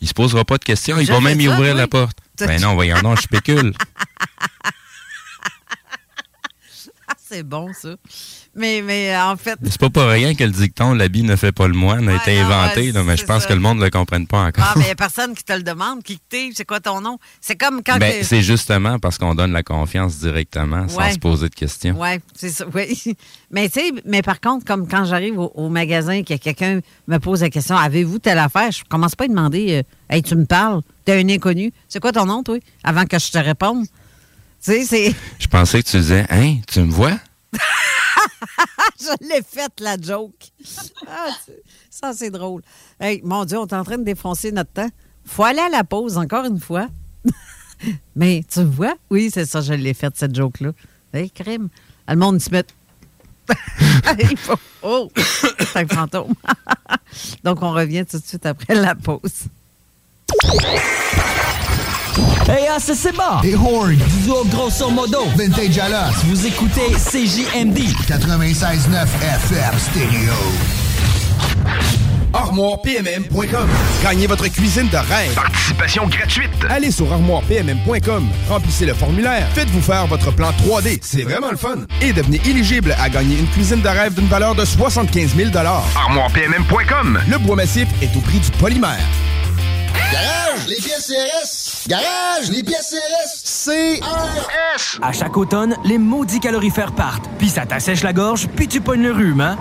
Il 0.00 0.08
se 0.08 0.14
posera 0.14 0.44
pas 0.44 0.58
de 0.58 0.64
questions. 0.64 0.98
Il 0.98 1.06
Je 1.06 1.12
va 1.12 1.20
même 1.20 1.40
y 1.40 1.48
ouvrir 1.48 1.74
oui. 1.74 1.78
la 1.78 1.86
porte. 1.86 2.18
Ben 2.40 2.60
non, 2.60 2.74
voyons 2.74 3.00
donc, 3.02 3.16
je 3.18 3.22
spécule. 3.22 3.72
C'est 7.28 7.42
bon, 7.42 7.72
ça. 7.72 7.96
Mais, 8.54 8.82
mais 8.82 9.16
en 9.16 9.36
fait. 9.36 9.58
C'est 9.64 9.80
pas 9.80 9.90
pour 9.90 10.04
rien 10.04 10.36
que 10.36 10.44
le 10.44 10.50
dicton 10.50 10.94
l'habit 10.94 11.24
ne 11.24 11.34
fait 11.34 11.50
pas 11.50 11.66
le 11.66 11.74
moine 11.74 12.08
a 12.08 12.14
été 12.14 12.36
non, 12.36 12.48
inventé, 12.48 12.92
là, 12.92 13.02
mais 13.02 13.16
je 13.16 13.24
pense 13.24 13.42
ça. 13.42 13.48
que 13.48 13.52
le 13.52 13.58
monde 13.58 13.78
ne 13.78 13.84
le 13.84 13.90
comprenne 13.90 14.28
pas 14.28 14.44
encore. 14.44 14.64
Ah, 14.64 14.74
mais 14.76 14.82
il 14.82 14.86
n'y 14.86 14.92
a 14.92 14.94
personne 14.94 15.34
qui 15.34 15.42
te 15.42 15.52
le 15.52 15.64
demande. 15.64 16.04
Qui 16.04 16.20
t'es 16.20 16.50
C'est 16.54 16.64
quoi 16.64 16.78
ton 16.78 17.00
nom? 17.00 17.18
C'est 17.40 17.56
comme 17.56 17.82
quand. 17.82 17.98
Ben, 17.98 18.22
c'est 18.22 18.42
justement 18.42 19.00
parce 19.00 19.18
qu'on 19.18 19.34
donne 19.34 19.50
la 19.52 19.64
confiance 19.64 20.18
directement 20.20 20.86
sans 20.86 21.10
se 21.10 21.18
poser 21.18 21.48
de 21.48 21.54
questions. 21.54 21.96
Oui, 21.98 22.10
c'est 22.34 22.50
ça. 22.50 22.64
Oui. 22.72 23.16
Mais 23.50 23.68
tu 23.68 23.80
sais, 23.80 23.92
mais 24.04 24.22
par 24.22 24.40
contre, 24.40 24.64
comme 24.64 24.88
quand 24.88 25.04
j'arrive 25.04 25.38
au, 25.38 25.52
au 25.54 25.68
magasin, 25.68 26.22
que 26.22 26.34
quelqu'un 26.34 26.80
me 27.06 27.18
pose 27.18 27.42
la 27.42 27.50
question 27.50 27.76
Avez-vous 27.76 28.18
telle 28.18 28.38
affaire? 28.38 28.72
Je 28.72 28.82
commence 28.84 29.14
pas 29.14 29.24
à 29.24 29.28
demander 29.28 29.76
euh, 29.76 29.82
Hey, 30.14 30.22
tu 30.22 30.34
me 30.34 30.44
parles, 30.44 30.82
t'es 31.04 31.20
un 31.20 31.28
inconnu. 31.28 31.72
C'est 31.88 32.00
quoi 32.00 32.12
ton 32.12 32.26
nom, 32.26 32.42
toi? 32.42 32.58
Avant 32.84 33.04
que 33.04 33.18
je 33.18 33.30
te 33.30 33.38
réponde. 33.38 33.86
Tu 34.62 34.72
sais, 34.72 34.84
c'est. 34.84 35.14
Je 35.38 35.46
pensais 35.46 35.82
que 35.82 35.88
tu 35.88 35.96
disais, 35.98 36.26
hein, 36.30 36.56
tu 36.66 36.80
me 36.80 36.90
vois? 36.90 37.18
je 39.00 39.26
l'ai 39.28 39.42
faite, 39.42 39.80
la 39.80 39.96
joke. 40.00 40.32
Ah, 41.06 41.28
ça, 41.90 42.12
c'est 42.14 42.30
drôle. 42.30 42.62
Hey, 43.00 43.20
mon 43.24 43.44
Dieu, 43.44 43.58
on 43.58 43.66
est 43.66 43.74
en 43.74 43.84
train 43.84 43.98
de 43.98 44.04
défoncer 44.04 44.52
notre 44.52 44.72
temps. 44.72 44.90
faut 45.24 45.44
aller 45.44 45.60
à 45.60 45.68
la 45.68 45.84
pause, 45.84 46.18
encore 46.18 46.44
une 46.44 46.60
fois. 46.60 46.88
Mais 48.16 48.44
tu 48.50 48.60
me 48.60 48.64
vois? 48.70 48.94
Oui, 49.10 49.30
c'est 49.32 49.46
ça, 49.46 49.60
je 49.60 49.72
l'ai 49.74 49.94
faite, 49.94 50.14
cette 50.16 50.34
joke-là. 50.34 50.70
Hey, 51.12 51.30
crime. 51.30 51.68
Ah, 52.06 52.14
Le 52.14 52.20
monde 52.20 52.40
se 52.40 52.50
met. 52.50 52.64
Oh! 54.82 55.10
C'est 55.16 55.76
un 55.76 55.86
fantôme. 55.86 56.34
Donc, 57.44 57.62
on 57.62 57.72
revient 57.72 58.04
tout 58.08 58.18
de 58.18 58.24
suite 58.24 58.46
après 58.46 58.74
la 58.74 58.94
pause. 58.94 59.44
Hey, 62.48 62.66
ah, 62.70 62.76
c'est 62.78 62.94
c'est 62.94 63.12
bon! 63.12 63.40
Des 63.42 63.54
horns. 63.54 63.98
Duo 64.24 64.44
grosso 64.44 64.90
modo. 64.90 65.26
Vintage 65.36 65.78
Alas. 65.78 66.12
Vous 66.26 66.46
écoutez 66.46 66.92
CJMD. 66.92 67.78
96.9 68.08 69.06
FM 69.22 69.78
stéréo. 69.78 70.32
ArmoirePMM.com. 72.32 73.68
Gagnez 74.02 74.26
votre 74.26 74.46
cuisine 74.48 74.88
de 74.88 74.96
rêve. 74.96 75.34
Participation 75.34 76.06
gratuite. 76.06 76.50
Allez 76.68 76.90
sur 76.90 77.12
ArmoirePMM.com. 77.12 78.28
Remplissez 78.48 78.86
le 78.86 78.94
formulaire. 78.94 79.46
Faites-vous 79.54 79.80
faire 79.80 80.06
votre 80.06 80.30
plan 80.32 80.50
3D. 80.50 80.98
C'est 81.02 81.22
vraiment 81.22 81.50
le 81.50 81.56
fun. 81.56 81.76
Et 82.00 82.12
devenez 82.12 82.40
éligible 82.46 82.94
à 83.00 83.08
gagner 83.08 83.38
une 83.38 83.48
cuisine 83.48 83.80
de 83.80 83.88
rêve 83.88 84.14
d'une 84.14 84.28
valeur 84.28 84.54
de 84.54 84.64
75 84.64 85.34
000 85.34 85.50
ArmoirePMM.com. 85.56 87.20
Le 87.28 87.38
bois 87.38 87.56
massif 87.56 87.88
est 88.02 88.14
au 88.16 88.20
prix 88.20 88.38
du 88.38 88.50
polymère. 88.52 89.00
Garage, 90.12 90.66
les 90.68 90.76
pièces 90.76 91.06
CRS. 91.08 91.88
Garage, 91.88 92.50
les 92.50 92.62
pièces 92.62 92.94
CRS. 92.94 93.66
CRS. 93.66 94.98
À 95.02 95.12
chaque 95.12 95.36
automne, 95.36 95.76
les 95.84 95.98
maudits 95.98 96.38
calorifères 96.40 96.92
partent, 96.92 97.28
puis 97.38 97.48
ça 97.48 97.66
t'assèche 97.66 98.02
la 98.02 98.12
gorge, 98.12 98.46
puis 98.54 98.68
tu 98.68 98.80
pognes 98.80 99.02
le 99.02 99.12
rhume, 99.12 99.40
hein? 99.40 99.56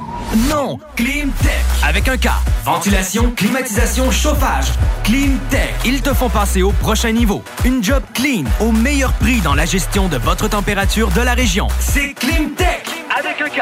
Non! 0.49 0.79
Climtech! 0.95 1.51
Avec 1.83 2.07
un 2.07 2.17
K. 2.17 2.29
Ventilation, 2.63 3.31
climatisation, 3.31 4.11
chauffage. 4.11 4.67
Climtech. 5.03 5.73
Ils 5.85 6.01
te 6.01 6.13
font 6.13 6.29
passer 6.29 6.61
au 6.61 6.71
prochain 6.71 7.11
niveau. 7.11 7.43
Une 7.63 7.83
job 7.83 8.03
clean, 8.13 8.43
au 8.59 8.71
meilleur 8.71 9.13
prix 9.13 9.41
dans 9.41 9.55
la 9.55 9.65
gestion 9.65 10.07
de 10.07 10.17
votre 10.17 10.47
température 10.47 11.09
de 11.11 11.21
la 11.21 11.33
région. 11.33 11.67
C'est 11.79 12.13
Climtech! 12.13 12.87
Avec 13.17 13.41
un 13.41 13.49
K. 13.49 13.61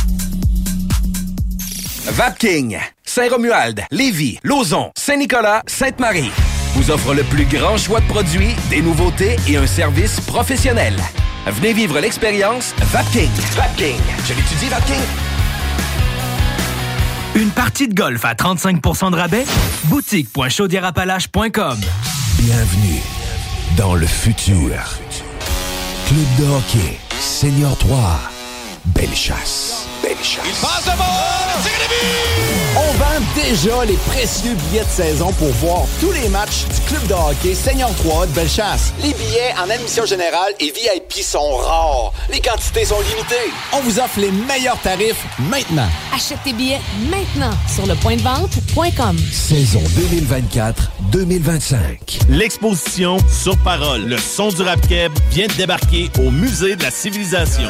Vapking, 2.05 2.77
Saint-Romuald, 3.03 3.83
Lévis, 3.91 4.39
Lauson, 4.43 4.91
Saint-Nicolas, 4.97 5.61
Sainte-Marie 5.67 6.31
vous 6.75 6.89
offre 6.91 7.13
le 7.13 7.23
plus 7.23 7.45
grand 7.45 7.77
choix 7.77 7.99
de 7.99 8.07
produits, 8.07 8.55
des 8.69 8.81
nouveautés 8.81 9.35
et 9.47 9.57
un 9.57 9.67
service 9.67 10.19
professionnel. 10.21 10.95
Venez 11.47 11.73
vivre 11.73 11.99
l'expérience 11.99 12.73
Vapking. 12.77 13.29
Vapking. 13.55 13.99
Je 14.25 14.33
l'étudie, 14.33 14.67
Vapking. 14.69 15.01
Une 17.35 17.49
partie 17.49 17.87
de 17.87 17.93
golf 17.93 18.23
à 18.25 18.33
35% 18.33 19.11
de 19.11 19.15
rabais? 19.15 19.45
Boutique.chaudierapalache.com 19.85 21.79
Bienvenue 22.39 23.01
dans 23.77 23.95
le 23.95 24.07
futur. 24.07 24.69
Club 26.07 26.27
de 26.39 26.45
hockey, 26.45 26.99
Senior 27.19 27.77
3, 27.77 28.19
Belle 28.85 29.13
chasse. 29.15 29.85
Belle 30.01 30.17
chasse. 30.23 30.59
passe 30.59 30.85
de 30.85 30.91
On 32.75 32.93
vend 32.97 33.21
déjà 33.35 33.85
les 33.85 33.97
précieux 34.07 34.55
billets 34.55 34.83
de 34.83 34.89
saison 34.89 35.31
pour 35.33 35.49
voir 35.49 35.83
tous 35.99 36.11
les 36.11 36.27
matchs 36.29 36.65
du 36.65 36.81
club 36.87 37.05
de 37.07 37.13
hockey 37.13 37.53
Seigneur 37.53 37.93
3 37.97 38.25
de 38.25 38.31
Bellechasse. 38.31 38.91
Les 39.03 39.13
billets 39.13 39.53
en 39.63 39.69
admission 39.69 40.03
générale 40.05 40.53
et 40.59 40.71
VIP 40.71 41.23
sont 41.23 41.57
rares. 41.57 42.11
Les 42.31 42.39
quantités 42.39 42.85
sont 42.85 42.99
limitées. 43.01 43.51
On 43.73 43.81
vous 43.81 43.99
offre 43.99 44.19
les 44.19 44.31
meilleurs 44.31 44.81
tarifs 44.81 45.23
maintenant. 45.37 45.87
Achète 46.15 46.39
tes 46.43 46.53
billets 46.53 46.81
maintenant 47.11 47.51
sur 47.71 47.85
le 47.85 47.93
point 47.95 48.15
de 48.15 48.23
vente.com. 48.23 49.15
Saison 49.31 49.83
2024-2025. 51.13 52.29
L'exposition 52.29 53.17
Sur 53.29 53.57
Parole, 53.57 54.05
le 54.05 54.17
son 54.17 54.49
du 54.49 54.63
rap 54.63 54.81
keb 54.87 55.11
vient 55.29 55.45
de 55.47 55.53
débarquer 55.53 56.09
au 56.17 56.31
Musée 56.31 56.75
de 56.75 56.81
la 56.81 56.89
Civilisation. 56.89 57.69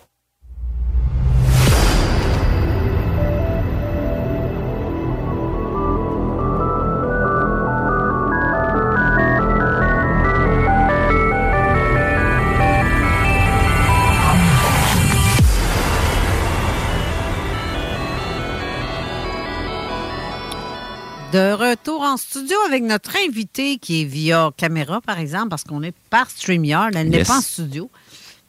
De 21.31 21.53
retour 21.53 22.01
en 22.01 22.17
studio 22.17 22.57
avec 22.67 22.83
notre 22.83 23.11
invité 23.25 23.77
qui 23.77 24.01
est 24.01 24.05
via 24.05 24.51
caméra, 24.57 24.99
par 24.99 25.17
exemple, 25.17 25.47
parce 25.47 25.63
qu'on 25.63 25.81
est 25.81 25.95
par 26.09 26.29
StreamYard. 26.29 26.91
Elle 26.93 27.07
n'est 27.07 27.23
pas 27.23 27.37
en 27.37 27.41
studio. 27.41 27.89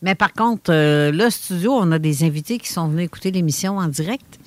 Mais 0.03 0.17
par 0.17 0.33
contre, 0.33 0.73
euh, 0.73 1.13
le 1.13 1.31
studio, 1.31 1.75
on 1.75 1.93
a 1.93 2.01
des 2.01 2.25
invités 2.25 2.59
qui 2.59 2.69
sont 2.69 2.89
venus 2.89 3.05
écouter 3.05 3.31
l'émission 3.31 3.79
en 3.79 3.87
direct. 3.87 4.41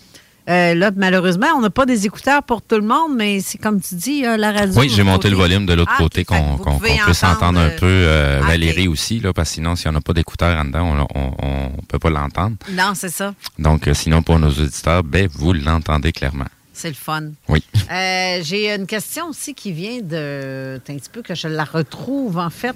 Euh, 0.47 0.75
là, 0.75 0.91
malheureusement, 0.95 1.47
on 1.55 1.61
n'a 1.61 1.69
pas 1.69 1.85
des 1.85 2.05
écouteurs 2.05 2.43
pour 2.43 2.61
tout 2.61 2.75
le 2.75 2.85
monde, 2.85 3.15
mais 3.15 3.39
c'est 3.39 3.57
comme 3.57 3.81
tu 3.81 3.95
dis, 3.95 4.25
euh, 4.25 4.35
la 4.37 4.51
radio. 4.51 4.79
Oui, 4.79 4.89
j'ai 4.89 5.03
monté 5.03 5.29
le 5.29 5.37
volume 5.37 5.65
de 5.65 5.73
l'autre 5.73 5.93
Ah, 5.95 6.03
côté, 6.03 6.23
qu'on 6.23 6.59
puisse 7.05 7.23
entendre 7.23 7.59
un 7.59 7.69
peu 7.69 7.85
euh. 7.85 8.41
Valérie 8.45 8.87
aussi, 8.89 9.19
là, 9.21 9.33
parce 9.33 9.49
que 9.49 9.55
sinon, 9.55 9.75
si 9.75 9.87
on 9.87 9.93
n'a 9.93 10.01
pas 10.01 10.13
d'écouteurs 10.13 10.59
en 10.59 10.65
dedans, 10.65 11.07
on 11.15 11.71
ne 11.77 11.81
peut 11.87 11.99
pas 11.99 12.09
l'entendre. 12.09 12.57
Non, 12.71 12.91
c'est 12.93 13.09
ça. 13.09 13.33
Donc, 13.57 13.89
sinon, 13.93 14.21
pour 14.21 14.37
nos 14.39 14.51
auditeurs, 14.51 15.03
ben, 15.03 15.27
vous 15.33 15.53
l'entendez 15.53 16.11
clairement. 16.11 16.45
C'est 16.77 16.89
le 16.89 16.93
fun. 16.95 17.29
Oui. 17.47 17.63
Euh, 17.89 18.39
j'ai 18.43 18.69
une 18.75 18.85
question 18.85 19.27
aussi 19.29 19.53
qui 19.55 19.71
vient 19.71 20.01
de. 20.01 20.75
Un 20.89 20.95
petit 20.97 21.09
peu 21.09 21.21
que 21.21 21.33
je 21.33 21.47
la 21.47 21.63
retrouve, 21.63 22.37
en 22.37 22.49
fait. 22.49 22.75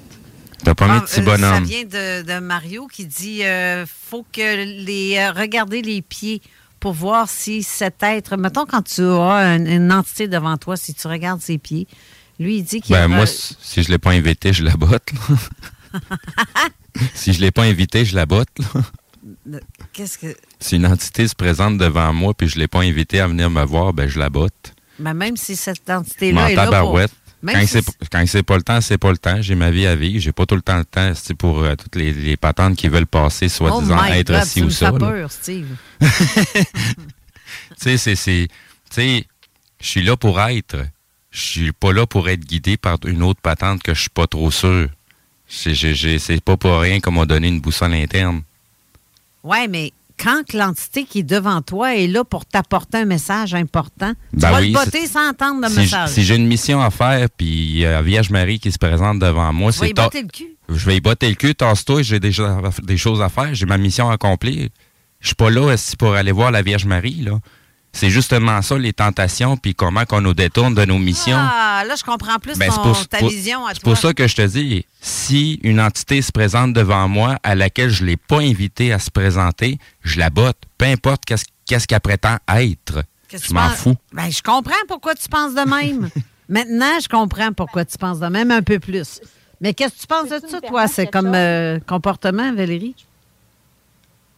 T'as 0.63 0.73
pas 0.73 0.85
mis 0.87 0.93
Ah, 0.95 0.99
de 1.01 1.05
petit 1.05 1.19
euh, 1.19 1.25
Ça 1.25 1.37
bonhomme. 1.37 1.63
vient 1.65 1.83
de, 1.83 2.21
de 2.23 2.39
Mario 2.39 2.87
qui 2.87 3.05
dit 3.05 3.43
euh, 3.43 3.85
faut 3.85 4.25
que 4.31 4.65
les 4.85 5.17
euh, 5.17 5.31
regarder 5.33 5.81
les 5.81 6.01
pieds 6.01 6.41
pour 6.79 6.93
voir 6.93 7.27
si 7.29 7.61
cet 7.61 8.01
être. 8.03 8.37
Mettons 8.37 8.65
quand 8.65 8.83
tu 8.83 9.01
as 9.01 9.55
une, 9.55 9.67
une 9.67 9.91
entité 9.91 10.27
devant 10.29 10.55
toi, 10.57 10.77
si 10.77 10.93
tu 10.93 11.07
regardes 11.07 11.41
ses 11.41 11.57
pieds, 11.57 11.85
lui 12.39 12.57
il 12.59 12.63
dit 12.63 12.79
qu'il 12.81 12.95
Ben, 12.95 13.03
a- 13.03 13.07
moi, 13.09 13.25
si 13.25 13.83
je 13.83 13.89
l'ai 13.89 13.97
pas 13.97 14.11
invité, 14.11 14.53
je 14.53 14.63
la 14.63 14.75
botte. 14.77 15.11
là. 15.29 15.99
si 17.13 17.33
je 17.33 17.41
l'ai 17.41 17.51
pas 17.51 17.63
invité, 17.63 18.05
je 18.05 18.15
la 18.15 18.25
botte. 18.25 18.47
Qu'est-ce 19.93 20.17
que. 20.17 20.35
Si 20.59 20.75
une 20.75 20.85
entité 20.85 21.27
se 21.27 21.35
présente 21.35 21.77
devant 21.77 22.13
moi 22.13 22.33
puis 22.33 22.47
je 22.49 22.59
l'ai 22.59 22.67
pas 22.67 22.81
invité 22.81 23.19
à 23.21 23.27
venir 23.27 23.49
me 23.49 23.63
voir, 23.63 23.93
ben, 23.93 24.07
je 24.09 24.19
la 24.19 24.29
botte. 24.29 24.73
Ben, 24.99 25.13
même 25.13 25.37
si 25.37 25.55
cette 25.55 25.89
entité-là 25.89 26.51
est 26.51 26.55
là 26.55 26.81
pour. 26.81 26.99
Même 27.41 27.55
Quand 27.55 27.61
si 27.61 27.67
c'est 27.67 28.09
quand 28.11 28.25
c'est 28.27 28.43
pas 28.43 28.57
le 28.57 28.63
temps, 28.63 28.81
c'est 28.81 28.97
pas 28.97 29.11
le 29.11 29.17
temps. 29.17 29.41
J'ai 29.41 29.55
ma 29.55 29.71
vie 29.71 29.87
à 29.87 29.95
vivre. 29.95 30.19
J'ai 30.19 30.33
pas 30.33 30.45
tout 30.45 30.55
le 30.55 30.61
temps 30.61 30.77
le 30.77 30.83
temps 30.83 31.13
c'est 31.15 31.33
pour 31.35 31.59
euh, 31.63 31.75
toutes 31.75 31.95
les, 31.95 32.11
les 32.11 32.35
patentes 32.35 32.75
qui 32.75 32.89
veulent 32.89 33.07
passer, 33.07 33.45
Oh 33.45 33.49
soi-disant 33.49 34.01
my 34.03 34.11
être 34.17 34.33
God, 34.33 34.43
ci 34.43 34.53
tu 34.59 34.61
ou 34.63 34.65
me 34.65 34.69
ça. 34.71 34.91
peur, 34.91 35.31
Steve. 35.31 35.67
Tu 36.01 37.83
sais, 37.83 37.97
c'est. 37.97 38.15
c'est- 38.15 38.47
Tu 38.89 38.95
sais, 38.95 39.25
je 39.79 39.87
suis 39.87 40.03
là 40.03 40.17
pour 40.17 40.39
être. 40.41 40.77
Je 41.31 41.39
suis 41.39 41.71
pas 41.71 41.93
là 41.93 42.05
pour 42.05 42.27
être 42.27 42.41
guidé 42.41 42.75
par 42.75 42.97
une 43.05 43.23
autre 43.23 43.39
patente 43.39 43.81
que 43.83 43.93
je 43.93 44.01
suis 44.01 44.09
pas 44.09 44.27
trop 44.27 44.51
sûr. 44.51 44.89
C'est 45.47 45.73
c'est 46.19 46.43
pas 46.43 46.57
pour 46.57 46.79
rien 46.79 46.99
qu'on 46.99 47.11
m'a 47.11 47.25
donné 47.25 47.47
une 47.47 47.61
boussole 47.61 47.93
interne. 47.93 48.41
Ouais, 49.43 49.67
mais 49.67 49.93
quand 50.21 50.43
que 50.47 50.57
l'entité 50.57 51.05
qui 51.05 51.19
est 51.19 51.23
devant 51.23 51.61
toi 51.61 51.95
est 51.95 52.07
là 52.07 52.23
pour 52.23 52.45
t'apporter 52.45 52.97
un 52.99 53.05
message 53.05 53.53
important, 53.53 54.11
tu 54.33 54.39
Ben 54.39 54.51
vas 54.51 54.59
oui, 54.59 54.67
le 54.67 54.73
botter 54.73 55.07
sans 55.07 55.29
entendre 55.29 55.61
le 55.61 55.69
Si 55.69 55.75
message. 55.79 56.09
si 56.09 56.23
j'ai 56.23 56.35
une 56.35 56.47
mission 56.47 56.81
à 56.81 56.89
faire, 56.91 57.27
puis 57.35 57.47
il 57.47 57.77
y 57.79 57.85
a 57.85 58.01
Vierge 58.01 58.29
Marie 58.29 58.59
qui 58.59 58.71
se 58.71 58.77
présente 58.77 59.19
devant 59.19 59.51
moi, 59.53 59.71
c'est 59.71 59.89
y 59.89 59.93
ta- 59.93 60.03
botter 60.03 60.21
le 60.23 60.27
cul. 60.27 60.55
Je 60.69 60.85
vais 60.85 60.97
y 60.97 61.01
botter 61.01 61.29
le 61.29 61.35
cul, 61.35 61.55
tasse-toi, 61.55 62.01
j'ai 62.03 62.19
des, 62.19 62.31
choses 62.31 62.47
à- 62.49 62.81
des 62.83 62.97
choses 62.97 63.21
à 63.21 63.29
faire, 63.29 63.53
j'ai 63.55 63.65
ma 63.65 63.77
mission 63.77 64.09
à 64.09 64.13
accomplir. 64.13 64.67
Je 65.21 65.27
suis 65.27 65.35
pas 65.35 65.49
là 65.49 65.75
pour 65.97 66.13
aller 66.13 66.31
voir 66.31 66.51
la 66.51 66.61
Vierge 66.61 66.85
Marie, 66.85 67.21
là? 67.23 67.39
C'est 67.91 68.09
justement 68.09 68.61
ça, 68.61 68.77
les 68.77 68.93
tentations, 68.93 69.57
puis 69.57 69.73
comment 69.73 70.05
qu'on 70.05 70.21
nous 70.21 70.33
détourne 70.35 70.75
de 70.75 70.85
nos 70.85 70.99
missions. 70.99 71.35
Ah, 71.37 71.83
là, 71.87 71.95
je 71.95 72.03
comprends 72.03 72.37
plus 72.37 72.57
Ben, 72.57 72.67
ton- 72.67 72.73
c'est 72.75 72.81
pour, 72.81 73.07
ta 73.07 73.17
pour- 73.17 73.29
vision 73.29 73.65
à 73.65 73.73
c'est 73.73 73.81
pour 73.83 73.97
ça 73.97 74.13
que 74.13 74.27
je 74.27 74.35
te 74.35 74.45
dis, 74.45 74.85
si 75.01 75.59
une 75.63 75.81
entité 75.81 76.21
se 76.21 76.31
présente 76.31 76.73
devant 76.73 77.07
moi 77.07 77.37
à 77.43 77.55
laquelle 77.55 77.89
je 77.89 78.03
ne 78.03 78.09
l'ai 78.09 78.17
pas 78.17 78.39
invitée 78.39 78.93
à 78.93 78.99
se 78.99 79.09
présenter, 79.09 79.79
je 80.03 80.19
la 80.19 80.29
botte. 80.29 80.57
Peu 80.77 80.85
importe 80.85 81.23
qu'est-ce 81.25 81.87
qu'elle 81.87 81.99
prétend 81.99 82.37
être. 82.55 83.03
Je 83.31 83.37
tu 83.37 83.53
m'en 83.53 83.69
fous. 83.69 83.95
Ben, 84.13 84.29
je 84.31 84.41
comprends 84.41 84.73
pourquoi 84.87 85.15
tu 85.15 85.27
penses 85.27 85.53
de 85.55 85.61
même. 85.69 86.09
Maintenant, 86.49 86.99
je 87.01 87.07
comprends 87.07 87.51
pourquoi 87.53 87.85
tu 87.85 87.97
penses 87.97 88.19
de 88.19 88.27
même 88.27 88.49
un 88.51 88.61
peu 88.63 88.79
plus. 88.79 89.19
Mais 89.61 89.73
qu'est-ce 89.73 89.95
que 89.95 89.99
tu 90.01 90.07
penses 90.07 90.29
de 90.29 90.47
ça, 90.47 90.61
toi? 90.61 90.87
C'est 90.87 91.07
comme 91.07 91.33
euh, 91.35 91.79
comportement, 91.85 92.53
Valérie? 92.53 92.95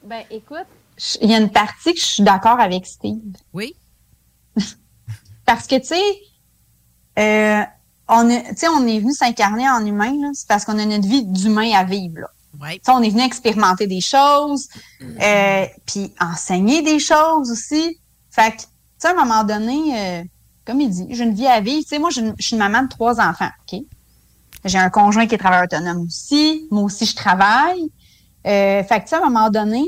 Ben, 0.03 0.23
écoute, 0.31 0.65
il 1.21 1.29
y 1.29 1.33
a 1.33 1.37
une 1.39 1.51
partie 1.51 1.93
que 1.93 1.99
je 1.99 2.05
suis 2.05 2.23
d'accord 2.23 2.59
avec 2.59 2.85
Steve. 2.85 3.21
Oui. 3.53 3.75
Parce 5.45 5.67
que, 5.67 5.75
tu 5.79 5.87
sais, 5.87 6.01
euh, 7.19 7.61
on, 8.07 8.29
est- 8.29 8.49
tu 8.49 8.57
sais, 8.57 8.67
on 8.69 8.85
est 8.85 8.99
venu 8.99 9.13
s'incarner 9.13 9.69
en 9.69 9.85
humain, 9.85 10.13
là, 10.21 10.29
c'est 10.33 10.47
parce 10.47 10.65
qu'on 10.65 10.77
a 10.79 10.85
notre 10.85 11.07
vie 11.07 11.25
d'humain 11.25 11.71
à 11.73 11.83
vivre. 11.83 12.19
Là. 12.19 12.27
Ouais. 12.61 12.81
On 12.87 13.01
est 13.01 13.09
venu 13.09 13.21
expérimenter 13.23 13.87
des 13.87 14.01
choses, 14.01 14.67
euh, 15.01 15.65
puis 15.85 16.13
enseigner 16.19 16.81
des 16.81 16.99
choses 16.99 17.51
aussi. 17.51 17.99
Fait 18.29 18.51
que, 18.51 18.57
tu 18.61 18.67
sais, 18.99 19.07
à 19.07 19.11
un 19.11 19.13
moment 19.25 19.43
donné, 19.43 19.97
euh, 19.97 20.23
comme 20.65 20.79
il 20.81 20.89
dit, 20.89 21.07
j'ai 21.09 21.23
une 21.23 21.33
vie 21.33 21.47
à 21.47 21.59
vivre. 21.59 21.81
Tu 21.83 21.89
sais, 21.89 21.99
moi, 21.99 22.09
je 22.11 22.21
suis 22.39 22.53
une 22.55 22.59
maman 22.59 22.83
de 22.83 22.87
trois 22.89 23.19
enfants, 23.19 23.49
OK? 23.71 23.79
J'ai 24.65 24.77
un 24.77 24.89
conjoint 24.89 25.25
qui 25.25 25.35
est 25.35 25.39
travailleur 25.39 25.65
autonome 25.65 26.05
aussi. 26.05 26.67
Moi 26.69 26.83
aussi, 26.83 27.05
je 27.05 27.15
travaille. 27.15 27.91
Euh, 28.45 28.83
fait 28.83 28.99
que, 28.99 29.03
tu 29.03 29.09
sais, 29.09 29.15
à 29.15 29.19
un 29.25 29.29
moment 29.29 29.49
donné, 29.49 29.83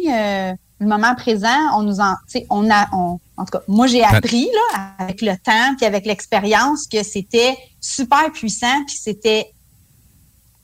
le 0.84 0.89
moment 0.89 1.15
présent, 1.15 1.77
on 1.77 1.84
nous 1.84 1.99
en, 1.99 2.14
tu 2.27 2.39
sais, 2.39 2.45
on 2.49 2.69
a, 2.69 2.88
on, 2.93 3.19
en 3.38 3.45
tout 3.45 3.57
cas, 3.57 3.61
moi, 3.68 3.88
j'ai 3.88 4.03
appris, 4.03 4.45
là, 4.45 4.95
avec 4.99 5.22
le 5.22 5.34
temps 5.34 5.76
puis 5.77 5.85
avec 5.85 6.05
l'expérience 6.05 6.88
que 6.88 7.03
c'était 7.03 7.57
super 7.81 8.31
puissant 8.31 8.84
puis 8.85 8.95
c'était, 8.95 9.47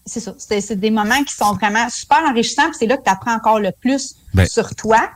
c'est 0.06 0.20
ça, 0.20 0.34
c'est 0.38 0.62
c'est 0.62 0.76
des 0.76 0.92
moments 0.92 1.24
qui 1.24 1.34
sont 1.34 1.54
vraiment 1.54 1.90
super 1.90 2.20
enrichissants 2.30 2.68
puis 2.70 2.78
c'est 2.80 2.88
là 2.88 2.98
que 2.98 3.04
tu 3.04 3.12
apprends 3.12 3.36
encore 3.36 3.60
le 3.60 3.72
plus 3.72 4.16
Ben, 4.34 4.48
sur 4.48 4.76
toi 4.76 5.10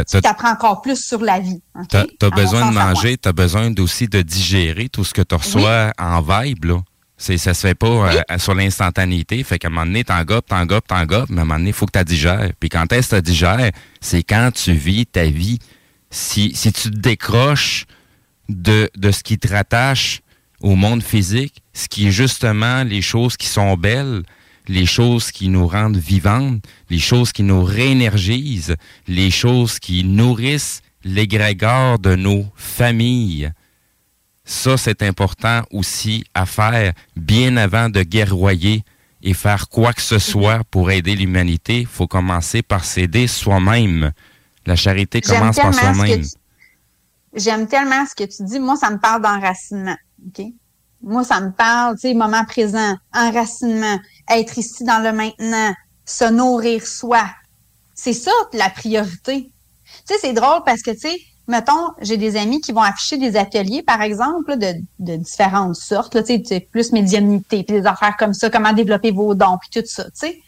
tu 0.00 0.16
apprends 0.24 0.52
encore 0.52 0.80
plus 0.80 1.04
sur 1.04 1.20
la 1.20 1.38
vie. 1.38 1.60
OK? 1.78 1.88
T'as 1.88 2.26
as 2.26 2.30
besoin 2.30 2.70
de 2.70 2.74
manger, 2.74 3.16
t'as 3.18 3.32
besoin 3.32 3.72
aussi 3.78 4.08
de 4.08 4.22
digérer 4.22 4.88
tout 4.88 5.04
ce 5.04 5.12
que 5.12 5.22
tu 5.22 5.34
reçois 5.34 5.92
en 5.98 6.20
vibe, 6.22 6.64
là. 6.64 6.80
C'est, 7.22 7.38
ça 7.38 7.54
se 7.54 7.68
fait 7.68 7.76
pas 7.76 7.86
euh, 7.86 8.38
sur 8.38 8.52
l'instantanéité. 8.52 9.44
Fait 9.44 9.56
qu'à 9.56 9.68
un 9.68 9.70
moment 9.70 9.86
donné, 9.86 10.02
t'en 10.02 10.24
gobes, 10.24 10.44
t'en 10.44 10.66
gobes, 10.66 10.82
t'en 10.84 11.06
gobes, 11.06 11.28
mais 11.28 11.38
à 11.38 11.42
un 11.42 11.44
moment 11.44 11.58
donné, 11.60 11.70
il 11.70 11.72
faut 11.72 11.86
que 11.86 11.96
tu 11.96 12.04
digères. 12.04 12.50
Puis 12.58 12.68
quand 12.68 12.92
est-ce 12.92 13.10
que 13.10 13.16
tu 13.16 13.30
digères, 13.30 13.70
c'est 14.00 14.24
quand 14.24 14.50
tu 14.52 14.72
vis 14.72 15.06
ta 15.06 15.26
vie. 15.26 15.60
Si, 16.10 16.50
si 16.56 16.72
tu 16.72 16.90
te 16.90 16.98
décroches 16.98 17.86
de, 18.48 18.90
de 18.96 19.12
ce 19.12 19.22
qui 19.22 19.38
te 19.38 19.46
rattache 19.46 20.20
au 20.62 20.74
monde 20.74 21.00
physique, 21.00 21.62
ce 21.72 21.86
qui 21.86 22.08
est 22.08 22.10
justement 22.10 22.82
les 22.82 23.02
choses 23.02 23.36
qui 23.36 23.46
sont 23.46 23.76
belles, 23.76 24.24
les 24.66 24.84
choses 24.84 25.30
qui 25.30 25.48
nous 25.48 25.68
rendent 25.68 25.96
vivantes, 25.96 26.64
les 26.90 26.98
choses 26.98 27.30
qui 27.30 27.44
nous 27.44 27.62
réénergisent, 27.62 28.74
les 29.06 29.30
choses 29.30 29.78
qui 29.78 30.02
nourrissent 30.02 30.82
l'égrégore 31.04 32.00
de 32.00 32.16
nos 32.16 32.46
familles. 32.56 33.52
Ça, 34.44 34.76
c'est 34.76 35.02
important 35.02 35.62
aussi 35.72 36.24
à 36.34 36.46
faire 36.46 36.92
bien 37.16 37.56
avant 37.56 37.88
de 37.88 38.02
guerroyer 38.02 38.84
et 39.22 39.34
faire 39.34 39.68
quoi 39.68 39.92
que 39.92 40.02
ce 40.02 40.18
soit 40.18 40.64
pour 40.70 40.90
aider 40.90 41.14
l'humanité. 41.14 41.80
Il 41.80 41.86
faut 41.86 42.08
commencer 42.08 42.62
par 42.62 42.84
s'aider 42.84 43.28
soi-même. 43.28 44.12
La 44.66 44.74
charité 44.76 45.20
commence 45.38 45.56
par 45.56 45.72
soi-même. 45.94 46.22
tu- 46.22 46.28
J'aime 47.34 47.66
tellement 47.66 48.04
ce 48.04 48.14
que 48.14 48.24
tu 48.24 48.42
dis. 48.44 48.58
Moi, 48.58 48.76
ça 48.76 48.90
me 48.90 48.98
parle 48.98 49.22
d'enracinement. 49.22 49.96
OK? 50.26 50.44
Moi, 51.02 51.24
ça 51.24 51.40
me 51.40 51.50
parle, 51.50 51.94
tu 51.96 52.02
sais, 52.08 52.14
moment 52.14 52.44
présent, 52.44 52.96
enracinement, 53.14 53.98
être 54.28 54.58
ici 54.58 54.84
dans 54.84 55.02
le 55.02 55.12
maintenant, 55.12 55.74
se 56.04 56.24
nourrir 56.30 56.86
soi. 56.86 57.24
C'est 57.94 58.12
ça 58.12 58.30
la 58.52 58.70
priorité. 58.70 59.44
Tu 60.06 60.14
sais, 60.14 60.14
c'est 60.20 60.32
drôle 60.32 60.62
parce 60.66 60.82
que, 60.82 60.90
tu 60.90 60.98
sais, 60.98 61.16
mettons, 61.52 61.90
j'ai 62.00 62.16
des 62.16 62.36
amis 62.36 62.62
qui 62.62 62.72
vont 62.72 62.80
afficher 62.80 63.18
des 63.18 63.36
ateliers, 63.36 63.82
par 63.82 64.00
exemple, 64.00 64.56
de, 64.56 65.16
différentes 65.16 65.76
sortes, 65.76 66.16
plus 66.70 66.92
médiumnité, 66.92 67.62
puis 67.62 67.80
des 67.80 67.86
affaires 67.86 68.16
comme 68.18 68.32
ça, 68.32 68.48
comment 68.48 68.72
développer 68.72 69.10
vos 69.10 69.34
dons, 69.34 69.58
puis 69.60 69.68
tout 69.70 69.86
ça, 69.86 70.04
tu 70.04 70.10
sais. 70.14 70.40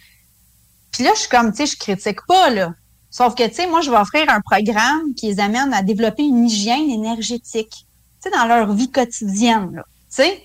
Puis 0.90 1.04
là, 1.04 1.10
je 1.14 1.20
suis 1.20 1.28
comme, 1.28 1.52
tu 1.52 1.58
sais, 1.58 1.66
je 1.66 1.76
critique 1.76 2.24
pas, 2.26 2.48
là. 2.48 2.72
Sauf 3.10 3.34
que, 3.34 3.46
tu 3.46 3.54
sais, 3.54 3.66
moi, 3.66 3.82
je 3.82 3.90
vais 3.90 3.98
offrir 3.98 4.24
un 4.28 4.40
programme 4.40 5.14
qui 5.14 5.26
les 5.26 5.40
amène 5.40 5.74
à 5.74 5.82
développer 5.82 6.22
une 6.22 6.46
hygiène 6.46 6.88
énergétique, 6.88 7.86
tu 8.22 8.30
sais, 8.30 8.30
dans 8.30 8.46
leur 8.46 8.72
vie 8.72 8.90
quotidienne, 8.90 9.74
là, 9.74 9.82
tu 10.08 10.22
sais. 10.22 10.42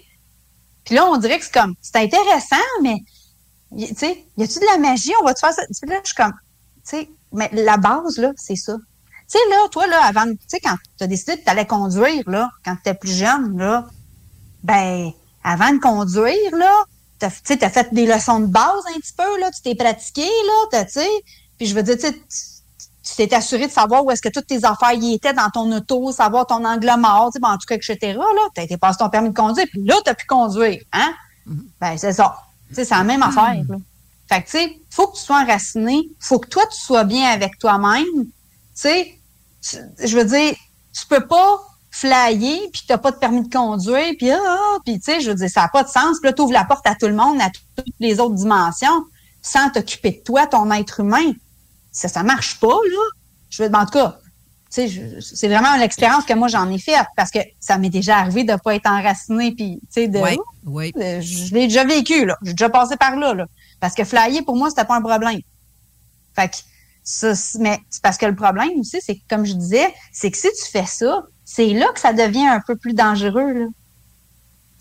Puis 0.84 0.96
là, 0.96 1.06
on 1.06 1.16
dirait 1.18 1.40
que 1.40 1.46
c'est 1.46 1.54
comme, 1.54 1.76
c'est 1.82 1.96
intéressant, 1.96 2.68
mais, 2.84 2.98
tu 3.78 3.96
sais, 3.96 4.26
y 4.38 4.44
a-tu 4.44 4.60
de 4.60 4.66
la 4.66 4.78
magie? 4.78 5.14
On 5.22 5.26
va 5.26 5.34
te 5.34 5.40
faire 5.40 5.54
ça? 5.54 5.62
Puis 5.82 5.90
là, 5.90 6.00
je 6.04 6.08
suis 6.08 6.16
comme, 6.16 6.34
tu 6.34 6.98
sais, 6.98 7.10
mais 7.32 7.50
la 7.54 7.78
base, 7.78 8.18
là, 8.18 8.34
c'est 8.36 8.58
ça. 8.58 8.76
Tu 9.32 9.38
sais, 9.38 9.50
là, 9.50 9.68
toi, 9.70 9.86
là, 9.88 10.04
avant, 10.06 10.26
tu 10.26 10.38
sais, 10.48 10.60
quand 10.60 10.76
tu 10.98 11.04
as 11.04 11.08
décidé 11.08 11.38
que 11.38 11.44
tu 11.44 11.50
allais 11.50 11.68
conduire, 11.68 12.24
là, 12.28 12.50
quand 12.66 12.74
tu 12.74 12.80
étais 12.82 12.94
plus 12.96 13.16
jeune, 13.16 13.58
là, 13.58 13.86
ben, 14.64 15.12
avant 15.44 15.72
de 15.72 15.80
conduire, 15.80 16.56
là, 16.56 16.74
tu 17.20 17.28
sais, 17.44 17.58
tu 17.58 17.66
as 17.66 17.70
fait 17.70 17.94
des 17.94 18.06
leçons 18.08 18.40
de 18.40 18.48
base 18.48 18.84
un 18.96 19.00
petit 19.00 19.14
peu, 19.16 19.40
là, 19.40 19.52
tu 19.52 19.62
t'es 19.62 19.76
pratiqué, 19.76 20.26
là, 20.72 20.84
tu 20.84 20.92
sais, 20.92 21.10
puis 21.58 21.68
je 21.68 21.76
veux 21.76 21.84
dire, 21.84 21.98
tu 21.98 22.12
tu- 22.12 23.16
t'es 23.16 23.34
assuré 23.34 23.68
de 23.68 23.72
savoir 23.72 24.06
où 24.06 24.12
est-ce 24.12 24.22
que 24.22 24.30
toutes 24.30 24.46
tes 24.48 24.64
affaires 24.66 24.94
y 24.94 25.14
étaient 25.14 25.34
dans 25.34 25.50
ton 25.50 25.72
auto, 25.72 26.12
savoir 26.12 26.46
ton 26.46 26.64
angle 26.66 26.92
mort, 26.98 27.28
tu 27.32 27.34
sais, 27.34 27.40
ben, 27.40 27.50
en 27.50 27.58
tout 27.58 27.66
cas, 27.68 27.76
etc., 27.76 27.98
là, 28.14 28.48
t'as 28.56 28.64
été 28.64 28.78
passé 28.78 28.98
ton 29.00 29.10
permis 29.10 29.30
de 29.30 29.36
conduire, 29.36 29.66
puis 29.70 29.84
là, 29.84 29.96
t'as 30.06 30.14
pu 30.16 30.26
conduire, 30.26 30.82
hein? 30.94 31.14
Ben, 31.82 31.98
c'est 31.98 32.14
ça. 32.14 32.36
Tu 32.70 32.76
sais, 32.76 32.86
c'est 32.86 32.96
la 32.96 33.04
même 33.04 33.24
affaire, 33.24 33.64
là. 33.68 33.78
Fait 34.28 34.42
que, 34.44 34.46
tu 34.46 34.52
sais, 34.58 34.80
faut 34.92 35.08
que 35.08 35.18
tu 35.18 35.24
sois 35.24 35.42
enraciné, 35.42 36.02
faut 36.20 36.40
que 36.40 36.48
toi, 36.48 36.64
tu 36.72 36.80
sois 36.80 37.04
bien 37.04 37.30
avec 37.30 37.58
toi-même, 37.58 38.06
tu 38.26 38.30
sais, 38.74 39.19
je 39.62 40.18
veux 40.18 40.26
dire, 40.26 40.54
tu 40.94 41.06
peux 41.08 41.26
pas 41.28 41.60
flyer 41.92 42.70
puis 42.72 42.84
t'as 42.88 42.98
pas 43.00 43.12
de 43.12 43.18
permis 43.18 43.42
de 43.48 43.52
conduire 43.54 44.14
puis 44.18 44.30
ah, 44.32 44.40
ah, 44.48 44.78
puis 44.86 45.00
tu 45.00 45.06
sais 45.12 45.22
je 45.22 45.30
veux 45.32 45.36
dire 45.36 45.50
ça 45.50 45.62
n'a 45.62 45.68
pas 45.70 45.84
de 45.84 45.90
sens. 45.90 46.20
Puis 46.20 46.30
là 46.30 46.34
t'ouvres 46.34 46.54
la 46.54 46.64
porte 46.64 46.86
à 46.88 46.96
tout 46.96 47.08
le 47.08 47.16
monde 47.16 47.42
à 47.42 47.50
toutes 47.50 47.86
les 48.00 48.20
autres 48.20 48.36
dimensions 48.36 49.06
sans 49.42 49.70
t'occuper 49.72 50.12
de 50.12 50.24
toi 50.24 50.46
ton 50.48 50.72
être 50.72 51.00
humain. 51.00 51.32
Ça 51.92 52.08
ça 52.08 52.22
marche 52.24 52.60
pas 52.60 52.68
là. 52.68 53.04
Je 53.50 53.64
veux 53.64 53.74
en 53.74 53.86
tout 53.86 53.94
cas 53.94 54.20
tu 54.72 54.88
c'est 55.20 55.48
vraiment 55.48 55.76
l'expérience 55.78 56.26
que 56.26 56.34
moi 56.34 56.48
j'en 56.48 56.70
ai 56.70 56.78
faite 56.78 57.08
parce 57.16 57.32
que 57.32 57.40
ça 57.60 57.80
m'est 57.80 57.90
déjà 57.90 58.18
arrivé 58.18 58.44
de 58.44 58.56
pas 58.56 58.76
être 58.76 58.88
enraciné 58.88 59.52
puis 59.56 59.80
tu 59.82 59.88
sais 59.90 60.08
de 60.08 60.20
Oui, 60.20 60.38
oui. 60.66 60.92
de- 60.92 61.22
je 61.22 61.54
l'ai 61.56 61.68
déjà 61.68 61.84
vécu 61.86 62.26
là. 62.26 62.38
J'ai 62.44 62.54
déjà 62.54 62.70
passé 62.70 62.98
par 62.98 63.16
là 63.16 63.34
là. 63.34 63.46
Parce 63.80 63.96
que 63.96 64.04
flyer 64.04 64.44
pour 64.46 64.56
moi 64.56 64.70
c'était 64.70 64.86
pas 64.86 64.96
un 64.96 65.02
problème. 65.02 65.40
Fait 66.36 66.50
que 66.50 66.56
ça, 67.04 67.34
mais 67.60 67.80
c'est 67.90 68.02
parce 68.02 68.18
que 68.18 68.26
le 68.26 68.36
problème 68.36 68.80
aussi, 68.80 69.00
c'est 69.02 69.16
que, 69.16 69.22
comme 69.30 69.46
je 69.46 69.54
disais, 69.54 69.94
c'est 70.14 70.30
que 70.32 70.38
si 70.38 70.48
tu 70.48 70.72
fais 70.72 70.86
ça, 70.86 71.24
c'est 71.46 71.68
là 71.74 71.88
que 71.94 72.00
ça 72.00 72.14
devient 72.14 72.46
un 72.48 72.62
peu 72.66 72.76
plus 72.76 72.94
dangereux, 72.94 73.54
là. 73.54 73.66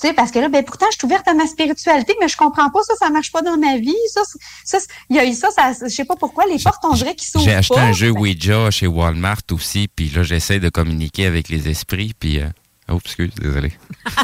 Tu 0.00 0.06
sais, 0.06 0.14
parce 0.14 0.30
que 0.30 0.38
là, 0.38 0.48
ben, 0.48 0.64
pourtant, 0.64 0.86
je 0.92 0.96
suis 0.98 1.06
ouverte 1.06 1.26
à 1.26 1.34
ma 1.34 1.44
spiritualité, 1.48 2.14
mais 2.20 2.28
je 2.28 2.36
comprends 2.36 2.70
pas 2.70 2.80
ça, 2.84 2.94
ça 3.00 3.10
marche 3.10 3.32
pas 3.32 3.42
dans 3.42 3.56
ma 3.56 3.78
vie. 3.78 3.96
Ça, 4.12 4.20
ça, 4.64 4.78
il 5.10 5.16
y 5.16 5.18
a 5.18 5.24
eu 5.24 5.34
ça, 5.34 5.50
ça, 5.50 5.72
je 5.72 5.88
sais 5.88 6.04
pas 6.04 6.14
pourquoi, 6.14 6.46
les 6.46 6.60
portes, 6.62 6.84
on 6.84 6.92
dirait 6.94 7.16
qu'ils 7.16 7.26
s'ouvrent 7.28 7.44
J'ai 7.44 7.54
acheté 7.54 7.74
pas. 7.74 7.80
un 7.82 7.92
jeu 7.92 8.10
Ouija 8.10 8.70
chez 8.70 8.86
Walmart 8.86 9.42
aussi, 9.50 9.88
puis 9.88 10.08
là, 10.10 10.22
j'essaie 10.22 10.60
de 10.60 10.68
communiquer 10.68 11.26
avec 11.26 11.48
les 11.48 11.68
esprits, 11.68 12.14
puis... 12.18 12.38
euh, 12.40 12.48
Oh, 12.90 12.98
excuse, 13.04 13.34
désolé. 13.34 13.72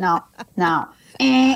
Non, 0.00 0.18
non. 0.56 0.84
Eh. 1.20 1.54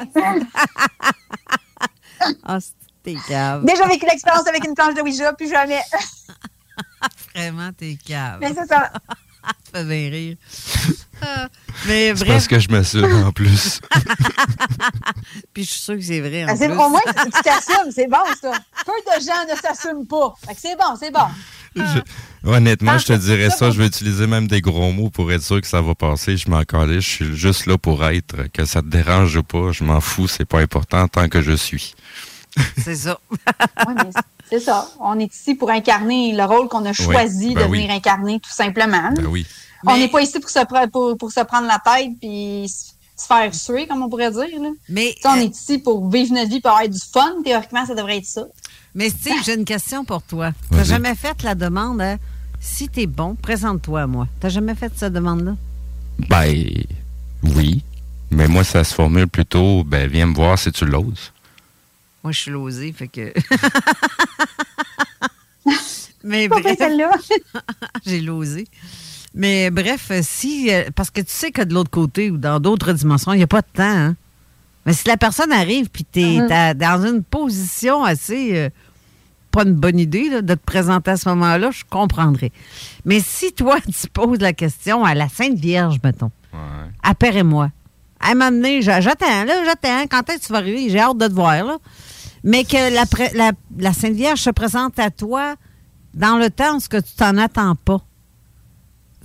Ah, 2.44 2.58
t'es 3.06 3.16
cave. 3.28 3.64
Déjà 3.64 3.86
vécu 3.86 4.04
l'expérience 4.06 4.46
avec 4.46 4.64
une 4.66 4.74
planche 4.74 4.94
de 4.94 5.00
Ouija, 5.02 5.32
puis 5.32 5.48
jamais. 5.48 5.80
Vraiment, 7.34 7.70
t'es 7.72 7.96
cave. 8.04 8.38
Mais 8.40 8.52
c'est 8.54 8.66
ça. 8.66 8.92
Ça 9.72 9.78
fait 9.80 9.84
bien 9.84 10.10
rire. 10.10 10.36
Ah, 11.22 11.46
Mais 11.86 12.12
C'est 12.16 12.24
parce 12.24 12.48
que 12.48 12.58
je 12.58 12.68
m'assure 12.68 13.06
en 13.24 13.30
plus. 13.30 13.80
Puis 15.54 15.62
je 15.64 15.70
suis 15.70 15.80
sûre 15.80 15.94
que 15.94 16.02
c'est 16.02 16.18
vrai. 16.20 16.44
en 16.44 16.48
Ah, 16.48 16.56
c'est- 16.56 16.68
plus. 16.68 16.76
au 16.76 16.88
moins, 16.88 17.00
tu 17.06 17.30
tu 17.30 17.42
t'assumes, 17.42 17.92
c'est 17.94 18.08
bon, 18.08 18.16
ça. 18.40 18.50
Peu 18.84 18.92
de 18.92 19.24
gens 19.24 19.44
ne 19.48 19.56
s'assument 19.56 20.06
pas. 20.06 20.34
Fait 20.48 20.54
que 20.54 20.60
c'est 20.60 20.76
bon, 20.76 20.96
c'est 20.98 21.12
bon. 21.12 21.26
Je- 21.76 22.50
honnêtement, 22.50 22.98
je 22.98 23.06
te 23.06 23.12
dirais 23.12 23.50
ça. 23.50 23.70
Je 23.70 23.78
vais 23.78 23.86
utiliser 23.86 24.26
même 24.26 24.48
des 24.48 24.60
gros 24.60 24.90
mots 24.90 25.10
pour 25.10 25.30
être 25.30 25.42
sûr 25.44 25.60
que 25.60 25.66
ça 25.68 25.80
va 25.80 25.94
passer. 25.94 26.36
Je 26.36 26.50
m'en 26.50 26.64
calais. 26.64 27.00
Je 27.00 27.08
suis 27.08 27.36
juste 27.36 27.66
là 27.66 27.78
pour 27.78 28.04
être. 28.04 28.50
Que 28.52 28.64
ça 28.64 28.82
te 28.82 28.88
dérange 28.88 29.36
ou 29.36 29.42
pas, 29.44 29.70
je 29.70 29.84
m'en 29.84 30.00
fous. 30.00 30.26
C'est 30.26 30.44
pas 30.46 30.58
important 30.60 31.06
tant 31.06 31.28
que 31.28 31.40
je 31.40 31.52
suis. 31.52 31.94
C'est 32.82 32.94
ça. 32.96 33.18
Oui, 33.86 33.94
mais 33.96 34.10
c'est 34.50 34.60
ça. 34.60 34.88
On 35.00 35.18
est 35.18 35.34
ici 35.34 35.54
pour 35.56 35.70
incarner 35.70 36.32
le 36.34 36.44
rôle 36.44 36.68
qu'on 36.68 36.84
a 36.84 36.92
choisi 36.92 37.52
ben 37.54 37.64
de 37.64 37.70
oui. 37.70 37.78
venir 37.80 37.94
incarner, 37.94 38.38
tout 38.40 38.52
simplement. 38.52 39.10
Ben 39.14 39.26
oui. 39.26 39.44
On 39.86 39.96
n'est 39.96 40.08
pas 40.08 40.20
ici 40.22 40.38
pour 40.40 40.48
se, 40.50 40.60
pre- 40.60 40.88
pour, 40.88 41.16
pour 41.18 41.32
se 41.32 41.40
prendre 41.40 41.66
la 41.66 41.78
tête 41.84 42.12
puis 42.20 42.68
se 42.68 43.26
faire 43.26 43.54
suer, 43.54 43.86
comme 43.86 44.02
on 44.02 44.08
pourrait 44.08 44.30
dire. 44.30 44.60
Là. 44.60 44.68
Mais, 44.88 45.14
Tu 45.20 45.26
on 45.28 45.34
est 45.34 45.54
ici 45.54 45.78
pour 45.78 46.08
vivre 46.10 46.32
notre 46.34 46.48
vie, 46.48 46.60
pour 46.60 46.70
avoir 46.70 46.88
du 46.88 46.98
fun. 47.12 47.32
Théoriquement, 47.44 47.84
ça 47.86 47.94
devrait 47.94 48.18
être 48.18 48.24
ça. 48.26 48.44
Mais 48.94 49.10
Steve, 49.10 49.34
j'ai 49.44 49.54
une 49.54 49.64
question 49.64 50.04
pour 50.04 50.22
toi. 50.22 50.52
T'as 50.70 50.76
Vas-y. 50.76 50.86
jamais 50.86 51.14
fait 51.14 51.42
la 51.42 51.54
demande 51.54 52.00
à 52.00 52.16
si 52.60 52.88
t'es 52.88 53.06
bon, 53.06 53.34
présente-toi 53.34 54.02
à 54.02 54.06
moi. 54.06 54.28
T'as 54.40 54.48
jamais 54.48 54.74
fait 54.74 54.92
cette 54.96 55.12
demande-là? 55.12 55.56
Ben, 56.28 56.54
oui. 57.42 57.82
Mais 58.30 58.48
moi, 58.48 58.64
ça 58.64 58.82
se 58.84 58.94
formule 58.94 59.28
plutôt, 59.28 59.84
ben, 59.84 60.08
viens 60.08 60.26
me 60.26 60.34
voir 60.34 60.58
si 60.58 60.72
tu 60.72 60.84
l'oses. 60.84 61.32
Moi, 62.26 62.32
je 62.32 62.40
suis 62.40 62.50
losée, 62.50 62.92
fait 62.92 63.06
que. 63.06 63.32
Mais 66.24 66.48
Pas 66.48 66.58
bref. 66.60 66.76
J'ai 68.04 68.20
losé. 68.20 68.66
Mais 69.32 69.70
bref, 69.70 70.10
si. 70.22 70.74
euh, 70.74 70.90
Parce 70.92 71.12
que 71.12 71.20
tu 71.20 71.30
sais 71.30 71.52
que 71.52 71.62
de 71.62 71.72
l'autre 71.72 71.90
côté 71.92 72.32
ou 72.32 72.36
dans 72.36 72.58
d'autres 72.58 72.92
dimensions, 72.94 73.32
il 73.32 73.36
n'y 73.36 73.44
a 73.44 73.46
pas 73.46 73.60
de 73.60 73.66
temps. 73.72 73.84
hein. 73.84 74.16
Mais 74.86 74.92
si 74.92 75.06
la 75.06 75.16
personne 75.16 75.52
arrive 75.52 75.88
puis 75.88 76.04
tu 76.04 76.20
es 76.20 76.40
Mhm. 76.40 76.74
dans 76.74 77.06
une 77.06 77.22
position 77.22 78.02
assez. 78.02 78.56
euh, 78.56 78.70
pas 79.52 79.62
une 79.62 79.74
bonne 79.74 80.00
idée 80.00 80.28
là, 80.30 80.42
de 80.42 80.54
te 80.54 80.64
présenter 80.66 81.12
à 81.12 81.16
ce 81.16 81.28
moment-là, 81.28 81.70
je 81.70 81.84
comprendrais. 81.88 82.50
Mais 83.04 83.20
si 83.20 83.52
toi, 83.52 83.78
tu 83.86 84.08
poses 84.12 84.40
la 84.40 84.52
question 84.52 85.04
à 85.04 85.14
la 85.14 85.28
Sainte 85.28 85.60
Vierge, 85.60 85.98
mettons, 86.02 86.32
apparaît-moi. 87.04 87.70
À 88.18 88.30
un 88.30 88.34
moment 88.34 88.50
donné, 88.50 88.82
j'a- 88.82 89.00
j'attends, 89.00 89.44
là, 89.44 89.62
j'attends. 89.64 90.06
Quand 90.10 90.28
est-ce 90.30 90.38
que 90.40 90.46
tu 90.46 90.52
vas 90.52 90.58
arriver? 90.58 90.88
J'ai 90.90 90.98
hâte 90.98 91.18
de 91.18 91.28
te 91.28 91.32
voir, 91.32 91.62
là. 91.62 91.76
Mais 92.46 92.64
que 92.64 92.94
la, 92.94 93.04
pré- 93.04 93.32
la, 93.34 93.52
la 93.76 93.92
Sainte 93.92 94.14
Vierge 94.14 94.40
se 94.40 94.50
présente 94.50 94.98
à 94.98 95.10
toi 95.10 95.56
dans 96.14 96.38
le 96.38 96.48
temps 96.48 96.80
ce 96.80 96.88
que 96.88 96.96
tu 96.96 97.12
t'en 97.16 97.36
attends 97.36 97.74
pas. 97.74 98.00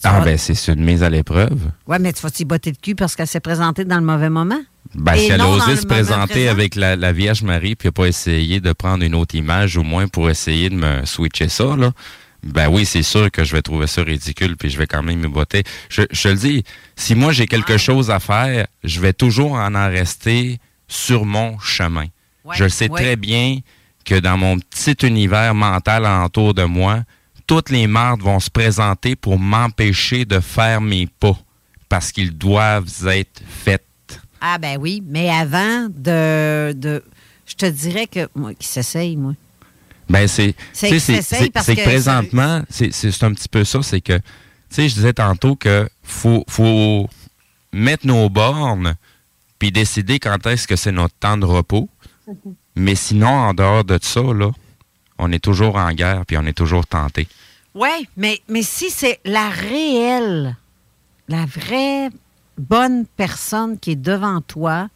Ah, 0.03 0.21
ben, 0.21 0.35
c'est 0.37 0.73
une 0.73 0.83
mise 0.83 1.03
à 1.03 1.09
l'épreuve. 1.11 1.69
Ouais, 1.85 1.99
mais 1.99 2.11
tu 2.11 2.21
vas 2.23 2.31
t'y 2.31 2.43
botter 2.43 2.71
le 2.71 2.77
cul 2.81 2.95
parce 2.95 3.15
qu'elle 3.15 3.27
s'est 3.27 3.39
présentée 3.39 3.85
dans 3.85 3.97
le 3.97 4.05
mauvais 4.05 4.31
moment? 4.31 4.59
Ben, 4.95 5.15
si 5.15 5.27
elle 5.27 5.39
a 5.39 5.47
osé 5.47 5.75
se 5.75 5.85
présenter 5.85 6.33
présent? 6.33 6.51
avec 6.51 6.75
la, 6.75 6.95
la 6.95 7.13
Vierge 7.13 7.43
Marie, 7.43 7.75
puis 7.75 7.87
n'a 7.89 7.91
pas 7.91 8.07
essayé 8.07 8.59
de 8.59 8.73
prendre 8.73 9.03
une 9.03 9.13
autre 9.13 9.35
image, 9.35 9.77
au 9.77 9.83
moins 9.83 10.07
pour 10.07 10.29
essayer 10.29 10.69
de 10.69 10.75
me 10.75 11.05
switcher 11.05 11.47
ça, 11.47 11.75
là, 11.77 11.91
ben 12.43 12.67
oui, 12.69 12.85
c'est 12.85 13.03
sûr 13.03 13.29
que 13.29 13.43
je 13.43 13.55
vais 13.55 13.61
trouver 13.61 13.85
ça 13.85 14.01
ridicule, 14.01 14.57
puis 14.57 14.71
je 14.71 14.77
vais 14.79 14.87
quand 14.87 15.03
même 15.03 15.19
me 15.19 15.27
botter. 15.27 15.63
Je, 15.89 16.01
le 16.27 16.35
dis, 16.35 16.63
si 16.95 17.13
moi 17.13 17.31
j'ai 17.31 17.45
quelque 17.45 17.77
chose 17.77 18.09
à 18.09 18.19
faire, 18.19 18.65
je 18.83 18.99
vais 18.99 19.13
toujours 19.13 19.53
en 19.53 19.75
en 19.75 19.87
rester 19.87 20.59
sur 20.87 21.25
mon 21.25 21.59
chemin. 21.59 22.07
Ouais, 22.43 22.55
je 22.57 22.67
sais 22.67 22.89
ouais. 22.89 23.01
très 23.01 23.15
bien 23.15 23.59
que 24.05 24.15
dans 24.19 24.37
mon 24.37 24.57
petit 24.57 24.95
univers 25.05 25.53
mental 25.53 26.05
alentour 26.05 26.53
de 26.53 26.63
moi, 26.63 27.03
toutes 27.47 27.69
les 27.69 27.87
mardes 27.87 28.21
vont 28.21 28.39
se 28.39 28.49
présenter 28.49 29.15
pour 29.15 29.37
m'empêcher 29.37 30.25
de 30.25 30.39
faire 30.39 30.81
mes 30.81 31.07
pas, 31.07 31.37
parce 31.89 32.11
qu'ils 32.11 32.37
doivent 32.37 32.89
être 33.07 33.41
faits. 33.47 33.85
Ah, 34.39 34.57
ben 34.57 34.77
oui, 34.79 35.03
mais 35.05 35.29
avant 35.29 35.87
de. 35.89 36.73
de 36.73 37.03
je 37.45 37.55
te 37.55 37.65
dirais 37.65 38.07
que. 38.07 38.27
Moi, 38.33 38.53
qui 38.55 38.67
s'essaye, 38.67 39.15
moi. 39.15 39.33
Ben 40.09 40.27
c'est 40.27 40.55
C'est 40.73 40.99
c'est 40.99 41.49
que 41.49 41.83
présentement 41.83 42.63
c'est 42.69 42.91
c'est 42.91 43.11
c'est 43.11 43.23
un 43.23 43.33
petit 43.33 43.47
peu 43.47 43.63
ça 43.63 43.81
c'est 43.81 44.01
que 44.01 44.17
tu 44.17 44.23
sais 44.69 44.89
je 44.89 44.95
disais 44.95 45.13
tantôt 45.13 45.55
que 45.55 45.87
faut 46.03 46.43
faut 46.49 47.09
mettre 47.71 48.05
nos 48.05 48.29
bornes 48.29 48.95
puis 49.57 49.71
décider 49.71 50.19
quand 50.19 50.45
est-ce 50.47 50.67
que 50.67 50.75
c'est 50.75 50.91
notre 50.91 51.15
temps 51.15 51.37
de 51.37 51.45
repos 51.45 51.87
mais 52.75 52.95
sinon 52.95 53.27
en 53.27 53.53
dehors 53.53 53.83
de 53.83 53.97
ça 54.01 54.21
là 54.21 54.51
on 55.21 55.31
est 55.31 55.43
toujours 55.43 55.75
en 55.75 55.91
guerre 55.93 56.25
puis 56.25 56.37
on 56.37 56.45
est 56.45 56.57
toujours 56.57 56.85
tenté 56.85 57.27
Oui, 57.75 58.07
mais, 58.17 58.41
mais 58.49 58.63
si 58.63 58.89
c'est 58.89 59.19
la 59.23 59.49
réelle, 59.49 60.57
la 61.27 61.45
vraie 61.45 62.09
bonne 62.57 63.05
personne 63.05 63.77
qui 63.79 63.91
est 63.91 63.95
devant 63.95 64.41
toi, 64.41 64.89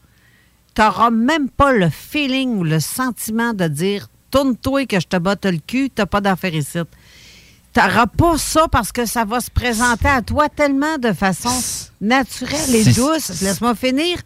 tu 0.73 0.81
n'auras 0.81 1.11
même 1.11 1.49
pas 1.49 1.71
le 1.71 1.89
feeling 1.89 2.57
ou 2.57 2.63
le 2.63 2.79
sentiment 2.79 3.53
de 3.53 3.67
dire 3.67 4.07
tourne-toi 4.31 4.85
que 4.87 4.99
je 4.99 5.07
te 5.07 5.17
botte 5.17 5.45
le 5.45 5.59
cul, 5.59 5.89
t'as 5.89 6.05
pas 6.07 6.21
d'affaire 6.21 6.55
ici. 6.55 6.79
n'auras 7.77 8.07
pas 8.07 8.37
ça 8.37 8.67
parce 8.67 8.91
que 8.91 9.05
ça 9.05 9.25
va 9.25 9.39
se 9.39 9.51
présenter 9.51 10.07
à 10.07 10.21
toi 10.21 10.49
tellement 10.49 10.97
de 10.97 11.13
façon 11.13 11.53
naturelle 12.01 12.75
et 12.75 12.83
douce. 12.83 13.41
Laisse-moi 13.41 13.75
finir. 13.75 14.17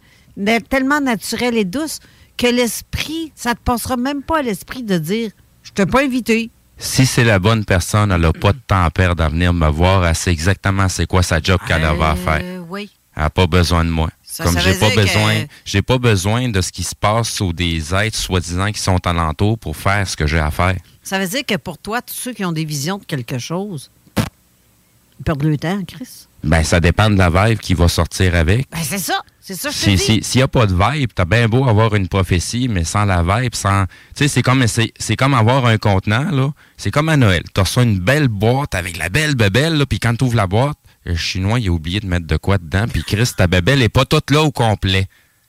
Tellement 0.68 1.00
naturelle 1.00 1.58
et 1.58 1.64
douce 1.64 2.00
que 2.40 2.46
l'esprit, 2.46 3.32
ça 3.34 3.54
te 3.54 3.60
passera 3.60 3.96
même 3.98 4.22
pas 4.22 4.38
à 4.38 4.42
l'esprit 4.42 4.82
de 4.82 4.96
dire 4.96 5.30
Je 5.62 5.72
t'ai 5.72 5.84
pas 5.84 6.02
invité. 6.02 6.50
Si 6.78 7.04
c'est 7.04 7.24
la 7.24 7.38
bonne 7.38 7.66
personne, 7.66 8.10
elle 8.10 8.22
n'a 8.22 8.32
pas 8.32 8.54
de 8.54 8.58
temps 8.66 8.82
à 8.84 8.90
perdre 8.90 9.22
à 9.22 9.28
venir 9.28 9.52
me 9.52 9.68
voir. 9.68 10.06
Elle 10.06 10.14
sait 10.16 10.32
exactement 10.32 10.88
c'est 10.88 11.06
quoi 11.06 11.22
sa 11.22 11.38
job 11.40 11.60
qu'elle 11.68 11.82
va 11.82 12.16
faire. 12.16 12.40
Euh, 12.42 12.58
oui. 12.68 12.88
Elle 13.14 13.24
n'a 13.24 13.30
pas 13.30 13.46
besoin 13.46 13.84
de 13.84 13.90
moi. 13.90 14.08
Ça, 14.22 14.44
Comme 14.44 14.54
ça 14.54 14.60
j'ai 14.60 14.78
pas 14.78 14.90
que- 14.90 14.96
besoin, 14.96 15.44
j'ai 15.66 15.82
pas 15.82 15.98
besoin 15.98 16.48
de 16.48 16.60
ce 16.62 16.72
qui 16.72 16.82
se 16.82 16.94
passe 16.94 17.38
ou 17.40 17.52
des 17.52 17.94
êtres 17.94 18.16
soi-disant 18.16 18.72
qui 18.72 18.80
sont 18.80 19.04
alentour 19.06 19.58
pour 19.58 19.76
faire 19.76 20.08
ce 20.08 20.16
que 20.16 20.26
j'ai 20.26 20.38
à 20.38 20.50
faire. 20.50 20.76
Ça 21.02 21.18
veut 21.18 21.26
dire 21.28 21.44
que 21.44 21.56
pour 21.56 21.76
toi, 21.76 22.00
tous 22.00 22.14
ceux 22.14 22.32
qui 22.32 22.44
ont 22.46 22.52
des 22.52 22.64
visions 22.64 22.96
de 22.96 23.04
quelque 23.04 23.38
chose, 23.38 23.90
ils 24.16 25.24
perdent 25.24 25.42
le 25.42 25.58
temps, 25.58 25.82
Chris. 25.86 26.26
Ben, 26.42 26.62
ça 26.64 26.80
dépend 26.80 27.10
de 27.10 27.16
la 27.18 27.28
vibe 27.30 27.58
qui 27.58 27.74
va 27.74 27.88
sortir 27.88 28.34
avec. 28.34 28.66
Ben, 28.70 28.78
c'est 28.82 28.98
ça. 28.98 29.20
C'est 29.42 29.54
ça, 29.56 29.70
je 29.70 29.74
Si- 29.76 29.98
si- 29.98 30.22
S'il 30.22 30.38
n'y 30.38 30.42
a 30.44 30.48
pas 30.48 30.66
de 30.66 30.74
vibe, 30.74 31.10
t'as 31.14 31.24
bien 31.24 31.48
beau 31.48 31.68
avoir 31.68 31.94
une 31.96 32.06
prophétie, 32.08 32.68
mais 32.68 32.84
sans 32.84 33.04
la 33.04 33.22
vibe, 33.22 33.54
sans. 33.54 33.86
Tu 33.86 33.90
sais, 34.14 34.28
c'est 34.28 34.42
comme, 34.42 34.64
c'est, 34.68 34.92
c'est 34.98 35.16
comme 35.16 35.34
avoir 35.34 35.66
un 35.66 35.76
contenant, 35.76 36.30
là. 36.30 36.50
C'est 36.76 36.90
comme 36.92 37.08
à 37.08 37.16
Noël. 37.16 37.42
Tu 37.52 37.60
reçois 37.60 37.82
une 37.82 37.98
belle 37.98 38.28
boîte 38.28 38.74
avec 38.76 38.96
la 38.96 39.08
belle 39.08 39.34
bebelle, 39.34 39.76
là, 39.76 39.86
puis 39.86 39.98
quand 39.98 40.14
tu 40.14 40.24
ouvres 40.24 40.36
la 40.36 40.46
boîte, 40.46 40.76
le 41.04 41.16
Chinois, 41.16 41.58
il 41.58 41.68
a 41.68 41.72
oublié 41.72 41.98
de 42.00 42.06
mettre 42.06 42.26
de 42.26 42.36
quoi 42.36 42.58
dedans, 42.58 42.86
puis 42.86 43.02
Chris, 43.02 43.30
ta 43.36 43.46
bebelle 43.48 43.82
est 43.82 43.88
pas 43.88 44.04
toute 44.04 44.30
là 44.30 44.42
au 44.42 44.52
complet. 44.52 45.08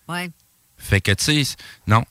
Ouais. 0.09 0.29
Fait 0.77 0.99
que, 1.01 1.11
tu 1.11 1.43
sais, 1.45 1.55
non. 1.85 2.03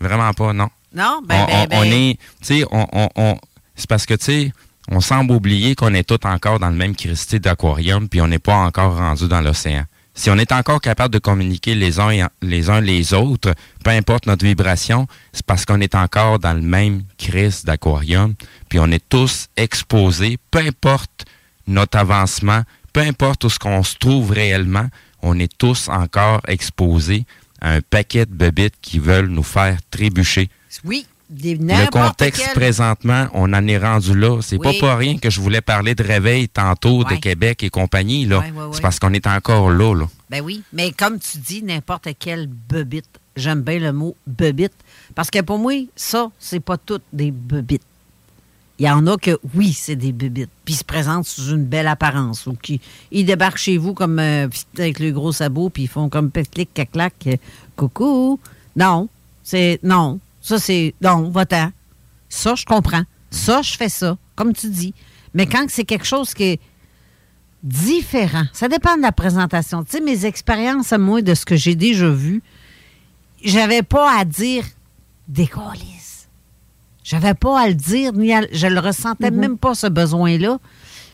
Vraiment 0.00 0.32
pas, 0.32 0.52
non. 0.52 0.68
Non, 0.94 1.22
ben, 1.26 1.42
on, 1.42 1.46
ben, 1.46 1.58
on- 1.58 1.66
ben, 1.66 1.78
on 1.78 1.82
est. 1.84 2.18
Tu 2.40 2.58
sais, 2.60 2.64
on, 2.70 2.86
on- 2.92 3.08
on- 3.16 3.38
c'est 3.74 3.88
parce 3.88 4.06
que, 4.06 4.14
tu 4.14 4.24
sais, 4.24 4.52
on 4.88 5.00
semble 5.00 5.32
oublier 5.32 5.74
qu'on 5.74 5.94
est 5.94 6.04
tous 6.04 6.26
encore 6.26 6.58
dans 6.58 6.70
le 6.70 6.76
même 6.76 6.94
Christie 6.94 7.40
d'aquarium, 7.40 8.08
puis 8.08 8.20
on 8.20 8.28
n'est 8.28 8.38
pas 8.38 8.56
encore 8.56 8.96
rendu 8.96 9.28
dans 9.28 9.40
l'océan. 9.40 9.84
Si 10.14 10.30
on 10.30 10.38
est 10.38 10.52
encore 10.52 10.80
capable 10.80 11.12
de 11.12 11.18
communiquer 11.18 11.74
les 11.74 12.00
uns, 12.00 12.28
les 12.40 13.14
autres, 13.14 13.54
peu 13.84 13.90
importe 13.90 14.26
notre 14.26 14.46
vibration, 14.46 15.06
c'est 15.32 15.44
parce 15.44 15.66
qu'on 15.66 15.80
est 15.80 15.94
encore 15.94 16.38
dans 16.38 16.54
le 16.54 16.62
même 16.62 17.02
Christ 17.18 17.66
d'aquarium, 17.66 18.34
puis 18.70 18.78
on 18.78 18.90
est 18.90 19.06
tous 19.06 19.48
exposés, 19.56 20.38
peu 20.50 20.60
importe 20.60 21.26
notre 21.66 21.98
avancement, 21.98 22.62
peu 22.94 23.00
importe 23.00 23.44
où 23.44 23.50
ce 23.50 23.58
qu'on 23.58 23.82
se 23.82 23.96
trouve 23.96 24.30
réellement, 24.30 24.88
on 25.20 25.38
est 25.38 25.52
tous 25.58 25.88
encore 25.88 26.40
exposés 26.48 27.26
à 27.60 27.72
un 27.72 27.80
paquet 27.82 28.24
de 28.24 28.34
bébites 28.34 28.76
qui 28.80 28.98
veulent 28.98 29.28
nous 29.28 29.42
faire 29.42 29.78
trébucher. 29.90 30.48
oui, 30.84 31.06
des 31.28 31.54
Le 31.56 31.90
contexte 31.90 32.42
quel- 32.44 32.54
présentement, 32.54 33.26
on 33.34 33.52
en 33.52 33.66
est 33.66 33.78
rendu 33.78 34.14
là. 34.14 34.40
C'est 34.42 34.56
Oui. 34.58 34.62
pas 34.62 34.72
pour 34.78 34.96
rien 34.98 35.18
que 35.18 35.28
je 35.30 35.40
voulais 35.40 35.60
parler 35.60 35.94
de 35.94 36.02
réveil 36.02 36.48
tantôt 36.48 37.02
de. 37.04 37.16
Québec 37.16 37.62
et 37.64 37.70
compagnie. 37.70 38.26
là. 38.26 38.38
Ouais, 38.40 38.50
ouais, 38.50 38.62
ouais. 38.64 38.68
C'est 38.72 38.80
parce 38.82 38.98
qu'on 38.98 39.12
est 39.12 39.26
encore 39.26 39.70
là. 39.70 39.94
là. 39.94 40.08
Ben 40.30 40.42
oui, 40.42 40.62
mais 40.72 40.92
comme 40.92 41.18
tu 41.18 41.38
dis, 41.38 41.62
n'importe 41.62 42.08
quelle 42.18 42.46
bebite. 42.46 43.06
J'aime 43.36 43.62
bien 43.62 43.78
le 43.78 43.92
mot 43.92 44.16
bebite. 44.26 44.72
Parce 45.14 45.30
que 45.30 45.40
pour 45.40 45.58
moi, 45.58 45.72
ça, 45.96 46.30
c'est 46.38 46.60
pas 46.60 46.76
toutes 46.78 47.02
des 47.12 47.30
bebites. 47.30 47.82
Il 48.78 48.84
y 48.86 48.90
en 48.90 49.06
a 49.06 49.16
que, 49.16 49.38
oui, 49.54 49.72
c'est 49.72 49.96
des 49.96 50.12
bebites. 50.12 50.50
Puis 50.64 50.74
ils 50.74 50.78
se 50.78 50.84
présentent 50.84 51.26
sous 51.26 51.50
une 51.50 51.64
belle 51.64 51.86
apparence. 51.88 52.46
Ou 52.46 52.54
qui, 52.60 52.80
ils 53.10 53.24
débarquent 53.24 53.56
chez 53.58 53.78
vous 53.78 53.94
comme 53.94 54.18
euh, 54.18 54.48
avec 54.78 54.98
le 54.98 55.10
gros 55.12 55.32
sabot, 55.32 55.70
puis 55.70 55.84
ils 55.84 55.88
font 55.88 56.08
comme 56.10 56.30
clic 56.30 56.72
clac 56.74 56.92
clac 56.92 57.14
euh, 57.26 57.36
Coucou. 57.74 58.38
Non. 58.76 59.08
C'est. 59.42 59.80
Non. 59.82 60.18
Ça, 60.46 60.60
c'est. 60.60 60.94
Non, 61.02 61.28
va-t'en. 61.30 61.72
Ça, 62.28 62.54
je 62.54 62.64
comprends. 62.64 63.02
Ça, 63.30 63.62
je 63.62 63.72
fais 63.76 63.88
ça, 63.88 64.16
comme 64.36 64.52
tu 64.52 64.68
dis. 64.70 64.94
Mais 65.34 65.46
quand 65.46 65.66
c'est 65.68 65.82
quelque 65.84 66.06
chose 66.06 66.34
qui 66.34 66.44
est 66.44 66.60
différent. 67.64 68.44
Ça 68.52 68.68
dépend 68.68 68.96
de 68.96 69.02
la 69.02 69.10
présentation. 69.10 69.82
Tu 69.82 69.90
sais, 69.96 70.00
mes 70.00 70.24
expériences 70.24 70.92
à 70.92 70.98
moi 70.98 71.20
de 71.20 71.34
ce 71.34 71.44
que 71.44 71.56
j'ai 71.56 71.74
déjà 71.74 72.08
vu, 72.08 72.42
j'avais 73.44 73.82
pas 73.82 74.16
à 74.16 74.24
dire 74.24 74.64
décollisse. 75.26 76.28
J'avais 77.02 77.34
pas 77.34 77.60
à 77.60 77.66
le 77.68 77.74
dire, 77.74 78.12
ni 78.12 78.32
à- 78.32 78.46
je 78.52 78.68
le 78.68 78.78
ressentais 78.78 79.30
Mhm. 79.32 79.36
même 79.40 79.58
pas 79.58 79.74
ce 79.74 79.88
besoin-là, 79.88 80.58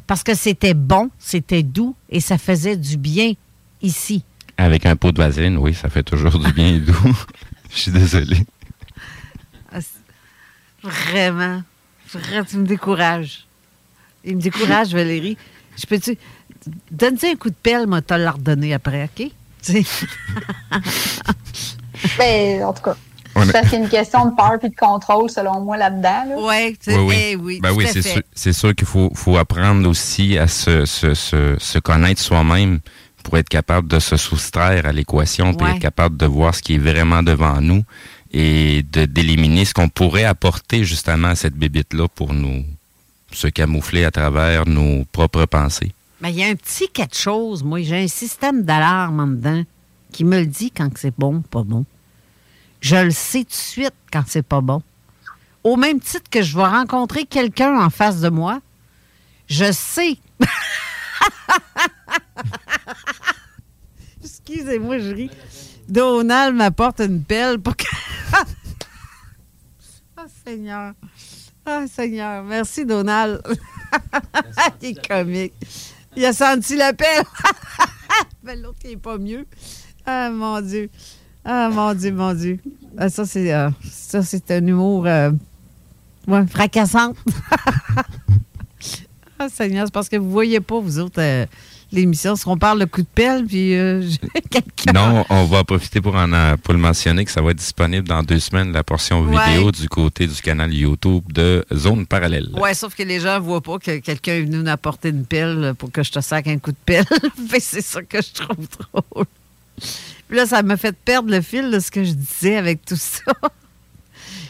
parce 0.07 0.23
que 0.23 0.35
c'était 0.35 0.75
bon, 0.75 1.09
c'était 1.19 1.63
doux 1.63 1.95
et 2.11 2.21
ça 2.21 2.37
faisait 2.37 2.77
du 2.77 2.99
bien 2.99 3.33
ici. 3.81 4.25
Avec 4.59 4.85
un 4.85 4.97
pot 4.97 5.11
de 5.13 5.19
vaseline, 5.19 5.57
oui, 5.57 5.73
ça 5.73 5.89
fait 5.89 6.03
toujours 6.03 6.39
du 6.39 6.53
bien 6.53 6.75
et 6.77 6.81
doux. 6.81 6.93
Je 7.75 7.79
suis 7.79 7.91
désolé. 7.93 8.45
C'est- 10.83 10.89
Vraiment, 10.89 11.63
vraiment, 12.13 12.45
tu 12.45 12.57
me 12.59 12.67
décourages. 12.67 13.47
Il 14.25 14.37
me 14.37 14.41
décourage, 14.43 14.89
Valérie. 14.95 15.37
Je 15.77 15.87
peux-tu. 15.87 16.17
Donne-tu 16.91 17.27
un 17.27 17.35
coup 17.37 17.51
de 17.51 17.57
pelle, 17.61 17.87
moi, 17.87 18.03
t'as 18.03 18.19
leur 18.19 18.39
donné 18.39 18.73
après, 18.75 19.05
OK? 19.05 19.31
Tu 19.63 19.83
sais. 19.85 19.85
Ben, 22.19 22.65
en 22.65 22.73
tout 22.73 22.83
cas. 22.83 22.97
A- 23.35 23.47
Parce 23.53 23.69
qu'il 23.71 23.79
y 23.79 23.83
a 23.83 23.85
une 23.85 23.89
question 23.89 24.27
de 24.27 24.35
peur 24.37 24.59
et 24.63 24.69
de 24.69 24.75
contrôle, 24.77 25.31
selon 25.31 25.61
moi, 25.61 25.77
là-dedans. 25.77 26.25
là. 26.29 26.37
Ouais, 26.41 26.77
Oui, 26.89 27.37
oui. 27.41 27.61
Ben 27.63 27.73
oui, 27.73 27.87
c'est 27.91 28.03
sûr, 28.03 28.21
c'est 28.35 28.53
sûr 28.53 28.75
qu'il 28.75 28.87
faut, 28.87 29.11
faut 29.15 29.37
apprendre 29.39 29.89
aussi 29.89 30.37
à 30.37 30.49
se, 30.49 30.85
se, 30.85 31.15
se, 31.15 31.57
se 31.59 31.79
connaître 31.79 32.21
soi-même 32.21 32.81
pour 33.23 33.39
être 33.39 33.49
capable 33.49 33.89
de 33.89 33.99
se 34.01 34.17
soustraire 34.17 34.85
à 34.85 34.93
l'équation, 34.93 35.53
Ouais. 35.53 35.71
être 35.73 35.79
capable 35.79 36.17
de 36.17 36.27
voir 36.27 36.55
ce 36.55 36.63
qui 36.63 36.75
est 36.75 36.79
vraiment 36.79 37.23
devant 37.23 37.61
nous 37.61 37.85
et 38.33 38.83
d'éliminer 38.83 39.65
ce 39.65 39.75
qu'on 39.75 39.89
pourrait 39.89 40.25
apporter 40.25 40.85
justement 40.85 41.29
à 41.29 41.35
cette 41.35 41.55
bébite-là 41.55 42.09
pour 42.09 42.33
nous 42.33 42.65
se 43.31 43.47
camoufler 43.49 44.05
à 44.05 44.11
travers 44.11 44.67
nos 44.67 45.05
propres 45.07 45.45
pensées. 45.45 45.93
Mais 46.21 46.33
il 46.33 46.39
y 46.39 46.45
a 46.45 46.49
un 46.49 46.55
petit 46.55 46.89
quelque 46.89 47.17
chose, 47.17 47.63
moi, 47.63 47.83
j'ai 47.83 48.05
un 48.05 48.09
système 48.09 48.63
d'alarme 48.63 49.21
en 49.21 49.27
dedans 49.27 49.63
qui 50.13 50.25
me 50.25 50.41
le 50.41 50.47
dit 50.47 50.71
quand 50.71 50.89
c'est 50.97 51.15
bon, 51.17 51.43
pas 51.43 51.63
bon. 51.63 51.85
Je 52.81 52.97
le 52.97 53.11
sais 53.11 53.45
tout 53.45 53.51
de 53.51 53.55
suite 53.55 53.95
quand 54.13 54.23
c'est 54.27 54.43
pas 54.47 54.61
bon. 54.61 54.83
Au 55.65 55.77
même 55.77 56.01
titre 56.01 56.29
que 56.31 56.43
je 56.43 56.57
vais 56.57 56.65
rencontrer 56.65 57.25
quelqu'un 57.25 57.81
en 57.81 57.91
face 57.91 58.21
de 58.21 58.29
moi, 58.29 58.61
je 59.49 59.71
sais. 59.73 60.17
Excusez-moi, 64.23 64.99
je 64.99 65.11
ris. 65.11 65.31
Donald 65.89 66.55
m'apporte 66.55 67.01
une 67.01 67.23
pelle 67.23 67.59
pour 67.59 67.77
que. 67.77 67.85
oh, 70.19 70.23
Seigneur. 70.47 70.95
Ah, 71.65 71.85
Seigneur. 71.87 72.43
Merci, 72.45 72.85
Donald. 72.85 73.41
il 74.83 74.89
est 74.89 75.07
comique. 75.07 75.55
Il 76.17 76.25
a 76.25 76.33
senti 76.33 76.77
la 76.77 76.93
pelle. 76.93 77.25
Mais 78.43 78.57
l'autre, 78.57 78.79
il 78.85 78.91
n'est 78.91 78.97
pas 78.97 79.19
mieux. 79.19 79.47
Ah, 80.05 80.31
mon 80.31 80.61
Dieu. 80.61 80.91
Ah, 81.45 81.69
mon 81.71 81.95
Dieu, 81.95 82.13
mon 82.13 82.35
Dieu. 82.35 82.59
Ah, 82.99 83.09
ça, 83.09 83.25
c'est 83.25 83.53
euh, 83.53 83.71
un 84.51 84.67
humour 84.67 85.07
euh, 85.07 85.31
ouais, 86.27 86.47
fracassant. 86.47 87.15
ah, 89.39 89.49
Seigneur, 89.49 89.87
c'est 89.87 89.95
parce 89.95 90.09
que 90.09 90.17
vous 90.17 90.27
ne 90.27 90.33
voyez 90.33 90.61
pas, 90.61 90.81
vous 90.81 90.99
autres, 90.99 91.21
euh, 91.21 91.47
l'émission. 91.93 92.31
Parce 92.33 92.45
qu'on 92.45 92.57
parle 92.59 92.81
de 92.81 92.85
coup 92.85 93.03
de 93.03 93.07
pelle, 93.15 93.45
puis 93.45 93.75
euh. 93.75 94.03
Non, 94.95 95.25
on 95.31 95.45
va 95.45 95.63
profiter 95.65 96.01
pour, 96.01 96.15
en, 96.17 96.33
euh, 96.33 96.57
pour 96.57 96.75
le 96.75 96.81
mentionner 96.81 97.25
que 97.25 97.31
ça 97.31 97.41
va 97.41 97.51
être 97.53 97.59
disponible 97.59 98.09
dans 98.09 98.23
deux 98.23 98.39
semaines, 98.41 98.73
la 98.73 98.83
portion 98.83 99.23
Ouais. 99.23 99.49
vidéo 99.55 99.71
du 99.71 99.89
côté 99.89 100.27
du 100.27 100.41
canal 100.43 100.73
YouTube 100.75 101.23
de 101.33 101.65
Zone 101.73 102.07
Parallèle. 102.07 102.49
Ouais, 102.55 102.75
sauf 102.75 102.95
que 102.95 103.03
les 103.03 103.21
gens 103.21 103.35
ne 103.35 103.45
voient 103.45 103.61
pas 103.61 103.79
que 103.79 103.99
quelqu'un 103.99 104.33
est 104.33 104.43
venu 104.43 104.59
nous 104.59 104.71
apporter 104.71 105.11
une 105.11 105.25
pelle 105.25 105.75
pour 105.79 105.91
que 105.93 106.03
je 106.03 106.11
te 106.11 106.21
sac 106.21 106.47
un 106.49 106.59
coup 106.59 106.73
de 106.73 106.77
pelle. 106.85 107.05
C'est 107.61 107.81
ça 107.83 108.03
que 108.03 108.19
je 108.21 108.33
trouve 108.33 108.67
drôle. 108.93 109.27
Puis 110.29 110.37
là, 110.37 110.47
ça 110.47 110.63
m'a 110.63 110.77
fait 110.77 110.97
perdre 110.97 111.31
le 111.31 111.41
fil 111.41 111.71
de 111.71 111.79
ce 111.79 111.91
que 111.91 112.05
je 112.05 112.13
disais 112.13 112.57
avec 112.57 112.85
tout 112.85 112.97
ça. 112.97 113.33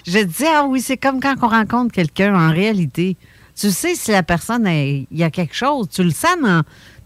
Je 0.04 0.18
disais, 0.18 0.48
ah 0.52 0.64
oui, 0.68 0.80
c'est 0.80 0.96
comme 0.96 1.20
quand 1.20 1.36
on 1.42 1.46
rencontre 1.48 1.92
quelqu'un 1.94 2.34
en 2.34 2.50
réalité. 2.52 3.16
Tu 3.54 3.70
sais 3.70 3.94
si 3.94 4.10
la 4.10 4.22
personne, 4.22 4.66
il 4.66 5.06
y 5.12 5.22
a 5.22 5.30
quelque 5.30 5.54
chose. 5.54 5.88
Tu 5.90 6.02
le 6.02 6.10
sens 6.10 6.36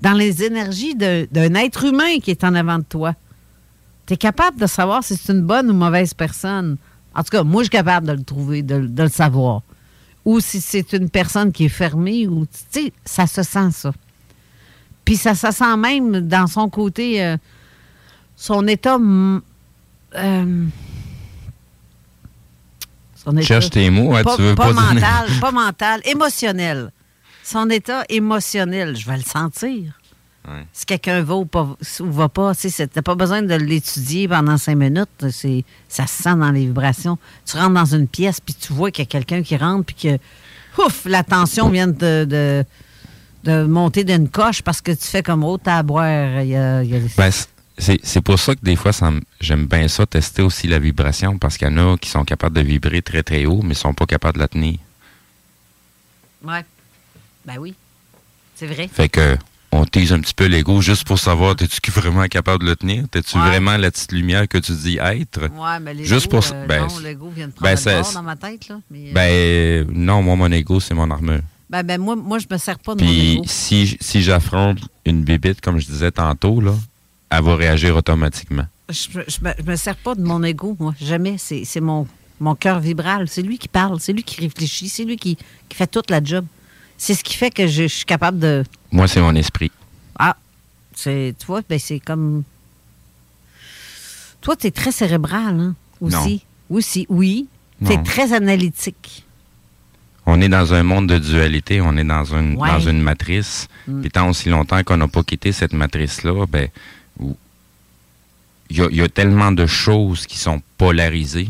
dans, 0.00 0.12
les 0.12 0.42
énergies 0.44 0.94
d'un 0.94 1.54
être 1.54 1.84
humain 1.84 2.18
qui 2.22 2.30
est 2.30 2.44
en 2.44 2.54
avant 2.54 2.78
de 2.78 2.84
toi. 2.84 3.14
Tu 4.06 4.14
es 4.14 4.16
capable 4.16 4.58
de 4.58 4.66
savoir 4.66 5.02
si 5.02 5.16
c'est 5.16 5.32
une 5.32 5.42
bonne 5.42 5.68
ou 5.70 5.74
mauvaise 5.74 6.14
personne. 6.14 6.76
En 7.14 7.22
tout 7.22 7.30
cas, 7.30 7.42
moi, 7.42 7.62
je 7.62 7.64
suis 7.64 7.70
capable 7.70 8.06
de 8.06 8.12
le 8.12 8.22
trouver, 8.22 8.62
de, 8.62 8.88
le- 8.96 9.08
savoir. 9.08 9.62
Ou 10.24 10.38
si 10.40 10.60
c'est 10.60 10.92
une 10.92 11.10
personne 11.10 11.50
qui 11.50 11.64
est 11.64 11.68
fermée, 11.70 12.26
ou 12.28 12.46
tu 12.46 12.58
sais, 12.70 12.92
ça 13.04 13.26
se 13.26 13.42
sent 13.42 13.70
ça. 13.72 13.92
Puis 15.04 15.16
ça 15.16 15.34
se 15.34 15.50
sent 15.50 15.76
même 15.76 16.20
dans 16.20 16.46
son 16.46 16.68
côté, 16.68 17.24
euh, 17.24 17.36
son 18.36 18.66
état. 18.68 18.96
euh, 18.96 19.40
son 20.12 20.62
état- 20.62 20.85
Cherche 23.42 23.70
tes 23.70 23.90
mots, 23.90 24.14
hein, 24.14 24.22
tu 24.36 24.42
veux 24.42 24.54
pas 24.54 24.72
donner- 24.72 25.00
mental, 25.00 25.26
pas 25.40 25.50
mental, 25.52 26.00
émotionnel. 26.04 26.90
Son 27.44 27.68
état 27.70 28.04
émotionnel, 28.08 28.96
je 28.96 29.06
vais 29.06 29.16
le 29.16 29.22
sentir. 29.22 29.92
Si 30.72 30.86
quelqu'un 30.86 31.22
va 31.22 31.34
ou, 31.34 31.44
pas, 31.44 31.76
ou 32.00 32.10
va 32.12 32.28
pas, 32.28 32.54
tu 32.54 32.70
sais, 32.70 32.86
t'as 32.86 33.02
pas 33.02 33.16
besoin 33.16 33.42
de 33.42 33.54
l'étudier 33.56 34.28
pendant 34.28 34.56
cinq 34.58 34.76
minutes. 34.76 35.26
C'est, 35.32 35.64
ça 35.88 36.06
se 36.06 36.22
sent 36.22 36.36
dans 36.36 36.52
les 36.52 36.66
vibrations. 36.66 37.18
Tu 37.44 37.56
rentres 37.56 37.74
dans 37.74 37.84
une 37.96 38.06
pièce, 38.06 38.40
puis 38.40 38.54
tu 38.54 38.72
vois 38.72 38.92
qu'il 38.92 39.04
y 39.04 39.08
a 39.08 39.10
quelqu'un 39.10 39.42
qui 39.42 39.56
rentre, 39.56 39.86
puis 39.86 39.96
que 39.96 40.18
ouf, 40.80 41.04
la 41.06 41.24
tension 41.24 41.68
vient 41.68 41.88
de, 41.88 42.24
de, 42.24 42.64
de 43.42 43.64
monter 43.64 44.04
d'une 44.04 44.28
coche 44.28 44.62
parce 44.62 44.80
que 44.80 44.92
tu 44.92 45.04
fais 45.06 45.24
comme 45.24 45.42
oh, 45.42 45.58
t'as 45.58 45.78
à 45.78 45.82
boire. 45.82 46.40
Y 46.42 46.54
a, 46.54 46.84
y 46.84 46.94
a 46.94 46.98
Ben, 47.16 47.30
c'est 47.78 48.20
pour 48.22 48.38
ça 48.38 48.54
que 48.54 48.60
des 48.62 48.76
fois, 48.76 48.92
j'aime 49.40 49.66
bien 49.66 49.86
ça, 49.88 50.06
tester 50.06 50.42
aussi 50.42 50.66
la 50.66 50.78
vibration, 50.78 51.38
parce 51.38 51.58
qu'il 51.58 51.68
y 51.68 51.70
en 51.70 51.76
a 51.94 51.96
qui 51.98 52.08
sont 52.08 52.24
capables 52.24 52.56
de 52.56 52.62
vibrer 52.62 53.02
très 53.02 53.22
très 53.22 53.44
haut, 53.46 53.60
mais 53.62 53.74
sont 53.74 53.92
pas 53.94 54.06
capables 54.06 54.36
de 54.36 54.42
la 54.42 54.48
tenir. 54.48 54.78
Ouais. 56.44 56.64
Ben 57.44 57.58
oui. 57.58 57.74
C'est 58.54 58.66
vrai. 58.66 58.88
Fait 58.92 59.08
que 59.08 59.36
on 59.72 59.84
tease 59.84 60.12
un 60.12 60.20
petit 60.20 60.32
peu 60.32 60.46
l'ego 60.46 60.80
juste 60.80 61.04
pour 61.06 61.18
savoir, 61.18 61.54
t'es-tu 61.54 61.90
vraiment 61.90 62.26
capable 62.28 62.64
de 62.64 62.70
le 62.70 62.76
tenir? 62.76 63.04
T'es-tu 63.10 63.36
Ouais. 63.36 63.44
vraiment 63.48 63.76
la 63.76 63.90
petite 63.90 64.12
lumière 64.12 64.48
que 64.48 64.56
tu 64.58 64.72
dis 64.72 64.96
être? 64.98 65.42
Ouais, 65.52 65.80
mais 65.80 65.92
l'ego, 65.92 66.08
Juste 66.08 66.28
pour 66.30 66.42
euh, 66.50 66.66
ben, 66.66 66.86
non, 66.86 66.98
l'ego 67.00 67.28
vient 67.28 67.48
de 67.48 67.52
ben, 67.52 67.56
prendre 67.56 67.70
le 67.72 67.76
ça- 67.76 68.00
bord 68.00 68.12
dans 68.14 68.22
ma 68.22 68.36
tête, 68.36 68.68
là. 68.68 68.80
Mais, 68.90 69.10
euh, 69.10 69.12
Ben, 69.84 69.92
non, 69.92 70.22
moi, 70.22 70.36
mon 70.36 70.50
ego, 70.50 70.80
c'est 70.80 70.94
mon 70.94 71.10
armure. 71.10 71.40
ben, 71.68 71.82
ben, 71.82 72.00
moi, 72.00 72.16
moi, 72.16 72.38
je 72.38 72.46
me 72.50 72.56
sers 72.56 72.78
pas 72.78 72.94
de 72.94 73.02
mon 73.04 73.06
Puis 73.10 73.32
ego. 73.34 73.42
si, 73.46 73.98
si 74.00 74.22
j'affronte 74.22 74.78
une 75.04 75.24
bébite, 75.24 75.60
comme 75.60 75.78
je 75.78 75.86
disais 75.86 76.10
tantôt, 76.12 76.60
là, 76.60 76.72
elle 77.30 77.42
va 77.42 77.56
réagir 77.56 77.96
automatiquement. 77.96 78.66
Je, 78.88 79.08
je, 79.26 79.64
me, 79.64 79.76
sers 79.76 79.96
pas 79.96 80.14
de 80.14 80.22
mon 80.22 80.42
ego, 80.42 80.76
moi. 80.78 80.94
Jamais. 81.00 81.36
C'est 81.38 81.80
mon, 81.80 82.06
mon 82.38 82.54
cœur 82.54 82.78
vibral. 82.80 83.28
C'est 83.28 83.42
lui 83.42 83.58
qui 83.58 83.68
parle, 83.68 83.98
c'est 84.00 84.12
lui 84.12 84.22
qui 84.22 84.40
réfléchit, 84.40 84.88
c'est 84.88 85.04
lui 85.04 85.16
qui, 85.16 85.36
qui 85.68 85.76
fait 85.76 85.86
toute 85.88 86.10
la 86.10 86.22
job. 86.22 86.44
C'est 86.96 87.14
ce 87.14 87.24
qui 87.24 87.34
fait 87.34 87.50
que 87.50 87.66
je, 87.66 87.82
je 87.82 87.88
suis 87.88 88.04
capable 88.04 88.38
de. 88.38 88.64
Moi, 88.92 89.08
c'est 89.08 89.20
mon 89.20 89.34
esprit. 89.34 89.70
Ah, 90.18 90.36
c'est, 90.94 91.34
tu 91.38 91.46
vois, 91.46 91.60
ben 91.68 91.78
c'est 91.78 92.00
comme. 92.00 92.44
Toi, 94.40 94.56
tu 94.56 94.68
es 94.68 94.70
très 94.70 94.92
cérébral, 94.92 95.58
hein, 95.58 95.74
aussi. 96.00 96.44
Aussi, 96.70 97.06
oui. 97.08 97.48
Tu 97.84 97.92
es 97.92 97.96
Non. 97.96 98.02
très 98.04 98.32
analytique. 98.32 99.24
On 100.24 100.40
est 100.40 100.48
dans 100.48 100.72
un 100.74 100.82
monde 100.82 101.06
de 101.08 101.18
dualité, 101.18 101.80
on 101.80 101.96
est 101.96 102.04
dans 102.04 102.24
une, 102.24 102.56
Ouais. 102.56 102.68
dans 102.68 102.80
une 102.80 103.00
matrice. 103.02 103.68
Mm. 103.86 104.00
Puis 104.00 104.10
tant 104.10 104.28
aussi 104.28 104.48
longtemps 104.48 104.82
qu'on 104.82 104.96
n'a 104.96 105.08
pas 105.08 105.22
quitté 105.22 105.52
cette 105.52 105.72
matrice-là, 105.72 106.46
ben, 106.46 106.68
il 107.20 108.76
y 108.76 108.82
a, 108.82 108.88
il 108.90 108.96
y 108.96 109.02
a 109.02 109.08
tellement 109.08 109.52
de 109.52 109.66
choses 109.66 110.26
qui 110.26 110.38
sont 110.38 110.60
polarisées 110.78 111.48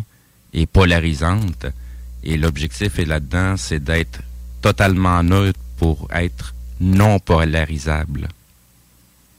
et 0.53 0.67
polarisantes. 0.67 1.67
Et 2.23 2.37
l'objectif 2.37 2.99
est 2.99 3.05
là-dedans, 3.05 3.57
c'est 3.57 3.83
d'être 3.83 4.21
totalement 4.61 5.23
neutre 5.23 5.61
pour 5.77 6.09
être 6.13 6.55
non 6.81 7.19
polarisable. 7.19 8.29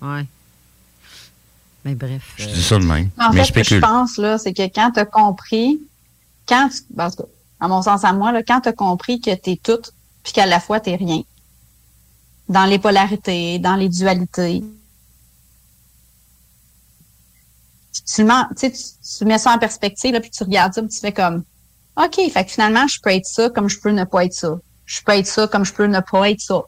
Ouais. 0.01 0.25
Mais 1.83 1.95
bref. 1.95 2.33
Je 2.37 2.47
dis 2.47 2.63
ça 2.63 2.77
de 2.77 2.85
même, 2.85 3.09
En 3.19 3.31
mais 3.31 3.43
fait, 3.43 3.63
je 3.63 3.63
ce 3.63 3.69
que 3.69 3.75
je 3.75 3.79
pense, 3.81 4.17
là, 4.17 4.37
c'est 4.37 4.53
que 4.53 4.63
quand 4.63 4.91
tu 4.91 4.99
as 4.99 5.05
compris, 5.05 5.79
quand 6.47 6.69
tu, 6.69 6.81
parce 6.95 7.15
que, 7.15 7.23
à 7.59 7.67
mon 7.67 7.81
sens 7.81 8.03
à 8.03 8.13
moi, 8.13 8.31
là, 8.31 8.43
quand 8.43 8.61
tu 8.61 8.69
as 8.69 8.73
compris 8.73 9.19
que 9.19 9.33
tu 9.35 9.51
es 9.51 9.55
tout, 9.57 9.81
puis 10.23 10.33
qu'à 10.33 10.45
la 10.45 10.59
fois 10.59 10.79
tu 10.79 10.93
rien, 10.93 11.21
dans 12.49 12.65
les 12.65 12.79
polarités, 12.79 13.59
dans 13.59 13.75
les 13.75 13.89
dualités, 13.89 14.63
tu, 18.06 18.26
tu, 18.72 18.72
tu- 19.19 19.26
mets 19.26 19.38
ça 19.38 19.52
en 19.53 19.57
perspective, 19.60 20.14
là, 20.14 20.19
puis 20.19 20.30
tu 20.30 20.44
regardes 20.44 20.74
ça, 20.74 20.82
puis 20.82 20.90
tu 20.90 20.99
fais 20.99 21.11
comme, 21.11 21.44
OK, 21.98 22.19
fait 22.32 22.45
que 22.45 22.52
finalement, 22.52 22.88
je 22.88 22.99
peux 23.02 23.10
être 23.11 23.26
ça 23.26 23.49
comme 23.49 23.69
je 23.69 23.80
peux 23.80 23.90
ne 23.91 24.03
pas 24.03 24.26
être 24.26 24.34
ça. 24.34 24.57
Je 24.86 25.02
peux 25.02 25.14
être 25.14 25.28
ça 25.28 25.48
comme 25.48 25.65
je 25.65 25.74
peux 25.74 25.86
ne 25.86 25.99
pas 25.99 26.30
être 26.30 26.40
ça. 26.41 26.61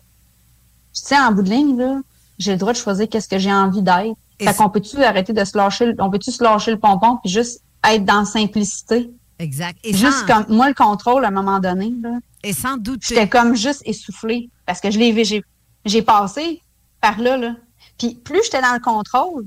Tu 0.94 1.02
sais, 1.06 1.18
en 1.20 1.32
bout 1.32 1.44
de 1.44 1.50
ligne, 1.50 1.78
là, 1.78 2.00
j'ai 2.38 2.52
le 2.54 2.58
droit 2.58 2.74
de 2.74 2.78
choisir 2.78 3.08
qu'est-ce 3.08 3.28
que 3.28 3.38
j'ai 3.38 3.54
envie 3.54 3.82
d'être. 3.82 4.16
Fait 4.42 4.54
qu'on 4.56 4.70
peut-tu 4.70 5.04
arrêter 5.04 5.34
de 5.34 5.44
se 5.44 5.58
lâcher, 5.58 5.86
le- 5.88 5.96
on 6.00 6.10
peut-tu 6.10 6.32
se 6.32 6.44
lâcher 6.44 6.72
le 6.72 6.80
pompon 6.80 7.18
puis 7.24 7.32
juste 7.32 7.62
être 7.88 8.06
dans 8.06 8.20
la 8.20 8.26
simplicité? 8.26 9.10
Exact. 9.38 9.78
Et 9.84 9.94
juste 9.94 10.26
sans- 10.28 10.44
comme, 10.44 10.56
moi, 10.56 10.68
le 10.68 10.74
contrôle, 10.74 11.24
à 11.26 11.28
un 11.28 11.32
moment 11.32 11.60
donné, 11.60 11.94
là. 12.02 12.12
Et 12.44 12.54
sans 12.54 12.78
doute. 12.78 13.02
J'étais 13.06 13.28
comme 13.30 13.56
juste 13.56 13.82
essoufflée 13.86 14.50
parce 14.66 14.80
que 14.80 14.90
je 14.92 14.98
l'ai, 15.00 15.24
j'ai, 15.26 15.44
j'ai 15.86 16.02
passé 16.02 16.62
par 17.02 17.20
là, 17.20 17.38
là. 17.38 17.56
Puis 17.98 18.16
plus 18.16 18.42
j'étais 18.46 18.62
dans 18.62 18.74
le 18.74 18.80
contrôle, 18.80 19.46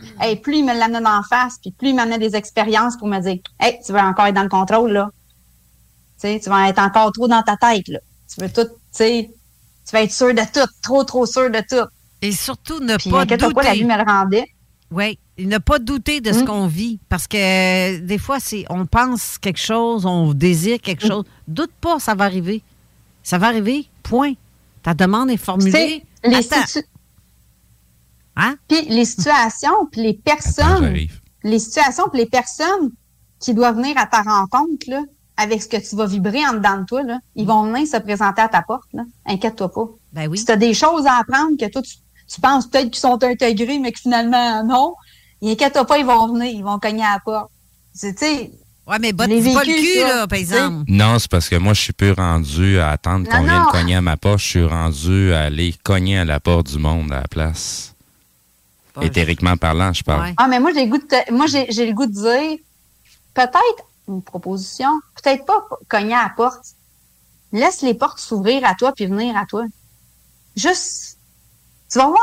hey, 0.20 0.36
plus 0.36 0.58
il 0.58 0.64
me 0.64 0.72
l'amenait 0.76 1.00
d'en 1.00 1.22
face, 1.22 1.56
puis 1.60 1.70
plus 1.72 1.88
il 1.90 1.94
m'amenait 1.94 2.18
des 2.18 2.36
expériences 2.36 2.96
pour 2.96 3.08
me 3.08 3.18
dire, 3.20 3.38
hey, 3.60 3.78
tu 3.84 3.92
veux 3.92 3.98
encore 3.98 4.26
être 4.26 4.34
dans 4.34 4.42
le 4.42 4.48
contrôle, 4.48 4.92
là. 4.92 5.10
Tu 6.20 6.38
vas 6.46 6.68
être 6.68 6.78
encore 6.80 7.12
trop 7.12 7.28
dans 7.28 7.42
ta 7.42 7.56
tête, 7.56 7.88
là. 7.88 7.98
Tu 8.32 8.40
veux 8.40 8.50
tout, 8.52 8.64
tu 8.66 8.70
sais, 8.92 9.30
tu 9.86 9.92
vas 9.92 10.02
être 10.02 10.12
sûr 10.12 10.34
de 10.34 10.42
tout, 10.52 10.68
trop, 10.82 11.02
trop 11.04 11.26
sûr 11.26 11.50
de 11.50 11.60
tout. 11.68 11.88
Et 12.22 12.32
surtout, 12.32 12.80
ne 12.80 12.96
Puis, 12.96 13.10
pas 13.10 13.24
pas, 13.24 13.36
la 13.62 13.72
vie 13.72 13.80
douter. 13.80 13.84
me 13.84 13.96
le 13.96 14.04
rendait. 14.04 14.46
Oui, 14.90 15.18
ne 15.38 15.56
pas 15.58 15.78
douter 15.78 16.20
de 16.20 16.32
ce 16.32 16.40
Mm. 16.40 16.44
qu'on 16.44 16.66
vit. 16.66 16.98
Parce 17.08 17.26
que 17.26 17.36
euh, 17.36 18.00
des 18.00 18.18
fois, 18.18 18.38
c'est 18.40 18.64
on 18.68 18.84
pense 18.86 19.38
quelque 19.38 19.58
chose, 19.60 20.04
on 20.04 20.34
désire 20.34 20.78
quelque 20.80 21.04
Mm. 21.06 21.08
chose. 21.08 21.24
Doute 21.48 21.70
pas, 21.80 21.98
ça 21.98 22.14
va 22.14 22.24
arriver. 22.24 22.62
Ça 23.22 23.38
va 23.38 23.46
arriver, 23.46 23.86
point. 24.02 24.34
Ta 24.82 24.92
demande 24.94 25.30
est 25.30 25.36
formulée. 25.38 26.04
Les 26.24 26.42
situ- 26.42 26.84
Hein? 28.40 28.56
Puis 28.68 28.86
les 28.88 29.04
situations, 29.04 29.86
puis 29.92 30.02
les 30.02 30.14
personnes, 30.14 30.96
les 31.44 31.58
situations, 31.58 32.04
puis 32.10 32.20
les 32.20 32.26
personnes 32.26 32.90
qui 33.38 33.54
doivent 33.54 33.76
venir 33.76 33.96
à 33.98 34.06
ta 34.06 34.22
rencontre, 34.22 34.88
là, 34.88 35.02
avec 35.36 35.62
ce 35.62 35.68
que 35.68 35.76
tu 35.76 35.94
vas 35.94 36.06
vibrer 36.06 36.46
en 36.46 36.54
dedans 36.54 36.78
de 36.78 36.84
toi, 36.84 37.02
là, 37.02 37.18
ils 37.36 37.46
vont 37.46 37.64
venir 37.64 37.86
se 37.86 37.96
présenter 37.98 38.42
à 38.42 38.48
ta 38.48 38.62
porte. 38.62 38.88
Inquiète-toi 39.26 39.70
pas. 39.72 39.88
Ben 40.12 40.28
oui. 40.28 40.38
Si 40.38 40.46
tu 40.46 40.52
as 40.52 40.56
des 40.56 40.74
choses 40.74 41.06
à 41.06 41.18
apprendre 41.18 41.56
que 41.58 41.70
toi, 41.70 41.82
tu, 41.82 41.92
tu 42.26 42.40
penses 42.40 42.66
peut-être 42.66 42.90
qu'ils 42.90 43.00
sont 43.00 43.22
intégrés, 43.22 43.78
mais 43.78 43.92
que 43.92 44.00
finalement, 44.00 44.64
non, 44.64 44.94
inquiète-toi 45.42 45.84
pas, 45.86 45.98
ils 45.98 46.06
vont 46.06 46.32
venir, 46.32 46.50
ils 46.54 46.64
vont 46.64 46.78
cogner 46.78 47.04
à 47.04 47.14
la 47.14 47.20
porte. 47.20 47.50
C'est, 47.92 48.14
tu 48.14 48.24
sais, 48.24 48.50
Ouais, 48.86 48.98
mais 48.98 49.12
botte 49.12 49.28
l'ai 49.28 49.40
pas 49.54 49.62
le 49.62 49.72
cul, 49.72 50.00
ça, 50.00 50.08
là, 50.08 50.26
par 50.26 50.38
exemple. 50.38 50.84
Non, 50.88 51.18
c'est 51.20 51.30
parce 51.30 51.48
que 51.48 51.54
moi, 51.54 51.74
je 51.74 51.80
suis 51.80 51.92
plus 51.92 52.10
rendu 52.10 52.80
à 52.80 52.90
attendre 52.90 53.28
qu'on 53.28 53.44
vienne 53.44 53.62
cogner 53.70 53.94
à 53.94 54.00
ma 54.00 54.16
porte. 54.16 54.40
Je 54.40 54.46
suis 54.46 54.64
rendu 54.64 55.32
à 55.32 55.42
aller 55.42 55.74
cogner 55.84 56.18
à 56.18 56.24
la 56.24 56.40
porte 56.40 56.72
du 56.72 56.78
monde 56.78 57.12
à 57.12 57.20
la 57.20 57.28
place. 57.28 57.94
Éthériquement 59.02 59.56
parlant, 59.56 59.92
je 59.92 60.02
parle. 60.02 60.32
Ah, 60.36 60.48
mais 60.48 60.60
moi, 60.60 60.72
j'ai 60.74 60.84
le 60.84 60.90
goût 60.90 60.98
de 60.98 61.04
te- 61.04 61.32
moi, 61.32 61.46
j'ai, 61.46 61.70
j'ai 61.70 61.86
le 61.86 61.92
goût 61.92 62.06
de 62.06 62.12
dire, 62.12 62.58
peut-être 63.34 63.84
une 64.08 64.22
proposition, 64.22 64.88
peut-être 65.22 65.44
pas 65.44 65.66
cogner 65.88 66.14
à 66.14 66.24
la 66.24 66.30
porte. 66.30 66.64
Laisse 67.52 67.82
les 67.82 67.94
portes 67.94 68.18
s'ouvrir 68.18 68.64
à 68.64 68.74
toi 68.74 68.92
puis 68.94 69.06
venir 69.06 69.36
à 69.36 69.46
toi. 69.46 69.64
Juste, 70.56 71.18
tu 71.90 71.98
vas 71.98 72.06
voir. 72.06 72.20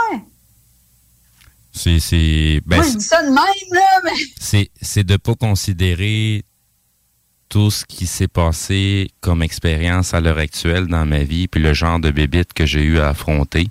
C'est, 1.73 1.99
c'est, 1.99 2.61
ben, 2.65 2.77
moi, 2.77 2.85
je 2.85 2.98
dis 2.98 3.03
ça 3.03 3.22
de 3.23 3.30
même, 3.30 3.73
là, 3.73 4.02
mais. 4.03 4.11
c'est, 4.39 4.72
c'est 4.81 5.03
de 5.03 5.18
pas 5.18 5.35
considérer 5.35 6.44
tout 7.49 7.72
ce 7.72 7.85
qui 7.85 8.07
s'est 8.07 8.27
passé 8.27 9.10
comme 9.22 9.41
expérience 9.41 10.14
à 10.14 10.19
l'heure 10.19 10.39
actuelle 10.39 10.88
dans 10.88 11.06
ma 11.06 11.23
vie, 11.23 11.48
puis 11.48 11.61
le 11.61 11.73
genre 11.73 11.99
de 11.99 12.11
bébite 12.11 12.53
que 12.53 12.65
j'ai 12.65 12.81
eu 12.84 12.99
à 12.99 13.10
affronter. 13.10 13.68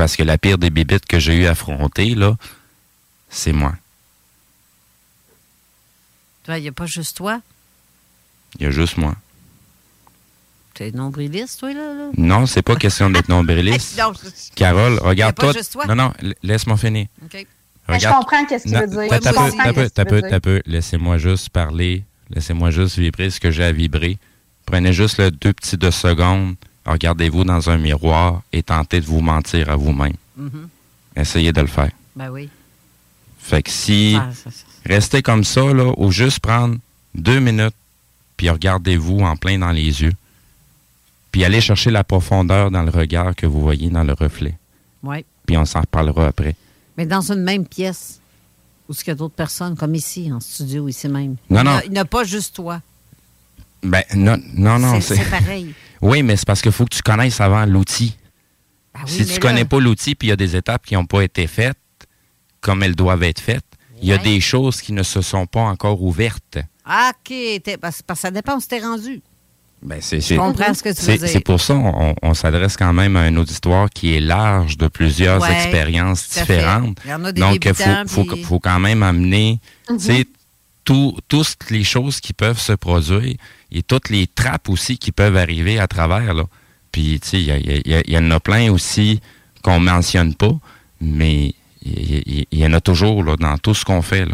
Parce 0.00 0.16
que 0.16 0.22
la 0.22 0.38
pire 0.38 0.56
des 0.56 0.70
bébites 0.70 1.04
que 1.04 1.18
j'ai 1.18 1.34
eu 1.34 1.44
à 1.44 1.50
affronter, 1.50 2.14
là, 2.14 2.34
c'est 3.28 3.52
moi. 3.52 3.74
Tu 6.42 6.46
vois, 6.50 6.56
il 6.58 6.62
n'y 6.62 6.68
a 6.68 6.72
pas 6.72 6.86
juste 6.86 7.18
toi? 7.18 7.42
Il 8.58 8.62
y 8.62 8.66
a 8.66 8.70
juste 8.70 8.96
moi. 8.96 9.14
Tu 10.72 10.84
es 10.84 10.90
nombriliste, 10.92 11.60
toi, 11.60 11.74
là? 11.74 11.92
là? 11.92 12.04
Non, 12.16 12.46
c'est 12.46 12.62
pas 12.62 12.76
question 12.76 13.10
d'être 13.10 13.28
nombriliste. 13.28 13.94
Non, 13.98 14.14
je- 14.14 14.30
Carole, 14.54 14.98
regarde 15.00 15.36
toi. 15.36 15.52
toi. 15.70 15.84
Non, 15.86 15.94
non, 15.96 16.14
laisse-moi 16.42 16.78
finir. 16.78 17.06
OK. 17.22 17.46
Mais 17.90 18.00
je 18.00 18.08
comprends 18.08 18.46
qu'est-ce 18.46 18.62
qu'il 18.64 18.72
Non, 18.72 18.80
veut 18.80 18.86
dire. 18.86 19.20
t'as- 19.20 19.32
peu, 19.74 19.90
t'as 19.90 20.04
peu, 20.06 20.22
t'as 20.22 20.40
peu. 20.40 20.62
Laissez-moi 20.64 21.18
juste 21.18 21.50
parler. 21.50 22.04
Laissez-moi 22.30 22.70
juste 22.70 22.96
vibrer 22.98 23.28
ce 23.28 23.38
que 23.38 23.50
j'ai 23.50 23.64
à 23.64 23.72
vibrer. 23.72 24.16
Prenez 24.64 24.94
juste 24.94 25.18
le 25.18 25.30
deux 25.30 25.52
petits 25.52 25.76
deux 25.76 25.90
secondes. 25.90 26.54
Regardez-vous 26.86 27.44
dans 27.44 27.70
un 27.70 27.76
miroir 27.76 28.42
et 28.52 28.62
tentez 28.62 29.00
de 29.00 29.06
vous 29.06 29.20
mentir 29.20 29.68
à 29.70 29.76
vous-même. 29.76 30.14
Mhm. 30.36 30.68
Essayez 31.16 31.52
de 31.52 31.60
le 31.60 31.66
faire. 31.66 31.90
Ben 32.16 32.30
oui. 32.30 32.48
Fait 33.38 33.62
que 33.62 33.70
si 33.70 34.16
Ah, 34.18 34.30
ça, 34.32 34.50
ça. 34.50 34.64
restez 34.86 35.22
comme 35.22 35.44
ça, 35.44 35.72
là, 35.72 35.92
ou 35.96 36.10
juste 36.10 36.40
prendre 36.40 36.76
deux 37.14 37.40
minutes, 37.40 37.74
puis 38.36 38.48
regardez-vous 38.48 39.20
en 39.20 39.36
plein 39.36 39.58
dans 39.58 39.72
les 39.72 40.02
yeux, 40.02 40.12
puis 41.32 41.44
allez 41.44 41.60
chercher 41.60 41.90
la 41.90 42.04
profondeur 42.04 42.70
dans 42.70 42.82
le 42.82 42.90
regard 42.90 43.34
que 43.36 43.46
vous 43.46 43.60
voyez 43.60 43.88
dans 43.90 44.04
le 44.04 44.12
reflet. 44.14 44.56
Ouais. 45.02 45.24
Puis 45.46 45.56
on 45.56 45.64
s'en 45.64 45.80
reparlera 45.80 46.26
après. 46.28 46.54
Mais 46.96 47.06
dans 47.06 47.32
une 47.32 47.42
même 47.42 47.66
pièce, 47.66 48.20
où 48.88 48.92
est-ce 48.92 49.04
qu'il 49.04 49.10
y 49.10 49.12
a 49.12 49.16
d'autres 49.16 49.34
personnes, 49.34 49.76
comme 49.76 49.94
ici, 49.94 50.30
en 50.32 50.40
studio, 50.40 50.88
ici 50.88 51.08
même. 51.08 51.36
Non, 51.48 51.62
non. 51.62 51.80
Il 51.84 51.92
n'y 51.92 51.98
a 51.98 52.04
pas 52.04 52.24
juste 52.24 52.54
toi. 52.56 52.80
Ben, 53.82 54.02
non, 54.14 54.36
non, 54.54 54.78
non. 54.78 55.00
C'est- 55.00 55.16
c'est 55.16 55.30
pareil. 55.30 55.74
Oui, 56.02 56.22
mais 56.22 56.34
c'est 56.36 56.46
parce 56.46 56.62
qu'il 56.62 56.72
faut 56.72 56.84
que 56.86 56.94
tu 56.96 57.02
connaisses 57.02 57.40
avant 57.42 57.66
l'outil. 57.66 58.16
Ah 58.94 59.00
oui, 59.04 59.10
si 59.10 59.26
tu 59.26 59.32
là- 59.34 59.38
connais 59.38 59.64
pas 59.66 59.80
l'outil, 59.80 60.14
puis 60.14 60.28
il 60.28 60.30
y 60.30 60.32
a 60.32 60.36
des 60.36 60.56
étapes 60.56 60.86
qui 60.86 60.94
n'ont 60.94 61.04
pas 61.04 61.20
été 61.22 61.46
faites 61.46 61.76
comme 62.62 62.82
elles 62.82 62.94
doivent 62.96 63.22
être 63.22 63.40
faites, 63.40 63.64
il 64.00 64.08
y 64.08 64.12
a 64.14 64.16
des 64.18 64.40
choses 64.40 64.80
qui 64.80 64.94
ne 64.94 65.02
se 65.02 65.20
sont 65.20 65.44
pas 65.44 65.60
encore 65.60 66.02
ouvertes. 66.02 66.56
Ah, 66.86 67.12
OK. 67.14 67.60
Parce, 67.80 68.00
parce 68.02 68.18
que 68.20 68.22
ça 68.22 68.30
dépend 68.30 68.56
où 68.56 68.60
t'es 68.62 68.80
rendu. 68.80 69.20
Ben, 69.82 69.98
c'est, 70.00 70.20
Je 70.22 70.34
comprends 70.36 70.72
ce 70.74 70.82
que 70.82 70.88
tu 70.88 70.96
veux 70.96 71.02
c'est- 71.02 71.18
dire. 71.18 71.28
C'est 71.28 71.40
pour 71.44 71.60
ça 71.60 71.74
on, 71.74 72.14
on 72.22 72.32
s'adresse 72.34 72.76
quand 72.78 72.92
même 72.94 73.16
à 73.16 73.20
un 73.20 73.36
auditoire 73.36 73.88
qui 73.90 74.14
est 74.14 74.20
large 74.20 74.78
de 74.78 74.88
plusieurs 74.88 75.40
Ouais, 75.42 75.52
expériences 75.54 76.28
différentes. 76.30 76.98
Il 77.04 77.10
y 77.10 77.14
en 77.14 77.24
a 77.24 77.32
des 77.32 77.40
Donc, 77.42 77.62
il 77.64 77.74
faut, 77.74 77.84
faut, 78.06 78.24
puis- 78.24 78.42
faut 78.42 78.58
quand 78.58 78.78
même 78.80 79.02
amener 79.02 79.60
Mhm. 79.90 79.98
tu 79.98 80.26
toutes 81.28 81.70
les 81.70 81.84
choses 81.84 82.20
qui 82.20 82.32
peuvent 82.32 82.58
se 82.58 82.72
produire. 82.72 83.36
Et 83.72 83.82
toutes 83.82 84.08
les 84.08 84.26
trappes 84.26 84.68
aussi 84.68 84.98
qui 84.98 85.12
peuvent 85.12 85.36
arriver 85.36 85.78
à 85.78 85.86
travers. 85.86 86.34
Là. 86.34 86.44
Puis, 86.92 87.20
tu 87.20 87.28
sais, 87.28 87.40
il 87.42 88.04
y, 88.08 88.18
en 88.18 88.30
a 88.30 88.40
plein 88.40 88.72
aussi 88.72 89.20
qu'on 89.62 89.78
mentionne 89.80 90.34
pas, 90.34 90.58
mais 91.00 91.54
il 91.82 92.46
y, 92.52 92.66
en 92.66 92.72
a 92.72 92.80
toujours 92.80 93.36
dans 93.36 93.58
tout 93.58 93.74
ce 93.74 93.84
qu'on 93.84 94.02
fait. 94.02 94.26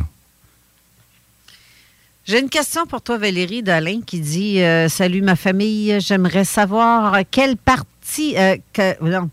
J'ai 2.25 2.41
une 2.41 2.49
question 2.49 2.87
pour 2.87 3.03
toi, 3.03 3.19
Valérie 3.19 3.63
Dalin, 3.63 4.01
qui 4.05 4.21
dit 4.21 4.61
euh, 4.61 4.89
Salut 4.89 5.23
ma 5.23 5.37
famille, 5.37 6.01
j'aimerais 6.01 6.45
savoir 6.45 7.21
quelle 7.31 7.57
partie. 7.57 8.37
euh, 8.37 8.57
non. 9.01 9.31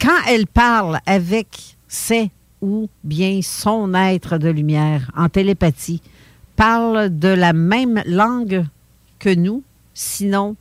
Quand 0.00 0.22
elle 0.28 0.46
parle 0.46 1.00
avec 1.06 1.48
ses 1.88 2.30
ou 2.60 2.88
bien 3.02 3.40
son 3.42 3.92
être 3.94 4.38
de 4.38 4.48
lumière 4.48 5.10
en 5.16 5.28
télépathie, 5.28 6.00
parle 6.54 7.18
de 7.18 7.28
la 7.28 7.52
même 7.52 8.00
langue 8.06 8.64
que 9.22 9.32
nous, 9.32 9.62
sinon 9.94 10.56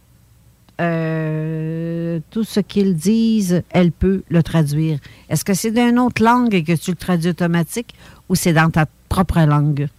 euh, 0.79 2.19
tout 2.29 2.43
ce 2.43 2.59
qu'ils 2.59 2.95
disent, 2.95 3.63
elle 3.71 3.91
peut 3.91 4.23
le 4.29 4.43
traduire. 4.43 4.99
Est-ce 5.29 5.43
que 5.43 5.55
c'est 5.55 5.71
d'une 5.71 5.97
autre 5.97 6.23
langue 6.23 6.53
et 6.53 6.63
que 6.63 6.73
tu 6.73 6.91
le 6.91 6.97
traduis 6.97 7.31
automatique 7.31 7.95
ou 8.29 8.35
c'est 8.35 8.53
dans 8.53 8.69
ta 8.69 8.85
propre 9.09 9.39
langue? 9.41 9.89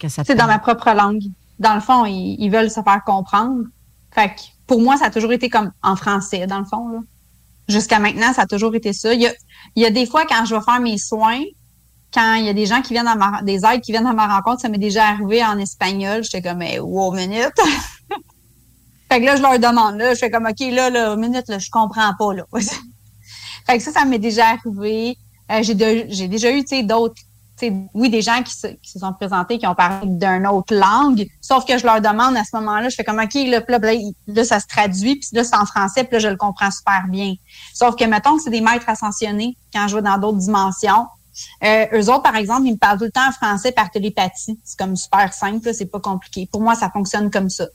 C'est 0.00 0.34
dans 0.34 0.46
ma 0.46 0.58
propre 0.58 0.90
langue. 0.92 1.24
Dans 1.58 1.74
le 1.74 1.80
fond, 1.80 2.06
ils, 2.06 2.36
ils 2.38 2.50
veulent 2.50 2.70
se 2.70 2.80
faire 2.80 3.02
comprendre. 3.04 3.64
Fait 4.12 4.28
que 4.28 4.40
pour 4.66 4.80
moi, 4.80 4.96
ça 4.96 5.06
a 5.06 5.10
toujours 5.10 5.32
été 5.32 5.50
comme 5.50 5.72
en 5.82 5.96
français, 5.96 6.46
dans 6.46 6.60
le 6.60 6.64
fond. 6.64 7.04
Jusqu'à 7.68 7.98
maintenant, 7.98 8.32
ça 8.32 8.42
a 8.42 8.46
toujours 8.46 8.74
été 8.74 8.94
ça. 8.94 9.12
Il 9.12 9.20
y 9.20 9.26
a, 9.26 9.32
il 9.76 9.82
y 9.82 9.86
a 9.86 9.90
des 9.90 10.06
fois, 10.06 10.24
quand 10.26 10.44
je 10.46 10.54
vais 10.54 10.62
faire 10.62 10.80
mes 10.80 10.96
soins, 10.96 11.42
quand 12.12 12.34
il 12.34 12.46
y 12.46 12.48
a 12.48 12.54
des 12.54 12.66
gens 12.66 12.80
qui 12.80 12.94
viennent 12.94 13.08
à 13.08 13.14
ma, 13.14 13.42
des 13.42 13.64
aides 13.64 13.80
qui 13.82 13.92
viennent 13.92 14.06
à 14.06 14.12
ma 14.12 14.26
rencontre, 14.26 14.62
ça 14.62 14.68
m'est 14.68 14.78
déjà 14.78 15.06
arrivé 15.06 15.44
en 15.44 15.58
espagnol. 15.58 16.24
J'étais 16.24 16.48
comme, 16.48 16.62
hey, 16.62 16.78
wow, 16.78 17.12
minute. 17.12 17.52
fait 19.12 19.20
que 19.20 19.26
là, 19.26 19.36
je 19.36 19.42
leur 19.42 19.58
demande, 19.58 19.98
là, 19.98 20.14
je 20.14 20.18
fais 20.18 20.30
comme, 20.30 20.46
OK, 20.46 20.60
là, 20.72 20.90
là, 20.90 21.16
minute, 21.16 21.48
là, 21.48 21.58
je 21.58 21.70
comprends 21.70 22.12
pas, 22.18 22.34
là. 22.34 22.44
fait 23.66 23.78
que 23.78 23.82
ça, 23.82 23.92
ça 23.92 24.04
m'est 24.04 24.18
déjà 24.18 24.46
arrivé. 24.48 25.16
Euh, 25.50 25.62
j'ai, 25.62 26.06
j'ai 26.08 26.28
déjà 26.28 26.50
eu, 26.50 26.62
tu 26.62 26.76
sais, 26.76 26.82
d'autres, 26.82 27.14
tu 27.58 27.66
sais, 27.66 27.72
oui, 27.92 28.08
des 28.08 28.22
gens 28.22 28.42
qui 28.42 28.54
se, 28.54 28.68
qui 28.68 28.90
se 28.90 28.98
sont 28.98 29.12
présentés, 29.12 29.58
qui 29.58 29.66
ont 29.66 29.74
parlé 29.74 30.06
d'une 30.06 30.46
autre 30.46 30.74
langue, 30.74 31.26
sauf 31.40 31.66
que 31.66 31.76
je 31.76 31.84
leur 31.84 32.00
demande 32.00 32.36
à 32.36 32.44
ce 32.44 32.56
moment-là, 32.56 32.88
je 32.88 32.94
fais 32.94 33.04
comme, 33.04 33.18
OK, 33.18 33.34
là, 33.34 33.60
là, 33.66 33.78
là, 33.78 33.92
là, 34.28 34.44
ça 34.44 34.60
se 34.60 34.66
traduit, 34.66 35.16
puis 35.16 35.28
là, 35.32 35.44
c'est 35.44 35.56
en 35.56 35.66
français, 35.66 36.04
puis 36.04 36.14
là, 36.14 36.18
je 36.20 36.28
le 36.28 36.36
comprends 36.36 36.70
super 36.70 37.04
bien. 37.08 37.34
Sauf 37.74 37.96
que, 37.96 38.04
mettons 38.04 38.36
que 38.36 38.42
c'est 38.42 38.50
des 38.50 38.60
maîtres 38.60 38.88
ascensionnés, 38.88 39.56
quand 39.74 39.88
je 39.88 39.96
vais 39.96 40.02
dans 40.02 40.18
d'autres 40.18 40.38
dimensions, 40.38 41.06
euh, 41.64 41.86
eux 41.92 42.10
autres, 42.10 42.22
par 42.22 42.36
exemple, 42.36 42.66
ils 42.66 42.72
me 42.72 42.78
parlent 42.78 42.98
tout 42.98 43.04
le 43.04 43.10
temps 43.10 43.28
en 43.28 43.32
français 43.32 43.72
par 43.72 43.90
télépathie. 43.90 44.58
C'est 44.64 44.78
comme 44.78 44.96
super 44.96 45.32
simple, 45.32 45.72
c'est 45.74 45.86
pas 45.86 46.00
compliqué. 46.00 46.48
Pour 46.50 46.60
moi, 46.60 46.74
ça 46.74 46.90
fonctionne 46.90 47.30
comme 47.30 47.50
ça. 47.50 47.66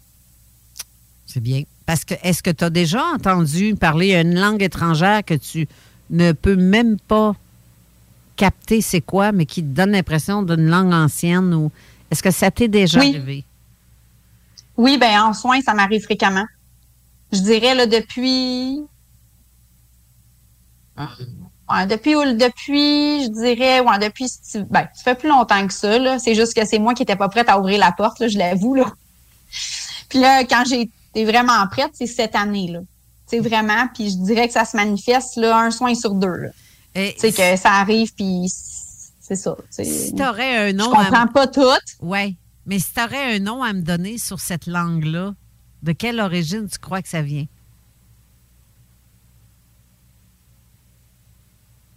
C'est 1.26 1.40
bien. 1.40 1.64
Parce 1.86 2.06
que 2.06 2.14
est-ce 2.24 2.44
que 2.44 2.50
tu 2.52 2.64
as 2.64 2.70
déjà 2.70 3.04
entendu 3.14 3.76
parler 3.76 4.14
une 4.16 4.40
langue 4.40 4.62
étrangère 4.62 5.24
que 5.24 5.34
tu 5.34 5.68
ne 6.10 6.32
peux 6.32 6.56
même 6.56 6.98
pas 7.00 7.36
capter 8.36 8.82
c'est 8.82 9.02
quoi, 9.02 9.32
mais 9.32 9.46
qui 9.46 9.62
te 9.62 9.68
donne 9.68 9.92
l'impression 9.92 10.44
d'une 10.44 10.68
langue 10.68 10.94
ancienne 10.94 11.54
ou 11.54 11.72
est-ce 12.10 12.24
que 12.24 12.32
ça 12.32 12.52
t'est 12.52 12.68
déjà 12.68 13.00
Oui. 13.00 13.10
arrivé? 13.16 13.44
Oui, 14.78 14.98
ben 14.98 15.22
en 15.22 15.34
soins, 15.34 15.62
ça 15.62 15.74
m'arrive 15.74 16.04
fréquemment. 16.04 16.46
Je 17.32 17.40
dirais 17.40 17.76
là 17.76 17.86
depuis 17.86 18.80
ouais, 21.74 21.86
depuis 21.88 22.14
depuis 22.36 23.24
je 23.24 23.28
dirais 23.30 23.80
ouais, 23.82 24.00
depuis 24.00 24.26
ben, 24.70 24.88
ça 24.94 25.04
fait 25.04 25.16
plus 25.16 25.30
longtemps 25.30 25.66
que 25.68 25.74
ça 25.74 25.98
là, 26.00 26.20
c'est 26.20 26.36
juste 26.36 26.54
que 26.54 26.66
c'est 26.66 26.80
moi 26.80 26.94
qui 26.94 27.04
étais 27.04 27.16
pas 27.16 27.30
prête 27.30 27.50
à 27.50 27.60
ouvrir 27.60 27.80
la 27.80 27.92
porte 27.92 28.20
là, 28.20 28.28
je 28.28 28.38
l'avoue 28.38 28.76
là. 28.76 28.86
Puis 30.10 30.20
là 30.20 30.44
quand 30.46 30.64
été 30.72 31.26
vraiment 31.26 31.68
prête, 31.70 31.92
c'est 31.94 32.08
cette 32.08 32.36
année 32.36 32.68
là. 32.70 32.80
C'est 33.28 33.40
vraiment 33.40 33.88
puis 33.94 34.10
je 34.10 34.18
dirais 34.18 34.48
que 34.48 34.54
ça 34.54 34.66
se 34.66 34.76
manifeste 34.76 35.38
là 35.38 35.58
un 35.58 35.72
soin 35.72 35.96
sur 35.96 36.14
deux 36.14 36.28
là. 36.36 36.50
Tu 36.96 37.02
sais 37.18 37.32
que 37.32 37.56
ça 37.58 37.72
arrive 37.72 38.14
puis 38.14 38.52
c'est 39.20 39.36
ça, 39.36 39.56
c'est- 39.70 39.86
Si 39.86 40.14
tu 40.14 40.24
aurais 40.24 40.70
un 40.70 40.74
nom. 40.74 40.86
Je 40.86 40.90
comprends 40.90 41.24
à... 41.24 41.28
pas 41.28 41.48
tout. 41.48 41.62
Oui. 42.02 42.38
Mais 42.66 42.80
si 42.80 42.94
tu 42.94 43.02
aurais 43.02 43.36
un 43.36 43.40
nom 43.40 43.64
à 43.64 43.74
me 43.74 43.82
donner 43.82 44.18
sur 44.18 44.40
cette 44.40 44.68
langue-là, 44.68 45.34
de 45.82 45.92
quelle 45.92 46.20
origine 46.20 46.68
tu 46.70 46.78
crois 46.80 47.02
que 47.02 47.10
ça 47.10 47.22
vient? 47.22 47.46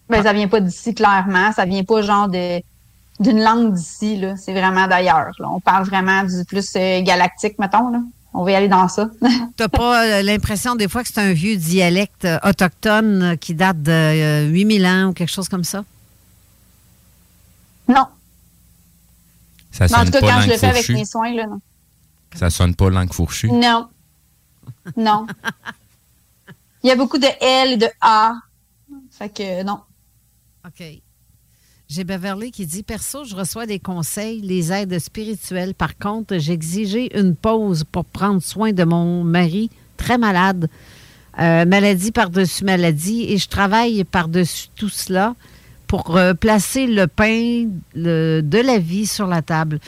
Ben, 0.09 0.23
ça 0.23 0.33
vient 0.33 0.49
pas 0.49 0.61
d'ici 0.61 0.95
clairement, 0.95 1.53
ça 1.53 1.65
vient 1.65 1.85
pas 1.85 2.03
genre 2.03 2.28
de 2.28 2.61
d'une 3.19 3.43
langue 3.43 3.73
d'ici 3.73 4.16
là, 4.19 4.37
c'est 4.37 4.53
vraiment 4.53 4.87
d'ailleurs. 4.87 5.33
là. 5.39 5.49
On 5.51 5.59
parle 5.61 5.85
vraiment 5.87 6.23
du 6.23 6.45
plus 6.45 6.70
euh, 6.77 7.01
galactique 7.03 7.59
mettons 7.59 7.89
là. 7.91 8.01
On 8.35 8.45
va 8.45 8.51
y 8.51 8.55
aller 8.55 8.69
dans 8.69 8.87
ça. 8.89 9.09
T'as 9.57 9.69
pas 9.69 10.05
euh, 10.05 10.23
l'impression 10.23 10.77
des 10.77 10.89
fois 10.89 11.03
que 11.03 11.09
c'est 11.09 11.20
un 11.20 11.33
vieux 11.33 11.57
dialecte 11.57 12.27
euh, 12.27 12.39
autochtone 12.45 13.39
qui 13.41 13.55
date 13.55 13.83
de 13.83 13.91
euh, 13.91 14.47
8000 14.49 14.87
ans 14.87 15.05
ou 15.07 15.12
quelque 15.15 15.33
chose 15.33 15.49
comme 15.49 15.65
ça? 15.65 15.85
non. 17.89 18.07
Ça 19.73 19.87
Mais 19.89 19.95
en 19.95 19.99
sonne 19.99 20.07
tout 20.07 20.12
cas 20.12 20.20
pas 20.20 20.27
quand 20.27 20.41
je 20.41 20.47
langue 20.47 20.51
le 20.53 20.59
fais 20.59 20.66
avec 20.66 20.77
fourchue. 20.83 20.95
mes 20.95 21.05
soins 21.05 21.35
là, 21.35 21.47
non. 21.47 21.61
Ça 22.35 22.51
sonne 22.51 22.74
pas 22.74 22.91
langue 22.91 23.12
fourchue? 23.12 23.51
Non. 23.51 23.89
Non. 24.97 25.27
Il 26.83 26.89
y 26.89 26.93
a 26.93 26.97
beaucoup 26.97 27.19
de 27.19 27.27
L 27.41 27.73
et 27.73 27.77
de 27.78 27.89
A. 28.01 28.35
Fait 29.11 29.28
que 29.31 29.62
non. 29.62 29.81
OK. 30.66 30.84
J'ai 31.88 32.02
Beverly 32.02 32.51
qui 32.51 32.66
dit 32.66 32.82
Perso, 32.82 33.24
je 33.24 33.36
reçois 33.36 33.66
des 33.66 33.78
conseils, 33.78 34.40
les 34.40 34.72
aides 34.72 34.98
spirituelles. 34.98 35.74
Par 35.74 35.97
contre, 35.97 36.34
exigé 36.34 37.16
une 37.16 37.36
pause 37.36 37.84
pour 37.84 38.05
prendre 38.05 38.43
soin 38.43 38.72
de 38.72 38.82
mon 38.82 39.22
mari 39.22 39.70
très 39.97 40.18
malade. 40.18 40.68
Euh, 41.38 41.64
maladie 41.66 42.10
par-dessus 42.10 42.64
maladie. 42.64 43.26
Et 43.28 43.38
je 43.38 43.48
travaille 43.48 44.02
par-dessus 44.02 44.66
tout 44.74 44.88
cela 44.88 45.36
pour 45.86 46.18
placer 46.40 46.88
le 46.88 47.06
pain 47.06 47.68
de 47.94 48.43
la 48.59 48.78
vie 48.78 49.06
sur 49.06 49.28
la 49.28 49.43
table. 49.43 49.78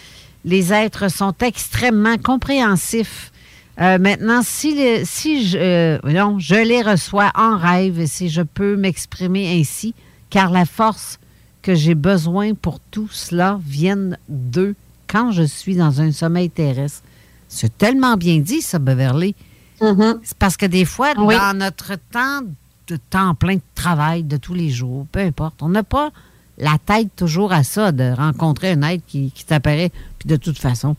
Les 0.45 0.73
êtres 0.73 1.11
sont 1.11 1.35
extrêmement 1.41 2.19
compréhensifs. 2.19 3.33
Euh, 3.81 3.99
maintenant, 3.99 4.43
si, 4.45 5.05
si 5.05 5.45
je, 5.45 5.59
euh, 5.59 5.99
voyons, 6.05 6.39
je 6.39 6.55
les 6.55 6.83
reçois 6.83 7.33
en 7.35 7.59
rêve, 7.59 8.07
si 8.07 8.29
je 8.29 8.43
peux 8.43 8.77
m'exprimer 8.77 9.59
ainsi, 9.59 9.95
car 10.31 10.51
la 10.51 10.65
force 10.65 11.19
que 11.63 11.75
j'ai 11.75 11.95
besoin 11.95 12.55
pour 12.55 12.81
tout 12.81 13.09
cela 13.11 13.59
viennent 13.67 14.17
d'eux 14.29 14.75
quand 15.07 15.33
je 15.33 15.43
suis 15.43 15.77
dans 15.77 16.01
un 16.01 16.13
sommeil 16.13 16.51
terrestre. 16.51 17.03
C'est 17.49 17.77
tellement 17.79 18.17
bien 18.17 18.39
dit, 18.39 18.61
ça, 18.61 18.79
Beverly. 18.79 19.35
C'est 19.81 20.37
parce 20.39 20.57
que 20.57 20.67
des 20.67 20.85
fois, 20.85 21.13
Oui. 21.17 21.35
dans 21.37 21.57
notre 21.57 21.95
temps 22.11 22.41
de 22.89 22.97
temps 23.11 23.35
plein 23.35 23.57
de 23.57 23.61
travail 23.75 24.23
de 24.23 24.37
tous 24.37 24.55
les 24.55 24.71
jours, 24.71 25.07
peu 25.13 25.21
importe, 25.21 25.63
on 25.63 25.69
n'a 25.69 25.83
pas 25.83 26.11
la 26.57 26.77
tête 26.85 27.09
toujours 27.17 27.53
à 27.53 27.63
ça, 27.63 27.93
de 27.93 28.13
rencontrer 28.13 28.73
un 28.73 28.83
être 28.83 29.03
qui, 29.07 29.31
qui 29.31 29.45
t'apparaît. 29.45 29.93
Puis 30.19 30.29
de 30.29 30.37
toute 30.37 30.59
façon, 30.59 30.97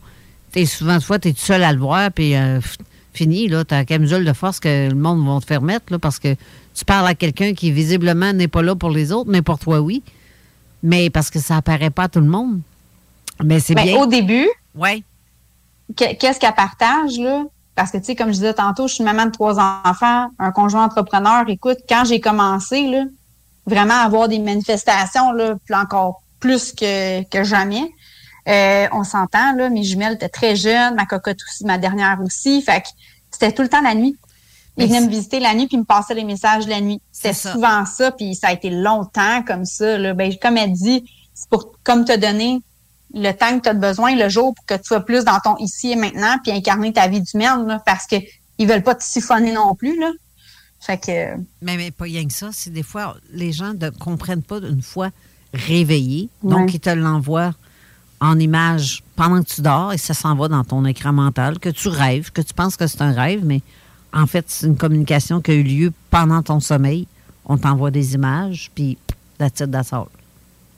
es 0.55 0.65
souvent 0.65 0.97
de 0.97 1.03
fois, 1.03 1.19
tu 1.19 1.29
es 1.29 1.33
tout 1.33 1.39
seul 1.41 1.63
à 1.63 1.73
le 1.73 1.79
voir, 1.79 2.11
puis 2.11 2.35
euh, 2.35 2.59
fini, 3.13 3.47
là, 3.47 3.65
tu 3.65 3.73
as 3.73 3.77
la 3.79 3.85
camisole 3.85 4.23
de 4.23 4.33
force 4.33 4.59
que 4.59 4.87
le 4.89 4.95
monde 4.95 5.25
va 5.27 5.39
te 5.41 5.45
faire 5.45 5.61
mettre, 5.61 5.91
là, 5.91 5.99
parce 5.99 6.19
que 6.19 6.35
tu 6.73 6.85
parles 6.85 7.07
à 7.07 7.15
quelqu'un 7.15 7.53
qui 7.53 7.71
visiblement 7.71 8.31
n'est 8.33 8.47
pas 8.47 8.61
là 8.61 8.75
pour 8.75 8.89
les 8.89 9.11
autres, 9.11 9.29
mais 9.29 9.41
pour 9.41 9.59
toi, 9.59 9.79
oui. 9.81 10.03
Mais 10.83 11.09
parce 11.09 11.29
que 11.29 11.39
ça 11.39 11.57
apparaît 11.57 11.89
pas 11.89 12.03
à 12.03 12.07
tout 12.09 12.19
le 12.21 12.27
monde. 12.27 12.61
Mais 13.43 13.59
c'est 13.59 13.73
Ben, 13.75 13.83
bien. 13.83 13.97
au 13.97 14.05
début, 14.05 14.47
ouais. 14.75 15.03
que- 15.97 16.13
qu'est-ce 16.15 16.39
qu'elle 16.39 16.53
partage, 16.53 17.17
là? 17.17 17.43
Parce 17.75 17.91
que, 17.91 17.97
tu 17.97 18.05
sais, 18.05 18.15
comme 18.15 18.27
je 18.27 18.33
disais 18.33 18.53
tantôt, 18.53 18.87
je 18.87 18.95
suis 18.95 19.03
maman 19.03 19.25
de 19.25 19.31
trois 19.31 19.57
enfants, 19.59 20.29
un 20.37 20.51
conjoint 20.51 20.83
entrepreneur. 20.85 21.45
Écoute, 21.47 21.77
quand 21.87 22.03
j'ai 22.05 22.19
commencé, 22.19 22.87
là, 22.87 23.05
vraiment 23.65 23.93
à 23.95 24.05
avoir 24.05 24.27
des 24.27 24.39
manifestations, 24.39 25.31
là, 25.31 25.55
encore 25.73 26.21
plus 26.39 26.73
que, 26.73 27.23
que 27.23 27.43
jamais, 27.43 27.89
euh, 28.47 28.87
on 28.91 29.03
s'entend, 29.03 29.53
là, 29.55 29.69
mes 29.69 29.83
jumelles 29.83 30.13
étaient 30.13 30.29
très 30.29 30.55
jeunes, 30.55 30.95
ma 30.95 31.05
cocotte 31.05 31.37
aussi, 31.47 31.65
ma 31.65 31.77
dernière 31.77 32.19
aussi. 32.21 32.61
Fait 32.61 32.81
que 32.81 32.87
c'était 33.31 33.51
tout 33.53 33.61
le 33.61 33.69
temps 33.69 33.81
la 33.81 33.95
nuit. 33.95 34.17
Ils 34.77 34.87
venaient 34.87 35.01
me 35.01 35.09
visiter 35.09 35.39
la 35.39 35.53
nuit 35.53 35.67
puis 35.67 35.75
ils 35.75 35.81
me 35.81 35.85
passaient 35.85 36.13
les 36.13 36.23
messages 36.23 36.67
la 36.67 36.79
nuit. 36.79 37.01
C'est 37.11 37.33
souvent 37.33 37.85
ça, 37.85 38.11
puis 38.11 38.35
ça 38.35 38.47
a 38.47 38.53
été 38.53 38.69
longtemps 38.69 39.43
comme 39.45 39.65
ça. 39.65 39.97
Là. 39.97 40.13
Ben, 40.13 40.33
comme 40.41 40.57
elle 40.57 40.71
dit, 40.71 41.03
c'est 41.33 41.49
pour 41.49 41.73
comme 41.83 42.05
te 42.05 42.17
donner 42.17 42.61
le 43.13 43.31
temps 43.31 43.57
que 43.57 43.63
tu 43.63 43.69
as 43.69 43.73
besoin 43.73 44.15
le 44.15 44.29
jour 44.29 44.53
pour 44.53 44.65
que 44.65 44.75
tu 44.75 44.83
sois 44.85 45.01
plus 45.01 45.25
dans 45.25 45.39
ton 45.39 45.57
ici 45.57 45.91
et 45.91 45.95
maintenant 45.95 46.37
puis 46.43 46.51
incarner 46.51 46.93
ta 46.93 47.07
vie 47.07 47.21
d'humaine 47.21 47.65
là, 47.65 47.81
parce 47.85 48.05
que 48.05 48.15
ils 48.57 48.67
veulent 48.67 48.83
pas 48.83 48.95
te 48.95 49.03
siphonner 49.03 49.53
non 49.53 49.73
plus 49.73 49.99
là. 49.99 50.11
Fait 50.79 50.97
que 50.97 51.35
Mais, 51.61 51.75
mais 51.75 51.91
pas 51.91 52.05
rien 52.05 52.25
que 52.25 52.33
ça. 52.33 52.49
C'est 52.53 52.71
des 52.71 52.83
fois, 52.83 53.17
les 53.31 53.51
gens 53.51 53.73
ne 53.73 53.89
comprennent 53.89 54.43
pas 54.43 54.59
une 54.59 54.81
fois 54.81 55.09
réveillés. 55.53 56.29
Donc, 56.43 56.73
ils 56.73 56.79
te 56.79 56.89
l'envoient 56.89 57.53
en 58.21 58.37
image 58.39 59.03
pendant 59.15 59.41
que 59.41 59.49
tu 59.49 59.61
dors 59.61 59.93
et 59.93 59.97
ça 59.97 60.13
s'en 60.13 60.35
va 60.35 60.47
dans 60.47 60.63
ton 60.63 60.85
écran 60.85 61.13
mental, 61.13 61.59
que 61.59 61.69
tu 61.69 61.87
rêves, 61.87 62.31
que 62.31 62.41
tu 62.41 62.53
penses 62.53 62.75
que 62.75 62.87
c'est 62.87 63.01
un 63.01 63.11
rêve, 63.11 63.45
mais 63.45 63.61
en 64.13 64.27
fait, 64.27 64.45
c'est 64.47 64.67
une 64.67 64.77
communication 64.77 65.41
qui 65.41 65.51
a 65.51 65.53
eu 65.55 65.63
lieu 65.63 65.93
pendant 66.09 66.41
ton 66.41 66.59
sommeil. 66.59 67.07
On 67.45 67.57
t'envoie 67.57 67.91
des 67.91 68.13
images, 68.15 68.71
puis 68.73 68.97
that's 69.37 69.59
it, 69.59 69.71
that's 69.71 69.93
all. 69.93 70.07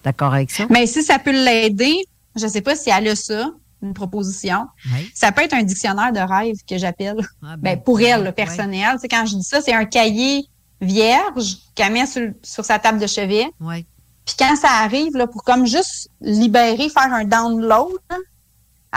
D'accord 0.03 0.33
avec 0.33 0.51
ça? 0.51 0.65
Mais 0.69 0.87
si 0.87 1.03
ça 1.03 1.19
peut 1.19 1.31
l'aider, 1.31 2.05
je 2.35 2.47
sais 2.47 2.61
pas 2.61 2.75
si 2.75 2.89
elle 2.89 3.07
a 3.07 3.15
ça, 3.15 3.51
une 3.81 3.93
proposition. 3.93 4.67
Ça 5.13 5.31
peut 5.31 5.41
être 5.41 5.53
un 5.53 5.63
dictionnaire 5.63 6.11
de 6.11 6.19
rêve 6.19 6.55
que 6.69 6.77
j'appelle. 6.77 7.17
ben, 7.59 7.79
pour 7.79 7.99
elle, 7.99 8.23
le 8.23 8.31
personnel. 8.31 8.97
C'est 9.01 9.07
quand 9.07 9.25
je 9.25 9.35
dis 9.35 9.43
ça, 9.43 9.61
c'est 9.61 9.73
un 9.73 9.85
cahier 9.85 10.45
vierge 10.79 11.57
qu'elle 11.75 11.93
met 11.93 12.05
sur, 12.05 12.29
sur, 12.43 12.65
sa 12.65 12.79
table 12.79 12.99
de 12.99 13.07
chevet. 13.07 13.47
Ouais. 13.59 13.85
Puis 14.25 14.35
quand 14.37 14.55
ça 14.55 14.69
arrive, 14.83 15.15
là, 15.15 15.27
pour 15.27 15.43
comme 15.43 15.65
juste 15.65 16.09
libérer, 16.21 16.89
faire 16.89 17.11
un 17.11 17.25
download, 17.25 17.93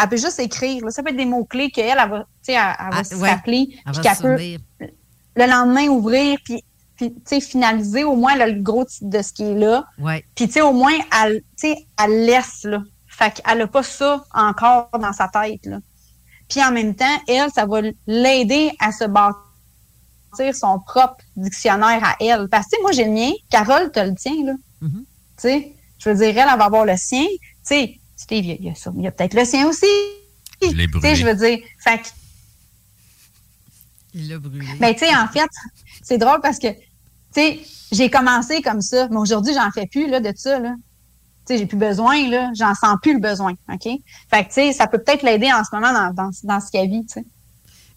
elle 0.00 0.08
peut 0.08 0.16
juste 0.16 0.40
écrire. 0.40 0.84
Là. 0.84 0.90
Ça 0.90 1.02
peut 1.02 1.10
être 1.10 1.16
des 1.16 1.24
mots-clés 1.24 1.70
qu'elle, 1.70 1.98
elle 1.98 2.10
va, 2.10 2.26
elle, 2.48 2.54
elle 2.54 2.54
va 2.54 2.74
Ah, 2.92 3.04
s'appeler. 3.04 3.68
Elle 3.70 3.92
Puis 3.92 3.94
va 3.96 4.02
qu'elle 4.02 4.16
se 4.16 4.22
peut 4.22 4.90
le 5.36 5.46
lendemain 5.46 5.88
ouvrir, 5.88 6.38
puis, 6.44 6.62
puis 6.96 7.40
finaliser 7.40 8.04
au 8.04 8.16
moins 8.16 8.36
là, 8.36 8.46
le 8.46 8.60
gros 8.60 8.84
titre 8.84 9.10
de 9.10 9.22
ce 9.22 9.32
qui 9.32 9.44
est 9.44 9.54
là. 9.54 9.84
Ouais. 9.98 10.24
Puis, 10.34 10.60
au 10.60 10.72
moins, 10.72 10.96
elle, 11.22 11.42
elle 11.62 12.24
laisse, 12.24 12.64
là. 12.64 12.82
Fait 13.08 13.32
qu'elle 13.32 13.58
n'a 13.58 13.66
pas 13.66 13.82
ça 13.82 14.24
encore 14.32 14.90
dans 14.98 15.12
sa 15.12 15.28
tête, 15.28 15.66
là. 15.66 15.78
Puis, 16.48 16.62
en 16.62 16.72
même 16.72 16.94
temps, 16.94 17.20
elle, 17.28 17.50
ça 17.52 17.66
va 17.66 17.80
l'aider 18.06 18.70
à 18.78 18.92
se 18.92 19.04
bâtir 19.04 19.34
son 20.52 20.80
propre 20.80 21.16
dictionnaire 21.36 22.02
à 22.04 22.16
elle. 22.20 22.48
Parce 22.48 22.66
que, 22.66 22.80
moi, 22.82 22.92
j'ai 22.92 23.04
le 23.04 23.12
mien. 23.12 23.30
Carole, 23.50 23.90
tu 23.92 24.00
le 24.00 24.14
tien, 24.14 24.34
là. 24.44 24.52
Mm-hmm. 24.82 25.72
Je 25.98 26.10
veux 26.10 26.16
dire, 26.16 26.28
elle, 26.28 26.48
elle 26.52 26.58
va 26.58 26.64
avoir 26.64 26.84
le 26.84 26.96
sien. 26.96 27.24
Sais, 27.62 27.98
Steve, 28.24 28.44
il 28.44 28.48
y 28.48 28.52
a- 28.52 28.56
il 28.60 28.64
y 28.64 28.70
a, 28.70 28.74
ça. 28.74 28.90
Il 28.96 29.02
y 29.02 29.06
a 29.06 29.10
peut-être 29.12 29.34
le 29.34 29.44
sien 29.44 29.68
aussi. 29.68 29.84
l'ai 30.62 30.68
Tu 30.70 30.76
sais, 30.78 30.86
brûlé. 30.88 31.14
je 31.14 31.26
veux 31.26 31.34
dire, 31.34 31.58
fait 31.78 31.98
que 31.98 32.06
Il 34.14 34.28
l'a 34.28 34.38
brûlé. 34.38 34.66
ben, 34.80 34.92
tu 34.94 35.00
sais, 35.00 35.14
en 35.14 35.26
fait, 35.28 35.48
c'est 36.02 36.18
drôle 36.18 36.40
parce 36.40 36.58
que, 36.58 36.68
tu 36.68 36.76
sais, 37.34 37.60
j'ai 37.92 38.08
commencé 38.10 38.62
comme 38.62 38.80
ça, 38.80 39.08
mais 39.10 39.16
aujourd'hui, 39.16 39.52
j'en 39.54 39.70
fais 39.72 39.86
plus, 39.86 40.08
là, 40.08 40.20
de 40.20 40.32
ça, 40.36 40.58
là. 40.58 40.74
Tu 41.46 41.52
sais, 41.52 41.58
j'ai 41.58 41.66
plus 41.66 41.76
besoin, 41.76 42.28
là. 42.30 42.50
J'en 42.56 42.74
sens 42.74 42.96
plus 43.02 43.12
le 43.12 43.20
besoin, 43.20 43.52
OK? 43.70 43.82
Fait 43.82 44.44
que, 44.44 44.48
tu 44.48 44.54
sais, 44.54 44.72
ça 44.72 44.86
peut 44.86 44.98
peut-être 44.98 45.22
l'aider 45.22 45.52
en 45.52 45.62
ce 45.64 45.74
moment 45.74 45.92
dans, 45.92 46.14
dans, 46.14 46.30
dans 46.44 46.60
ce 46.60 46.70
qu'elle 46.70 46.88
vit, 46.88 47.04
tu 47.04 47.14
sais. 47.14 47.24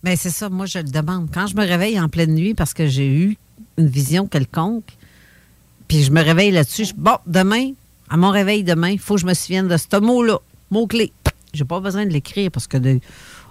Mais 0.04 0.16
c'est 0.18 0.30
ça, 0.30 0.50
moi, 0.50 0.66
je 0.66 0.80
le 0.80 0.84
demande. 0.90 1.30
Quand 1.34 1.48
je 1.48 1.56
me 1.56 1.66
réveille 1.66 2.00
en 2.00 2.10
pleine 2.10 2.34
nuit 2.36 2.54
parce 2.54 2.74
que 2.74 2.88
j'ai 2.88 3.08
eu 3.08 3.38
une 3.78 3.88
vision 3.88 4.28
quelconque, 4.28 4.98
puis 5.88 6.04
je 6.04 6.12
me 6.12 6.22
réveille 6.22 6.52
là-dessus, 6.52 6.86
je- 6.86 6.94
bon, 6.94 7.18
demain, 7.26 7.72
à 8.10 8.18
mon 8.18 8.30
réveil 8.30 8.64
demain, 8.64 8.90
il 8.90 9.00
faut 9.00 9.16
que 9.16 9.22
je 9.22 9.26
me 9.26 9.34
souvienne 9.34 9.68
de 9.68 9.78
ce 9.78 10.00
mot-là, 10.00 10.40
mot-clé. 10.72 11.12
J'ai 11.54 11.66
pas 11.66 11.80
besoin 11.80 12.06
de 12.06 12.12
l'écrire 12.12 12.52
parce 12.52 12.68
que. 12.68 12.78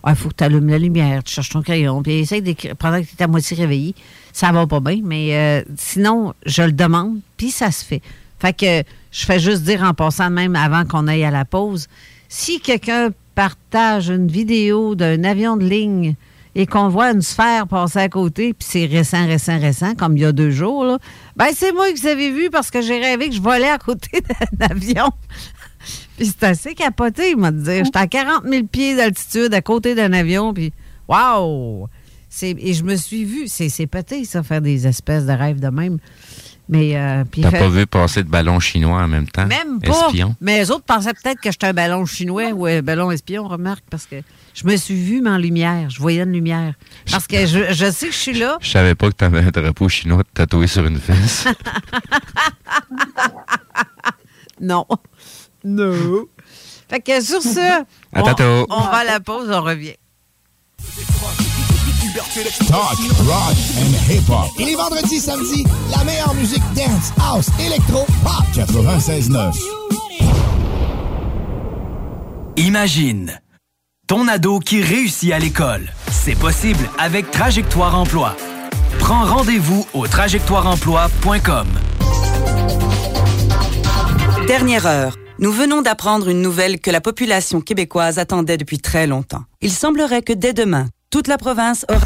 Ah, 0.02 0.10
il 0.10 0.16
faut 0.16 0.28
que 0.28 0.36
tu 0.36 0.44
allumes 0.44 0.68
la 0.68 0.78
lumière, 0.78 1.24
tu 1.24 1.34
cherches 1.34 1.48
ton 1.48 1.62
crayon, 1.62 2.00
puis 2.00 2.20
essaye 2.20 2.40
d'écrire 2.40 2.76
pendant 2.76 3.00
que 3.00 3.06
tu 3.06 3.16
es 3.18 3.22
à 3.22 3.26
moitié 3.26 3.56
réveillé. 3.56 3.94
Ça 4.32 4.52
va 4.52 4.64
pas 4.66 4.78
bien, 4.78 5.00
mais 5.02 5.34
euh, 5.34 5.64
sinon, 5.76 6.32
je 6.44 6.62
le 6.62 6.70
demande, 6.70 7.18
puis 7.36 7.50
ça 7.50 7.72
se 7.72 7.84
fait. 7.84 8.02
Fait 8.38 8.52
que 8.52 8.84
je 9.10 9.26
fais 9.26 9.40
juste 9.40 9.62
dire 9.62 9.82
en 9.82 9.94
passant, 9.94 10.30
même 10.30 10.54
avant 10.54 10.84
qu'on 10.84 11.08
aille 11.08 11.24
à 11.24 11.32
la 11.32 11.44
pause, 11.44 11.88
si 12.28 12.60
quelqu'un 12.60 13.10
partage 13.34 14.08
une 14.08 14.28
vidéo 14.28 14.94
d'un 14.94 15.24
avion 15.24 15.56
de 15.56 15.64
ligne 15.64 16.14
et 16.58 16.66
qu'on 16.66 16.88
voit 16.88 17.10
une 17.12 17.20
sphère 17.20 17.66
passer 17.66 17.98
à 17.98 18.08
côté, 18.08 18.54
puis 18.54 18.66
c'est 18.68 18.86
récent, 18.86 19.26
récent, 19.26 19.58
récent, 19.60 19.94
comme 19.94 20.16
il 20.16 20.22
y 20.22 20.24
a 20.24 20.32
deux 20.32 20.50
jours, 20.50 20.84
là, 20.86 20.98
ben 21.36 21.48
c'est 21.54 21.70
moi 21.72 21.92
que 21.92 22.00
vous 22.00 22.06
avez 22.06 22.30
vu 22.32 22.48
parce 22.50 22.70
que 22.70 22.80
j'ai 22.80 22.98
rêvé 22.98 23.28
que 23.28 23.34
je 23.34 23.42
volais 23.42 23.68
à 23.68 23.76
côté 23.78 24.22
d'un 24.52 24.66
avion. 24.70 25.10
puis 26.16 26.26
c'est 26.26 26.44
assez 26.44 26.74
capoté, 26.74 27.32
il 27.32 27.36
m'a 27.36 27.50
dit. 27.52 27.84
J'étais 27.84 27.98
à 27.98 28.06
40 28.06 28.44
000 28.48 28.64
pieds 28.66 28.96
d'altitude 28.96 29.52
à 29.52 29.60
côté 29.60 29.94
d'un 29.94 30.12
avion, 30.14 30.54
puis 30.54 30.72
waouh! 31.06 31.88
C'est- 32.28 32.56
Et 32.58 32.72
je 32.74 32.82
me 32.84 32.96
suis 32.96 33.24
vu, 33.24 33.48
c'est 33.48 33.68
c'est 33.68 33.86
pété, 33.86 34.24
ça, 34.24 34.42
faire 34.42 34.60
des 34.62 34.86
espèces 34.86 35.26
de 35.26 35.32
rêves 35.32 35.60
de 35.60 35.68
même. 35.68 35.98
Mais, 36.68 36.96
euh, 36.96 37.22
T'as 37.42 37.50
fait- 37.50 37.58
pas 37.60 37.68
vu 37.68 37.86
passer 37.86 38.24
de 38.24 38.28
ballon 38.28 38.58
chinois 38.60 39.00
en 39.02 39.08
même 39.08 39.28
temps? 39.28 39.46
même 39.46 39.78
pas. 39.80 40.06
Espion? 40.08 40.34
Mais 40.40 40.58
les 40.58 40.70
autres 40.72 40.82
pensaient 40.84 41.12
peut-être 41.12 41.40
que 41.40 41.52
j'étais 41.52 41.68
un 41.68 41.72
ballon 41.72 42.04
chinois 42.06 42.50
ou 42.52 42.66
un 42.66 42.82
ballon 42.82 43.10
espion, 43.12 43.46
remarque, 43.46 43.84
parce 43.88 44.04
que 44.06 44.16
je 44.56 44.66
me 44.66 44.74
suis 44.76 44.94
vue, 44.94 45.20
mais 45.20 45.28
en 45.28 45.36
lumière. 45.36 45.90
Je 45.90 46.00
voyais 46.00 46.22
une 46.22 46.32
lumière. 46.32 46.72
Parce 47.10 47.26
que 47.26 47.44
je, 47.44 47.74
je 47.74 47.90
sais 47.90 48.06
que 48.06 48.12
je 48.14 48.18
suis 48.18 48.32
là. 48.32 48.56
Je 48.62 48.70
savais 48.70 48.94
pas 48.94 49.10
que 49.10 49.14
t'avais 49.14 49.40
un 49.40 49.50
drapeau 49.50 49.86
chinois 49.90 50.22
tatoué 50.32 50.66
sur 50.66 50.86
une 50.86 50.98
fesse. 50.98 51.44
non. 54.60 54.86
Non. 55.62 56.24
Fait 56.88 57.00
que 57.00 57.22
sur 57.22 57.42
ce, 57.42 57.58
À 57.60 57.84
on, 58.14 58.66
on 58.70 58.80
va 58.80 58.96
à 58.98 59.04
la 59.04 59.20
pause, 59.20 59.50
on 59.50 59.60
revient. 59.60 59.96
Talk, 62.66 62.96
rock 63.26 63.56
and 63.76 64.10
hip-hop. 64.10 64.50
Et 64.58 64.64
les 64.64 64.74
vendredis, 64.74 65.20
samedis, 65.20 65.64
la 65.90 66.02
meilleure 66.04 66.32
musique 66.34 66.62
dance, 66.74 67.12
house, 67.20 67.50
électro, 67.60 68.06
pop. 68.22 68.44
96.9. 68.54 69.54
Imagine 72.56 73.38
ton 74.06 74.28
ado 74.28 74.60
qui 74.60 74.82
réussit 74.82 75.32
à 75.32 75.38
l'école. 75.38 75.92
C'est 76.10 76.38
possible 76.38 76.88
avec 76.98 77.30
Trajectoire 77.30 77.98
Emploi. 77.98 78.36
Prends 79.00 79.24
rendez-vous 79.24 79.86
au 79.94 80.06
trajectoireemploi.com. 80.06 81.66
Dernière 84.46 84.86
heure. 84.86 85.16
Nous 85.38 85.50
venons 85.50 85.82
d'apprendre 85.82 86.28
une 86.28 86.40
nouvelle 86.40 86.80
que 86.80 86.90
la 86.90 87.00
population 87.00 87.60
québécoise 87.60 88.18
attendait 88.18 88.56
depuis 88.56 88.78
très 88.78 89.06
longtemps. 89.06 89.42
Il 89.60 89.72
semblerait 89.72 90.22
que 90.22 90.32
dès 90.32 90.52
demain, 90.52 90.86
toute 91.10 91.26
la 91.26 91.36
province 91.36 91.84
aura... 91.90 92.00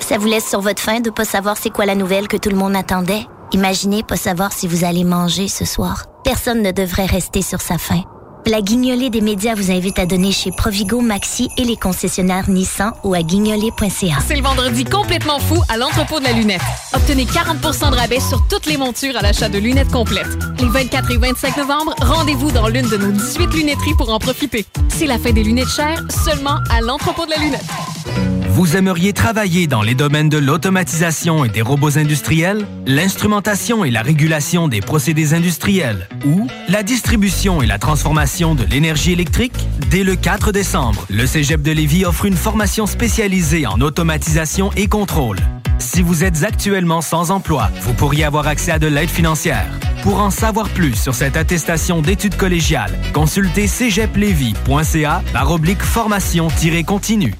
Ça 0.00 0.18
vous 0.18 0.26
laisse 0.26 0.48
sur 0.48 0.60
votre 0.60 0.80
faim 0.80 1.00
de 1.00 1.10
pas 1.10 1.24
savoir 1.24 1.56
c'est 1.56 1.70
quoi 1.70 1.86
la 1.86 1.96
nouvelle 1.96 2.28
que 2.28 2.36
tout 2.36 2.50
le 2.50 2.56
monde 2.56 2.76
attendait? 2.76 3.26
Imaginez 3.52 4.02
pas 4.02 4.16
savoir 4.16 4.52
si 4.52 4.68
vous 4.68 4.84
allez 4.84 5.04
manger 5.04 5.48
ce 5.48 5.64
soir. 5.64 6.04
Personne 6.24 6.62
ne 6.62 6.72
devrait 6.72 7.04
rester 7.04 7.42
sur 7.42 7.60
sa 7.60 7.76
faim. 7.76 8.02
La 8.46 8.62
guignolée 8.62 9.10
des 9.10 9.20
médias 9.20 9.54
vous 9.54 9.70
invite 9.70 9.98
à 9.98 10.06
donner 10.06 10.32
chez 10.32 10.50
Provigo, 10.50 11.00
Maxi 11.00 11.50
et 11.58 11.64
les 11.64 11.76
concessionnaires 11.76 12.48
Nissan 12.48 12.92
ou 13.04 13.14
à 13.14 13.22
guignolée.ca. 13.22 14.16
C'est 14.26 14.36
le 14.36 14.42
vendredi 14.42 14.84
complètement 14.84 15.38
fou 15.38 15.62
à 15.68 15.76
l'entrepôt 15.76 16.20
de 16.20 16.24
la 16.24 16.32
lunette. 16.32 16.62
Obtenez 16.94 17.26
40% 17.26 17.90
de 17.90 17.96
rabais 17.96 18.20
sur 18.20 18.46
toutes 18.48 18.64
les 18.66 18.78
montures 18.78 19.16
à 19.16 19.22
l'achat 19.22 19.50
de 19.50 19.58
lunettes 19.58 19.92
complètes. 19.92 20.38
Les 20.60 20.68
24 20.68 21.10
et 21.10 21.18
25 21.18 21.56
novembre, 21.58 21.94
rendez-vous 22.00 22.50
dans 22.50 22.68
l'une 22.68 22.88
de 22.88 22.96
nos 22.96 23.12
18 23.12 23.46
lunetteries 23.54 23.94
pour 23.96 24.12
en 24.12 24.18
profiter. 24.18 24.64
C'est 24.88 25.06
la 25.06 25.18
fin 25.18 25.32
des 25.32 25.42
lunettes 25.42 25.68
chères 25.68 26.02
seulement 26.10 26.58
à 26.70 26.80
l'entrepôt 26.80 27.26
de 27.26 27.30
la 27.32 27.38
lunette. 27.38 28.43
Vous 28.54 28.76
aimeriez 28.76 29.12
travailler 29.12 29.66
dans 29.66 29.82
les 29.82 29.96
domaines 29.96 30.28
de 30.28 30.38
l'automatisation 30.38 31.44
et 31.44 31.48
des 31.48 31.60
robots 31.60 31.98
industriels, 31.98 32.64
l'instrumentation 32.86 33.84
et 33.84 33.90
la 33.90 34.00
régulation 34.00 34.68
des 34.68 34.78
procédés 34.78 35.34
industriels 35.34 36.08
ou 36.24 36.46
la 36.68 36.84
distribution 36.84 37.62
et 37.62 37.66
la 37.66 37.80
transformation 37.80 38.54
de 38.54 38.62
l'énergie 38.62 39.10
électrique? 39.10 39.56
Dès 39.90 40.04
le 40.04 40.14
4 40.14 40.52
décembre, 40.52 41.04
le 41.10 41.26
Cégep 41.26 41.62
de 41.62 41.72
Lévis 41.72 42.04
offre 42.04 42.26
une 42.26 42.36
formation 42.36 42.86
spécialisée 42.86 43.66
en 43.66 43.80
automatisation 43.80 44.70
et 44.76 44.86
contrôle. 44.86 45.40
Si 45.80 46.00
vous 46.00 46.22
êtes 46.22 46.44
actuellement 46.44 47.00
sans 47.00 47.32
emploi, 47.32 47.70
vous 47.80 47.94
pourriez 47.94 48.22
avoir 48.22 48.46
accès 48.46 48.70
à 48.70 48.78
de 48.78 48.86
l'aide 48.86 49.10
financière. 49.10 49.66
Pour 50.04 50.20
en 50.20 50.30
savoir 50.30 50.68
plus 50.68 50.94
sur 50.94 51.16
cette 51.16 51.36
attestation 51.36 52.02
d'études 52.02 52.36
collégiales, 52.36 52.96
consultez 53.14 53.66
cégeplevy.ca 53.66 55.24
par 55.32 55.50
oblique 55.50 55.82
formation-continue. 55.82 57.34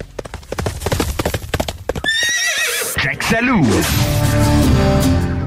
Jacques 3.05 3.21
Salou. 3.21 3.61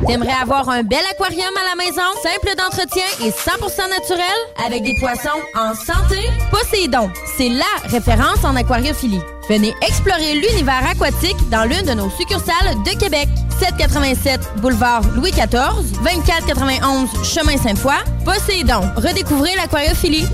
T'aimerais 0.06 0.40
avoir 0.40 0.68
un 0.68 0.85
bel 0.85 1.01
aquarium 1.10 1.51
à 1.56 1.76
la 1.76 1.85
maison, 1.85 2.02
simple 2.22 2.55
d'entretien 2.56 3.02
et 3.20 3.30
100% 3.30 3.90
naturel, 3.90 4.39
avec 4.64 4.85
des 4.85 4.94
poissons 5.01 5.40
en 5.56 5.74
santé? 5.74 6.20
Poséidon, 6.52 7.10
c'est 7.36 7.48
LA 7.48 7.64
référence 7.86 8.44
en 8.44 8.55
aquariophilie. 8.55 9.20
Venez 9.48 9.74
explorer 9.82 10.35
l'univers 10.35 10.86
aquatique 10.89 11.36
dans 11.51 11.64
l'une 11.64 11.82
de 11.82 11.94
nos 11.94 12.10
succursales 12.10 12.76
de 12.85 12.97
Québec. 12.97 13.28
787 13.59 14.40
boulevard 14.59 15.02
Louis 15.16 15.32
XIV, 15.32 15.98
2491 16.05 17.09
chemin 17.24 17.56
Sainte-Foy. 17.56 17.97
Poséidon, 18.24 18.82
redécouvrez 18.94 19.56
l'aquariophilie. 19.56 20.28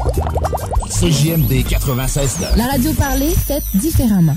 CJMD 0.90 1.66
96 1.70 2.48
La 2.56 2.66
radio 2.66 2.92
parlée, 2.92 3.34
faite 3.46 3.64
différemment. 3.72 4.36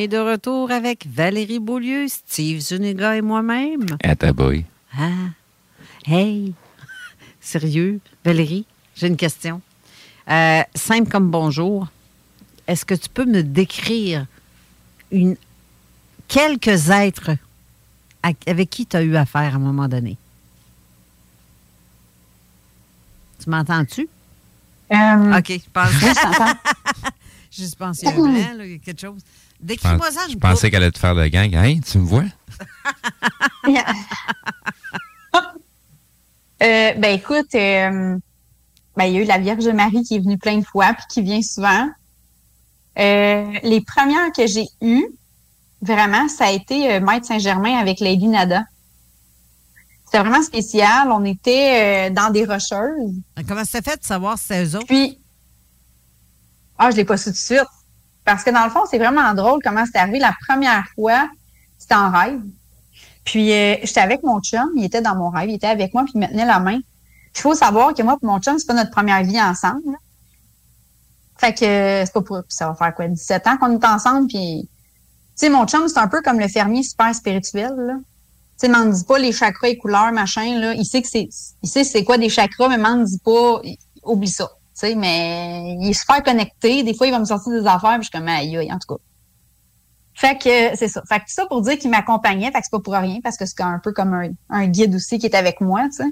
Est 0.00 0.08
de 0.08 0.18
retour 0.18 0.70
avec 0.70 1.06
Valérie 1.06 1.58
Beaulieu, 1.58 2.08
Steve 2.08 2.60
Zuniga 2.60 3.16
et 3.16 3.20
moi-même. 3.20 3.84
À 4.02 4.16
ta 4.16 4.32
boy. 4.32 4.64
Ah, 4.96 5.10
hey, 6.06 6.54
sérieux, 7.40 8.00
Valérie, 8.24 8.64
j'ai 8.96 9.08
une 9.08 9.16
question. 9.18 9.60
Euh, 10.28 10.62
simple 10.74 11.10
comme 11.10 11.30
bonjour. 11.30 11.88
Est-ce 12.66 12.84
que 12.86 12.94
tu 12.94 13.08
peux 13.10 13.26
me 13.26 13.42
décrire 13.42 14.26
une, 15.10 15.36
quelques 16.28 16.88
êtres 16.88 17.32
avec 18.22 18.70
qui 18.70 18.86
tu 18.86 18.96
as 18.96 19.02
eu 19.02 19.16
affaire 19.16 19.52
à 19.52 19.56
un 19.56 19.58
moment 19.58 19.88
donné? 19.88 20.16
Tu 23.42 23.50
m'entends-tu? 23.50 24.08
Euh, 24.92 25.38
OK, 25.38 25.48
je 25.48 25.70
pense. 25.72 25.90
Oui, 26.02 26.08
je 26.08 26.22
t'entends. 26.22 26.58
Juste 27.50 27.76
pensé 27.76 28.06
à 28.06 28.10
un 28.10 28.14
blanc, 28.14 28.32
là, 28.32 28.64
il 28.64 28.72
y 28.72 28.74
a 28.76 28.78
quelque 28.78 29.00
chose. 29.00 29.20
Je, 29.60 29.66
Décris-moi 29.66 30.10
ça. 30.10 30.20
je 30.28 30.34
une 30.34 30.40
pensais 30.40 30.70
qu'elle 30.70 30.82
allait 30.82 30.92
te 30.92 30.98
faire 30.98 31.14
de 31.14 31.26
gang. 31.26 31.54
Hey, 31.54 31.80
tu 31.80 31.98
me 31.98 32.04
vois? 32.04 32.24
Euh, 36.62 36.92
ben 36.92 37.18
écoute, 37.18 37.54
euh, 37.54 38.18
ben, 38.94 39.04
il 39.04 39.14
y 39.14 39.16
a 39.16 39.22
eu 39.22 39.24
la 39.24 39.38
Vierge 39.38 39.66
Marie 39.68 40.02
qui 40.02 40.16
est 40.16 40.18
venue 40.18 40.36
plein 40.36 40.58
de 40.58 40.64
fois 40.64 40.92
puis 40.92 41.04
qui 41.08 41.22
vient 41.22 41.40
souvent. 41.40 41.88
Euh, 42.98 43.52
les 43.62 43.80
premières 43.80 44.30
que 44.36 44.46
j'ai 44.46 44.66
eues, 44.82 45.06
vraiment, 45.80 46.28
ça 46.28 46.46
a 46.46 46.50
été 46.50 46.92
euh, 46.92 47.00
Maître 47.00 47.26
Saint-Germain 47.26 47.78
avec 47.78 48.00
Lady 48.00 48.28
Nada. 48.28 48.64
C'était 50.04 50.18
vraiment 50.18 50.42
spécial. 50.42 51.10
On 51.10 51.24
était 51.24 52.08
euh, 52.08 52.10
dans 52.10 52.30
des 52.30 52.44
rocheuses. 52.44 53.14
Comment 53.48 53.64
ça 53.64 53.80
fait 53.80 53.98
de 53.98 54.04
savoir 54.04 54.38
si 54.38 54.46
c'est 54.48 54.64
eux 54.64 54.76
autres? 54.76 54.86
Puis, 54.86 55.18
ah, 56.78 56.90
je 56.90 56.96
l'ai 56.96 57.04
pas 57.04 57.16
su 57.16 57.26
tout 57.26 57.30
de 57.30 57.36
suite. 57.36 57.60
Parce 58.30 58.44
que 58.44 58.50
dans 58.50 58.62
le 58.62 58.70
fond, 58.70 58.84
c'est 58.88 58.98
vraiment 58.98 59.34
drôle 59.34 59.58
comment 59.60 59.84
c'est 59.84 59.98
arrivé. 59.98 60.20
La 60.20 60.32
première 60.46 60.84
fois, 60.94 61.28
c'était 61.76 61.96
en 61.96 62.12
rêve. 62.12 62.40
Puis, 63.24 63.52
euh, 63.52 63.74
j'étais 63.82 63.98
avec 63.98 64.22
mon 64.22 64.40
chum. 64.40 64.70
Il 64.76 64.84
était 64.84 65.02
dans 65.02 65.16
mon 65.16 65.30
rêve. 65.30 65.50
Il 65.50 65.56
était 65.56 65.66
avec 65.66 65.92
moi, 65.92 66.04
puis 66.04 66.12
il 66.14 66.20
me 66.20 66.28
tenait 66.28 66.46
la 66.46 66.60
main. 66.60 66.78
Il 67.34 67.40
faut 67.40 67.56
savoir 67.56 67.92
que 67.92 68.04
moi 68.04 68.16
et 68.22 68.24
mon 68.24 68.38
chum, 68.38 68.56
c'est 68.56 68.68
pas 68.68 68.74
notre 68.74 68.92
première 68.92 69.24
vie 69.24 69.42
ensemble. 69.42 69.96
Fait 71.38 71.52
que 71.52 71.64
euh, 71.64 72.04
c'est 72.04 72.12
pas 72.12 72.20
pour. 72.20 72.42
Ça 72.48 72.68
va 72.68 72.76
faire 72.76 72.94
quoi, 72.94 73.08
17 73.08 73.48
ans 73.48 73.56
qu'on 73.56 73.76
est 73.76 73.84
ensemble, 73.84 74.28
puis. 74.28 74.68
Tu 75.36 75.46
sais, 75.46 75.48
mon 75.48 75.66
chum, 75.66 75.88
c'est 75.88 75.98
un 75.98 76.06
peu 76.06 76.22
comme 76.22 76.38
le 76.38 76.46
fermier 76.46 76.84
super 76.84 77.12
spirituel, 77.12 77.74
là. 77.76 77.94
Tu 78.60 78.66
sais, 78.66 78.68
m'en 78.68 78.84
dis 78.84 79.02
pas 79.02 79.18
les 79.18 79.32
chakras 79.32 79.70
et 79.70 79.76
couleurs, 79.76 80.12
machin, 80.12 80.56
là. 80.60 80.74
Il 80.74 80.84
sait 80.84 81.02
que 81.02 81.08
c'est. 81.08 81.28
Il 81.64 81.68
sait 81.68 81.82
c'est 81.82 82.04
quoi 82.04 82.16
des 82.16 82.28
chakras, 82.28 82.68
mais 82.68 82.78
m'en 82.78 82.98
dis 82.98 83.18
pas. 83.24 83.60
Oublie 84.04 84.28
ça. 84.28 84.48
Mais 84.82 85.76
il 85.80 85.90
est 85.90 85.92
super 85.92 86.22
connecté. 86.22 86.82
Des 86.82 86.94
fois, 86.94 87.06
il 87.06 87.10
va 87.10 87.18
me 87.18 87.24
sortir 87.24 87.52
des 87.52 87.66
affaires, 87.66 87.98
puis 87.98 88.02
je 88.02 88.10
suis 88.10 88.18
comme 88.18 88.28
aïe, 88.28 88.56
aïe, 88.56 88.72
en 88.72 88.78
tout 88.78 88.94
cas. 88.94 89.00
Fait 90.14 90.36
que 90.36 90.76
c'est 90.76 90.88
ça. 90.88 91.02
Fait 91.08 91.20
que 91.20 91.24
ça 91.28 91.46
pour 91.46 91.62
dire 91.62 91.78
qu'il 91.78 91.90
m'accompagnait, 91.90 92.50
fait 92.50 92.58
que 92.58 92.64
c'est 92.64 92.70
pas 92.70 92.80
pour 92.80 92.94
rien, 92.94 93.20
parce 93.22 93.36
que 93.36 93.46
c'est 93.46 93.62
un 93.62 93.78
peu 93.78 93.92
comme 93.92 94.32
un, 94.50 94.66
guide 94.66 94.94
aussi 94.94 95.18
qui 95.18 95.26
est 95.26 95.34
avec 95.34 95.60
moi, 95.60 95.84
tu 95.84 96.04
sais. 96.04 96.10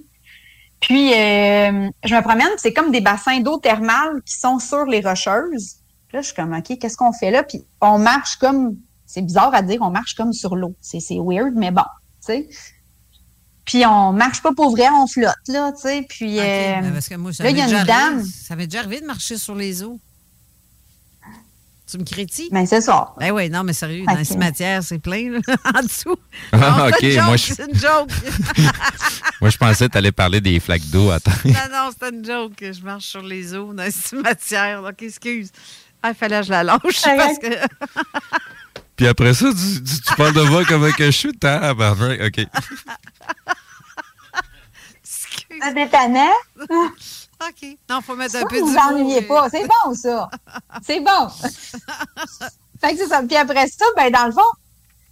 Puis 0.81 1.12
euh, 1.12 1.90
je 2.05 2.15
me 2.15 2.23
promène, 2.23 2.49
c'est 2.57 2.73
comme 2.73 2.93
des 2.93 3.01
bassins 3.01 3.40
d'eau 3.40 3.59
thermale 3.59 4.23
qui 4.24 4.39
sont 4.39 4.61
sur 4.61 4.85
les 4.85 5.01
rocheuses. 5.01 5.78
Là, 6.12 6.23
je 6.23 6.27
suis 6.27 6.35
comme 6.35 6.55
OK, 6.55 6.78
qu'est-ce 6.78 6.97
qu'on 6.97 7.12
fait 7.12 7.31
là? 7.31 7.43
Puis 7.43 7.66
on 7.81 7.99
marche 7.99 8.36
comme 8.36 8.77
c'est 9.05 9.23
bizarre 9.23 9.55
à 9.55 9.62
dire, 9.62 9.82
on 9.82 9.90
marche 9.90 10.15
comme 10.15 10.32
sur 10.32 10.55
l'eau. 10.55 10.74
C'est 10.81 11.01
c'est 11.01 11.19
weird, 11.19 11.55
mais 11.55 11.70
bon, 11.70 11.82
tu 12.24 12.32
sais. 12.32 12.49
Puis 13.69 13.85
on 13.85 14.12
marche 14.15 14.40
pas 14.40 14.53
pour 14.55 14.70
vrai, 14.70 14.89
on 14.90 15.07
flotte 15.07 15.35
là, 15.49 15.73
tu 15.73 15.82
sais. 15.82 16.07
Puis 16.09 16.39
OK, 16.39 16.43
euh, 16.45 16.74
mais 16.82 16.90
parce 16.90 17.07
que 17.09 17.15
moi, 17.16 17.35
ça 17.35 17.45
là, 17.45 17.51
il 17.51 17.59
y 17.59 17.61
a 17.61 17.66
une 17.69 17.74
arrivé- 17.74 17.86
dame. 17.86 18.24
Ça 18.24 18.57
m'est 18.57 18.66
déjà 18.66 18.78
arrivé 18.81 19.03
de 19.03 19.07
marcher 19.07 19.36
sur 19.36 19.55
les 19.55 19.82
eaux. 19.82 20.01
Tu 21.90 21.99
me 21.99 22.05
critiques? 22.05 22.51
Ben, 22.53 22.66
c'est 22.66 22.81
ça. 22.81 23.15
Ben 23.19 23.31
oui, 23.31 23.49
non, 23.51 23.65
mais 23.65 23.73
sérieux, 23.74 24.05
Fait 24.07 24.12
dans 24.12 24.19
les 24.19 24.24
cimetières, 24.24 24.82
c'est 24.82 24.99
plein, 24.99 25.32
là, 25.32 25.39
en 25.74 25.82
dessous. 25.82 26.16
Ah, 26.53 26.57
Non, 26.59 26.86
OK, 26.89 26.95
c'est 27.01 27.07
une 27.09 27.12
joke, 27.15 27.24
moi, 27.27 27.36
je- 27.36 27.55
C'est 27.55 27.66
une 27.70 27.78
joke. 27.78 28.11
Moi, 29.40 29.51
je 29.51 29.57
pensais 29.59 29.86
que 29.86 29.93
tu 29.93 29.99
allais 29.99 30.12
parler 30.12 30.40
des 30.40 30.59
flaques 30.61 30.86
d'eau. 30.90 31.11
Attends. 31.11 31.31
non, 31.45 31.53
non, 31.70 31.90
c'est 31.99 32.09
une 32.11 32.24
joke. 32.24 32.53
Je 32.61 32.82
marche 32.82 33.05
sur 33.07 33.23
les 33.23 33.55
eaux 33.55 33.73
dans 33.73 33.85
les 33.85 33.90
cimetières. 33.90 34.82
OK, 34.82 35.03
excuse. 35.03 35.51
Ah, 36.03 36.11
il 36.11 36.15
fallait 36.15 36.40
que 36.40 36.47
je 36.47 36.51
la 36.51 36.62
lâche 36.65 36.81
parce 37.03 37.39
que... 37.39 37.47
Puis 38.98 39.06
après 39.06 39.32
ça, 39.32 39.46
tu, 39.52 39.82
tu- 39.84 40.00
tu 40.02 40.14
parles 40.16 40.34
de 40.34 40.42
moi 40.42 40.64
comme 40.64 40.92
que 40.92 41.04
je 41.06 41.10
suis. 41.12 41.32
Ah, 41.44 41.72
ben, 41.72 41.92
OK. 42.26 42.46
C'est 45.04 45.74
détonnant. 45.74 46.32
OK. 47.40 47.76
Non, 47.88 48.00
faut 48.00 48.16
mettre 48.16 48.32
Ça, 48.32 48.40
un 48.40 48.44
peu 48.46 48.58
vous 48.58 48.66
du 48.66 48.72
vous 48.72 48.78
ennuyez 48.78 49.22
pas. 49.22 49.48
C'est 49.50 49.62
bon, 49.66 49.94
ça. 49.94 50.28
C'est 50.84 50.98
bon. 51.00 51.28
fait 52.80 52.92
que 52.92 52.96
c'est 52.98 53.06
ça. 53.06 53.22
Puis 53.22 53.36
après 53.36 53.68
ça, 53.68 53.84
ben, 53.96 54.10
dans 54.10 54.26
le 54.26 54.32
fond, 54.32 54.40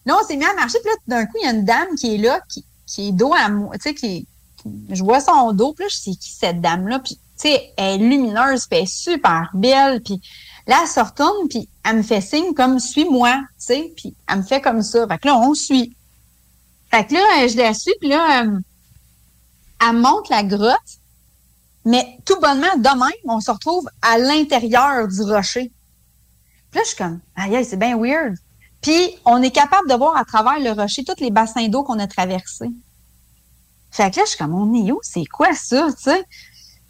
là, 0.04 0.16
on 0.20 0.26
s'est 0.26 0.36
mis 0.36 0.44
à 0.44 0.52
marcher. 0.54 0.78
Puis 0.80 0.90
là, 0.90 0.96
tout 0.96 1.10
d'un 1.10 1.26
coup, 1.26 1.36
il 1.40 1.44
y 1.44 1.48
a 1.48 1.52
une 1.52 1.64
dame 1.64 1.94
qui 1.96 2.16
est 2.16 2.18
là, 2.18 2.40
qui, 2.48 2.64
qui 2.86 3.08
est 3.08 3.12
dos 3.12 3.32
à 3.32 3.48
moi. 3.48 3.76
Tu 3.76 3.82
sais, 3.82 3.94
qui, 3.94 4.26
qui- 4.60 4.70
je 4.90 5.04
vois 5.04 5.20
son 5.20 5.52
dos. 5.52 5.72
Puis 5.74 5.84
là, 5.84 5.88
je 5.88 5.96
sais 5.96 6.10
qui 6.16 6.32
cette 6.32 6.60
dame-là. 6.60 6.98
Puis, 6.98 7.14
tu 7.14 7.48
sais, 7.48 7.72
elle 7.76 7.94
est 8.02 8.04
lumineuse, 8.04 8.66
puis 8.66 8.78
elle 8.78 8.84
est 8.84 8.86
super 8.92 9.48
belle. 9.54 10.02
Puis 10.02 10.20
là, 10.66 10.80
elle 10.82 10.88
se 10.88 11.00
retourne, 11.00 11.48
puis 11.48 11.68
elle 11.84 11.98
me 11.98 12.02
fait 12.02 12.20
signe 12.20 12.54
comme 12.54 12.78
«suis-moi», 12.80 13.34
tu 13.58 13.66
sais. 13.66 13.92
Puis 13.96 14.14
elle 14.28 14.38
me 14.38 14.42
fait 14.42 14.60
comme 14.60 14.82
ça. 14.82 15.06
Fait 15.06 15.18
que 15.18 15.28
là, 15.28 15.38
on 15.38 15.54
suit. 15.54 15.96
Fait 16.90 17.06
que 17.06 17.14
là, 17.14 17.20
euh, 17.38 17.48
je 17.48 17.56
la 17.56 17.74
suis, 17.74 17.94
puis 18.00 18.08
là, 18.08 18.42
euh, 18.42 18.58
elle 19.80 19.96
monte 19.96 20.28
la 20.28 20.42
grotte. 20.42 20.76
Mais 21.84 22.18
tout 22.24 22.38
bonnement, 22.40 22.76
de 22.76 22.98
même, 22.98 23.12
on 23.28 23.40
se 23.40 23.50
retrouve 23.50 23.88
à 24.02 24.18
l'intérieur 24.18 25.06
du 25.06 25.22
rocher. 25.22 25.70
Puis 26.70 26.78
là, 26.78 26.82
je 26.82 26.88
suis 26.88 26.96
comme, 26.96 27.20
aïe, 27.36 27.64
c'est 27.64 27.76
bien 27.76 27.96
weird. 27.96 28.34
Puis, 28.80 29.16
on 29.24 29.40
est 29.42 29.50
capable 29.50 29.88
de 29.88 29.94
voir 29.94 30.16
à 30.16 30.24
travers 30.24 30.58
le 30.58 30.70
rocher 30.72 31.04
tous 31.04 31.20
les 31.20 31.30
bassins 31.30 31.68
d'eau 31.68 31.84
qu'on 31.84 31.98
a 31.98 32.06
traversés. 32.06 32.70
Fait 33.90 34.10
que 34.10 34.16
là, 34.16 34.22
je 34.24 34.30
suis 34.30 34.38
comme, 34.38 34.54
on 34.54 34.74
est 34.74 34.90
où? 34.90 34.98
C'est 35.02 35.24
quoi 35.26 35.54
ça, 35.54 35.88
tu 35.92 36.02
sais? 36.02 36.24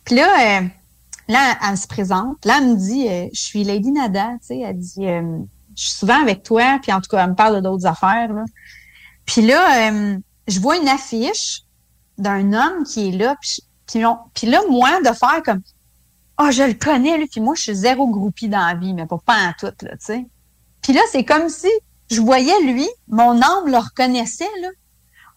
Puis 0.04 0.16
là, 0.16 0.60
euh, 0.60 0.66
là, 1.28 1.58
elle 1.68 1.76
se 1.76 1.86
présente. 1.86 2.44
Là, 2.44 2.58
elle 2.58 2.68
me 2.68 2.76
dit, 2.76 3.08
euh, 3.08 3.28
je 3.32 3.40
suis 3.40 3.64
Lady 3.64 3.90
Nada, 3.90 4.32
tu 4.40 4.46
sais. 4.48 4.60
Elle 4.60 4.78
dit, 4.78 5.06
euh, 5.06 5.38
je 5.76 5.82
suis 5.82 5.98
souvent 5.98 6.20
avec 6.20 6.42
toi. 6.42 6.78
Puis 6.82 6.92
en 6.92 7.00
tout 7.00 7.08
cas, 7.10 7.24
elle 7.24 7.30
me 7.30 7.34
parle 7.34 7.60
d'autres 7.62 7.86
affaires, 7.86 8.32
là. 8.32 8.44
Puis 9.24 9.42
là, 9.42 9.90
euh, 9.90 10.18
je 10.46 10.60
vois 10.60 10.76
une 10.76 10.88
affiche 10.88 11.62
d'un 12.18 12.52
homme 12.52 12.84
qui 12.84 13.08
est 13.08 13.12
là. 13.12 13.36
Puis 13.86 14.46
là, 14.46 14.60
moi, 14.70 15.00
de 15.00 15.12
faire 15.12 15.42
comme 15.44 15.62
Oh, 16.38 16.50
je 16.50 16.62
le 16.62 16.74
connais, 16.74 17.16
lui. 17.16 17.26
Puis 17.26 17.40
moi, 17.40 17.54
je 17.54 17.62
suis 17.62 17.74
zéro 17.74 18.08
groupie 18.08 18.48
dans 18.48 18.66
la 18.66 18.74
vie, 18.74 18.92
mais 18.92 19.06
pas, 19.06 19.18
pas 19.24 19.48
en 19.48 19.52
tout, 19.58 19.74
là, 19.82 19.92
tu 19.92 20.04
sais. 20.04 20.26
Puis 20.82 20.92
là, 20.92 21.00
c'est 21.10 21.24
comme 21.24 21.48
si 21.48 21.70
je 22.10 22.20
voyais 22.20 22.60
lui, 22.62 22.86
mon 23.08 23.40
âme 23.40 23.66
le 23.66 23.78
reconnaissait, 23.78 24.44
là. 24.60 24.68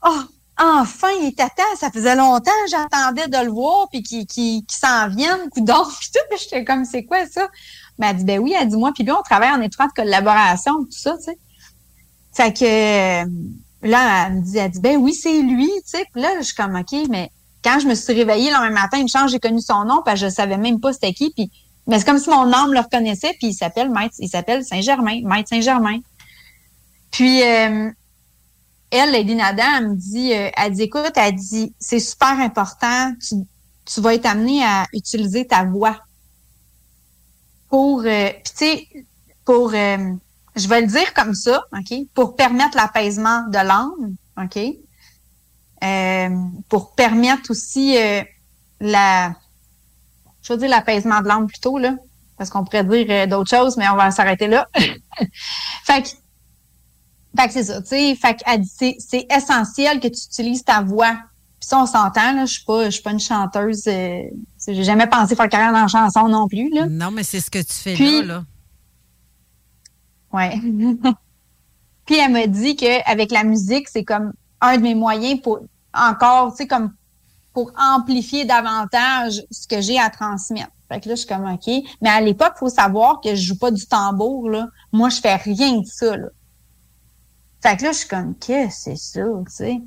Oh, 0.05 0.21
enfin, 0.59 1.09
il 1.21 1.29
était 1.29 1.43
temps. 1.47 1.75
Ça 1.79 1.89
faisait 1.91 2.15
longtemps, 2.15 2.51
j'attendais 2.69 3.27
de 3.27 3.37
le 3.45 3.51
voir, 3.51 3.87
puis 3.91 4.03
qu'il 4.03 4.25
qu'il- 4.27 4.65
qu'il 4.65 4.77
s'en 4.77 5.07
vienne, 5.09 5.49
coup 5.51 5.61
d'or, 5.61 5.91
puis 5.99 6.09
tout. 6.13 6.37
J'étais 6.37 6.63
comme, 6.65 6.85
c'est 6.85 7.03
quoi 7.05 7.25
ça? 7.27 7.47
Mais 7.97 8.07
elle 8.07 8.17
dit, 8.17 8.23
ben 8.25 8.39
oui, 8.39 8.53
elle 8.59 8.67
dit, 8.69 8.77
moi, 8.77 8.91
puis 8.93 9.03
lui, 9.03 9.11
on 9.11 9.21
travaille 9.21 9.51
en 9.51 9.61
étroite 9.61 9.91
collaboration, 9.95 10.83
tout 10.83 10.91
ça, 10.91 11.17
tu 11.17 11.23
sais. 11.25 11.37
Fait 12.33 12.53
que 12.53 12.63
euh, 13.23 13.25
là, 13.81 14.27
elle 14.27 14.33
me 14.35 14.41
dit, 14.41 14.57
elle 14.57 14.71
dit, 14.71 14.79
ben 14.79 14.97
oui, 14.97 15.13
c'est 15.13 15.41
lui, 15.41 15.67
tu 15.67 15.81
sais. 15.85 16.05
Puis 16.13 16.21
là, 16.21 16.29
je 16.39 16.43
suis 16.45 16.55
comme, 16.55 16.75
OK, 16.75 16.97
mais 17.09 17.29
quand 17.63 17.79
je 17.79 17.87
me 17.87 17.95
suis 17.95 18.13
réveillée 18.13 18.49
le 18.51 18.55
lendemain 18.55 18.81
matin, 18.81 18.97
il 18.97 19.03
me 19.03 19.07
change, 19.09 19.31
j'ai 19.31 19.39
connu 19.39 19.59
son 19.61 19.83
nom, 19.85 20.01
parce 20.05 20.19
que 20.21 20.27
je 20.27 20.31
savais 20.33 20.57
même 20.57 20.79
pas 20.79 20.93
c'était 20.93 21.13
qui. 21.13 21.31
Puis, 21.31 21.51
mais 21.87 21.99
c'est 21.99 22.05
comme 22.05 22.19
si 22.19 22.29
mon 22.29 22.53
âme 22.53 22.71
le 22.73 22.79
reconnaissait, 22.79 23.33
puis 23.39 23.47
il 23.47 23.53
s'appelle 23.53 23.89
Maître, 23.89 24.15
il 24.19 24.29
s'appelle 24.29 24.63
Saint-Germain, 24.63 25.21
Maître 25.23 25.49
Saint-Germain. 25.49 25.99
Puis, 27.11 27.41
euh, 27.43 27.89
elle, 28.91 29.11
Lady 29.11 29.35
Nada, 29.35 29.63
elle 29.77 29.89
me 29.89 29.95
dit, 29.95 30.33
euh, 30.33 30.49
elle 30.55 30.73
dit, 30.73 30.83
écoute, 30.83 31.13
elle 31.15 31.35
dit, 31.35 31.73
c'est 31.79 31.99
super 31.99 32.39
important, 32.39 33.13
tu, 33.15 33.35
tu 33.85 34.01
vas 34.01 34.15
être 34.15 34.25
amené 34.25 34.63
à 34.63 34.85
utiliser 34.93 35.45
ta 35.47 35.63
voix 35.63 35.97
pour, 37.69 38.01
euh, 38.05 38.29
tu 38.45 38.51
sais, 38.55 38.87
pour, 39.45 39.73
euh, 39.73 39.97
je 40.55 40.67
vais 40.67 40.81
le 40.81 40.87
dire 40.87 41.13
comme 41.13 41.33
ça, 41.33 41.63
OK, 41.71 41.97
pour 42.13 42.35
permettre 42.35 42.75
l'apaisement 42.75 43.43
de 43.47 43.57
l'âme, 43.57 44.15
OK, 44.37 44.59
euh, 45.83 46.29
pour 46.67 46.93
permettre 46.95 47.51
aussi 47.51 47.97
euh, 47.97 48.21
la, 48.81 49.33
je 50.41 50.53
veux 50.53 50.59
dire 50.59 50.69
l'apaisement 50.69 51.21
de 51.21 51.27
l'âme 51.27 51.47
plutôt, 51.47 51.77
là, 51.77 51.95
parce 52.37 52.49
qu'on 52.49 52.63
pourrait 52.63 52.83
dire 52.83 53.05
euh, 53.09 53.27
d'autres 53.27 53.49
choses, 53.49 53.77
mais 53.77 53.87
on 53.89 53.95
va 53.95 54.11
s'arrêter 54.11 54.47
là. 54.47 54.67
fait 55.83 56.03
que, 56.03 56.09
fait 57.37 57.47
que 57.47 57.53
c'est 57.53 57.63
ça, 57.63 57.81
tu 57.81 57.87
sais, 57.89 58.15
fait 58.15 58.35
que 58.35 58.43
c'est, 58.65 58.95
c'est 58.99 59.27
essentiel 59.31 59.99
que 59.99 60.07
tu 60.07 60.19
utilises 60.25 60.63
ta 60.63 60.81
voix. 60.81 61.13
Puis 61.59 61.67
ça, 61.67 61.79
on 61.81 61.85
s'entend, 61.85 62.33
là, 62.33 62.45
je 62.45 62.53
suis 62.53 62.63
pas, 62.65 62.85
je 62.85 62.91
suis 62.91 63.03
pas 63.03 63.11
une 63.11 63.19
chanteuse, 63.19 63.83
euh, 63.87 64.23
j'ai 64.67 64.83
jamais 64.83 65.07
pensé 65.07 65.35
faire 65.35 65.49
carrière 65.49 65.73
dans 65.73 65.81
la 65.81 65.87
chanson 65.87 66.27
non 66.29 66.47
plus, 66.47 66.69
là. 66.69 66.85
Non, 66.87 67.11
mais 67.11 67.23
c'est 67.23 67.41
ce 67.41 67.51
que 67.51 67.59
tu 67.59 67.73
fais 67.73 67.93
Puis- 67.95 68.21
là, 68.21 68.25
là. 68.25 68.43
Ouais. 70.31 70.59
Puis 72.05 72.17
elle 72.17 72.31
m'a 72.31 72.47
dit 72.47 72.75
que 72.75 73.09
avec 73.09 73.31
la 73.31 73.43
musique, 73.43 73.87
c'est 73.89 74.03
comme 74.03 74.33
un 74.61 74.77
de 74.77 74.81
mes 74.81 74.95
moyens 74.95 75.41
pour 75.41 75.59
encore, 75.93 76.51
tu 76.51 76.57
sais, 76.57 76.67
comme 76.67 76.93
pour 77.53 77.71
amplifier 77.77 78.45
davantage 78.45 79.43
ce 79.51 79.67
que 79.67 79.81
j'ai 79.81 79.99
à 79.99 80.09
transmettre. 80.09 80.71
Fait 80.87 80.99
que 80.99 81.09
là, 81.09 81.15
je 81.15 81.19
suis 81.21 81.27
comme 81.27 81.45
OK. 81.45 81.69
Mais 82.01 82.09
à 82.09 82.21
l'époque, 82.21 82.53
il 82.55 82.59
faut 82.59 82.69
savoir 82.69 83.21
que 83.21 83.35
je 83.35 83.41
joue 83.47 83.57
pas 83.57 83.69
du 83.69 83.85
tambour, 83.85 84.49
là. 84.49 84.67
Moi, 84.91 85.09
je 85.09 85.19
fais 85.19 85.35
rien 85.35 85.79
de 85.79 85.85
ça, 85.85 86.15
là. 86.17 86.27
Fait 87.61 87.77
que 87.77 87.83
là, 87.83 87.91
je 87.91 87.97
suis 87.97 88.07
comme, 88.07 88.35
que 88.35 88.69
c'est 88.69 88.95
ça, 88.95 89.21
tu 89.21 89.51
sais? 89.53 89.81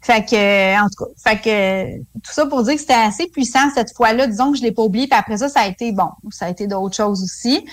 Fait 0.00 0.24
que, 0.24 0.82
en 0.82 0.88
tout 0.88 1.04
cas, 1.04 1.10
fait 1.30 1.40
que, 1.40 1.98
tout 1.98 2.32
ça 2.32 2.46
pour 2.46 2.64
dire 2.64 2.74
que 2.74 2.80
c'était 2.80 2.92
assez 2.94 3.28
puissant 3.28 3.70
cette 3.72 3.94
fois-là. 3.94 4.26
Disons 4.26 4.50
que 4.50 4.58
je 4.58 4.62
l'ai 4.62 4.72
pas 4.72 4.82
oublié, 4.82 5.06
puis 5.06 5.16
après 5.16 5.38
ça, 5.38 5.48
ça 5.48 5.60
a 5.60 5.68
été, 5.68 5.92
bon, 5.92 6.08
ça 6.30 6.46
a 6.46 6.50
été 6.50 6.66
d'autres 6.66 6.96
choses 6.96 7.22
aussi. 7.22 7.64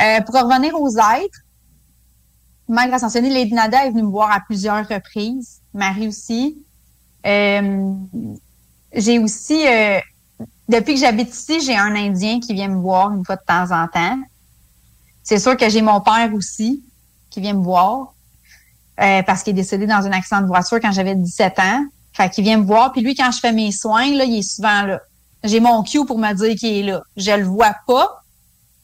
Euh, 0.00 0.20
pour 0.22 0.34
revenir 0.34 0.74
aux 0.80 0.90
êtres, 0.90 1.38
Mère 2.68 2.92
ascensionnée, 2.92 3.30
Lady 3.30 3.54
Nada 3.54 3.86
est 3.86 3.90
venue 3.90 4.02
me 4.02 4.10
voir 4.10 4.32
à 4.32 4.40
plusieurs 4.40 4.88
reprises. 4.88 5.60
Marie 5.72 6.08
aussi. 6.08 6.64
Euh, 7.24 7.92
j'ai 8.92 9.20
aussi, 9.20 9.64
euh, 9.68 10.00
depuis 10.68 10.94
que 10.94 11.00
j'habite 11.00 11.32
ici, 11.32 11.60
j'ai 11.60 11.76
un 11.76 11.94
Indien 11.94 12.40
qui 12.40 12.54
vient 12.54 12.68
me 12.68 12.80
voir 12.80 13.12
une 13.12 13.24
fois 13.24 13.36
de 13.36 13.44
temps 13.46 13.70
en 13.70 13.86
temps. 13.86 14.18
C'est 15.22 15.38
sûr 15.38 15.56
que 15.56 15.68
j'ai 15.68 15.82
mon 15.82 16.00
père 16.00 16.34
aussi 16.34 16.84
qui 17.30 17.40
vient 17.40 17.54
me 17.54 17.62
voir 17.62 18.14
euh, 19.00 19.22
parce 19.22 19.42
qu'il 19.42 19.52
est 19.52 19.62
décédé 19.62 19.86
dans 19.86 20.06
un 20.06 20.12
accident 20.12 20.40
de 20.40 20.46
voiture 20.46 20.80
quand 20.80 20.92
j'avais 20.92 21.14
17 21.14 21.58
ans. 21.58 21.84
Fait 22.12 22.30
qu'il 22.30 22.44
vient 22.44 22.58
me 22.58 22.64
voir. 22.64 22.92
Puis 22.92 23.02
lui, 23.02 23.14
quand 23.14 23.30
je 23.30 23.40
fais 23.40 23.52
mes 23.52 23.72
soins, 23.72 24.10
là, 24.14 24.24
il 24.24 24.38
est 24.38 24.42
souvent 24.42 24.82
là. 24.82 25.00
J'ai 25.44 25.60
mon 25.60 25.82
cue 25.82 26.04
pour 26.06 26.18
me 26.18 26.32
dire 26.32 26.56
qu'il 26.56 26.78
est 26.78 26.82
là. 26.82 27.02
Je 27.16 27.32
le 27.32 27.44
vois 27.44 27.74
pas, 27.86 28.22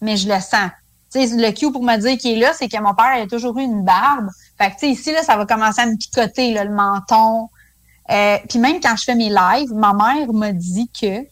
mais 0.00 0.16
je 0.16 0.28
le 0.28 0.38
sens. 0.38 0.70
Tu 1.12 1.26
sais, 1.26 1.36
le 1.36 1.50
cue 1.52 1.72
pour 1.72 1.82
me 1.82 1.96
dire 1.96 2.16
qu'il 2.18 2.32
est 2.32 2.40
là, 2.40 2.52
c'est 2.56 2.68
que 2.68 2.80
mon 2.80 2.94
père 2.94 3.22
a 3.22 3.26
toujours 3.26 3.58
eu 3.58 3.62
une 3.62 3.84
barbe. 3.84 4.28
Fait 4.58 4.68
que, 4.70 4.74
tu 4.74 4.80
sais, 4.80 4.90
ici, 4.90 5.12
là, 5.12 5.22
ça 5.22 5.36
va 5.36 5.46
commencer 5.46 5.80
à 5.80 5.86
me 5.86 5.96
picoter, 5.96 6.52
le 6.52 6.70
menton. 6.70 7.48
Euh, 8.10 8.38
puis 8.48 8.58
même 8.58 8.80
quand 8.80 8.96
je 8.96 9.04
fais 9.04 9.14
mes 9.14 9.30
lives, 9.30 9.72
ma 9.72 9.92
mère 9.92 10.32
m'a 10.32 10.52
dit 10.52 10.90
que 10.98 11.26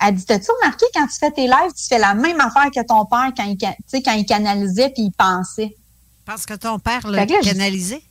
elle 0.00 0.14
dit, 0.14 0.24
t'as-tu 0.24 0.50
remarqué 0.60 0.86
quand 0.94 1.06
tu 1.06 1.18
fais 1.18 1.30
tes 1.30 1.46
lives, 1.46 1.72
tu 1.76 1.86
fais 1.88 1.98
la 1.98 2.14
même 2.14 2.40
affaire 2.40 2.70
que 2.74 2.84
ton 2.84 3.04
père 3.06 3.30
quand 3.36 3.44
il, 3.44 3.56
quand 4.02 4.12
il 4.12 4.26
canalisait 4.26 4.90
puis 4.90 5.04
il 5.04 5.12
pensait? 5.12 5.76
Parce 6.24 6.46
que 6.46 6.54
ton 6.54 6.78
père 6.78 7.06
l'a 7.06 7.26
canalisé? 7.26 8.02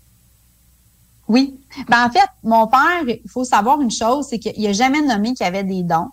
Oui. 1.28 1.60
Ben, 1.88 2.06
en 2.06 2.12
fait, 2.12 2.28
mon 2.44 2.68
père, 2.68 3.04
il 3.08 3.30
faut 3.30 3.46
savoir 3.46 3.82
une 3.82 3.92
chose, 3.92 4.28
c'est 4.30 4.40
qu'il 4.40 4.62
n'a 4.62 4.74
jamais 4.74 5.02
nommé 5.02 5.34
qu'il 5.34 5.46
avait 5.46 5.64
des 5.64 5.84
dons. 5.84 6.10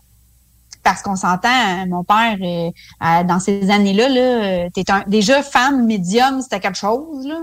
Parce 0.82 1.02
qu'on 1.02 1.16
s'entend, 1.16 1.86
mon 1.88 2.04
père, 2.04 2.38
euh, 2.40 2.70
euh, 3.02 3.24
dans 3.24 3.38
ces 3.38 3.70
années-là, 3.70 4.08
là, 4.08 4.70
t'es 4.70 4.90
un, 4.90 5.04
déjà 5.06 5.42
femme 5.42 5.84
médium, 5.84 6.40
c'était 6.40 6.60
quelque 6.60 6.78
chose. 6.78 7.26
Là. 7.26 7.40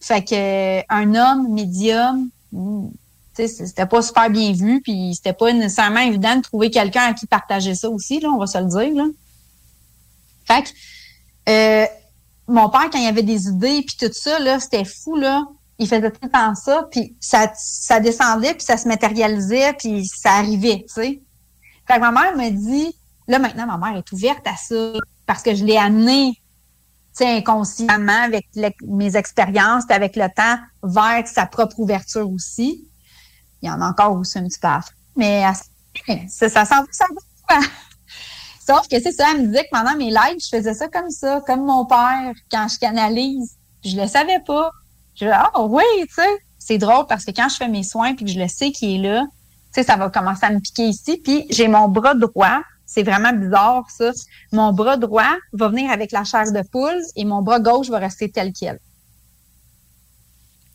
Fait 0.00 0.24
que 0.24 0.80
un 0.88 1.14
homme 1.14 1.52
médium, 1.52 2.28
hmm, 2.52 2.88
c'était 3.34 3.86
pas 3.86 4.02
super 4.02 4.30
bien 4.30 4.52
vu, 4.52 4.80
puis 4.82 5.14
c'était 5.16 5.32
pas 5.32 5.52
nécessairement 5.52 6.00
évident 6.00 6.36
de 6.36 6.42
trouver 6.42 6.70
quelqu'un 6.70 7.02
à 7.02 7.14
qui 7.14 7.26
partager 7.26 7.74
ça 7.74 7.90
aussi, 7.90 8.20
là, 8.20 8.28
on 8.28 8.38
va 8.38 8.46
se 8.46 8.58
le 8.58 8.66
dire. 8.66 8.94
Là. 8.94 9.08
Fait 10.44 10.62
que 10.62 10.68
euh, 11.48 11.86
mon 12.50 12.68
père, 12.68 12.90
quand 12.90 12.98
il 12.98 13.06
avait 13.06 13.22
des 13.22 13.46
idées, 13.46 13.84
puis 13.86 13.96
tout 13.98 14.12
ça, 14.12 14.38
là, 14.38 14.58
c'était 14.60 14.84
fou, 14.84 15.16
là. 15.16 15.44
Il 15.78 15.88
faisait 15.88 16.10
tout 16.10 16.20
le 16.22 16.28
temps 16.28 16.54
ça, 16.54 16.86
puis 16.90 17.16
ça, 17.20 17.50
ça 17.56 18.00
descendait, 18.00 18.54
puis 18.54 18.64
ça 18.64 18.76
se 18.76 18.86
matérialisait, 18.86 19.72
puis 19.74 20.04
ça 20.06 20.32
arrivait, 20.32 20.84
tu 20.86 20.94
sais. 20.94 21.22
Fait 21.86 21.94
que 21.94 22.00
ma 22.00 22.12
mère 22.12 22.36
me 22.36 22.50
dit, 22.50 22.94
là, 23.28 23.38
maintenant, 23.38 23.66
ma 23.66 23.78
mère 23.78 23.98
est 23.98 24.12
ouverte 24.12 24.46
à 24.46 24.56
ça, 24.56 24.92
parce 25.26 25.42
que 25.42 25.54
je 25.54 25.64
l'ai 25.64 25.76
amené, 25.76 26.32
tu 27.16 27.24
sais, 27.24 27.36
inconsciemment, 27.36 28.24
avec 28.24 28.46
mes 28.82 29.16
expériences, 29.16 29.84
avec 29.88 30.16
le 30.16 30.26
temps, 30.34 30.58
vers 30.82 31.26
sa 31.26 31.46
propre 31.46 31.78
ouverture 31.78 32.28
aussi. 32.30 32.86
Il 33.62 33.68
y 33.68 33.72
en 33.72 33.80
a 33.80 33.88
encore 33.88 34.16
aussi 34.16 34.38
un 34.38 34.44
petit 34.44 34.58
peu 34.58 34.68
à 34.68 34.82
faire. 34.82 34.94
Mais 35.16 35.44
ça, 36.28 36.48
ça 36.48 36.64
sent 36.64 36.74
ça 36.90 37.04
va. 37.48 37.60
Sauf 38.70 38.86
que 38.86 39.00
c'est 39.02 39.10
ça, 39.10 39.32
elle 39.32 39.42
me 39.42 39.46
disait 39.48 39.64
que 39.64 39.70
pendant 39.72 39.96
mes 39.96 40.10
lives, 40.10 40.38
je 40.40 40.48
faisais 40.48 40.74
ça 40.74 40.86
comme 40.86 41.10
ça, 41.10 41.42
comme 41.44 41.64
mon 41.64 41.84
père, 41.86 42.32
quand 42.52 42.68
je 42.68 42.78
canalise. 42.78 43.56
Je 43.84 43.96
le 43.96 44.06
savais 44.06 44.38
pas. 44.46 44.70
Je 45.16 45.24
dis, 45.24 45.30
ah 45.32 45.50
oui, 45.62 45.82
tu 46.02 46.14
sais. 46.14 46.38
C'est 46.60 46.78
drôle 46.78 47.06
parce 47.08 47.24
que 47.24 47.32
quand 47.32 47.48
je 47.48 47.56
fais 47.56 47.66
mes 47.66 47.82
soins 47.82 48.14
puis 48.14 48.26
que 48.26 48.30
je 48.30 48.38
le 48.38 48.46
sais 48.46 48.70
qu'il 48.70 49.04
est 49.04 49.08
là, 49.10 49.22
tu 49.22 49.80
sais, 49.80 49.82
ça 49.82 49.96
va 49.96 50.08
commencer 50.08 50.46
à 50.46 50.50
me 50.50 50.60
piquer 50.60 50.84
ici. 50.84 51.16
Puis 51.16 51.46
j'ai 51.50 51.66
mon 51.66 51.88
bras 51.88 52.14
droit. 52.14 52.60
C'est 52.86 53.02
vraiment 53.02 53.32
bizarre, 53.32 53.90
ça. 53.90 54.12
Mon 54.52 54.72
bras 54.72 54.96
droit 54.96 55.34
va 55.52 55.68
venir 55.68 55.90
avec 55.90 56.12
la 56.12 56.22
chair 56.22 56.52
de 56.52 56.62
poule 56.62 57.02
et 57.16 57.24
mon 57.24 57.42
bras 57.42 57.58
gauche 57.58 57.88
va 57.88 57.98
rester 57.98 58.30
tel 58.30 58.52
quel. 58.52 58.78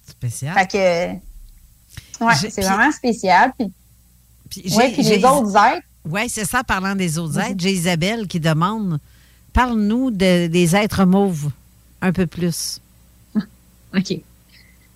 Spécial. 0.05 0.53
Fait 0.53 0.67
que, 0.67 2.25
ouais, 2.25 2.35
c'est 2.35 2.61
vraiment 2.61 2.91
spécial. 2.91 3.53
Puis, 3.57 4.75
ouais, 4.75 4.91
puis 4.91 5.03
les 5.03 5.23
autres 5.23 5.55
êtres, 5.55 5.87
oui, 6.09 6.29
c'est 6.29 6.45
ça, 6.45 6.63
parlant 6.63 6.95
des 6.95 7.17
autres 7.17 7.39
êtres. 7.39 7.59
J'ai 7.59 7.71
Isabelle 7.71 8.27
qui 8.27 8.39
demande 8.39 8.99
parle-nous 9.53 10.11
des 10.11 10.75
êtres 10.75 11.05
mauves 11.05 11.49
un 12.01 12.11
peu 12.11 12.27
plus. 12.27 12.79
OK. 13.35 14.19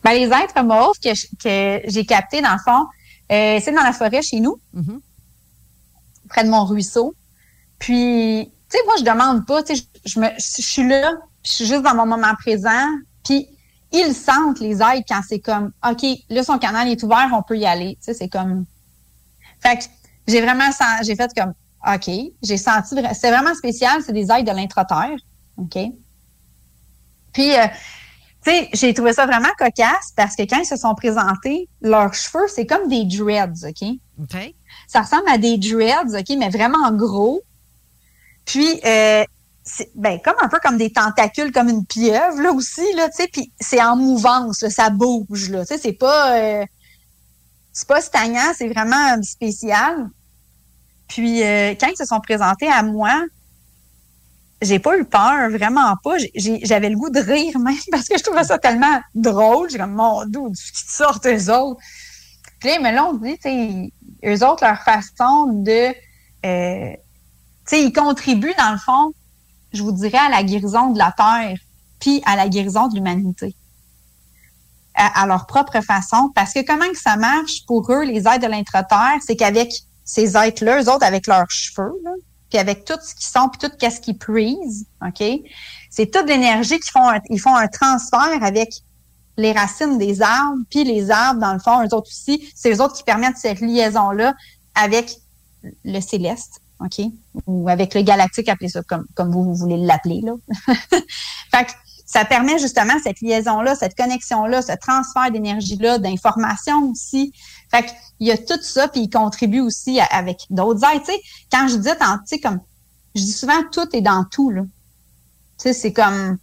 Ben, 0.04 0.12
les 0.12 0.28
êtres 0.28 0.64
mauves 0.64 1.00
que, 1.02 1.82
j'ai 1.88 2.06
captés, 2.06 2.42
dans 2.42 2.54
le 2.54 2.60
fond, 2.60 2.86
euh, 3.32 3.60
c'est 3.64 3.72
dans 3.72 3.84
la 3.84 3.94
forêt 3.94 4.22
chez 4.22 4.40
nous, 4.40 4.60
mm-hmm. 4.76 5.00
près 6.30 6.44
de 6.44 6.50
mon 6.50 6.66
ruisseau. 6.66 7.14
Puis, 7.80 8.50
tu 8.70 8.78
sais, 8.78 8.84
moi, 8.86 8.96
je 9.00 9.04
demande 9.04 9.46
pas, 9.46 9.64
tu 9.64 9.76
sais, 9.76 9.84
je, 10.06 10.20
je 10.20 10.62
suis 10.62 10.88
là, 10.88 11.14
je 11.44 11.52
suis 11.52 11.66
juste 11.66 11.84
dans 11.84 11.96
mon 11.96 12.06
moment 12.06 12.34
présent, 12.36 12.88
puis 13.24 13.48
ils 13.92 14.14
sentent, 14.14 14.60
les 14.60 14.82
êtres, 14.82 15.06
quand 15.08 15.22
c'est 15.28 15.40
comme, 15.40 15.72
OK, 15.90 16.06
là, 16.30 16.44
son 16.44 16.58
canal 16.60 16.88
est 16.88 17.02
ouvert, 17.04 17.30
on 17.34 17.42
peut 17.42 17.58
y 17.58 17.66
aller. 17.66 17.98
Tu 18.00 18.06
sais, 18.06 18.14
c'est 18.14 18.30
comme... 18.30 18.66
Fait 19.62 19.78
que 19.78 19.84
j'ai 20.30 20.42
vraiment 20.42 20.70
j'ai 21.04 21.16
fait 21.16 21.32
comme 21.36 21.54
OK, 21.88 22.10
j'ai 22.44 22.58
senti 22.58 22.96
c'est 23.14 23.32
vraiment 23.32 23.56
spécial, 23.56 24.02
c'est 24.06 24.14
des 24.14 24.32
aides 24.32 24.46
de 24.46 24.52
l'intraterre, 24.52 25.16
OK? 25.58 25.78
Puis 27.34 27.56
euh, 27.56 27.68
tu 28.44 28.52
sais, 28.52 28.70
j'ai 28.74 28.94
trouvé 28.94 29.14
ça 29.14 29.26
vraiment 29.26 29.50
cocasse 29.58 30.14
parce 30.16 30.36
que 30.36 30.44
quand 30.44 30.60
ils 30.60 30.66
se 30.66 30.78
sont 30.78 30.96
présentés, 30.96 31.68
leurs 31.82 32.14
cheveux, 32.14 32.48
c'est 32.48 32.66
comme 32.66 32.88
des 32.88 33.06
dreads, 33.06 33.68
OK? 33.68 33.90
OK. 34.22 34.54
Ça 34.88 35.02
ressemble 35.02 35.30
à 35.30 35.38
des 35.38 35.58
dreads, 35.58 36.18
OK, 36.18 36.38
mais 36.38 36.50
vraiment 36.50 36.92
gros. 36.92 37.42
Puis 38.46 38.80
euh, 38.86 39.24
c'est 39.64 39.92
ben, 39.96 40.20
comme 40.24 40.36
un 40.42 40.50
peu 40.50 40.58
comme 40.62 40.78
des 40.78 40.92
tentacules, 40.92 41.52
comme 41.52 41.70
une 41.70 41.86
pieuvre, 41.86 42.42
là 42.42 42.52
aussi, 42.52 42.94
là, 42.96 43.10
tu 43.10 43.24
sais, 43.24 43.30
puis 43.32 43.52
c'est 43.60 43.82
en 43.82 43.96
mouvance, 43.96 44.68
ça 44.70 44.90
bouge, 44.90 45.50
là, 45.50 45.66
tu 45.66 45.76
sais, 45.76 45.80
c'est 45.82 45.94
pas... 45.94 46.38
Euh, 46.38 46.66
c'est 47.72 47.88
pas 47.88 48.02
stagnant, 48.02 48.52
c'est 48.58 48.68
vraiment 48.68 49.22
spécial. 49.24 50.10
Puis 51.10 51.44
euh, 51.44 51.76
quand 51.80 51.88
ils 51.88 51.98
se 51.98 52.06
sont 52.06 52.22
présentés 52.22 52.70
à 52.70 52.82
moi, 52.84 53.24
j'ai 54.62 54.80
pas 54.80 54.98
eu 54.98 55.06
peur, 55.06 55.50
vraiment 55.50 55.96
pas. 56.04 56.16
J'avais 56.36 56.90
le 56.90 56.96
goût 56.96 57.10
de 57.10 57.20
rire 57.20 57.60
même 57.60 57.76
parce 57.92 58.08
que 58.08 58.18
je 58.18 58.24
trouvais 58.24 58.44
ça 58.44 58.58
tellement 58.58 59.00
drôle. 59.14 59.70
J'ai 59.70 59.78
comme 59.78 59.94
mon 59.94 60.26
doux, 60.26 60.52
qui 60.52 60.94
sortent 60.94 61.26
eux 61.26 61.52
autres? 61.52 61.82
Puis 62.60 62.70
là, 62.70 62.80
mais 62.82 62.92
là, 62.92 63.06
on 63.06 63.14
dit, 63.14 63.38
tu 63.40 63.92
eux 64.26 64.46
autres, 64.46 64.66
leur 64.66 64.82
façon 64.82 65.48
de 65.48 65.94
euh, 66.46 66.94
tu 67.68 67.76
sais, 67.76 67.84
ils 67.84 67.94
contribuent, 67.94 68.56
dans 68.58 68.72
le 68.72 68.78
fond, 68.78 69.14
je 69.74 69.84
vous 69.84 69.92
dirais, 69.92 70.18
à 70.18 70.30
la 70.30 70.44
guérison 70.44 70.90
de 70.92 70.98
la 70.98 71.14
Terre, 71.16 71.58
puis 72.00 72.22
à 72.26 72.36
la 72.36 72.50
guérison 72.50 72.88
de 72.88 72.96
l'humanité. 72.96 73.56
À, 74.96 75.26
leur 75.28 75.46
propre 75.46 75.80
façon. 75.82 76.32
Parce 76.36 76.52
que 76.52 76.66
comment 76.66 76.90
que 76.92 76.98
ça 76.98 77.16
marche 77.16 77.66
pour 77.68 77.90
eux, 77.92 78.04
les 78.04 78.28
aides 78.28 78.42
de 78.42 78.48
l'intra-terre, 78.48 79.20
c'est 79.26 79.38
qu'avec 79.38 79.72
ces 80.10 80.36
êtres-là, 80.36 80.82
eux 80.82 80.90
autres, 80.90 81.06
avec 81.06 81.28
leurs 81.28 81.50
cheveux, 81.52 81.94
puis 82.50 82.58
avec 82.58 82.84
tout 82.84 82.96
ce 83.00 83.14
qu'ils 83.14 83.28
sont, 83.28 83.48
puis 83.48 83.70
tout 83.70 83.72
ce 83.80 84.02
qu'ils 84.02 84.18
prisent, 84.18 84.88
OK? 85.06 85.24
C'est 85.92 86.10
toute 86.10 86.28
l'énergie 86.28 86.80
qu'ils 86.80 86.92
font, 86.92 87.08
un, 87.08 87.20
ils 87.30 87.40
font 87.40 87.56
un 87.56 87.68
transfert 87.68 88.42
avec 88.42 88.70
les 89.38 89.52
racines 89.52 90.00
des 90.00 90.24
arbres, 90.24 90.64
puis 90.72 90.84
les 90.84 91.12
arbres, 91.12 91.40
dans 91.40 91.54
le 91.54 91.60
fond, 91.60 91.84
eux 91.84 91.94
autres 91.94 92.10
aussi, 92.10 92.52
c'est 92.56 92.74
eux 92.74 92.82
autres 92.82 92.96
qui 92.96 93.04
permettent 93.04 93.38
cette 93.38 93.60
liaison-là 93.62 94.34
avec 94.74 95.16
le 95.86 96.02
céleste, 96.02 96.60
OK? 96.80 97.06
Ou 97.46 97.70
avec 97.70 97.94
le 97.94 98.02
galactique, 98.02 98.50
appelez 98.50 98.70
ça 98.70 98.82
comme, 98.82 99.06
comme 99.14 99.32
vous, 99.32 99.54
voulez 99.54 99.78
l'appeler, 99.78 100.22
là. 100.22 100.34
fait 101.52 101.66
que 101.66 101.72
ça 102.10 102.26
permet 102.26 102.58
justement 102.58 102.96
cette 103.04 103.22
liaison-là, 103.22 103.76
cette 103.76 103.96
connexion-là, 103.96 104.64
ce 104.64 104.72
transfert 104.72 105.30
d'énergie-là, 105.30 106.00
d'information 106.00 106.90
aussi. 106.90 107.32
Fait 107.70 107.86
qu'il 107.86 108.28
y 108.28 108.32
a 108.32 108.38
tout 108.38 108.60
ça, 108.64 108.88
puis 108.88 109.02
il 109.02 109.10
contribue 109.12 109.60
aussi 109.60 110.00
avec 110.10 110.40
d'autres 110.50 110.84
aides. 110.86 111.04
Tu 111.06 111.12
sais, 111.12 111.22
quand 111.52 111.68
je 111.68 111.76
dis, 111.76 111.90
tu 112.28 112.42
comme, 112.42 112.62
je 113.14 113.22
dis 113.22 113.32
souvent, 113.32 113.62
tout 113.72 113.88
est 113.96 114.02
dans 114.02 114.24
tout, 114.24 114.50
là. 114.50 114.64
Tu 114.64 114.70
sais, 115.58 115.74
c'est 115.74 115.94
comme, 115.94 116.40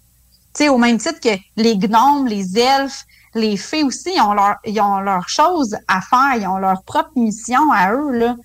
tu 0.55 0.63
sais, 0.63 0.69
au 0.69 0.79
même 0.79 0.99
titre 0.99 1.19
que 1.19 1.37
les 1.57 1.77
gnomes, 1.77 2.29
les 2.29 2.57
elfes, 2.61 3.05
les 3.35 3.57
fées 3.57 3.83
aussi, 3.83 4.13
ils 4.15 4.21
ont 4.21 4.35
leur, 4.35 4.59
leurs 5.03 5.29
choses 5.29 5.77
à 5.89 6.01
faire, 6.01 6.37
ils 6.37 6.47
ont 6.47 6.59
leur 6.59 6.85
propre 6.85 7.11
mission 7.17 7.73
à 7.73 7.93
eux, 7.93 8.13
là. 8.13 8.37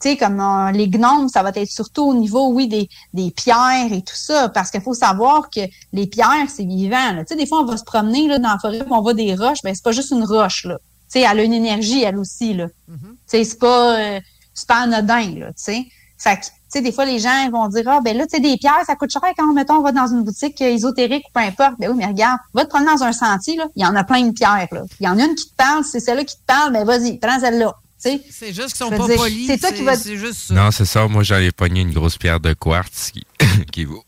Tu 0.00 0.10
sais, 0.10 0.16
comme 0.16 0.40
euh, 0.40 0.70
les 0.72 0.88
gnomes, 0.88 1.28
ça 1.28 1.42
va 1.42 1.50
être 1.54 1.70
surtout 1.70 2.04
au 2.04 2.14
niveau, 2.14 2.48
oui, 2.48 2.68
des, 2.68 2.88
des 3.12 3.30
pierres 3.30 3.92
et 3.92 4.00
tout 4.00 4.16
ça, 4.16 4.48
parce 4.48 4.70
qu'il 4.70 4.80
faut 4.80 4.94
savoir 4.94 5.50
que 5.50 5.60
les 5.92 6.06
pierres, 6.06 6.48
c'est 6.48 6.64
vivant. 6.64 7.16
Tu 7.18 7.24
sais, 7.28 7.36
des 7.36 7.46
fois, 7.46 7.60
on 7.60 7.66
va 7.66 7.76
se 7.76 7.84
promener 7.84 8.26
là, 8.26 8.38
dans 8.38 8.52
la 8.52 8.58
forêt, 8.58 8.82
on 8.90 9.02
voit 9.02 9.14
des 9.14 9.34
roches, 9.34 9.62
ben 9.62 9.74
c'est 9.74 9.84
pas 9.84 9.92
juste 9.92 10.10
une 10.10 10.24
roche, 10.24 10.64
là 10.64 10.78
sais, 11.10 11.20
elle 11.20 11.40
a 11.40 11.42
une 11.42 11.52
énergie, 11.52 12.02
elle 12.02 12.16
aussi, 12.16 12.54
là. 12.54 12.68
Tu 12.88 12.96
sais, 13.26 13.44
c'est 13.44 13.58
pas, 13.58 13.98
euh, 13.98 14.20
c'est 14.54 14.68
pas 14.68 14.82
anodin, 14.82 15.38
là, 15.38 15.48
tu 15.48 15.54
sais. 15.56 15.86
Fait 16.16 16.36
que, 16.36 16.44
tu 16.44 16.50
sais, 16.68 16.80
des 16.82 16.92
fois, 16.92 17.04
les 17.04 17.18
gens 17.18 17.50
vont 17.50 17.66
dire, 17.68 17.82
ah, 17.86 18.00
ben 18.02 18.16
là, 18.16 18.26
tu 18.26 18.36
sais, 18.36 18.40
des 18.40 18.56
pierres, 18.56 18.84
ça 18.86 18.94
coûte 18.94 19.10
cher 19.10 19.22
quand, 19.36 19.52
mettons, 19.52 19.76
on 19.76 19.82
va 19.82 19.92
dans 19.92 20.06
une 20.06 20.22
boutique 20.22 20.60
euh, 20.62 20.66
ésotérique 20.66 21.24
ou 21.28 21.32
peu 21.32 21.40
importe. 21.40 21.74
Ben 21.78 21.90
oui, 21.90 21.96
mais 21.96 22.06
regarde, 22.06 22.38
va 22.54 22.64
te 22.64 22.68
promener 22.68 22.92
dans 22.92 23.02
un 23.02 23.12
sentier, 23.12 23.56
là, 23.56 23.66
il 23.74 23.82
y 23.82 23.86
en 23.86 23.96
a 23.96 24.04
plein 24.04 24.22
de 24.22 24.32
pierres, 24.32 24.68
là. 24.70 24.82
Il 25.00 25.06
y 25.06 25.08
en 25.08 25.18
a 25.18 25.24
une 25.24 25.34
qui 25.34 25.50
te 25.50 25.56
parle, 25.56 25.84
c'est 25.84 26.00
celle-là 26.00 26.24
qui 26.24 26.36
te 26.36 26.44
parle, 26.46 26.72
ben 26.72 26.84
vas-y, 26.84 27.18
prends 27.18 27.40
celle-là. 27.40 27.74
C'est 28.00 28.52
juste 28.54 28.68
qu'ils 28.68 28.76
sont 28.76 28.90
pas 28.90 29.06
dire, 29.06 29.16
polis. 29.16 29.46
C'est 29.46 29.58
toi 29.58 29.72
qui 29.72 29.82
vas. 29.82 29.96
C'est 29.96 30.16
juste 30.16 30.48
ça. 30.48 30.54
Non, 30.54 30.70
c'est 30.70 30.84
ça. 30.86 31.06
Moi, 31.06 31.22
j'avais 31.22 31.52
pogné 31.52 31.82
une 31.82 31.92
grosse 31.92 32.16
pierre 32.16 32.40
de 32.40 32.52
quartz 32.54 33.10
qui, 33.12 33.24
qui 33.72 33.84
vaut, 33.84 34.04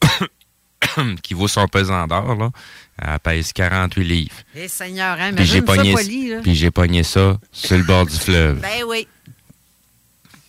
qui 1.23 1.35
vaut 1.35 1.49
son 1.49 1.67
pesant 1.69 2.07
d'or, 2.07 2.35
là. 2.37 2.51
Elle 3.01 3.19
pèse 3.21 3.53
48 3.53 4.05
livres. 4.05 4.35
Eh, 4.55 4.69
Seigneur, 4.69 5.17
hein, 5.21 5.33
Puis 5.35 5.45
j'ai 5.47 5.63
pogné, 5.63 5.93
poli, 5.93 6.29
là. 6.31 6.41
puis 6.43 6.55
j'ai 6.55 6.71
pogné 6.71 7.03
ça 7.03 7.39
sur 7.51 7.77
le 7.77 7.85
bord 7.85 8.07
du 8.07 8.17
fleuve. 8.17 8.61
Ben 8.61 8.85
oui. 8.87 9.07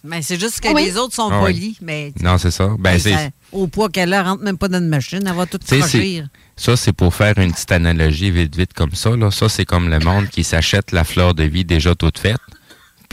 Mais 0.06 0.22
c'est 0.22 0.38
juste 0.40 0.60
que 0.60 0.68
Oui. 0.74 0.84
les 0.84 0.98
autres 0.98 1.16
sont 1.16 1.30
Ah 1.32 1.40
oui. 1.44 1.54
polis, 1.54 1.78
mais 1.82 2.12
Non, 2.22 2.38
c'est 2.38 2.52
ça. 2.52 2.70
Ben, 2.78 3.00
c'est, 3.00 3.14
ça- 3.14 3.30
au 3.54 3.68
poids 3.68 3.90
qu'elle 3.90 4.14
a, 4.14 4.20
elle 4.20 4.26
rentre 4.26 4.44
même 4.44 4.58
pas 4.58 4.68
dans 4.68 4.80
une 4.80 4.90
machine, 4.90 5.24
elle 5.26 5.34
va 5.34 5.46
tout 5.46 5.60
franchir. 5.66 6.28
ça, 6.58 6.76
c'est 6.76 6.92
pour 6.92 7.16
faire 7.16 7.38
une 7.38 7.54
petite 7.54 7.72
analogie 7.72 8.30
vite, 8.30 8.56
vite 8.56 8.74
comme 8.74 8.94
ça. 8.94 9.16
Là. 9.16 9.32
Ça, 9.32 9.48
c'est 9.48 9.64
comme 9.66 9.88
le 9.90 10.00
monde 10.00 10.28
qui 10.28 10.44
s'achète 10.44 10.92
la 10.92 11.06
fleur 11.06 11.34
de 11.34 11.44
vie 11.44 11.64
déjà 11.64 11.96
toute 11.96 12.20
faite, 12.20 12.36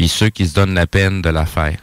puis 0.00 0.08
ceux 0.08 0.30
qui 0.30 0.48
se 0.48 0.54
donnent 0.54 0.72
la 0.72 0.86
peine 0.86 1.20
de 1.20 1.28
la 1.28 1.44
faire 1.44 1.76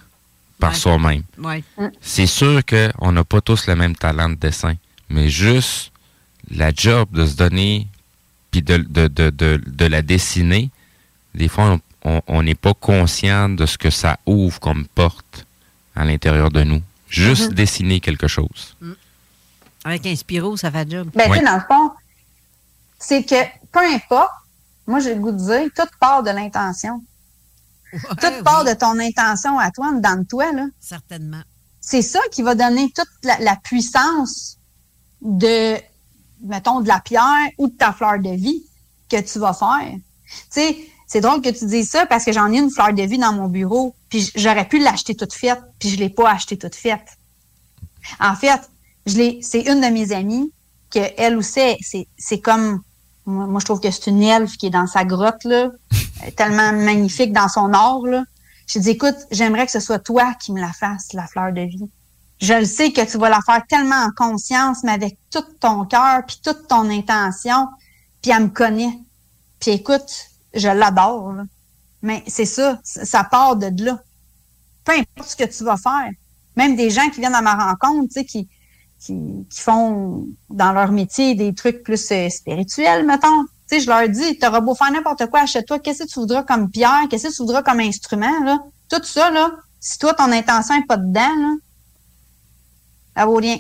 par 0.59 0.71
Ouais. 0.71 0.75
soi-même. 0.75 1.21
Ouais. 1.37 1.63
C'est 2.01 2.25
sûr 2.25 2.61
qu'on 2.65 3.11
n'a 3.11 3.23
pas 3.23 3.41
tous 3.41 3.67
le 3.67 3.75
même 3.75 3.95
talent 3.95 4.29
de 4.29 4.33
dessin, 4.33 4.73
mais 5.07 5.29
juste 5.29 5.91
la 6.49 6.71
job 6.73 7.11
de 7.11 7.27
se 7.27 7.35
donner, 7.35 7.85
puis 8.49 8.63
de, 8.63 8.77
de, 8.77 9.05
de, 9.07 9.29
de, 9.29 9.61
de 9.67 9.85
la 9.85 10.01
dessiner, 10.01 10.71
des 11.35 11.47
fois, 11.47 11.77
on- 12.03 12.41
n'est 12.41 12.55
pas 12.55 12.73
conscient 12.73 13.49
de 13.49 13.67
ce 13.67 13.77
que 13.77 13.91
ça 13.91 14.17
ouvre 14.25 14.59
comme 14.59 14.87
porte 14.87 15.45
à 15.95 16.03
l'intérieur 16.03 16.49
de 16.49 16.63
nous. 16.63 16.81
Juste 17.07 17.49
Mhm. 17.49 17.53
dessiner 17.53 17.99
quelque 17.99 18.27
chose. 18.27 18.75
Avec 19.85 20.07
un 20.07 20.15
Spiro, 20.15 20.57
ça 20.57 20.71
fait 20.71 20.89
job. 20.89 21.11
Ben, 21.13 21.25
tu 21.25 21.29
Oui. 21.33 21.37
sais, 21.37 21.45
dans 21.45 21.53
le 21.57 21.61
fond, 21.69 21.91
c'est 22.97 23.23
que 23.23 23.35
peu 23.71 23.85
importe, 23.93 24.31
moi, 24.87 25.01
j'ai 25.01 25.13
le 25.13 25.21
goût 25.21 25.31
de 25.33 25.37
dire, 25.37 25.69
tout 25.75 25.87
part 25.99 26.23
de 26.23 26.31
l'intention. 26.31 27.03
Tout 27.91 28.43
part 28.43 28.63
de 28.63 28.73
ton 28.73 28.99
intention 28.99 29.57
à 29.59 29.71
toi, 29.71 29.91
dans 29.93 30.25
toi, 30.25 30.51
là. 30.51 30.65
Certainement. 30.79 31.41
C'est 31.81 32.01
ça 32.01 32.19
qui 32.31 32.41
va 32.41 32.55
donner 32.55 32.91
toute 32.93 33.07
la, 33.23 33.39
la 33.39 33.55
puissance 33.55 34.57
de, 35.21 35.75
mettons, 36.43 36.81
de 36.81 36.87
la 36.87 36.99
pierre 36.99 37.49
ou 37.57 37.67
de 37.67 37.73
ta 37.73 37.93
fleur 37.93 38.19
de 38.19 38.31
vie 38.31 38.63
que 39.09 39.21
tu 39.21 39.39
vas 39.39 39.53
faire. 39.53 39.93
Tu 39.95 40.01
sais, 40.49 40.77
c'est 41.07 41.21
drôle 41.21 41.41
que 41.41 41.49
tu 41.49 41.65
dises 41.65 41.89
ça 41.89 42.05
parce 42.05 42.25
que 42.25 42.33
j'en 42.33 42.51
ai 42.51 42.57
une 42.57 42.69
fleur 42.69 42.93
de 42.93 43.03
vie 43.03 43.17
dans 43.17 43.33
mon 43.33 43.47
bureau, 43.47 43.95
puis 44.09 44.29
j'aurais 44.35 44.67
pu 44.67 44.79
l'acheter 44.79 45.15
toute 45.15 45.33
faite, 45.33 45.61
puis 45.79 45.89
je 45.89 45.97
l'ai 45.97 46.09
pas 46.09 46.31
achetée 46.31 46.57
toute 46.57 46.75
faite. 46.75 47.17
En 48.19 48.35
fait, 48.35 48.59
je 49.05 49.17
l'ai, 49.17 49.39
c'est 49.41 49.61
une 49.61 49.79
de 49.79 49.87
mes 49.87 50.11
amies 50.11 50.51
que 50.91 50.99
elle 51.17 51.37
aussi, 51.37 51.77
c'est, 51.81 52.07
c'est 52.17 52.39
comme, 52.39 52.81
moi, 53.27 53.59
je 53.59 53.65
trouve 53.65 53.81
que 53.81 53.91
c'est 53.91 54.07
une 54.07 54.23
elfe 54.23 54.55
qui 54.57 54.67
est 54.67 54.71
dans 54.71 54.87
sa 54.87 55.03
grotte 55.03 55.43
là, 55.43 55.69
tellement 56.37 56.71
magnifique 56.71 57.33
dans 57.33 57.49
son 57.49 57.73
or 57.73 58.07
là. 58.07 58.23
J'ai 58.67 58.79
dit, 58.79 58.89
écoute, 58.91 59.15
j'aimerais 59.31 59.65
que 59.65 59.71
ce 59.71 59.79
soit 59.79 59.99
toi 59.99 60.33
qui 60.33 60.51
me 60.51 60.59
la 60.59 60.73
fasses 60.73 61.13
la 61.13 61.27
fleur 61.27 61.53
de 61.53 61.61
vie. 61.61 61.89
Je 62.39 62.53
le 62.53 62.65
sais 62.65 62.91
que 62.91 63.01
tu 63.09 63.17
vas 63.17 63.29
la 63.29 63.41
faire 63.41 63.65
tellement 63.67 63.95
en 63.95 64.11
conscience, 64.11 64.83
mais 64.83 64.91
avec 64.91 65.17
tout 65.31 65.43
ton 65.59 65.85
cœur, 65.85 66.25
puis 66.25 66.39
toute 66.43 66.67
ton 66.67 66.89
intention, 66.89 67.67
puis 68.21 68.31
elle 68.31 68.43
me 68.43 68.47
connaît. 68.49 68.99
Puis 69.59 69.71
écoute, 69.71 70.29
je 70.53 70.67
l'adore. 70.67 71.33
Mais 72.01 72.23
c'est 72.27 72.45
ça, 72.45 72.79
ça 72.83 73.23
part 73.23 73.55
de 73.55 73.83
là. 73.83 73.99
Peu 74.83 74.93
importe 74.93 75.29
ce 75.29 75.35
que 75.35 75.45
tu 75.45 75.63
vas 75.63 75.77
faire. 75.77 76.09
Même 76.55 76.75
des 76.75 76.89
gens 76.89 77.09
qui 77.09 77.19
viennent 77.19 77.35
à 77.35 77.41
ma 77.41 77.55
rencontre, 77.55 78.07
tu 78.07 78.19
sais, 78.19 78.25
qui, 78.25 78.47
qui, 78.99 79.45
qui 79.49 79.59
font 79.59 80.27
dans 80.49 80.71
leur 80.73 80.91
métier 80.91 81.35
des 81.35 81.53
trucs 81.53 81.83
plus 81.83 82.11
euh, 82.11 82.29
spirituels, 82.29 83.05
mettons. 83.05 83.43
Tu 83.69 83.75
sais, 83.75 83.79
je 83.81 83.89
leur 83.89 84.07
dis, 84.07 84.37
t'auras 84.39 84.61
beau 84.61 84.75
faire 84.75 84.91
n'importe 84.91 85.27
quoi, 85.27 85.41
achète-toi, 85.41 85.79
qu'est-ce 85.79 86.03
que 86.03 86.09
tu 86.09 86.19
voudras 86.19 86.43
comme 86.43 86.69
pierre, 86.71 87.03
qu'est-ce 87.09 87.27
que 87.27 87.33
tu 87.33 87.41
voudras 87.41 87.63
comme 87.63 87.79
instrument, 87.79 88.43
là? 88.43 88.59
Tout 88.89 89.03
ça, 89.03 89.29
là, 89.29 89.51
si 89.79 89.99
toi, 89.99 90.13
ton 90.13 90.31
intention 90.31 90.77
n'est 90.77 90.85
pas 90.85 90.97
dedans, 90.97 91.35
là, 91.35 91.55
ça 93.15 93.25
vaut 93.25 93.35
rien. 93.35 93.57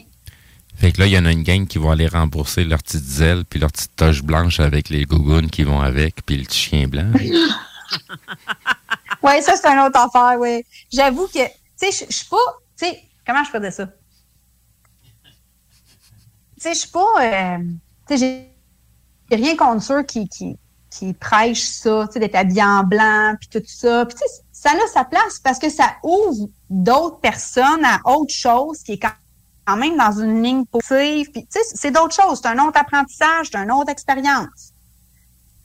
Fait 0.77 0.91
que 0.91 1.01
là, 1.01 1.07
il 1.07 1.13
y 1.13 1.17
en 1.17 1.25
a 1.25 1.31
une 1.31 1.43
gang 1.43 1.65
qui 1.65 1.79
vont 1.79 1.89
aller 1.91 2.07
rembourser 2.07 2.63
leur 2.63 2.83
petite 2.83 3.03
zèle 3.03 3.43
puis 3.45 3.59
leur 3.59 3.71
petite 3.71 3.95
toche 3.95 4.21
blanche 4.23 4.59
avec 4.59 4.89
les 4.89 5.05
gougounes 5.05 5.49
qui 5.49 5.63
vont 5.63 5.81
avec, 5.81 6.23
puis 6.25 6.37
le 6.37 6.43
petit 6.43 6.57
chien 6.57 6.87
blanc. 6.87 7.11
Oui, 9.23 9.41
ça, 9.41 9.55
c'est 9.55 9.67
une 9.67 9.79
autre 9.79 9.99
affaire, 9.99 10.39
oui. 10.39 10.63
J'avoue 10.91 11.27
que, 11.27 11.45
tu 11.45 11.51
sais, 11.75 11.91
je 11.91 12.05
je 12.09 12.15
suis 12.17 12.27
pas, 12.27 12.37
tu 12.77 12.85
sais, 12.85 13.03
comment 13.25 13.43
je 13.43 13.49
faisais 13.49 13.71
ça? 13.71 13.89
Je 16.73 16.79
suis 16.79 16.89
pas, 16.89 17.13
euh, 17.19 17.57
tu 18.07 18.17
sais, 18.17 18.47
j'ai 19.29 19.35
rien 19.35 19.55
contre 19.55 19.83
ceux 19.83 20.03
qui, 20.03 20.29
qui, 20.89 21.13
prêchent 21.13 21.61
ça, 21.61 22.05
tu 22.07 22.13
sais, 22.13 22.19
d'être 22.19 22.35
habillé 22.35 22.63
en 22.63 22.83
blanc, 22.83 23.35
puis 23.39 23.49
tout 23.49 23.65
ça. 23.67 24.05
Puis, 24.05 24.15
tu 24.15 24.23
sais, 24.25 24.43
ça 24.51 24.71
a 24.71 24.87
sa 24.91 25.03
place 25.03 25.39
parce 25.43 25.59
que 25.59 25.69
ça 25.69 25.95
ouvre 26.03 26.49
d'autres 26.69 27.19
personnes 27.19 27.85
à 27.85 27.99
autre 28.05 28.33
chose 28.33 28.81
qui 28.83 28.93
est 28.93 28.99
quand 28.99 29.77
même 29.77 29.97
dans 29.97 30.11
une 30.19 30.41
ligne 30.41 30.65
positive. 30.65 31.31
Puis, 31.31 31.45
tu 31.45 31.59
sais, 31.59 31.65
c'est 31.75 31.91
d'autres 31.91 32.15
choses. 32.15 32.39
C'est 32.41 32.49
un 32.49 32.65
autre 32.65 32.79
apprentissage, 32.79 33.49
c'est 33.51 33.57
une 33.57 33.71
autre 33.71 33.91
expérience. 33.91 34.73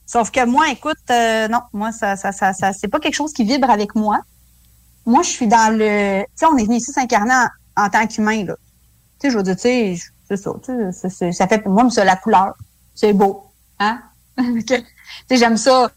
Sauf 0.06 0.30
que 0.30 0.44
moi, 0.44 0.70
écoute, 0.70 0.98
euh, 1.10 1.48
non, 1.48 1.60
moi, 1.72 1.90
ça, 1.90 2.16
ça, 2.16 2.32
ça, 2.32 2.52
ça 2.52 2.72
c'est 2.72 2.88
pas 2.88 3.00
quelque 3.00 3.14
chose 3.14 3.32
qui 3.32 3.44
vibre 3.44 3.70
avec 3.70 3.94
moi. 3.94 4.20
Moi, 5.06 5.22
je 5.22 5.28
suis 5.28 5.46
dans 5.46 5.74
le. 5.74 6.22
Tu 6.22 6.26
sais, 6.34 6.46
on 6.46 6.56
est 6.58 6.64
venu 6.64 6.76
ici 6.76 6.92
s'incarner 6.92 7.46
en, 7.76 7.88
tant 7.88 8.06
qu'humain, 8.06 8.44
là. 8.44 8.56
Tu 9.18 9.28
sais, 9.28 9.30
je 9.30 9.36
veux 9.38 9.42
dire, 9.42 9.56
tu 9.56 9.62
sais, 9.62 9.96
je- 9.96 10.11
c'est 10.36 11.08
ça. 11.10 11.32
Ça 11.32 11.48
fait 11.48 11.58
pour 11.58 11.72
moi, 11.72 11.84
mais 11.84 11.90
c'est 11.90 12.04
la 12.04 12.16
couleur. 12.16 12.54
C'est 12.94 13.12
beau. 13.12 13.44
Hein? 13.78 14.00
Que- 14.36 14.78
tu 14.80 14.84
sais, 15.28 15.36
j'aime 15.36 15.56
ça. 15.56 15.90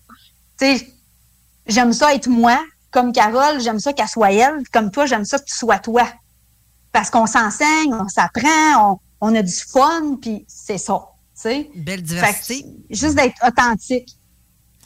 Tu 0.59 0.65
sais, 0.77 0.93
j'aime 1.67 1.93
ça 1.93 2.13
être 2.13 2.27
moi, 2.27 2.59
comme 2.91 3.11
Carole, 3.13 3.59
j'aime 3.61 3.79
ça 3.79 3.93
qu'elle 3.93 4.07
soit 4.07 4.31
elle. 4.33 4.63
Comme 4.71 4.91
toi, 4.91 5.05
j'aime 5.05 5.25
ça 5.25 5.39
que 5.39 5.45
tu 5.45 5.55
sois 5.55 5.79
toi. 5.79 6.07
Parce 6.91 7.09
qu'on 7.09 7.25
s'enseigne, 7.27 7.93
on 7.93 8.07
s'apprend, 8.07 8.99
on, 9.21 9.27
on 9.29 9.35
a 9.35 9.41
du 9.41 9.53
fun, 9.53 10.17
puis 10.21 10.45
c'est 10.47 10.77
ça. 10.77 10.99
Tu 11.35 11.41
sais? 11.41 11.69
Belle 11.75 12.01
diversité. 12.01 12.63
que, 12.63 12.95
juste 12.95 13.15
d'être 13.15 13.35
authentique. 13.45 14.09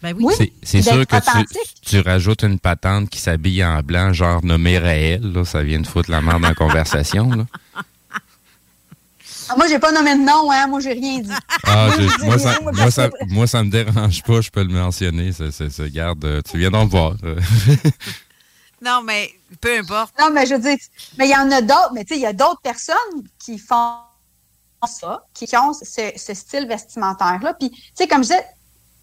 Ben 0.02 0.16
oui. 0.20 0.34
C'est- 0.38 0.54
C'est 0.64 0.82
sûr 0.82 1.06
que 1.06 1.16
tu, 1.18 1.60
tu 1.82 2.00
rajoutes 2.00 2.44
une 2.44 2.58
patente 2.60 3.10
qui 3.10 3.20
s'habille 3.20 3.64
en 3.66 3.82
blanc, 3.82 4.14
genre 4.14 4.44
nommé 4.44 4.80
Raël, 4.80 5.22
là, 5.22 5.44
ça 5.44 5.62
vient 5.62 5.80
de 5.82 5.86
foutre 5.88 6.10
la 6.10 6.22
merde 6.22 6.42
dans 6.42 6.48
la 6.50 6.56
conversation. 6.56 7.30
Là. 7.32 7.46
Ah, 9.50 9.56
Moi, 9.58 9.68
j'ai 9.68 9.80
pas 9.80 9.92
nommé 9.92 10.14
de 10.16 10.22
nom, 10.22 10.52
hein. 10.52 10.68
Moi, 10.68 10.80
j'ai 10.80 10.94
rien 10.94 11.20
dit. 11.20 11.32
Ah, 11.66 11.90
Moi, 12.22 12.38
ça, 12.38 12.58
moi, 12.62 12.92
ça, 12.92 13.10
ça 13.48 13.64
me 13.64 13.70
dérange 13.70 14.24
pas, 14.24 14.42
je 14.42 14.50
peux 14.50 14.64
le 14.64 14.74
mentionner. 14.74 15.32
C'est- 15.32 15.82
regarde, 15.82 16.24
euh, 16.26 16.42
tu 16.50 16.58
viens 16.58 16.72
d'en 16.72 16.86
voir. 16.86 17.14
Non, 18.82 19.02
mais 19.04 19.30
peu 19.60 19.78
importe. 19.78 20.14
Non, 20.18 20.30
mais 20.32 20.46
je 20.46 20.56
veux 20.56 20.62
dire, 20.62 20.78
mais 21.18 21.28
il 21.28 21.32
y 21.32 21.36
en 21.36 21.52
a 21.52 21.62
d'autres, 21.62 21.92
mais 21.94 22.06
tu 22.06 22.14
sais, 22.14 22.20
il 22.20 22.24
y 22.24 22.26
a 22.26 22.34
d'autres 22.34 22.62
personnes 22.62 22.96
qui 23.38 23.58
font 23.58 23.96
ça, 24.88 25.26
qui 25.34 25.46
ont 25.58 25.74
ce, 25.74 26.12
ce 26.16 26.34
style 26.34 26.66
vestimentaire-là. 26.66 27.56
Puis, 27.56 27.72
tu 27.72 27.82
sais, 27.94 28.08
comme 28.08 28.24
je 28.24 28.30
disais, 28.30 28.46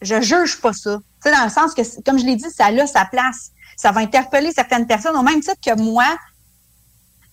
je 0.01 0.21
juge 0.23 0.61
pas 0.61 0.73
ça. 0.73 0.97
Tu 1.23 1.29
sais, 1.31 1.37
dans 1.37 1.45
le 1.45 1.51
sens 1.51 1.75
que, 1.75 1.83
comme 2.03 2.19
je 2.19 2.25
l'ai 2.25 2.37
dit, 2.37 2.51
ça 2.51 2.67
a 2.67 2.87
sa 2.87 3.05
place. 3.05 3.51
Ça 3.77 3.93
va 3.93 4.01
interpeller 4.01 4.53
certaines 4.53 4.87
personnes, 4.87 5.15
au 5.17 5.23
même 5.23 5.41
titre 5.41 5.61
que 5.63 5.79
moi, 5.79 6.17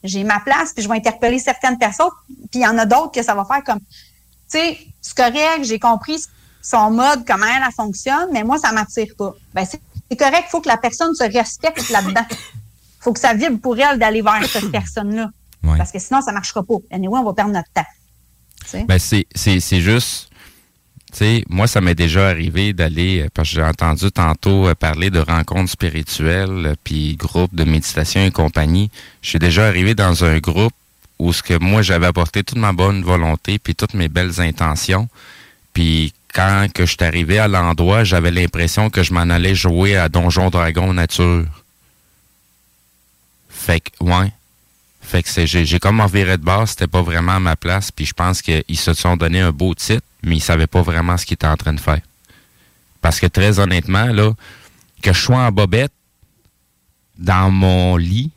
j'ai 0.04 0.24
ma 0.24 0.40
place, 0.40 0.74
puis 0.74 0.84
je 0.84 0.90
vais 0.90 0.96
interpeller 0.96 1.40
certaines 1.40 1.78
personnes, 1.78 2.10
puis 2.52 2.60
il 2.60 2.62
y 2.62 2.68
en 2.68 2.78
a 2.78 2.86
d'autres 2.86 3.12
que 3.12 3.24
ça 3.24 3.36
va 3.36 3.46
faire 3.46 3.64
comme, 3.64 3.80
tu 3.80 3.86
sais, 4.48 4.78
c'est 5.02 5.16
correct, 5.16 5.64
j'ai 5.64 5.80
compris 5.80 6.24
son 6.62 6.92
mode, 6.92 7.26
comment 7.26 7.46
elle, 7.46 7.64
elle 7.66 7.74
fonctionne, 7.74 8.30
mais 8.32 8.44
moi, 8.44 8.58
ça 8.58 8.72
m'attire 8.72 9.14
pas. 9.18 9.34
Ben, 9.54 9.66
c'est 9.66 10.18
correct, 10.18 10.46
il 10.48 10.50
faut 10.50 10.62
que 10.62 10.70
la 10.70 10.78
personne 10.78 11.14
se 11.14 11.24
respecte 11.24 11.90
là-dedans. 11.90 12.26
faut 13.00 13.14
que 13.14 13.20
ça 13.20 13.34
vibre 13.34 13.60
pour 13.60 13.78
elle 13.78 14.00
d'aller 14.00 14.22
vers 14.22 14.44
cette 14.46 14.72
personne-là. 14.72 15.30
Ouais. 15.64 15.78
Parce 15.78 15.92
que 15.92 16.00
sinon, 16.00 16.22
ça 16.22 16.32
marchera 16.32 16.64
pas. 16.64 16.76
Anyway, 16.92 17.20
on 17.20 17.24
va 17.24 17.34
perdre 17.34 17.52
notre 17.52 17.72
temps. 17.72 17.86
Tu 18.62 18.70
sais? 18.70 18.84
Ben, 18.86 19.00
c'est, 19.00 19.82
juste, 19.82 20.30
sais, 21.18 21.44
moi, 21.50 21.68
ça 21.68 21.82
m'est 21.82 21.96
déjà 21.96 22.28
arrivé 22.28 22.74
d'aller, 22.74 23.22
euh, 23.22 23.30
parce 23.34 23.50
que 23.50 23.56
j'ai 23.56 23.64
entendu 23.64 24.12
tantôt 24.12 24.68
euh, 24.68 24.76
parler 24.76 25.10
de 25.10 25.20
rencontres 25.20 25.72
spirituelles, 25.72 26.68
euh, 26.68 26.76
puis 26.84 27.16
groupes 27.16 27.54
de 27.54 27.64
méditation 27.64 28.24
et 28.24 28.32
compagnie. 28.32 28.90
Je 29.22 29.30
suis 29.30 29.40
déjà 29.40 29.68
arrivé 29.68 29.96
dans 29.96 30.24
un 30.24 30.40
groupe 30.40 30.74
où 31.20 31.32
ce 31.32 31.44
que 31.44 31.58
moi, 31.58 31.82
j'avais 31.82 32.08
apporté 32.08 32.44
toute 32.44 32.58
ma 32.58 32.74
bonne 32.74 33.04
volonté, 33.04 33.60
puis 33.60 33.76
toutes 33.76 33.94
mes 33.94 34.10
belles 34.10 34.42
intentions. 34.42 35.08
Puis 35.74 36.14
quand 36.34 36.68
que 36.74 36.86
je 36.86 36.92
suis 36.92 37.06
arrivé 37.06 37.38
à 37.40 37.48
l'endroit, 37.48 38.04
j'avais 38.04 38.32
l'impression 38.32 38.90
que 38.90 39.04
je 39.04 39.14
m'en 39.14 39.22
allais 39.22 39.56
jouer 39.56 39.96
à 39.96 40.10
Donjon 40.10 40.50
Dragon 40.50 40.94
nature. 40.94 41.46
Fait 43.50 43.80
que, 43.80 44.04
ouais. 44.04 44.32
Fait 45.04 45.22
que 45.22 45.30
c'est, 45.30 45.46
j'ai, 45.46 45.80
comme 45.80 46.00
enviré 46.00 46.38
de 46.38 46.44
base, 46.44 46.72
c'était 46.72 46.88
pas 46.88 47.02
vraiment 47.02 47.34
à 47.34 47.40
ma 47.40 47.56
place, 47.56 47.92
puis 47.92 48.06
je 48.06 48.14
pense 48.14 48.42
qu'ils 48.42 48.64
se 48.78 48.94
sont 48.94 49.18
donné 49.18 49.42
un 49.42 49.52
beau 49.52 49.76
titre, 49.76 50.06
mais 50.24 50.38
ils 50.38 50.42
savaient 50.42 50.66
pas 50.66 50.82
vraiment 50.82 51.18
ce 51.18 51.26
qu'ils 51.26 51.36
étaient 51.36 51.46
en 51.46 51.58
train 51.58 51.74
de 51.74 51.80
faire. 51.80 52.02
Parce 53.02 53.20
que 53.20 53.28
très 53.28 53.60
honnêtement, 53.60 54.06
là, 54.06 54.32
que 55.02 55.14
je 55.14 55.20
sois 55.20 55.40
en 55.40 55.52
bobette 55.52 55.92
dans 57.18 57.52
mon 57.52 57.98
lit 57.98 58.32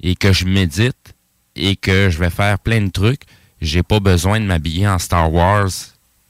et 0.00 0.14
que 0.14 0.32
je 0.32 0.44
médite 0.44 1.14
et 1.56 1.74
que 1.74 2.10
je 2.10 2.18
vais 2.18 2.30
faire 2.30 2.58
plein 2.58 2.82
de 2.82 2.90
trucs, 2.90 3.22
j'ai 3.60 3.82
pas 3.82 3.98
besoin 3.98 4.38
de 4.38 4.44
m'habiller 4.44 4.86
en 4.86 4.98
Star 4.98 5.32
Wars 5.32 5.70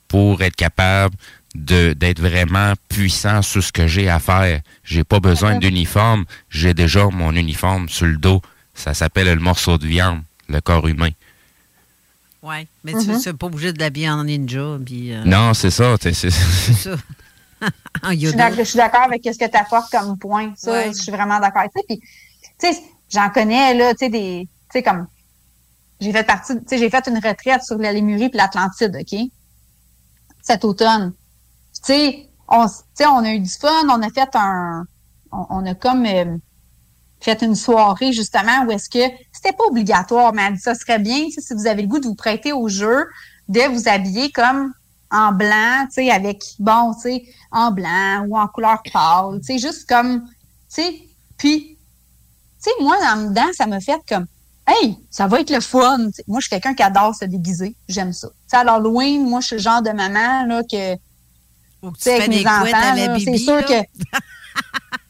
pour 0.07 0.41
être 0.41 0.57
capable 0.57 1.15
d'être 1.55 2.21
vraiment 2.21 2.75
puissant 2.89 3.43
sur 3.43 3.63
ce 3.63 3.73
que 3.73 3.87
j'ai 3.87 4.09
à 4.09 4.21
faire. 4.21 4.61
J'ai 4.85 5.05
pas 5.05 5.21
besoin 5.21 5.59
d'uniforme, 5.59 6.25
j'ai 6.49 6.73
déjà 6.73 7.07
mon 7.07 7.35
uniforme 7.35 7.89
sur 7.89 8.07
le 8.07 8.17
dos. 8.17 8.41
Ça 8.79 8.95
s'appelle 8.95 9.27
le 9.29 9.41
morceau 9.41 9.77
de 9.79 9.87
viande, 9.87 10.23
le 10.49 10.61
corps 10.61 10.87
humain. 10.87 11.11
Oui, 12.43 12.67
mais 12.85 12.93
tu 12.93 12.99
Mm-hmm. 12.99 13.27
n'es 13.27 13.33
pas 13.33 13.47
obligé 13.47 13.73
de 13.73 13.81
l'habiller 13.81 14.09
en 14.11 14.23
ninja. 14.25 14.79
Puis, 14.85 15.13
euh, 15.13 15.25
Non, 15.25 15.53
c'est 15.55 15.71
ça. 15.71 15.97
c'est- 16.01 16.15
ça. 16.15 16.31
en 18.05 18.11
Je 18.13 18.15
suis 18.17 18.25
Yoda. 18.27 18.37
d'ac- 18.51 18.59
je 18.59 18.63
suis 18.63 18.77
d'accord 18.77 19.03
avec 19.03 19.23
ce 19.25 19.37
que 19.37 19.51
tu 19.51 19.57
apportes 19.57 19.91
comme 19.91 20.17
point. 20.19 20.53
Ça, 20.57 20.71
Ouais. 20.71 20.89
je 20.93 21.03
suis 21.03 21.11
vraiment 21.11 21.41
d'accord 21.41 21.63
avec 21.63 21.73
ça. 21.75 21.81
Puis, 21.89 21.99
tu 21.99 22.73
sais, 22.73 22.81
j'en 23.11 23.29
connais, 23.31 23.75
là, 23.75 23.93
tu 23.95 23.99
sais, 24.05 24.09
des, 24.11 24.47
tu 24.47 24.79
sais, 24.79 24.83
comme, 24.85 25.09
j'ai 26.01 26.13
fait 26.13 26.23
partie, 26.25 26.55
tu 26.55 26.63
sais, 26.69 26.79
j'ai 26.79 26.89
fait 26.91 27.05
une 27.09 27.17
retraite 27.17 27.65
sur 27.65 27.77
la 27.79 27.93
Lémurie 27.93 28.29
puis 28.29 28.39
l'Atlantide, 28.39 28.97
OK? 29.01 29.19
Cet 30.43 30.65
automne. 30.65 31.13
Puis, 31.73 31.81
Tu 31.83 31.93
sais, 31.93 32.29
on, 32.49 32.65
s- 32.67 32.85
tu 32.97 33.03
sais, 33.03 33.07
on 33.09 33.19
a 33.25 33.31
eu 33.33 33.41
du 33.41 33.51
fun, 33.51 33.89
on 33.91 34.01
a 34.03 34.11
fait 34.11 34.29
un, 34.35 34.85
on, 35.33 35.47
on 35.51 35.67
a 35.67 35.75
comme 35.75 36.07
euh, 36.07 36.37
fait 37.21 37.43
une 37.43 37.55
soirée, 37.55 38.13
justement, 38.13 38.65
où 38.67 38.71
est-ce 38.71 38.89
que 38.89 39.13
c'était 39.33 39.53
pas 39.53 39.65
obligatoire, 39.65 40.33
mais 40.33 40.43
elle 40.43 40.55
dit, 40.55 40.61
ça 40.61 40.75
serait 40.75 40.99
bien, 40.99 41.27
si 41.31 41.55
vous 41.55 41.67
avez 41.67 41.83
le 41.83 41.89
goût 41.89 41.99
de 41.99 42.07
vous 42.07 42.15
prêter 42.15 42.53
au 42.53 42.69
jeu, 42.69 43.07
de 43.49 43.61
vous 43.73 43.89
habiller 43.89 44.31
comme 44.31 44.73
en 45.11 45.33
blanc, 45.33 45.87
tu 45.87 45.95
sais, 45.95 46.11
avec, 46.11 46.45
bon, 46.59 46.95
tu 46.95 47.01
sais, 47.01 47.25
en 47.51 47.71
blanc 47.71 48.25
ou 48.29 48.39
en 48.39 48.47
couleur 48.47 48.83
pâle, 48.93 49.41
tu 49.41 49.47
sais, 49.47 49.59
juste 49.59 49.89
comme, 49.89 50.23
tu 50.23 50.83
sais, 50.83 51.03
puis, 51.39 51.79
tu 52.63 52.71
sais, 52.71 52.71
moi, 52.81 52.97
en 53.03 53.29
dedans, 53.29 53.49
ça 53.57 53.67
m'a 53.67 53.81
fait 53.81 54.01
comme, 54.09 54.27
hey, 54.67 54.99
ça 55.11 55.27
va 55.27 55.41
être 55.41 55.51
le 55.51 55.61
fun. 55.61 56.11
Moi, 56.27 56.41
je 56.41 56.47
suis 56.47 56.51
quelqu'un 56.51 56.75
qui 56.75 56.83
adore 56.83 57.15
se 57.15 57.25
déguiser. 57.25 57.75
J'aime 57.89 58.13
ça. 58.13 58.29
Tu 58.29 58.35
sais, 58.49 58.57
à 58.57 58.65
l'Halloween, 58.65 59.29
moi, 59.29 59.41
je 59.41 59.47
suis 59.47 59.57
le 59.57 59.63
genre 59.63 59.83
de 59.83 59.91
maman, 59.91 60.45
là, 60.47 60.63
que, 60.63 60.95
tu 60.95 61.01
sais, 61.99 62.17
avec 62.17 62.29
mes 62.29 62.47
enfants, 62.47 63.19
c'est 63.25 63.39
sûr 63.39 63.55
là. 63.55 63.63
que, 63.63 63.75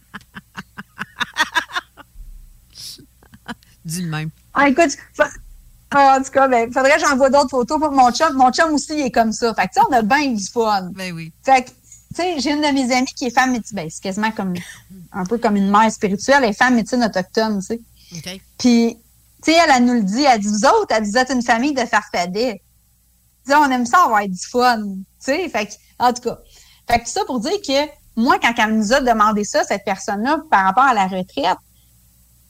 Dis 3.88 4.02
le 4.02 4.08
même. 4.10 4.30
Ah, 4.52 4.68
écoute, 4.68 4.90
ah, 5.90 6.18
en 6.18 6.22
tout 6.22 6.30
cas, 6.30 6.46
ben, 6.46 6.70
faudrait 6.70 6.96
que 6.96 7.00
j'envoie 7.00 7.30
d'autres 7.30 7.48
photos 7.48 7.80
pour 7.80 7.90
mon 7.90 8.10
chum. 8.12 8.34
Mon 8.34 8.52
chum 8.52 8.74
aussi, 8.74 8.92
il 8.92 9.06
est 9.06 9.10
comme 9.10 9.32
ça. 9.32 9.54
Fait 9.54 9.66
que, 9.66 9.74
tu 9.74 9.80
sais, 9.80 9.86
on 9.88 9.92
a 9.94 10.02
bien 10.02 10.32
du 10.32 10.44
fun. 10.44 10.90
Ben 10.94 11.14
oui. 11.14 11.32
Fait 11.42 11.64
que, 11.64 11.70
tu 11.70 11.74
sais, 12.14 12.38
j'ai 12.38 12.52
une 12.52 12.60
de 12.60 12.72
mes 12.72 12.94
amies 12.94 13.06
qui 13.16 13.26
est 13.26 13.30
femme 13.30 13.52
médecine. 13.52 13.76
Ben, 13.76 13.88
c'est 13.90 14.02
quasiment 14.02 14.30
comme, 14.30 14.52
un 15.12 15.24
peu 15.24 15.38
comme 15.38 15.56
une 15.56 15.70
mère 15.70 15.90
spirituelle. 15.90 16.44
Elle 16.44 16.50
est 16.50 16.52
femme 16.52 16.74
médecine 16.74 17.02
autochtone, 17.02 17.60
tu 17.60 17.66
sais. 17.66 17.80
OK. 18.14 18.40
Puis, 18.58 18.98
tu 19.42 19.52
sais, 19.52 19.58
elle, 19.58 19.70
elle 19.74 19.84
nous 19.86 19.94
le 19.94 20.02
dit. 20.02 20.24
Elle 20.24 20.40
dit, 20.40 20.48
vous 20.48 20.66
autres, 20.66 20.88
elle 20.90 21.04
dit, 21.04 21.10
vous 21.10 21.18
êtes 21.18 21.30
une 21.30 21.42
famille 21.42 21.72
de 21.72 21.86
farfadets. 21.86 22.60
Tu 23.46 23.52
sais, 23.52 23.56
on 23.56 23.70
aime 23.70 23.86
ça 23.86 24.04
avoir 24.04 24.28
du 24.28 24.46
fun. 24.46 24.82
Tu 24.84 24.98
sais, 25.20 25.48
fait 25.48 25.66
que, 25.66 25.72
en 25.98 26.12
tout 26.12 26.22
cas. 26.22 26.38
Fait 26.90 27.00
que 27.00 27.08
ça 27.08 27.24
pour 27.24 27.40
dire 27.40 27.60
que, 27.66 27.88
moi, 28.16 28.38
quand 28.38 28.52
elle 28.58 28.76
nous 28.76 28.92
a 28.92 29.00
demandé 29.00 29.44
ça, 29.44 29.64
cette 29.64 29.84
personne-là, 29.84 30.40
par 30.50 30.64
rapport 30.64 30.84
à 30.84 30.92
la 30.92 31.06
retraite, 31.06 31.56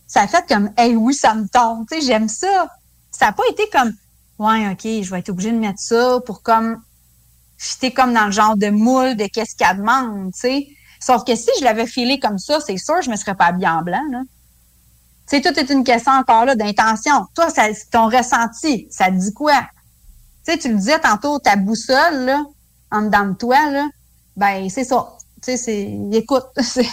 ça 0.09 0.23
a 0.23 0.27
fait 0.27 0.45
comme, 0.49 0.73
hey, 0.77 0.97
oui, 0.97 1.15
ça 1.15 1.35
me 1.35 1.47
tente. 1.47 1.89
Tu 1.89 2.01
sais, 2.01 2.07
j'aime 2.07 2.29
ça. 2.29 2.69
Ça 3.13 3.27
n'a 3.27 3.33
pas 3.33 3.45
été 3.51 3.69
comme, 3.71 3.93
ouais, 4.39 4.69
OK, 4.71 4.83
je 4.83 5.11
vais 5.11 5.21
être 5.21 5.29
obligée 5.29 5.53
de 5.53 5.59
mettre 5.59 5.79
ça 5.79 6.19
pour 6.27 6.43
comme, 6.43 6.83
fitter 7.59 7.93
comme 7.93 8.15
dans 8.15 8.27
le 8.27 8.33
genre 8.33 8.57
de 8.57 8.71
moule 8.71 9.17
de 9.17 9.27
qu'est-ce 9.27 9.55
qu'elle 9.55 9.77
demande, 9.77 10.33
tu 10.33 10.41
sais. 10.41 10.69
Sauf 11.01 11.25
que 11.25 11.37
si 11.37 11.51
je 11.59 11.65
l'avais 11.65 11.87
filé 11.87 12.19
comme 12.19 12.39
ça, 12.39 12.59
c'est 12.61 12.77
sûr, 12.77 13.03
je 13.03 13.11
me 13.11 13.17
serais 13.17 13.35
pas 13.35 13.47
habillée 13.47 13.69
en 13.69 13.83
blanc, 13.83 14.03
là. 14.11 14.23
Tu 15.29 15.37
sais, 15.37 15.43
tout 15.43 15.61
est 15.61 15.71
une 15.71 15.85
question 15.85 16.13
encore 16.13 16.47
là 16.47 16.55
d'intention. 16.55 17.27
Toi, 17.35 17.51
ça, 17.51 17.67
ton 17.91 18.09
ressenti, 18.09 18.89
ça 18.91 19.07
te 19.07 19.17
dit 19.17 19.35
quoi? 19.35 19.61
Tu 20.47 20.53
sais, 20.53 20.59
tu 20.59 20.69
le 20.71 20.77
disais 20.77 20.99
tantôt, 20.99 21.39
ta 21.39 21.57
boussole, 21.57 22.25
là, 22.25 22.43
en 22.91 23.03
dedans 23.03 23.27
de 23.27 23.35
toi, 23.35 23.71
là, 23.71 23.87
ben, 24.37 24.71
c'est 24.71 24.85
ça. 24.85 25.19
Tu 25.43 25.53
sais, 25.53 25.57
c'est, 25.59 25.99
écoute, 26.13 26.47
c'est, 26.63 26.89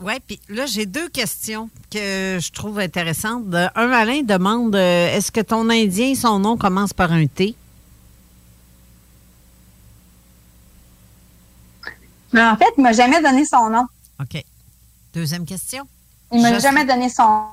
oui, 0.00 0.12
puis 0.26 0.38
là, 0.50 0.66
j'ai 0.66 0.84
deux 0.86 1.08
questions 1.08 1.70
que 1.90 2.38
je 2.40 2.52
trouve 2.52 2.78
intéressantes. 2.78 3.44
Un, 3.54 3.90
Alain 3.90 4.22
demande 4.22 4.74
euh, 4.76 5.16
est-ce 5.16 5.32
que 5.32 5.40
ton 5.40 5.70
Indien, 5.70 6.14
son 6.14 6.38
nom 6.38 6.56
commence 6.58 6.92
par 6.92 7.10
un 7.12 7.26
T? 7.26 7.54
Mais 12.32 12.42
en 12.42 12.56
fait, 12.56 12.66
il 12.78 12.82
m'a 12.82 12.92
jamais 12.92 13.22
donné 13.22 13.44
son 13.44 13.68
nom. 13.70 13.84
OK. 14.20 14.42
Deuxième 15.14 15.44
question. 15.44 15.84
Il 16.32 16.40
m'a 16.40 16.54
Jocelyne- 16.54 16.62
jamais 16.62 16.84
donné 16.86 17.08
son, 17.10 17.44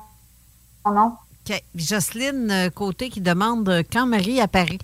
son 0.84 0.92
nom. 0.92 1.12
OK. 1.48 1.62
Jocelyne 1.74 2.50
euh, 2.50 2.70
Côté 2.70 3.10
qui 3.10 3.20
demande 3.20 3.68
euh, 3.68 3.82
quand 3.90 4.06
Marie 4.06 4.40
apparaît, 4.40 4.78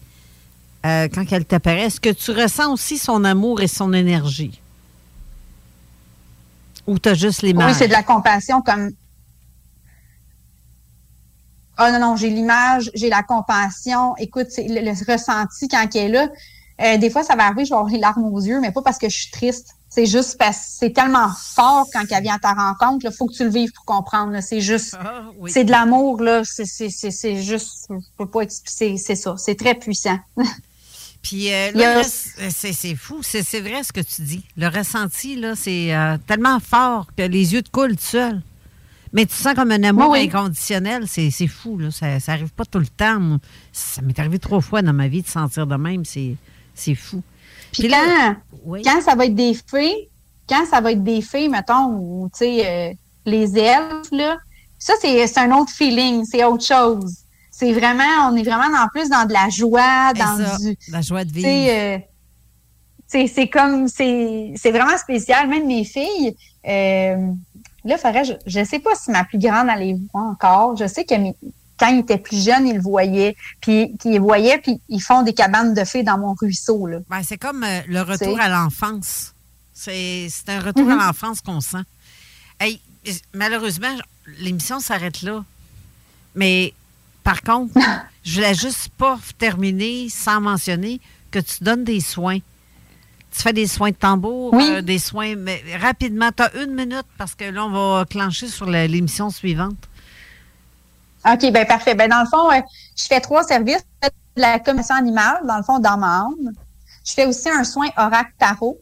euh, 0.85 1.09
quand 1.13 1.25
elle 1.33 1.47
t'apparaît, 1.47 1.83
est-ce 1.85 2.01
que 2.01 2.11
tu 2.11 2.31
ressens 2.33 2.73
aussi 2.73 2.99
son 2.99 3.25
amour 3.25 3.63
et 3.63 3.69
son 3.69 3.93
énergie? 3.93 4.61
Ou 6.87 6.99
tu 6.99 7.09
as 7.09 7.15
juste 7.15 7.43
les 7.43 7.53
mains? 7.55 7.67
Oui, 7.69 7.75
c'est 7.75 7.89
de 7.89 7.93
la 7.93 8.03
compassion 8.03 8.63
comme. 8.63 8.91
Ah 11.79 11.93
non, 11.93 11.99
non, 12.01 12.17
j'ai 12.17 12.31
l'image, 12.31 12.91
j'ai 12.95 13.11
la 13.11 13.23
compassion. 13.23 14.17
Écoute, 14.17 14.47
c'est 14.51 14.67
le, 14.67 14.81
le 14.81 15.13
ressenti 15.13 15.69
quand 15.69 15.87
elle 15.95 16.01
est 16.03 16.09
là. 16.09 16.29
Euh, 16.81 16.97
des 16.99 17.11
fois, 17.11 17.23
ça 17.23 17.37
va 17.37 17.45
arriver, 17.47 17.65
je 17.65 17.71
vais 17.71 17.77
avoir 17.77 17.91
les 17.93 17.99
larmes 17.99 18.25
aux 18.25 18.41
yeux, 18.41 18.61
mais 18.61 18.71
pas 18.71 18.83
parce 18.83 18.99
que 18.99 19.09
je 19.09 19.17
suis 19.19 19.31
triste. 19.31 19.69
C'est 19.89 20.07
juste 20.07 20.37
parce 20.39 20.57
que 20.59 20.65
c'est 20.79 20.93
tellement 20.93 21.29
fort 21.29 21.87
quand 21.93 22.03
elle 22.11 22.23
vient 22.23 22.35
à 22.35 22.39
ta 22.39 22.53
rencontre. 22.53 23.07
Il 23.07 23.13
faut 23.13 23.27
que 23.27 23.33
tu 23.33 23.45
le 23.45 23.51
vives 23.51 23.73
pour 23.73 23.85
comprendre. 23.85 24.33
là. 24.33 24.43
C'est 24.43 24.61
juste. 24.61 24.95
Ah, 24.99 25.25
oui. 25.39 25.51
C'est 25.51 25.65
de 25.65 25.71
l'amour, 25.71 26.21
là. 26.23 26.43
C'est- 26.45 26.67
C'est 26.67 26.91
c'est- 26.91 27.11
c'est 27.11 27.37
juste. 27.43 27.87
Je 27.91 27.95
peux 28.19 28.27
pas 28.29 28.41
expliquer. 28.41 28.97
C'est 28.99 29.15
ça. 29.17 29.35
C'est 29.39 29.55
très 29.55 29.75
puissant. 29.75 30.19
Puis 31.29 31.53
euh, 31.53 31.69
a- 31.69 31.73
là, 31.73 31.95
là, 32.03 32.03
c'est 32.51 32.95
fou, 32.95 33.19
c'est 33.23 33.61
vrai 33.61 33.83
ce 33.83 33.93
que 33.93 34.01
tu 34.01 34.23
dis. 34.23 34.45
Le 34.57 34.69
ressenti, 34.69 35.37
là, 35.37 35.55
c'est 35.57 35.95
euh, 35.95 36.17
tellement 36.27 36.61
fort 36.61 37.07
que 37.17 37.23
les 37.23 37.53
yeux 37.55 37.63
te 37.63 37.71
coulent 37.71 37.97
tout 37.97 38.03
seul. 38.05 38.43
Mais 39.13 39.25
tu 39.27 39.35
sens 39.35 39.55
comme 39.55 39.71
un 39.71 39.83
amour 39.83 40.11
Oui, 40.11 40.19
oui. 40.21 40.25
inconditionnel, 40.33 41.07
c'est 41.09 41.31
fou, 41.47 41.79
là. 41.79 41.91
Ça, 41.91 42.21
ça 42.21 42.33
arrive 42.33 42.51
pas 42.53 42.65
tout 42.65 42.79
le 42.79 42.87
temps. 42.87 43.19
moi. 43.19 43.39
Ça 43.73 44.03
m'est 44.03 44.19
arrivé 44.19 44.39
trois 44.39 44.61
fois 44.61 44.83
dans 44.83 44.93
ma 44.93 45.09
vie 45.09 45.23
de 45.23 45.29
sentir 45.29 45.67
de 45.67 45.77
même, 45.77 46.05
c'est 46.05 46.95
fou. 46.95 47.23
Puis 47.73 47.89
là- 47.89 48.03
quand, 48.05 48.37
Oui. 48.65 48.83
quand 48.85 49.01
ça 49.03 49.15
va 49.15 49.25
être 49.27 49.35
des 49.35 49.55
fées, 49.69 50.09
quand 50.49 50.65
ça 50.67 50.81
va 50.81 50.93
être 50.93 51.03
des 51.03 51.23
fées, 51.23 51.49
mettons, 51.49 51.87
ou 51.99 52.29
tu 52.33 52.39
sais, 52.39 52.67
euh, 52.67 52.95
les 53.25 53.59
elfes, 53.59 54.11
là, 54.13 54.37
ça, 54.79 54.95
c'est 55.01 55.39
un 55.39 55.51
autre 55.57 55.73
feeling, 55.73 56.25
c'est 56.25 56.45
autre 56.45 56.65
chose. 56.65 57.17
C'est 57.59 57.73
vraiment, 57.73 58.29
on 58.31 58.37
est 58.37 58.43
vraiment 58.43 58.77
en 58.79 58.89
plus 58.89 59.09
dans 59.09 59.25
de 59.27 59.33
la 59.33 59.49
joie, 59.49 60.13
dans 60.13 60.37
ça, 60.45 60.59
du. 60.59 60.77
la 60.91 61.01
joie 61.01 61.25
de 61.25 61.33
vivre. 61.33 61.49
euh, 61.49 61.99
c'est 63.09 63.49
comme, 63.49 63.89
c'est 63.89 64.53
vraiment 64.67 64.99
spécial. 64.99 65.49
Même 65.49 65.67
mes 65.67 65.85
filles, 65.85 66.37
euh, 66.69 67.17
là, 67.85 67.97
faudrait, 67.97 68.25
je, 68.25 68.33
je 68.47 68.63
sais 68.65 68.79
pas 68.79 68.91
si 68.95 69.11
ma 69.11 69.25
plus 69.25 69.39
grande, 69.39 69.69
les 69.79 69.97
voit 70.13 70.23
encore. 70.23 70.77
Je 70.77 70.87
sais 70.87 71.05
que 71.07 71.15
mes- 71.15 71.35
quand 71.79 71.89
ils 71.89 72.01
étaient 72.01 72.19
plus 72.19 72.45
jeunes, 72.45 72.67
ils 72.67 72.77
le 72.77 72.83
voyaient. 72.83 73.37
Puis 73.61 73.97
qu'ils 74.01 74.21
voyaient, 74.21 74.59
puis 74.59 74.81
ils 74.89 75.01
font 75.01 75.23
des 75.23 75.33
cabanes 75.33 75.73
de 75.73 75.85
fées 75.85 76.03
dans 76.03 76.19
mon 76.19 76.35
ruisseau, 76.35 76.87
là. 76.87 76.99
Ben, 77.09 77.23
c'est 77.23 77.39
comme 77.39 77.65
euh, 77.65 77.81
le 77.89 78.03
retour 78.03 78.39
à 78.41 78.49
l'enfance. 78.51 79.33
C'est 79.73 80.29
un 80.49 80.61
retour 80.61 80.85
Mhm. 80.85 80.99
à 81.01 81.07
l'enfance 81.07 81.41
qu'on 81.41 81.61
sent. 81.61 81.85
Hey, 82.61 82.81
malheureusement, 83.35 83.95
l'émission 84.41 84.81
s'arrête 84.81 85.23
là. 85.23 85.45
Mais 86.35 86.75
par 87.27 87.43
contre, 87.43 87.75
je 88.25 88.37
voulais 88.37 88.55
juste 88.55 88.89
pas 88.91 89.19
terminer 89.37 90.09
sans 90.09 90.41
mentionner 90.41 91.01
que 91.33 91.41
tu 91.41 91.65
donnes 91.65 91.83
des 91.83 91.99
soins. 91.99 92.39
Tu 93.33 93.43
fais 93.43 93.53
des 93.53 93.67
soins 93.67 93.91
de 93.91 93.97
tambour, 93.97 94.55
Oui. 94.55 94.65
euh, 94.71 94.81
des 94.81 95.01
soins, 95.01 95.35
mais 95.35 95.61
rapidement. 95.81 96.31
Tu 96.35 96.45
as 96.45 96.55
une 96.63 96.73
minute 96.73 97.05
parce 97.19 97.35
que 97.35 97.45
là, 97.45 97.65
on 97.67 97.71
va 97.71 98.05
clencher 98.05 98.47
sur 98.47 98.67
l'émission 98.71 99.31
suivante. 99.31 99.77
OK, 101.29 101.51
ben 101.51 101.67
parfait. 101.67 101.97
Ben 101.97 102.09
dans 102.09 102.21
le 102.21 102.29
fond, 102.29 102.49
euh, 102.53 102.61
je 102.97 103.03
fais 103.03 103.21
trois 103.21 103.43
services. 103.43 103.85
Je 104.03 104.07
fais 104.07 104.13
de 104.37 104.41
la 104.43 104.61
commission 104.61 104.95
animale, 104.95 105.41
dans 105.49 105.57
le 105.57 105.65
fond, 105.65 105.81
dans 105.81 105.99
ma 105.99 106.21
âme. 106.21 106.53
Je 107.05 107.13
fais 107.13 107.27
aussi 107.27 107.51
un 107.51 107.65
soin 107.65 107.89
oracle 107.97 108.33
tarot. 108.39 108.79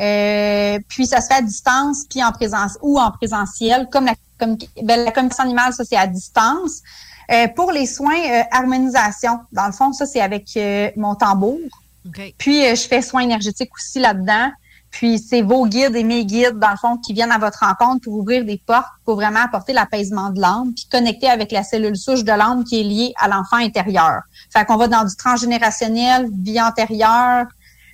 Euh, 0.00 0.78
puis 0.88 1.06
ça 1.06 1.20
se 1.20 1.26
fait 1.26 1.34
à 1.34 1.42
distance, 1.42 2.04
puis 2.08 2.24
en 2.24 2.32
présence 2.32 2.78
ou 2.80 2.98
en 2.98 3.10
présentiel, 3.10 3.86
comme 3.92 4.06
la, 4.06 4.14
comme, 4.38 4.56
ben, 4.82 5.04
la 5.04 5.12
commission 5.12 5.44
animale, 5.44 5.74
ça 5.74 5.84
c'est 5.84 5.96
à 5.96 6.06
distance. 6.06 6.80
Euh, 7.32 7.48
pour 7.48 7.72
les 7.72 7.86
soins 7.86 8.18
euh, 8.18 8.42
harmonisation, 8.52 9.40
dans 9.52 9.66
le 9.66 9.72
fond, 9.72 9.92
ça 9.92 10.06
c'est 10.06 10.20
avec 10.20 10.56
euh, 10.56 10.90
mon 10.96 11.14
tambour. 11.14 11.58
Puis 12.38 12.62
je 12.62 12.86
fais 12.86 13.02
soins 13.02 13.22
énergétiques 13.22 13.70
aussi 13.74 13.98
là-dedans. 13.98 14.50
Puis 14.92 15.18
c'est 15.18 15.42
vos 15.42 15.66
guides 15.66 15.96
et 15.96 16.04
mes 16.04 16.24
guides, 16.24 16.58
dans 16.58 16.70
le 16.70 16.76
fond, 16.76 16.96
qui 16.96 17.12
viennent 17.12 17.32
à 17.32 17.38
votre 17.38 17.58
rencontre 17.58 18.04
pour 18.04 18.14
ouvrir 18.14 18.44
des 18.44 18.62
portes, 18.64 18.86
pour 19.04 19.16
vraiment 19.16 19.40
apporter 19.40 19.72
l'apaisement 19.72 20.30
de 20.30 20.40
l'âme, 20.40 20.72
puis 20.72 20.86
connecter 20.90 21.28
avec 21.28 21.50
la 21.50 21.64
cellule 21.64 21.96
souche 21.96 22.22
de 22.22 22.30
l'âme 22.30 22.62
qui 22.62 22.80
est 22.80 22.84
liée 22.84 23.12
à 23.18 23.26
l'enfant 23.26 23.56
intérieur. 23.56 24.22
Fait 24.50 24.64
qu'on 24.64 24.76
va 24.76 24.86
dans 24.86 25.04
du 25.04 25.14
transgénérationnel, 25.16 26.30
vie 26.32 26.60
antérieure, 26.60 27.46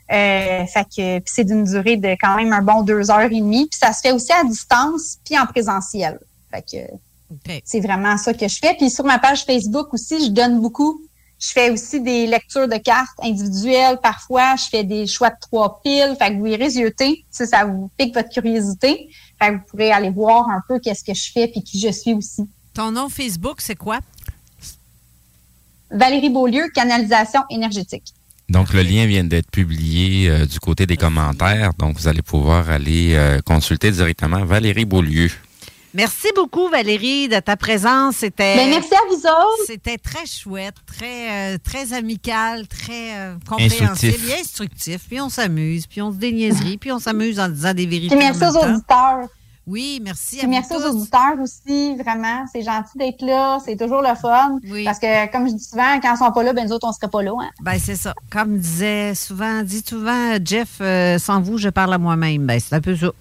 fait 0.09 0.87
que 0.95 1.21
c'est 1.25 1.45
d'une 1.45 1.65
durée 1.65 1.97
de 1.97 2.15
quand 2.21 2.37
même 2.37 2.53
un 2.53 2.63
bon 2.63 2.83
deux 2.83 3.11
heures 3.11 3.23
et 3.23 3.41
demie. 3.41 3.67
Puis 3.69 3.81
ça 3.81 3.95
se 3.95 4.01
fait 4.03 4.13
aussi 4.13 4.33
à 4.33 4.45
distance 4.45 5.17
puis 5.25 5.39
en 5.39 5.47
présentiel. 5.47 6.21
Fait 6.53 6.63
que 6.63 6.93
c'est 7.65 7.81
vraiment 7.81 8.17
ça 8.17 8.35
que 8.35 8.49
je 8.49 8.59
fais. 8.59 8.75
Puis 8.75 8.91
sur 8.91 9.05
ma 9.05 9.19
page 9.19 9.45
Facebook 9.45 9.93
aussi, 9.93 10.25
je 10.25 10.31
donne 10.31 10.61
beaucoup. 10.61 11.03
Je 11.39 11.49
fais 11.49 11.71
aussi 11.71 12.01
des 12.01 12.27
lectures 12.27 12.69
de 12.69 12.77
cartes 12.77 13.19
individuelles 13.21 13.99
parfois. 14.01 14.55
Je 14.57 14.65
fais 14.71 14.85
des 14.85 15.07
choix 15.09 15.31
de 15.31 15.37
trois 15.41 15.81
piles. 15.83 16.15
Fait 16.19 16.31
que 16.31 16.39
vous 16.39 16.47
irez 16.47 16.71
zioter 16.71 17.25
si 17.31 17.47
ça 17.47 17.65
vous 17.65 17.91
pique 17.99 18.15
votre 18.15 18.29
curiosité. 18.29 19.09
Fait 19.41 19.49
que 19.49 19.55
vous 19.55 19.63
pourrez 19.69 19.91
aller 19.91 20.11
voir 20.11 20.49
un 20.49 20.61
peu 20.69 20.79
qu'est-ce 20.79 21.03
que 21.03 21.15
je 21.15 21.33
fais 21.33 21.49
puis 21.49 21.63
qui 21.63 21.81
je 21.81 21.91
suis 21.91 22.15
aussi. 22.15 22.49
Ton 22.75 22.93
nom 22.93 23.09
Facebook, 23.09 23.61
c'est 23.61 23.75
quoi? 23.75 23.99
Valérie 25.91 26.31
Beaulieu, 26.31 26.69
canalisation 26.75 27.43
énergétique. 27.51 28.15
Donc, 28.49 28.73
le 28.73 28.83
lien 28.83 29.07
vient 29.07 29.25
d'être 29.25 29.51
publié 29.51 30.29
euh, 30.29 30.47
du 30.47 30.61
côté 30.61 30.87
des 30.87 30.97
commentaires. 30.97 31.73
Donc, 31.79 31.99
vous 31.99 32.09
allez 32.09 32.23
pouvoir 32.23 32.71
aller 32.71 33.15
euh, 33.15 33.41
consulter 33.41 33.91
directement 33.91 34.45
Valérie 34.45 34.85
Beaulieu. 34.85 35.31
Merci 35.95 36.29
beaucoup, 36.35 36.69
Valérie, 36.69 37.29
de 37.29 37.39
ta 37.39 37.57
présence. 37.57 38.17
C'était. 38.17 38.57
Ben, 38.57 38.71
merci 38.71 38.95
à 38.95 39.09
vous 39.11 39.21
autres. 39.21 39.65
C'était 39.67 39.99
très 39.99 40.25
chouette, 40.27 40.77
très, 40.87 41.55
euh, 41.55 41.59
très 41.63 41.93
amical, 41.93 42.67
très 42.67 43.15
euh, 43.15 43.35
compréhensible 43.47 43.91
Instructif. 43.91 44.31
et 44.31 44.41
instructif. 44.41 45.09
Puis 45.09 45.21
on 45.21 45.29
s'amuse, 45.29 45.87
puis 45.87 46.01
on 46.01 46.11
se 46.11 46.17
déniaiserie, 46.17 46.79
puis 46.79 46.93
on 46.93 46.99
s'amuse 46.99 47.39
en 47.39 47.49
disant 47.49 47.75
des 47.75 47.87
vérités. 47.87 48.17
Puis 48.17 48.25
merci 48.25 48.43
aux 48.43 48.53
temps. 48.61 48.73
auditeurs. 48.73 49.29
Oui, 49.65 50.01
merci 50.03 50.41
à 50.41 50.47
merci 50.49 50.75
aux 50.75 50.85
auditeurs 50.85 51.37
aussi, 51.41 51.95
vraiment. 51.97 52.45
C'est 52.53 52.63
gentil 52.63 52.99
d'être 52.99 53.23
là. 53.23 53.59
C'est 53.65 53.77
toujours 53.77 54.03
le 54.03 54.15
fun. 54.17 54.59
Parce 54.85 54.99
que, 54.99 55.31
comme 55.31 55.47
je 55.47 55.55
dis 55.55 55.65
souvent, 55.65 56.01
quand 56.01 56.15
ils 56.15 56.19
sont 56.19 56.33
pas 56.33 56.43
là, 56.43 56.53
ben 56.53 56.67
nous 56.67 56.73
autres, 56.73 56.89
on 56.89 56.93
serait 56.93 57.09
pas 57.09 57.23
là. 57.23 57.33
Hein? 57.41 57.51
Ben, 57.61 57.79
c'est 57.79 57.95
ça. 57.95 58.13
Comme 58.31 58.59
disait 58.59 59.15
souvent, 59.15 59.63
dit 59.63 59.85
souvent 59.87 60.37
Jeff, 60.45 60.79
euh, 60.81 61.19
sans 61.19 61.41
vous, 61.41 61.59
je 61.59 61.69
parle 61.69 61.95
à 61.95 61.99
moi-même. 61.99 62.45
Ben, 62.45 62.59
c'est 62.59 62.75
un 62.75 62.81
peu 62.81 62.97
ça. 62.97 63.13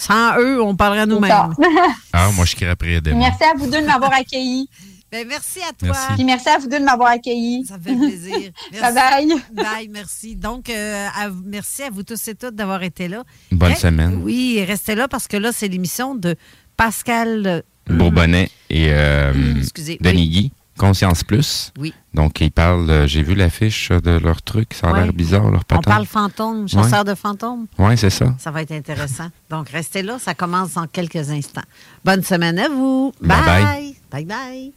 Sans 0.00 0.38
eux, 0.38 0.62
on 0.62 0.74
parlerait 0.74 1.06
nous-mêmes. 1.06 1.54
Ah, 2.12 2.30
moi, 2.34 2.44
je 2.46 2.56
crée 2.56 2.68
après 2.68 3.00
demain. 3.00 3.18
Merci 3.18 3.44
à 3.44 3.52
vous 3.56 3.70
deux 3.70 3.82
de 3.82 3.86
m'avoir 3.86 4.12
accueilli. 4.12 4.68
Ben, 5.12 5.26
merci 5.28 5.58
à 5.60 5.72
toi. 5.72 5.88
Merci. 5.92 6.12
Puis 6.14 6.24
merci 6.24 6.48
à 6.48 6.58
vous 6.58 6.68
deux 6.68 6.78
de 6.80 6.84
m'avoir 6.84 7.10
accueilli. 7.10 7.64
Ça 7.66 7.76
fait 7.78 7.94
plaisir. 7.94 8.50
Bye 8.80 8.94
bye. 8.94 9.34
Bye, 9.52 9.88
merci. 9.88 10.36
Donc, 10.36 10.70
euh, 10.70 11.06
à 11.14 11.28
merci 11.44 11.82
à 11.82 11.90
vous 11.90 12.02
tous 12.02 12.28
et 12.28 12.34
toutes 12.34 12.54
d'avoir 12.54 12.82
été 12.82 13.08
là. 13.08 13.24
Bonne 13.52 13.74
semaine. 13.74 14.20
Oui, 14.22 14.64
restez 14.66 14.94
là 14.94 15.06
parce 15.08 15.26
que 15.28 15.36
là, 15.36 15.50
c'est 15.52 15.68
l'émission 15.68 16.14
de 16.14 16.34
Pascal. 16.76 17.46
euh, 17.46 17.60
Bourbonnais 17.88 18.50
et 18.70 18.86
euh, 18.90 19.32
Excusez, 19.58 19.98
Denis 20.00 20.20
oui. 20.22 20.28
Guy, 20.28 20.52
Conscience 20.80 21.22
Plus. 21.24 21.72
Oui. 21.78 21.92
Donc, 22.14 22.40
ils 22.40 22.50
parlent, 22.50 23.06
j'ai 23.06 23.22
vu 23.22 23.34
l'affiche 23.34 23.90
de 23.90 24.12
leur 24.18 24.40
truc, 24.42 24.72
ça 24.74 24.88
a 24.88 24.92
Ouais. 24.92 25.02
l'air 25.04 25.12
bizarre, 25.12 25.42
leur 25.50 25.60
On 25.60 25.64
patente. 25.64 25.84
parle 25.84 26.06
fantôme, 26.06 26.66
chasseur 26.68 27.04
de 27.04 27.14
fantômes. 27.14 27.66
Oui, 27.78 27.96
c'est 27.98 28.08
ça. 28.10 28.34
Ça 28.38 28.50
va 28.50 28.62
être 28.62 28.72
intéressant. 28.72 29.28
Donc, 29.50 29.68
restez 29.68 30.02
là, 30.02 30.18
ça 30.18 30.34
commence 30.34 30.72
dans 30.74 30.86
quelques 30.86 31.30
instants. 31.30 31.60
Bonne 32.04 32.22
semaine 32.24 32.58
à 32.58 32.68
vous. 32.68 33.12
Bye 33.20 33.44
Bye. 33.44 33.94
Bye 34.10 34.24
bye. 34.24 34.72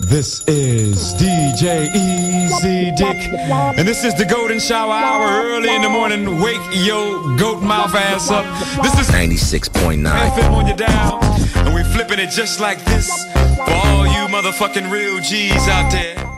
This 0.00 0.42
is 0.46 1.12
DJ 1.18 1.90
Easy 1.92 2.92
Dick, 2.96 3.28
and 3.76 3.84
this 3.84 4.04
is 4.04 4.14
the 4.14 4.24
Golden 4.24 4.60
Shower 4.60 4.94
Hour 4.94 5.26
early 5.44 5.74
in 5.74 5.82
the 5.82 5.88
morning. 5.88 6.40
Wake 6.40 6.60
your 6.72 7.36
goat 7.36 7.60
mouth 7.62 7.94
ass 7.94 8.30
up. 8.30 8.46
This 8.82 8.94
is 9.00 9.10
96.9. 9.10 10.06
FM 10.06 10.52
on 10.54 10.66
your 10.68 10.76
dial, 10.76 11.18
and 11.56 11.74
we 11.74 11.82
flipping 11.84 12.18
it 12.18 12.30
just 12.30 12.60
like 12.60 12.82
this 12.84 13.08
for 13.56 13.70
all 13.70 14.06
you 14.06 14.26
motherfucking 14.28 14.90
real 14.90 15.20
G's 15.20 15.68
out 15.68 15.90
there. 15.90 16.37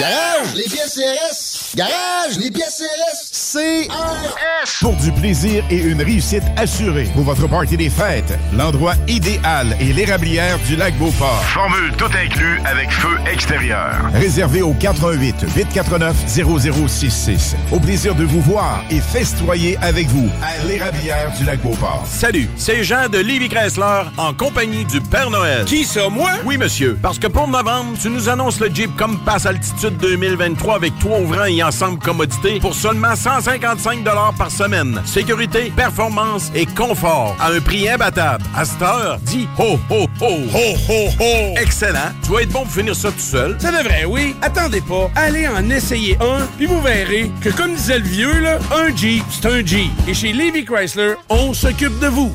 Garage, 0.00 0.54
les 0.56 0.64
pièces 0.64 0.94
CRS. 0.94 1.76
Garage, 1.76 2.38
les 2.38 2.50
pièces 2.50 2.82
CRS. 2.82 3.52
CRS. 3.88 4.80
Pour 4.80 4.94
du 4.96 5.12
plaisir 5.12 5.64
et 5.70 5.76
une 5.78 6.02
réussite 6.02 6.42
assurée 6.56 7.08
pour 7.14 7.22
votre 7.22 7.46
party 7.48 7.76
des 7.76 7.90
fêtes, 7.90 8.36
l'endroit 8.56 8.94
idéal 9.06 9.76
est 9.80 9.92
l'érablière 9.92 10.58
du 10.66 10.74
lac 10.74 10.96
Beauport. 10.98 11.42
Formule 11.44 11.92
tout 11.96 12.06
inclus 12.06 12.60
avec 12.64 12.90
feu 12.90 13.16
extérieur. 13.32 14.10
Réservé 14.14 14.62
au 14.62 14.74
88 14.74 15.46
849 15.54 16.16
0066. 16.26 17.54
Au 17.70 17.78
plaisir 17.78 18.14
de 18.14 18.24
vous 18.24 18.40
voir 18.40 18.82
et 18.90 19.00
festoyer 19.00 19.78
avec 19.80 20.08
vous 20.08 20.28
à 20.42 20.64
l'érablière 20.66 21.32
du 21.38 21.44
lac 21.44 21.60
Beauport. 21.62 22.04
Salut, 22.06 22.48
c'est 22.56 22.82
Jean 22.82 23.08
de 23.08 23.18
Livy 23.18 23.48
Chrysler 23.48 24.02
en 24.16 24.34
compagnie 24.34 24.84
du 24.84 25.00
Père 25.00 25.30
Noël. 25.30 25.64
Qui 25.66 25.84
ça, 25.84 26.08
moi? 26.08 26.30
Oui, 26.44 26.58
monsieur. 26.58 26.98
Parce 27.00 27.18
que 27.18 27.28
pour 27.28 27.46
novembre, 27.48 27.96
tu 28.00 28.10
nous 28.10 28.28
annonces 28.28 28.58
le 28.60 28.74
Jeep 28.74 28.96
Compass 28.96 29.46
Altitude 29.64 29.96
2023 29.96 30.76
avec 30.76 30.98
trois 30.98 31.20
ouvrants 31.20 31.46
et 31.46 31.62
ensemble 31.62 31.98
commodité 31.98 32.60
pour 32.60 32.74
seulement 32.74 33.16
155 33.16 34.04
par 34.36 34.50
semaine. 34.50 35.00
Sécurité, 35.06 35.72
performance 35.74 36.50
et 36.54 36.66
confort 36.66 37.34
à 37.40 37.50
un 37.50 37.60
prix 37.60 37.88
imbattable. 37.88 38.44
À 38.54 38.66
cette 38.66 38.82
heure, 38.82 39.18
dis 39.22 39.48
ho, 39.58 39.78
ho, 39.88 40.06
ho. 40.20 40.28
Ho, 40.52 40.74
ho, 40.90 41.08
ho. 41.18 41.54
Excellent. 41.56 42.12
Tu 42.22 42.30
vas 42.30 42.42
être 42.42 42.50
bon 42.50 42.64
pour 42.64 42.72
finir 42.72 42.94
ça 42.94 43.10
tout 43.10 43.18
seul. 43.18 43.56
Ça 43.58 43.72
devrait, 43.72 44.04
oui. 44.04 44.36
Attendez 44.42 44.82
pas. 44.82 45.10
Allez 45.16 45.48
en 45.48 45.70
essayer 45.70 46.18
un, 46.20 46.44
puis 46.58 46.66
vous 46.66 46.82
verrez 46.82 47.30
que, 47.40 47.48
comme 47.48 47.74
disait 47.74 48.00
le 48.00 48.04
vieux, 48.04 48.40
là, 48.40 48.58
un 48.76 48.94
Jeep, 48.94 49.24
c'est 49.30 49.46
un 49.46 49.64
Jeep. 49.64 49.90
Et 50.06 50.12
chez 50.12 50.34
Levy 50.34 50.66
Chrysler, 50.66 51.14
on 51.30 51.54
s'occupe 51.54 51.98
de 52.00 52.08
vous. 52.08 52.34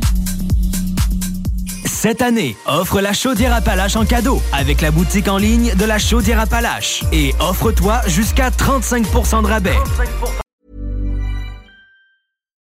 Cette 2.01 2.23
année, 2.23 2.57
offre 2.65 2.99
la 2.99 3.13
chaudière 3.13 3.53
Appalache 3.53 3.95
en 3.95 4.05
cadeau 4.05 4.41
avec 4.53 4.81
la 4.81 4.89
boutique 4.89 5.27
en 5.27 5.37
ligne 5.37 5.75
de 5.75 5.85
la 5.85 5.99
chaudière 5.99 6.39
Appalache 6.39 7.03
et 7.11 7.35
offre-toi 7.39 8.01
jusqu'à 8.07 8.49
35% 8.49 9.43
de 9.43 9.47
rabais. 9.47 9.77